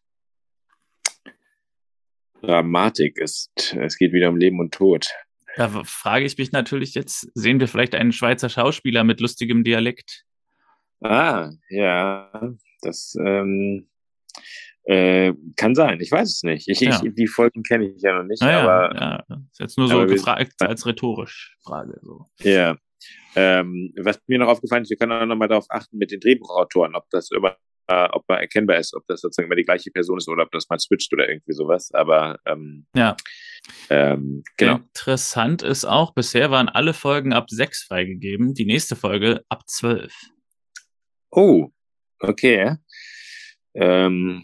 Dramatik 2.41 3.18
ist, 3.19 3.76
es 3.80 3.97
geht 3.97 4.11
wieder 4.11 4.30
um 4.30 4.38
Leben 4.38 4.60
und 4.60 4.73
Tod. 4.73 5.07
Da 5.55 5.69
frage 5.84 6.26
ich 6.26 6.38
mich 6.38 6.51
natürlich 6.51 6.93
jetzt, 6.93 7.30
sehen 7.35 7.60
wir 7.60 7.68
vielleicht 7.68 7.95
einen 7.95 8.11
Schweizer 8.11 8.49
Schauspieler 8.49 9.03
mit 9.03 9.22
lustigem 9.22 9.64
Dialekt? 9.64 10.26
Ah, 10.99 11.51
ja, 11.69 12.55
das 12.81 13.15
ähm, 13.19 13.88
äh, 14.85 15.34
kann 15.55 15.76
sein, 15.76 15.99
ich 16.01 16.11
weiß 16.11 16.30
es 16.30 16.43
nicht. 16.43 16.68
Ich, 16.68 16.81
ja. 16.81 17.01
ich, 17.03 17.14
die 17.14 17.27
Folgen 17.27 17.64
kenne 17.64 17.89
ich 17.89 18.01
ja 18.01 18.18
noch 18.18 18.26
nicht, 18.26 18.41
ja, 18.41 18.61
aber. 18.61 18.95
Ja, 19.30 19.38
ist 19.51 19.60
jetzt 19.60 19.77
nur 19.77 19.88
so 19.88 20.05
gefragt 20.05 20.53
als 20.60 20.85
rhetorisch 20.85 21.55
Frage. 21.64 21.99
So. 22.01 22.26
Ja. 22.39 22.77
Ähm, 23.35 23.93
was 23.97 24.19
mir 24.27 24.39
noch 24.39 24.47
aufgefallen 24.47 24.84
ist, 24.84 24.89
wir 24.89 24.97
können 24.97 25.11
auch 25.11 25.26
noch 25.26 25.35
mal 25.35 25.47
darauf 25.47 25.65
achten 25.69 25.97
mit 25.97 26.11
den 26.11 26.19
Drehbuchautoren, 26.19 26.95
ob 26.95 27.10
das 27.10 27.31
immer, 27.31 27.57
äh, 27.88 28.07
ob 28.11 28.27
man 28.27 28.39
erkennbar 28.39 28.77
ist, 28.77 28.93
ob 28.93 29.05
das 29.07 29.22
sozusagen 29.22 29.47
immer 29.47 29.55
die 29.55 29.64
gleiche 29.64 29.91
Person 29.91 30.18
ist 30.18 30.27
oder 30.27 30.43
ob 30.43 30.51
das 30.51 30.69
mal 30.69 30.80
switcht 30.80 31.11
oder 31.14 31.30
irgendwie 31.30 31.53
sowas. 31.53 31.91
Aber 31.93 32.39
ähm, 32.45 32.85
ja. 32.95 33.15
Ähm, 33.89 34.43
genau. 34.57 34.76
Interessant 34.76 35.64
ist 35.64 35.85
auch, 35.85 36.14
bisher 36.14 36.51
waren 36.51 36.69
alle 36.69 36.93
Folgen 36.93 37.34
ab 37.34 37.49
sechs 37.49 37.84
freigegeben, 37.84 38.53
die 38.53 38.65
nächste 38.65 38.95
Folge 38.95 39.43
ab 39.49 39.64
zwölf. 39.68 40.14
Oh, 41.31 41.69
okay. 42.19 42.76
Ähm, 43.73 44.43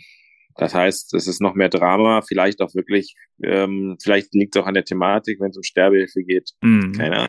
das 0.59 0.73
heißt, 0.73 1.13
es 1.13 1.27
ist 1.27 1.39
noch 1.39 1.55
mehr 1.55 1.69
Drama, 1.69 2.21
vielleicht 2.21 2.61
auch 2.61 2.75
wirklich, 2.75 3.15
ähm, 3.41 3.97
vielleicht 4.01 4.33
liegt 4.33 4.55
es 4.55 4.61
auch 4.61 4.67
an 4.67 4.73
der 4.73 4.83
Thematik, 4.83 5.39
wenn 5.39 5.51
es 5.51 5.57
um 5.57 5.63
Sterbehilfe 5.63 6.21
geht. 6.21 6.51
Mhm. 6.61 6.91
Keine 6.91 7.15
Ahnung. 7.15 7.27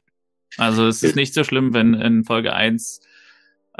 Also 0.57 0.89
es 0.89 1.05
ist 1.05 1.15
nicht 1.15 1.32
so 1.32 1.44
schlimm, 1.44 1.73
wenn 1.73 1.94
in 1.94 2.24
Folge 2.24 2.52
1 2.52 3.01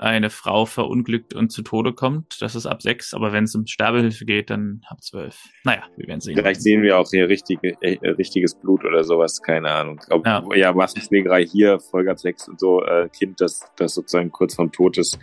eine 0.01 0.31
Frau 0.31 0.65
verunglückt 0.65 1.35
und 1.35 1.51
zu 1.51 1.63
Tode 1.63 1.93
kommt. 1.93 2.41
Das 2.41 2.55
ist 2.55 2.67
ab 2.67 2.81
sechs, 2.83 3.13
aber 3.13 3.33
wenn 3.33 3.45
es 3.45 3.55
um 3.55 3.67
Sterbehilfe 3.67 4.25
geht, 4.25 4.49
dann 4.51 4.81
ab 4.89 5.03
zwölf. 5.03 5.37
Naja, 5.65 5.83
wir 5.97 6.09
werden 6.09 6.21
sehen. 6.21 6.37
Vielleicht 6.37 6.63
sehen 6.63 6.83
wir 6.83 6.99
auch 6.99 7.09
hier 7.11 7.29
richtige, 7.29 7.77
äh, 7.83 7.99
richtiges 8.09 8.55
Blut 8.55 8.85
oder 8.85 9.05
sowas, 9.05 9.43
keine 9.43 9.71
Ahnung. 9.71 10.01
Ob, 10.09 10.27
ja, 10.27 10.43
ja 10.55 10.73
Massenschlägerei 10.73 11.45
hier, 11.45 11.79
Folge 11.79 12.11
ab 12.11 12.19
sechs 12.19 12.49
und 12.49 12.59
so, 12.59 12.83
äh, 12.83 13.09
Kind, 13.11 13.41
das, 13.41 13.61
das 13.77 13.95
sozusagen 13.95 14.31
kurz 14.33 14.55
vom 14.55 14.73
Tod 14.73 14.97
ist, 14.97 15.19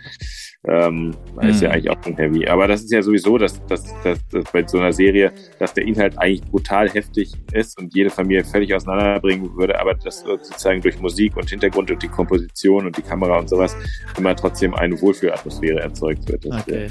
ähm, 0.64 1.14
mhm. 1.34 1.48
ist 1.48 1.60
ja 1.60 1.70
eigentlich 1.70 1.90
auch 1.90 2.02
schon 2.02 2.16
heavy. 2.16 2.46
Aber 2.46 2.68
das 2.68 2.82
ist 2.82 2.92
ja 2.92 3.02
sowieso, 3.02 3.36
dass, 3.36 3.64
dass, 3.66 3.84
dass, 4.02 4.26
dass 4.28 4.52
bei 4.52 4.66
so 4.66 4.78
einer 4.78 4.92
Serie, 4.92 5.32
dass 5.58 5.74
der 5.74 5.84
Inhalt 5.84 6.18
eigentlich 6.18 6.42
brutal 6.42 6.88
heftig 6.88 7.32
ist 7.52 7.78
und 7.80 7.94
jede 7.94 8.10
Familie 8.10 8.44
völlig 8.44 8.74
auseinanderbringen 8.74 9.56
würde, 9.56 9.80
aber 9.80 9.94
das 9.94 10.20
sozusagen 10.20 10.80
durch 10.80 11.00
Musik 11.00 11.36
und 11.36 11.50
Hintergrund 11.50 11.90
und 11.90 12.02
die 12.02 12.08
Komposition 12.08 12.86
und 12.86 12.96
die 12.96 13.02
Kamera 13.02 13.38
und 13.38 13.48
sowas 13.48 13.76
immer 14.16 14.36
trotzdem 14.36 14.67
trotzdem 14.68 14.74
eine 14.74 15.00
Wohlfühlatmosphäre 15.00 15.80
erzeugt 15.80 16.28
wird. 16.28 16.44
Das, 16.44 16.62
okay. 16.62 16.88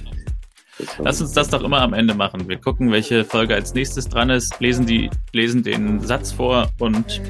Lass 1.00 1.22
uns 1.22 1.32
das 1.32 1.50
doch 1.50 1.64
immer 1.64 1.82
am 1.82 1.94
Ende 1.94 2.14
machen. 2.14 2.48
Wir 2.48 2.58
gucken, 2.58 2.92
welche 2.92 3.26
Folge 3.26 3.56
als 3.56 3.74
nächstes 3.74 4.08
dran 4.10 4.30
ist, 4.30 4.60
lesen, 4.60 4.86
die, 4.86 5.10
lesen 5.34 5.64
den 5.64 6.00
Satz 6.02 6.32
vor 6.32 6.70
und 6.80 7.22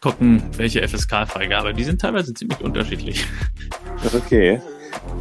gucken, 0.00 0.42
welche 0.56 0.86
FSK-Freigabe. 0.86 1.74
Die 1.74 1.84
sind 1.84 2.00
teilweise 2.00 2.32
ziemlich 2.32 2.60
unterschiedlich. 2.60 3.24
Okay. 4.14 4.58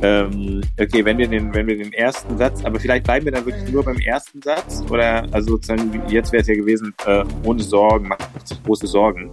Ähm, 0.02 0.62
okay, 0.80 1.04
wenn 1.04 1.18
wir 1.18 1.28
den, 1.28 1.54
wenn 1.54 1.68
wir 1.68 1.78
den 1.78 1.92
ersten 1.92 2.38
Satz, 2.38 2.64
aber 2.64 2.80
vielleicht 2.80 3.04
bleiben 3.04 3.26
wir 3.26 3.34
dann 3.34 3.46
wirklich 3.46 3.70
nur 3.70 3.84
beim 3.84 3.98
ersten 3.98 4.42
Satz 4.42 4.86
oder 4.90 5.28
also 5.32 5.52
sozusagen 5.52 6.02
jetzt 6.08 6.32
wäre 6.32 6.42
es 6.42 6.48
ja 6.48 6.56
gewesen, 6.56 6.94
äh, 7.06 7.26
ohne 7.44 7.62
Sorgen 7.62 8.08
macht 8.08 8.48
sich 8.48 8.64
große 8.64 8.88
Sorgen. 8.88 9.30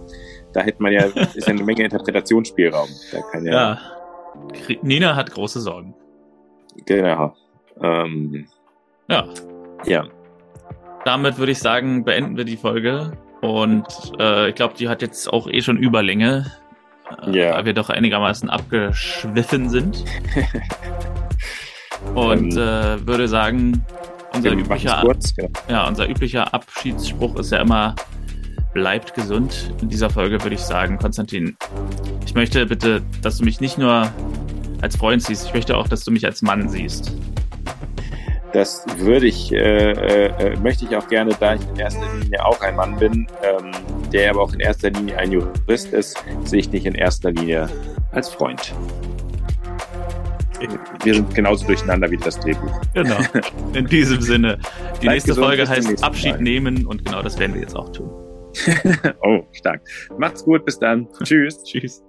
Da 0.51 0.61
hätte 0.61 0.83
man 0.83 0.91
ja 0.91 1.05
ist 1.05 1.47
ja 1.47 1.53
eine 1.53 1.63
Menge 1.63 1.85
Interpretationsspielraum. 1.85 2.89
Da 3.13 3.21
kann 3.31 3.45
ja, 3.45 3.51
ja. 3.51 3.96
Nina 4.81 5.15
hat 5.15 5.31
große 5.31 5.61
Sorgen. 5.61 5.93
Genau. 6.85 7.35
Ähm, 7.81 8.47
ja. 9.09 9.25
Ja. 9.85 10.05
Damit 11.05 11.37
würde 11.37 11.51
ich 11.51 11.59
sagen, 11.59 12.03
beenden 12.03 12.37
wir 12.37 12.45
die 12.45 12.57
Folge. 12.57 13.13
Und 13.41 13.85
äh, 14.19 14.49
ich 14.49 14.55
glaube, 14.55 14.73
die 14.77 14.89
hat 14.89 15.01
jetzt 15.01 15.31
auch 15.31 15.47
eh 15.47 15.61
schon 15.61 15.77
Überlänge. 15.77 16.51
Äh, 17.25 17.39
ja. 17.39 17.53
Weil 17.55 17.65
wir 17.65 17.73
doch 17.73 17.89
einigermaßen 17.89 18.49
abgeschwiffen 18.49 19.69
sind. 19.69 20.03
Und 22.15 22.53
ähm, 22.53 22.57
äh, 22.57 23.07
würde 23.07 23.27
sagen, 23.27 23.83
unser 24.33 24.51
üblicher, 24.51 25.01
kurz, 25.01 25.33
ja. 25.37 25.47
ja, 25.67 25.87
unser 25.87 26.09
üblicher 26.09 26.53
Abschiedsspruch 26.53 27.35
ist 27.37 27.51
ja 27.51 27.59
immer 27.59 27.95
bleibt 28.73 29.13
gesund. 29.13 29.73
In 29.81 29.89
dieser 29.89 30.09
Folge 30.09 30.41
würde 30.43 30.55
ich 30.55 30.61
sagen, 30.61 30.97
Konstantin, 30.97 31.57
ich 32.25 32.35
möchte 32.35 32.65
bitte, 32.65 33.01
dass 33.21 33.37
du 33.37 33.45
mich 33.45 33.59
nicht 33.59 33.77
nur 33.77 34.11
als 34.81 34.95
Freund 34.95 35.23
siehst, 35.23 35.47
ich 35.47 35.53
möchte 35.53 35.75
auch, 35.77 35.87
dass 35.87 36.03
du 36.03 36.11
mich 36.11 36.25
als 36.25 36.41
Mann 36.41 36.69
siehst. 36.69 37.11
Das 38.53 38.85
würde 38.97 39.27
ich, 39.27 39.51
äh, 39.51 39.91
äh, 39.91 40.57
möchte 40.57 40.85
ich 40.85 40.95
auch 40.95 41.07
gerne, 41.07 41.35
da 41.39 41.55
ich 41.55 41.61
in 41.69 41.75
erster 41.75 42.05
Linie 42.21 42.45
auch 42.45 42.61
ein 42.61 42.75
Mann 42.75 42.97
bin, 42.97 43.27
ähm, 43.43 43.71
der 44.11 44.31
aber 44.31 44.41
auch 44.41 44.53
in 44.53 44.59
erster 44.59 44.89
Linie 44.89 45.17
ein 45.17 45.31
Jurist 45.31 45.93
ist, 45.93 46.23
sehe 46.45 46.59
ich 46.59 46.69
dich 46.69 46.85
in 46.85 46.95
erster 46.95 47.31
Linie 47.31 47.69
als 48.11 48.29
Freund. 48.29 48.73
Wir 51.03 51.13
sind 51.13 51.35
genauso 51.35 51.67
durcheinander 51.67 52.09
wie 52.09 52.17
das 52.17 52.39
Drehbuch. 52.39 52.81
Genau. 52.93 53.17
In 53.73 53.85
diesem 53.85 54.21
Sinne. 54.21 54.57
Die 54.95 55.01
Bleibt 55.01 55.27
nächste 55.27 55.35
Folge 55.35 55.67
heißt 55.67 56.03
Abschied 56.03 56.33
Mal. 56.33 56.41
nehmen 56.41 56.87
und 56.87 57.05
genau 57.05 57.21
das 57.21 57.37
werden 57.37 57.53
wir 57.53 57.61
jetzt 57.61 57.75
auch 57.75 57.91
tun. 57.91 58.09
oh, 59.23 59.43
stark. 59.51 59.81
Macht's 60.17 60.43
gut, 60.43 60.65
bis 60.65 60.79
dann. 60.79 61.07
Tschüss. 61.23 61.63
Tschüss. 61.63 62.03